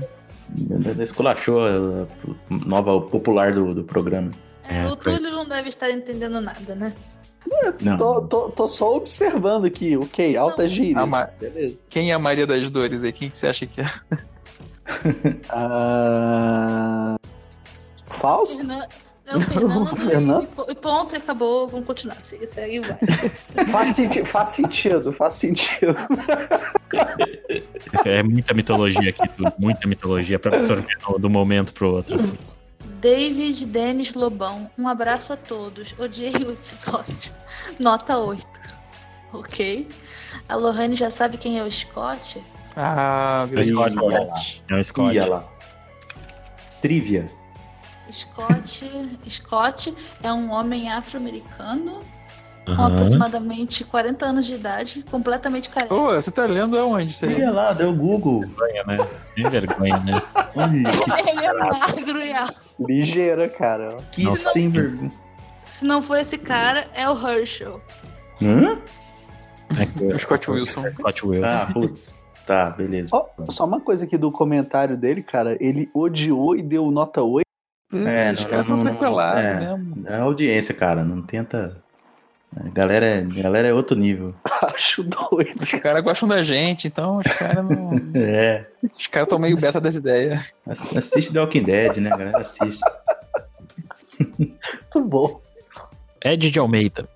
Esculachou 1.01 1.65
a 1.65 2.07
nova 2.67 3.01
popular 3.01 3.51
do, 3.51 3.73
do 3.73 3.83
programa. 3.83 4.31
É, 4.63 4.85
o 4.85 4.95
Túlio 4.95 5.31
não 5.31 5.47
deve 5.47 5.69
estar 5.69 5.89
entendendo 5.89 6.39
nada, 6.39 6.75
né? 6.75 6.93
É, 7.51 7.71
tô, 7.97 8.21
tô, 8.21 8.49
tô, 8.49 8.67
só 8.67 8.95
observando 8.95 9.65
aqui, 9.65 9.97
ok, 9.97 10.37
altas 10.37 10.69
gírias. 10.69 11.09
Ma... 11.09 11.23
Beleza. 11.23 11.81
Quem 11.89 12.11
é 12.11 12.13
a 12.13 12.19
Maria 12.19 12.45
das 12.45 12.69
Dores 12.69 13.03
aí? 13.03 13.11
Quem 13.11 13.27
que 13.27 13.39
você 13.39 13.47
acha 13.47 13.65
que 13.65 13.81
é? 13.81 13.85
uh... 15.51 17.19
Fausto? 18.05 18.67
É 19.31 19.37
o 19.37 19.39
Fernando, 19.39 19.95
Fernando? 19.95 20.47
E, 20.67 20.75
ponto, 20.75 21.15
e 21.15 21.17
acabou. 21.17 21.67
Vamos 21.67 21.87
continuar. 21.87 22.17
Segue, 22.21 22.45
segue 22.45 22.79
vai. 22.81 22.97
faz, 23.71 23.95
senti 23.95 24.25
faz 24.25 24.49
sentido, 24.49 25.13
faz 25.13 25.35
sentido. 25.35 25.95
É 28.05 28.21
muita 28.21 28.53
mitologia 28.53 29.09
aqui, 29.09 29.27
tudo. 29.29 29.53
Muita 29.57 29.87
mitologia 29.87 30.37
para 30.37 30.57
absorver 30.57 30.97
do 31.17 31.29
momento 31.29 31.73
pro 31.73 31.93
outro. 31.93 32.15
Assim. 32.15 32.37
David 32.99 33.65
Denis 33.65 34.13
Lobão, 34.13 34.69
um 34.77 34.87
abraço 34.87 35.31
a 35.31 35.37
todos. 35.37 35.95
Odiei 35.97 36.35
o 36.35 36.51
episódio. 36.51 37.31
Nota 37.79 38.17
8. 38.17 38.45
Ok. 39.33 39.87
A 40.47 40.55
Lohane 40.55 40.95
já 40.95 41.09
sabe 41.09 41.37
quem 41.37 41.57
é 41.57 41.63
o 41.63 41.71
Scott? 41.71 42.43
Ah, 42.75 43.47
é 43.49 43.59
o 43.59 43.63
Scott. 43.63 44.63
É 44.69 44.75
o 44.75 44.83
Scott. 44.83 45.17
Trivia. 46.81 47.40
Scott, 48.11 48.85
Scott 49.29 49.95
é 50.21 50.31
um 50.31 50.51
homem 50.51 50.91
afro-americano 50.91 51.99
uhum. 52.67 52.75
com 52.75 52.81
aproximadamente 52.81 53.83
40 53.83 54.25
anos 54.25 54.45
de 54.45 54.55
idade, 54.55 55.03
completamente 55.09 55.69
careca. 55.69 55.93
Pô, 55.93 56.13
você 56.13 56.31
tá 56.31 56.45
lendo 56.45 56.77
aonde 56.77 57.11
isso 57.11 57.25
aí? 57.25 57.35
Olha 57.35 57.51
lá, 57.51 57.73
deu 57.73 57.93
Google. 57.93 58.41
Vergonha, 58.41 58.83
né? 58.85 59.07
Sem 59.33 59.49
vergonha, 59.49 59.97
né? 59.99 60.21
Ele 61.31 61.45
é 61.45 61.53
magro 61.53 62.21
e 62.21 62.33
alto. 62.33 62.61
Ligeira, 62.79 63.47
cara. 63.47 63.97
Que 64.11 64.23
Nossa, 64.23 64.51
sem 64.51 64.69
vergonha. 64.69 65.11
Se 65.69 65.85
não 65.85 66.01
for 66.01 66.17
esse 66.17 66.37
cara, 66.37 66.87
é 66.93 67.09
o 67.09 67.13
Herschel. 67.13 67.81
Hã? 68.41 68.79
É 70.01 70.15
o 70.15 70.19
Scott 70.19 70.51
Wilson. 70.51 70.89
Scott 70.91 71.25
Wilson. 71.25 71.47
Ah, 71.47 71.69
putz. 71.71 72.13
Tá, 72.45 72.69
beleza. 72.71 73.09
Oh, 73.15 73.51
só 73.51 73.65
uma 73.65 73.79
coisa 73.79 74.03
aqui 74.03 74.17
do 74.17 74.31
comentário 74.31 74.97
dele, 74.97 75.21
cara. 75.21 75.55
Ele 75.61 75.89
odiou 75.93 76.55
e 76.55 76.61
deu 76.61 76.89
nota 76.91 77.21
8 77.21 77.50
é, 77.93 78.31
os 78.31 78.45
caras 78.45 78.65
são 78.65 78.77
sequelados 78.77 79.43
é, 79.43 79.59
mesmo. 79.59 80.07
É 80.07 80.17
audiência, 80.17 80.73
cara. 80.73 81.03
Não 81.03 81.21
tenta. 81.21 81.77
A 82.55 82.69
galera, 82.69 83.05
é, 83.05 83.19
a 83.19 83.43
galera 83.43 83.67
é 83.67 83.73
outro 83.73 83.95
nível. 83.97 84.33
Acho 84.63 85.03
doido. 85.03 85.61
Os 85.61 85.71
caras 85.71 86.03
gostam 86.03 86.27
da 86.27 86.43
gente, 86.43 86.87
então 86.87 87.17
os 87.17 87.27
caras 87.27 87.63
não. 87.63 87.91
é. 88.15 88.65
Os 88.97 89.07
caras 89.07 89.27
estão 89.27 89.39
meio 89.39 89.57
beta 89.57 89.79
das 89.79 89.95
ideias. 89.95 90.53
Assiste 90.65 91.31
The 91.31 91.39
Walking 91.39 91.63
Dead, 91.63 91.97
né? 91.97 92.11
A 92.11 92.17
galera 92.17 92.39
assiste. 92.39 92.81
Muito 94.19 95.07
bom. 95.07 95.41
Ed 96.23 96.51
de 96.51 96.59
Almeida. 96.59 97.09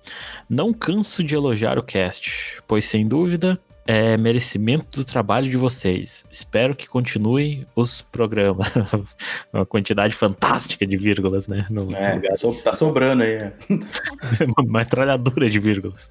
Não 0.48 0.72
canso 0.72 1.22
de 1.22 1.34
elogiar 1.34 1.78
o 1.78 1.82
cast, 1.82 2.60
pois 2.66 2.86
sem 2.86 3.06
dúvida 3.06 3.58
é 3.86 4.16
merecimento 4.16 4.98
do 4.98 5.04
trabalho 5.04 5.48
de 5.48 5.56
vocês. 5.56 6.24
Espero 6.30 6.74
que 6.74 6.88
continuem 6.88 7.66
os 7.74 8.02
programas. 8.02 8.68
Uma 9.52 9.64
quantidade 9.64 10.14
fantástica 10.14 10.86
de 10.86 10.96
vírgulas, 10.96 11.46
né? 11.46 11.66
No, 11.70 11.88
é, 11.94 12.18
tá 12.64 12.72
sobrando 12.72 13.22
aí. 13.22 13.38
Uma 14.58 14.80
metralhadora 14.80 15.48
de 15.48 15.58
vírgulas. 15.58 16.10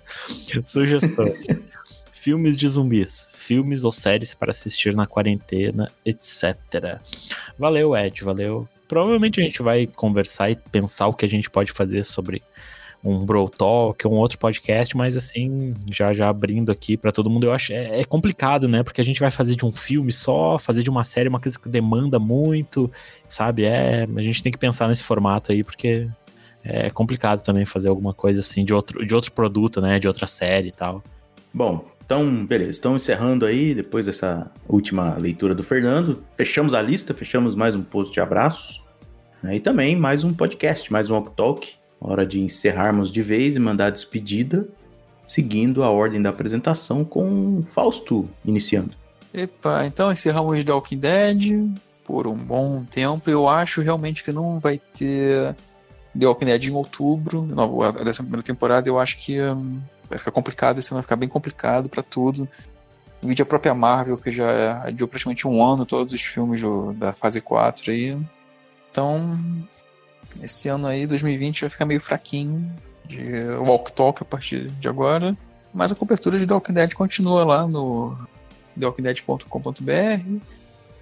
Sugestões. 0.63 1.47
filmes 2.11 2.57
de 2.57 2.67
zumbis, 2.67 3.29
filmes 3.35 3.83
ou 3.83 3.91
séries 3.91 4.33
para 4.33 4.49
assistir 4.49 4.95
na 4.95 5.05
quarentena, 5.05 5.91
etc. 6.03 6.99
Valeu, 7.59 7.95
Ed, 7.95 8.23
valeu. 8.23 8.67
Provavelmente 8.87 9.39
a 9.39 9.43
gente 9.43 9.61
vai 9.61 9.85
conversar 9.85 10.49
e 10.49 10.55
pensar 10.55 11.05
o 11.05 11.13
que 11.13 11.23
a 11.23 11.29
gente 11.29 11.51
pode 11.51 11.71
fazer 11.71 12.03
sobre 12.03 12.41
um 13.05 13.23
Bro 13.23 13.49
Talk, 13.49 14.07
um 14.07 14.13
outro 14.13 14.39
podcast, 14.39 14.97
mas 14.97 15.15
assim, 15.15 15.75
já 15.91 16.11
já 16.11 16.27
abrindo 16.27 16.71
aqui 16.71 16.97
para 16.97 17.11
todo 17.11 17.29
mundo, 17.29 17.45
eu 17.45 17.53
acho 17.53 17.71
é, 17.71 18.01
é, 18.01 18.03
complicado, 18.03 18.67
né? 18.67 18.81
Porque 18.81 18.99
a 18.99 19.03
gente 19.03 19.19
vai 19.19 19.29
fazer 19.29 19.55
de 19.55 19.63
um 19.63 19.71
filme 19.71 20.11
só, 20.11 20.57
fazer 20.57 20.81
de 20.81 20.89
uma 20.89 21.03
série 21.03 21.29
uma 21.29 21.39
coisa 21.39 21.59
que 21.59 21.69
demanda 21.69 22.17
muito, 22.17 22.91
sabe? 23.29 23.63
É, 23.63 24.07
a 24.15 24.21
gente 24.21 24.41
tem 24.41 24.51
que 24.51 24.57
pensar 24.57 24.87
nesse 24.87 25.03
formato 25.03 25.51
aí 25.51 25.63
porque 25.63 26.09
é 26.63 26.89
complicado 26.89 27.43
também 27.43 27.63
fazer 27.63 27.89
alguma 27.89 28.11
coisa 28.11 28.39
assim 28.39 28.65
de 28.65 28.73
outro 28.73 29.05
de 29.05 29.13
outro 29.13 29.31
produto, 29.31 29.79
né, 29.79 29.99
de 29.99 30.07
outra 30.07 30.25
série 30.25 30.69
e 30.69 30.71
tal. 30.71 31.03
Bom, 31.53 31.85
então, 32.03 32.43
beleza. 32.43 32.71
Estão 32.71 32.95
encerrando 32.95 33.45
aí, 33.45 33.75
depois 33.75 34.07
dessa 34.07 34.51
última 34.67 35.15
leitura 35.15 35.53
do 35.53 35.61
Fernando. 35.61 36.23
Fechamos 36.35 36.73
a 36.73 36.81
lista, 36.81 37.13
fechamos 37.13 37.53
mais 37.53 37.75
um 37.75 37.83
post 37.83 38.11
de 38.11 38.19
abraços. 38.19 38.83
Né, 39.43 39.57
e 39.57 39.59
também 39.59 39.95
mais 39.95 40.23
um 40.23 40.33
podcast, 40.33 40.91
mais 40.91 41.11
um 41.11 41.21
Talk. 41.21 41.84
Hora 42.07 42.25
de 42.25 42.39
encerrarmos 42.39 43.11
de 43.11 43.21
vez 43.23 43.55
e 43.55 43.59
mandar 43.59 43.87
a 43.87 43.89
despedida, 43.89 44.67
seguindo 45.25 45.83
a 45.83 45.89
ordem 45.89 46.21
da 46.21 46.29
apresentação 46.29 47.03
com 47.03 47.63
Fausto 47.63 48.29
iniciando. 48.45 48.91
Epa, 49.33 49.85
então 49.87 50.11
encerramos 50.11 50.63
The 50.63 50.71
Walking 50.71 50.97
Dead 50.99 51.77
por 52.03 52.27
um 52.27 52.35
bom 52.35 52.83
tempo. 52.83 53.27
Eu 53.27 53.49
acho 53.49 53.81
realmente 53.81 54.23
que 54.23 54.31
não 54.31 54.59
vai 54.59 54.79
ter 54.93 55.55
The 56.17 56.27
Walking 56.27 56.45
Dead 56.45 56.65
em 56.65 56.71
outubro, 56.71 57.47
a 57.83 58.03
décima 58.03 58.25
primeira 58.25 58.43
temporada. 58.43 58.87
Eu 58.87 58.99
acho 58.99 59.17
que 59.17 59.41
um, 59.41 59.81
vai 60.07 60.19
ficar 60.19 60.31
complicado, 60.31 60.77
esse 60.77 60.91
ano 60.91 60.97
vai 60.97 61.03
ficar 61.03 61.15
bem 61.15 61.27
complicado 61.27 61.89
para 61.89 62.03
tudo. 62.03 62.47
Vídeo 63.19 63.41
a 63.41 63.47
própria 63.47 63.73
Marvel, 63.73 64.15
que 64.15 64.29
já 64.29 64.83
adiou 64.83 65.07
praticamente 65.07 65.47
um 65.47 65.63
ano 65.63 65.87
todos 65.87 66.13
os 66.13 66.21
filmes 66.21 66.61
do, 66.61 66.93
da 66.93 67.13
fase 67.13 67.41
4 67.41 67.91
aí. 67.91 68.15
Então, 68.91 69.39
esse 70.41 70.69
ano 70.69 70.87
aí, 70.87 71.07
2020, 71.07 71.61
vai 71.61 71.69
ficar 71.69 71.85
meio 71.85 72.01
fraquinho 72.01 72.71
de 73.05 73.41
Walk 73.59 73.91
Talk 73.93 74.21
a 74.21 74.25
partir 74.25 74.69
de 74.69 74.87
agora. 74.87 75.35
Mas 75.73 75.91
a 75.91 75.95
cobertura 75.95 76.37
de 76.37 76.47
The 76.47 76.53
Walking 76.53 76.73
Dead 76.73 76.93
continua 76.93 77.43
lá 77.43 77.67
no 77.67 78.17
thewalkingdead.com.br, 78.79 80.41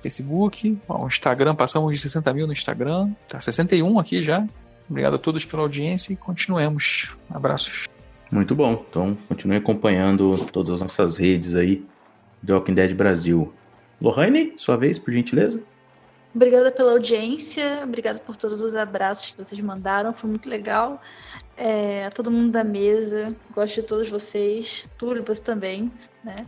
Facebook, 0.01 0.77
o 0.87 1.07
Instagram, 1.07 1.55
passamos 1.55 1.93
de 1.93 1.99
60 1.99 2.33
mil 2.33 2.47
no 2.47 2.53
Instagram, 2.53 3.11
tá 3.27 3.39
61 3.39 3.99
aqui 3.99 4.21
já. 4.21 4.45
Obrigado 4.89 5.15
a 5.15 5.17
todos 5.17 5.45
pela 5.45 5.61
audiência 5.61 6.13
e 6.13 6.15
continuemos. 6.15 7.15
Abraços. 7.29 7.87
Muito 8.31 8.55
bom. 8.55 8.83
Então, 8.89 9.17
continue 9.27 9.57
acompanhando 9.57 10.35
todas 10.51 10.69
as 10.69 10.81
nossas 10.81 11.17
redes 11.17 11.55
aí, 11.55 11.85
The 12.45 12.53
Walking 12.53 12.73
Dead 12.73 12.93
Brasil. 12.93 13.53
Lohane, 14.01 14.53
sua 14.57 14.75
vez, 14.75 14.99
por 14.99 15.13
gentileza. 15.13 15.61
Obrigada 16.35 16.71
pela 16.71 16.93
audiência, 16.93 17.81
obrigada 17.83 18.19
por 18.19 18.35
todos 18.35 18.59
os 18.59 18.75
abraços 18.75 19.31
que 19.31 19.37
vocês 19.37 19.61
mandaram, 19.61 20.13
foi 20.13 20.29
muito 20.29 20.49
legal. 20.49 20.99
É, 21.55 22.07
a 22.07 22.11
todo 22.11 22.31
mundo 22.31 22.51
da 22.51 22.63
mesa, 22.63 23.35
gosto 23.51 23.75
de 23.75 23.83
todos 23.83 24.09
vocês, 24.09 24.87
Túlio, 24.97 25.23
você 25.23 25.41
também, 25.41 25.91
né? 26.23 26.47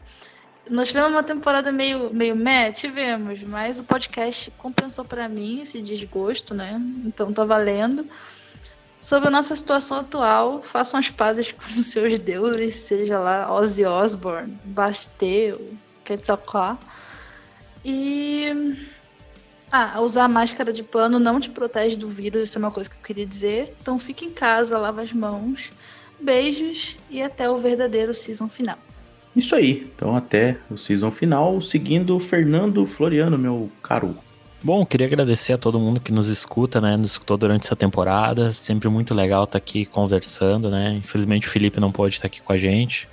Nós 0.67 0.87
tivemos 0.87 1.11
uma 1.11 1.21
temporada 1.21 1.71
meio, 1.71 2.11
meio 2.11 2.35
meh, 2.35 2.71
tivemos, 2.71 3.43
mas 3.43 3.79
o 3.79 3.83
podcast 3.83 4.49
compensou 4.57 5.05
para 5.05 5.29
mim 5.29 5.61
esse 5.61 5.79
desgosto, 5.79 6.55
né? 6.55 6.81
Então 7.05 7.31
tá 7.31 7.45
valendo. 7.45 8.07
Sobre 8.99 9.27
a 9.27 9.31
nossa 9.31 9.55
situação 9.55 9.99
atual, 9.99 10.63
façam 10.63 10.99
as 10.99 11.11
pazes 11.11 11.51
com 11.53 11.79
os 11.79 11.85
seus 11.85 12.17
deuses, 12.17 12.73
seja 12.73 13.19
lá 13.19 13.53
Ozzy 13.53 13.85
Osbourne, 13.85 14.59
Basteu, 14.65 15.77
Quetzalcoatl. 16.03 16.89
E 17.87 18.73
ah, 19.75 19.99
usar 20.01 20.29
máscara 20.29 20.71
de 20.71 20.83
pano 20.83 21.19
não 21.19 21.37
te 21.37 21.49
protege 21.49 21.97
do 21.97 22.07
vírus, 22.07 22.43
isso 22.43 22.57
é 22.57 22.59
uma 22.59 22.71
coisa 22.71 22.89
que 22.89 22.95
eu 22.95 23.01
queria 23.01 23.25
dizer. 23.25 23.75
Então 23.81 23.99
fique 23.99 24.25
em 24.25 24.31
casa, 24.31 24.77
lava 24.77 25.01
as 25.01 25.11
mãos. 25.11 25.73
Beijos 26.17 26.95
e 27.09 27.21
até 27.21 27.49
o 27.49 27.57
verdadeiro 27.57 28.13
season 28.13 28.47
final. 28.47 28.77
isso 29.35 29.53
aí. 29.53 29.91
Então 29.93 30.15
até 30.15 30.57
o 30.71 30.77
season 30.77 31.11
final, 31.11 31.59
seguindo 31.59 32.15
o 32.15 32.19
Fernando 32.21 32.85
Floriano, 32.85 33.37
meu 33.37 33.69
caro. 33.83 34.17
Bom, 34.63 34.85
queria 34.85 35.05
agradecer 35.07 35.53
a 35.53 35.57
todo 35.57 35.77
mundo 35.77 35.99
que 35.99 36.13
nos 36.13 36.27
escuta, 36.27 36.79
né? 36.79 36.95
Nos 36.95 37.11
escutou 37.11 37.37
durante 37.37 37.65
essa 37.65 37.75
temporada. 37.75 38.53
Sempre 38.53 38.87
muito 38.87 39.13
legal 39.13 39.43
estar 39.43 39.57
aqui 39.57 39.85
conversando, 39.85 40.71
né? 40.71 40.93
Infelizmente 40.93 41.47
o 41.47 41.51
Felipe 41.51 41.81
não 41.81 41.91
pode 41.91 42.15
estar 42.15 42.27
aqui 42.27 42.41
com 42.41 42.53
a 42.53 42.57
gente. 42.57 43.09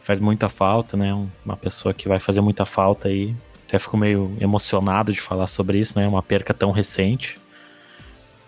Faz 0.00 0.20
muita 0.20 0.48
falta, 0.48 0.96
né? 0.96 1.12
Uma 1.44 1.56
pessoa 1.56 1.92
que 1.92 2.08
vai 2.08 2.20
fazer 2.20 2.40
muita 2.40 2.64
falta 2.64 3.08
aí. 3.08 3.34
Até 3.68 3.78
fico 3.78 3.96
meio 3.96 4.34
emocionado 4.40 5.12
de 5.12 5.20
falar 5.20 5.46
sobre 5.46 5.78
isso, 5.78 5.96
né? 5.96 6.08
Uma 6.08 6.22
perca 6.22 6.54
tão 6.54 6.70
recente. 6.70 7.38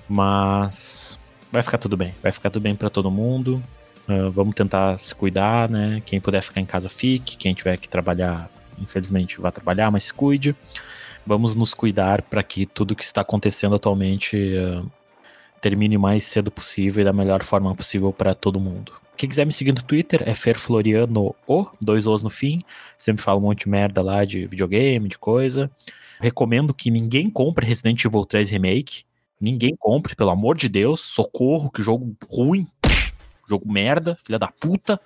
Mas 0.09 1.21
vai 1.53 1.63
ficar 1.63 1.79
tudo 1.79 1.97
bem. 1.97 2.15
Vai 2.23 2.33
ficar 2.33 2.51
tudo 2.51 2.63
bem 2.63 2.75
para 2.75 2.91
todo 2.91 3.11
mundo. 3.11 3.63
Uh, 4.09 4.31
vamos 4.31 4.55
tentar 4.55 4.99
se 4.99 5.15
cuidar, 5.15 5.69
né? 5.69 6.03
Quem 6.05 6.21
puder 6.21 6.43
ficar 6.43 6.61
em 6.61 6.67
casa, 6.67 6.89
fique. 6.89 7.37
Quem 7.37 7.55
tiver 7.55 7.77
que 7.77 7.89
trabalhar, 7.89 8.51
infelizmente, 8.79 9.41
vá 9.41 9.53
trabalhar, 9.53 9.91
mas 9.91 10.05
se 10.05 10.15
cuide 10.15 10.57
vamos 11.27 11.55
nos 11.55 11.75
cuidar 11.75 12.23
para 12.23 12.43
que 12.43 12.67
tudo 12.67 12.97
que 12.97 13.05
está 13.05 13.21
acontecendo 13.21 13.75
atualmente 13.75 14.37
uh, 14.37 14.91
termine 15.61 15.97
o 15.97 16.01
mais 16.01 16.25
cedo 16.25 16.51
possível 16.51 17.03
e 17.03 17.05
da 17.05 17.13
melhor 17.13 17.43
forma 17.45 17.75
possível 17.75 18.13
para 18.13 18.35
todo 18.35 18.61
mundo. 18.61 18.93
Quem 19.21 19.29
quiser 19.29 19.45
me 19.45 19.53
seguir 19.53 19.73
no 19.73 19.83
Twitter 19.83 20.23
é 20.25 20.35
Ferfloriano 20.35 21.35
O, 21.47 21.67
dois 21.79 22.07
O's 22.07 22.23
no 22.23 22.31
fim. 22.31 22.65
Sempre 22.97 23.23
falo 23.23 23.39
um 23.39 23.43
monte 23.43 23.65
de 23.65 23.69
merda 23.69 24.03
lá 24.03 24.25
de 24.25 24.47
videogame, 24.47 25.11
de 25.11 25.19
coisa. 25.19 25.71
Recomendo 26.19 26.73
que 26.73 26.91
ninguém 26.91 27.29
compre 27.29 27.67
Resident 27.67 28.03
Evil 28.03 28.25
3 28.25 28.49
Remake. 28.49 29.05
Ninguém 29.39 29.77
compre, 29.79 30.17
pelo 30.17 30.31
amor 30.31 30.57
de 30.57 30.71
Deus. 30.71 31.03
Socorro, 31.03 31.71
que 31.71 31.83
jogo 31.83 32.17
ruim. 32.31 32.67
Jogo 33.47 33.71
merda, 33.71 34.17
filha 34.25 34.39
da 34.39 34.49
puta. 34.49 34.99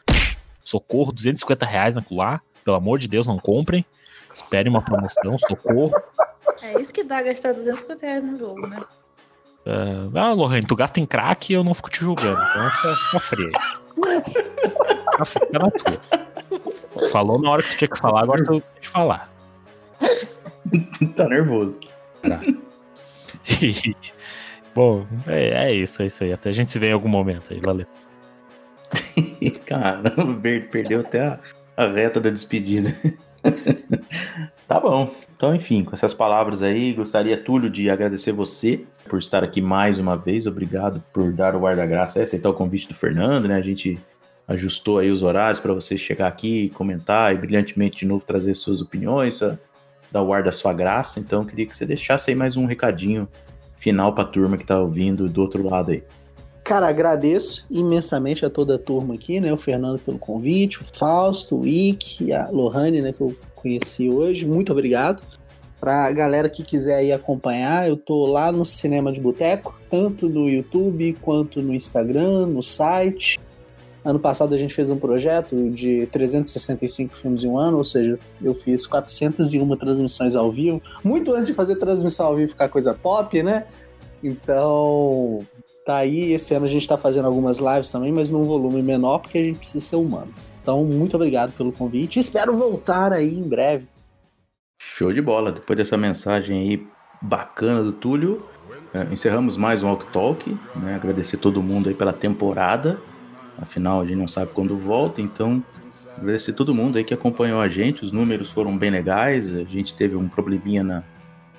Socorro, 0.62 1.10
250 1.10 1.66
reais 1.66 1.96
naquilo 1.96 2.20
lá. 2.20 2.40
Pelo 2.64 2.76
amor 2.76 3.00
de 3.00 3.08
Deus, 3.08 3.26
não 3.26 3.40
comprem. 3.40 3.84
Espere 4.32 4.68
uma 4.68 4.80
promoção, 4.80 5.36
socorro. 5.40 5.90
É 6.62 6.80
isso 6.80 6.92
que 6.92 7.02
dá 7.02 7.20
gastar 7.20 7.52
250 7.52 8.06
reais 8.06 8.22
no 8.22 8.38
jogo, 8.38 8.64
né? 8.68 8.80
Uh, 9.66 10.16
ah, 10.16 10.32
Lohane, 10.32 10.64
tu 10.64 10.76
gasta 10.76 11.00
em 11.00 11.06
crack 11.06 11.50
e 11.50 11.54
eu 11.56 11.64
não 11.64 11.74
fico 11.74 11.90
te 11.90 11.98
julgando. 11.98 12.40
Então 12.40 12.70
fica, 12.70 12.94
fica 12.94 13.20
frio. 13.20 13.50
Fica, 13.94 15.24
fica 15.24 15.58
na 15.58 15.70
tua. 15.70 17.08
Falou 17.10 17.40
na 17.40 17.50
hora 17.50 17.62
que 17.62 17.70
tu 17.70 17.76
tinha 17.78 17.88
que 17.88 17.98
falar, 17.98 18.22
agora 18.22 18.44
tu 18.44 18.52
tem 18.52 18.62
que 18.80 18.88
falar. 18.88 19.32
tá 21.16 21.28
nervoso. 21.28 21.78
Tá. 22.22 22.40
Bom, 24.74 25.06
é, 25.26 25.68
é, 25.68 25.72
isso, 25.72 26.02
é 26.02 26.06
isso 26.06 26.24
aí. 26.24 26.32
Até 26.32 26.50
a 26.50 26.52
gente 26.52 26.70
se 26.70 26.78
vê 26.78 26.88
em 26.88 26.92
algum 26.92 27.08
momento 27.08 27.52
aí. 27.52 27.60
Valeu. 27.64 27.86
Caramba, 29.66 30.40
perdeu 30.70 31.00
até 31.00 31.20
a, 31.20 31.38
a 31.76 31.86
reta 31.86 32.20
da 32.20 32.30
despedida. 32.30 32.94
tá 34.66 34.80
bom. 34.80 35.14
Então, 35.36 35.54
enfim, 35.54 35.82
com 35.84 35.94
essas 35.94 36.14
palavras 36.14 36.62
aí, 36.62 36.92
gostaria, 36.92 37.36
Túlio, 37.36 37.68
de 37.68 37.90
agradecer 37.90 38.32
você 38.32 38.84
por 39.08 39.18
estar 39.18 39.42
aqui 39.42 39.60
mais 39.60 39.98
uma 39.98 40.16
vez. 40.16 40.46
Obrigado 40.46 41.02
por 41.12 41.32
dar 41.32 41.56
o 41.56 41.60
guarda-graça, 41.60 42.22
aceitar 42.22 42.50
o 42.50 42.54
convite 42.54 42.88
do 42.88 42.94
Fernando, 42.94 43.48
né? 43.48 43.56
A 43.56 43.62
gente 43.62 43.98
ajustou 44.46 44.98
aí 44.98 45.10
os 45.10 45.22
horários 45.22 45.58
para 45.58 45.74
você 45.74 45.96
chegar 45.96 46.28
aqui, 46.28 46.70
comentar 46.70 47.34
e 47.34 47.38
brilhantemente 47.38 47.98
de 47.98 48.06
novo 48.06 48.24
trazer 48.24 48.54
suas 48.54 48.80
opiniões, 48.80 49.40
dar 50.12 50.22
o 50.22 50.32
ar 50.32 50.42
da 50.42 50.52
sua 50.52 50.72
graça. 50.72 51.18
Então, 51.18 51.44
queria 51.44 51.66
que 51.66 51.76
você 51.76 51.84
deixasse 51.84 52.30
aí 52.30 52.36
mais 52.36 52.56
um 52.56 52.66
recadinho 52.66 53.28
final 53.76 54.14
para 54.14 54.24
a 54.24 54.26
turma 54.26 54.56
que 54.56 54.62
está 54.62 54.78
ouvindo 54.78 55.28
do 55.28 55.42
outro 55.42 55.68
lado 55.68 55.90
aí. 55.90 56.02
Cara, 56.64 56.88
agradeço 56.88 57.66
imensamente 57.70 58.42
a 58.46 58.48
toda 58.48 58.76
a 58.76 58.78
turma 58.78 59.14
aqui, 59.14 59.38
né? 59.38 59.52
O 59.52 59.56
Fernando 59.58 59.98
pelo 59.98 60.18
convite, 60.18 60.80
o 60.80 60.84
Fausto, 60.84 61.60
o 61.60 61.66
Ike, 61.66 62.32
a 62.32 62.48
Lohane, 62.48 63.02
né? 63.02 63.12
Que 63.12 63.20
eu 63.20 63.36
conheci 63.54 64.08
hoje. 64.08 64.46
Muito 64.46 64.72
obrigado. 64.72 65.22
Pra 65.78 66.10
galera 66.10 66.48
que 66.48 66.62
quiser 66.64 66.94
aí 66.94 67.12
acompanhar, 67.12 67.86
eu 67.86 67.98
tô 67.98 68.24
lá 68.24 68.50
no 68.50 68.64
Cinema 68.64 69.12
de 69.12 69.20
Boteco, 69.20 69.78
tanto 69.90 70.26
no 70.26 70.48
YouTube 70.48 71.12
quanto 71.20 71.60
no 71.60 71.74
Instagram, 71.74 72.46
no 72.46 72.62
site. 72.62 73.38
Ano 74.02 74.18
passado 74.18 74.54
a 74.54 74.58
gente 74.58 74.72
fez 74.72 74.90
um 74.90 74.96
projeto 74.96 75.68
de 75.68 76.06
365 76.06 77.14
filmes 77.14 77.44
em 77.44 77.48
um 77.48 77.58
ano, 77.58 77.76
ou 77.76 77.84
seja, 77.84 78.18
eu 78.42 78.54
fiz 78.54 78.86
401 78.86 79.76
transmissões 79.76 80.34
ao 80.34 80.50
vivo, 80.50 80.80
muito 81.02 81.34
antes 81.34 81.48
de 81.48 81.54
fazer 81.54 81.76
transmissão 81.76 82.26
ao 82.26 82.36
vivo 82.36 82.52
ficar 82.52 82.70
coisa 82.70 82.94
pop, 82.94 83.42
né? 83.42 83.66
Então, 84.22 85.46
tá 85.84 85.96
aí. 85.96 86.32
Esse 86.32 86.54
ano 86.54 86.64
a 86.64 86.68
gente 86.68 86.82
está 86.82 86.96
fazendo 86.96 87.26
algumas 87.26 87.58
lives 87.58 87.90
também, 87.90 88.12
mas 88.12 88.30
num 88.30 88.44
volume 88.44 88.82
menor, 88.82 89.18
porque 89.18 89.38
a 89.38 89.42
gente 89.42 89.58
precisa 89.58 89.84
ser 89.84 89.96
humano. 89.96 90.32
Então, 90.62 90.82
muito 90.84 91.14
obrigado 91.14 91.52
pelo 91.52 91.70
convite. 91.70 92.18
Espero 92.18 92.56
voltar 92.56 93.12
aí 93.12 93.38
em 93.38 93.46
breve. 93.46 93.86
Show 94.80 95.12
de 95.12 95.20
bola. 95.20 95.52
Depois 95.52 95.76
dessa 95.76 95.96
mensagem 95.96 96.58
aí 96.58 96.86
bacana 97.20 97.82
do 97.82 97.92
Túlio, 97.92 98.42
é, 98.92 99.12
encerramos 99.12 99.56
mais 99.56 99.82
um 99.82 99.88
Walk 99.88 100.06
Talk. 100.06 100.56
Né? 100.76 100.94
Agradecer 100.94 101.36
todo 101.36 101.62
mundo 101.62 101.88
aí 101.88 101.94
pela 101.94 102.12
temporada. 102.12 102.98
Afinal, 103.58 104.00
a 104.00 104.04
gente 104.04 104.16
não 104.16 104.28
sabe 104.28 104.50
quando 104.52 104.76
volta, 104.76 105.20
então 105.20 105.62
agradecer 106.16 106.52
todo 106.52 106.74
mundo 106.74 106.96
aí 106.96 107.04
que 107.04 107.14
acompanhou 107.14 107.60
a 107.60 107.68
gente. 107.68 108.04
Os 108.04 108.10
números 108.10 108.50
foram 108.50 108.76
bem 108.76 108.90
legais. 108.90 109.54
A 109.54 109.64
gente 109.64 109.94
teve 109.94 110.16
um 110.16 110.28
probleminha 110.28 110.82
na, 110.82 111.02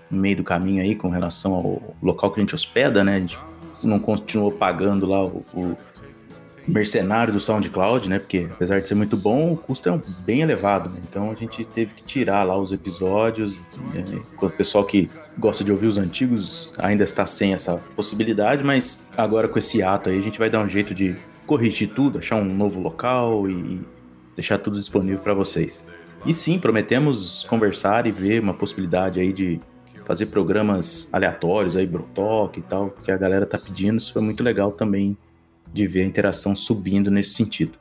no 0.10 0.20
meio 0.20 0.38
do 0.38 0.44
caminho 0.44 0.82
aí 0.82 0.96
com 0.96 1.10
relação 1.10 1.54
ao 1.54 1.96
local 2.02 2.32
que 2.32 2.40
a 2.40 2.44
gente 2.44 2.56
hospeda, 2.56 3.04
né? 3.04 3.18
A 3.18 3.20
gente 3.20 3.40
não 3.84 4.00
continuou 4.00 4.52
pagando 4.52 5.06
lá 5.06 5.24
o, 5.24 5.46
o 5.54 5.78
mercenário 6.68 7.32
do 7.32 7.40
SoundCloud, 7.40 8.10
né? 8.10 8.20
Porque 8.20 8.48
apesar 8.52 8.80
de 8.82 8.88
ser 8.88 8.96
muito 8.96 9.16
bom, 9.16 9.54
o 9.54 9.58
custo 9.58 9.90
é 9.90 10.02
bem 10.26 10.42
elevado. 10.42 10.90
Né? 10.90 11.00
Então 11.08 11.32
a 11.32 11.36
gente 11.36 11.64
teve 11.66 11.94
que 11.94 12.04
tirar 12.04 12.44
lá 12.44 12.58
os 12.58 12.72
episódios. 12.72 13.60
Né? 13.94 14.22
O 14.42 14.50
pessoal 14.50 14.84
que 14.84 15.10
gosta 15.38 15.64
de 15.64 15.72
ouvir 15.72 15.88
os 15.88 15.98
antigos 15.98 16.74
ainda 16.78 17.04
está 17.04 17.26
sem 17.26 17.54
essa 17.54 17.78
possibilidade, 17.96 18.64
mas 18.64 19.04
agora 19.16 19.48
com 19.48 19.60
esse 19.60 19.84
ato 19.84 20.10
aí 20.10 20.18
a 20.18 20.24
gente 20.24 20.40
vai 20.40 20.50
dar 20.50 20.60
um 20.60 20.70
jeito 20.70 20.94
de 20.94 21.16
corrigir 21.46 21.90
tudo, 21.90 22.18
achar 22.18 22.38
um 22.38 22.46
novo 22.46 22.80
local 22.80 23.48
e 23.48 23.80
deixar 24.36 24.58
tudo 24.58 24.80
disponível 24.80 25.20
para 25.20 25.34
vocês. 25.34 25.86
E 26.26 26.34
sim, 26.34 26.58
prometemos 26.58 27.44
conversar 27.44 28.08
e 28.08 28.12
ver 28.12 28.42
uma 28.42 28.54
possibilidade 28.54 29.20
aí 29.20 29.32
de 29.32 29.62
fazer 30.06 30.28
programas 30.28 31.10
aleatórios 31.12 31.76
aí, 31.76 31.86
Brotalk 31.86 32.60
e 32.60 32.64
tal, 32.64 32.92
que 33.04 33.12
a 33.12 33.18
galera 33.18 33.46
tá 33.46 33.58
pedindo. 33.58 33.98
Isso 33.98 34.14
foi 34.14 34.22
muito 34.22 34.44
legal 34.44 34.72
também 34.72 35.18
de 35.74 35.86
ver 35.88 36.04
a 36.04 36.06
interação 36.06 36.56
subindo 36.56 37.12
nesse 37.12 37.32
sentido. 37.32 37.78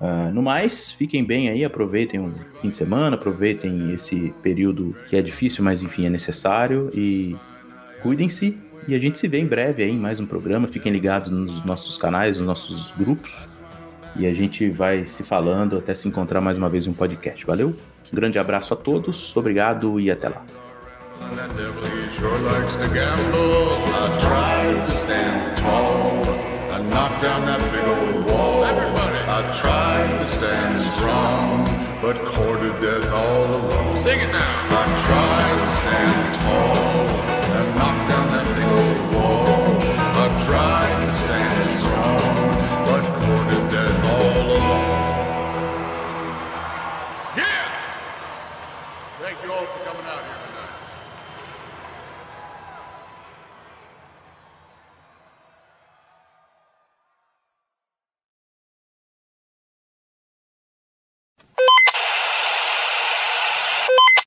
Uh, 0.00 0.30
no 0.32 0.42
mais, 0.42 0.92
fiquem 0.92 1.24
bem 1.24 1.48
aí, 1.48 1.64
aproveitem 1.64 2.20
o 2.20 2.34
fim 2.60 2.68
de 2.68 2.76
semana, 2.76 3.16
aproveitem 3.16 3.94
esse 3.94 4.32
período 4.42 4.94
que 5.06 5.16
é 5.16 5.22
difícil, 5.22 5.64
mas 5.64 5.82
enfim 5.82 6.04
é 6.04 6.10
necessário 6.10 6.90
e 6.94 7.34
cuidem-se. 8.02 8.58
E 8.86 8.94
a 8.94 8.98
gente 8.98 9.18
se 9.18 9.26
vê 9.26 9.38
em 9.38 9.46
breve 9.46 9.82
aí 9.82 9.90
em 9.90 9.98
mais 9.98 10.20
um 10.20 10.26
programa. 10.26 10.68
Fiquem 10.68 10.92
ligados 10.92 11.30
nos 11.30 11.64
nossos 11.64 11.96
canais, 11.96 12.36
nos 12.36 12.46
nossos 12.46 12.92
grupos. 12.92 13.46
E 14.14 14.26
a 14.26 14.32
gente 14.32 14.70
vai 14.70 15.04
se 15.04 15.22
falando 15.22 15.78
até 15.78 15.94
se 15.94 16.06
encontrar 16.06 16.40
mais 16.40 16.56
uma 16.56 16.68
vez 16.68 16.86
em 16.86 16.90
um 16.90 16.94
podcast. 16.94 17.44
Valeu? 17.44 17.70
Um 17.70 18.14
grande 18.14 18.38
abraço 18.38 18.72
a 18.72 18.76
todos, 18.76 19.36
obrigado 19.36 19.98
e 19.98 20.10
até 20.10 20.28
lá. 20.28 20.44
And 21.20 21.38
that 21.38 21.56
devil, 21.56 21.84
he 21.84 22.14
sure 22.16 22.38
likes 22.38 22.76
to 22.76 22.88
gamble. 22.88 23.70
I 24.02 24.20
tried 24.20 24.84
to 24.84 24.92
stand 24.92 25.56
tall. 25.56 26.24
and 26.74 26.90
knock 26.90 27.20
down 27.22 27.46
that 27.46 27.60
big 27.72 27.84
old 27.84 28.26
wall. 28.26 28.64
Everybody. 28.64 29.18
I 29.38 29.40
tried 29.60 30.18
to 30.18 30.26
stand 30.26 30.78
strong, 30.92 31.64
but 32.02 32.16
courted 32.26 32.80
death 32.80 33.10
all 33.12 33.46
along. 33.58 33.96
Sing 34.02 34.20
it 34.20 34.32
now. 34.32 34.80
I 34.80 34.84
tried 35.06 35.58
to 35.64 35.70
stand 35.80 36.34
tall. 36.34 37.06
and 37.58 37.68
knock 37.78 37.98
down 38.10 38.26
that 38.34 38.46
big 38.56 38.70
old 38.80 39.14
wall. 39.14 39.46
I 40.22 40.44
tried. 40.44 40.95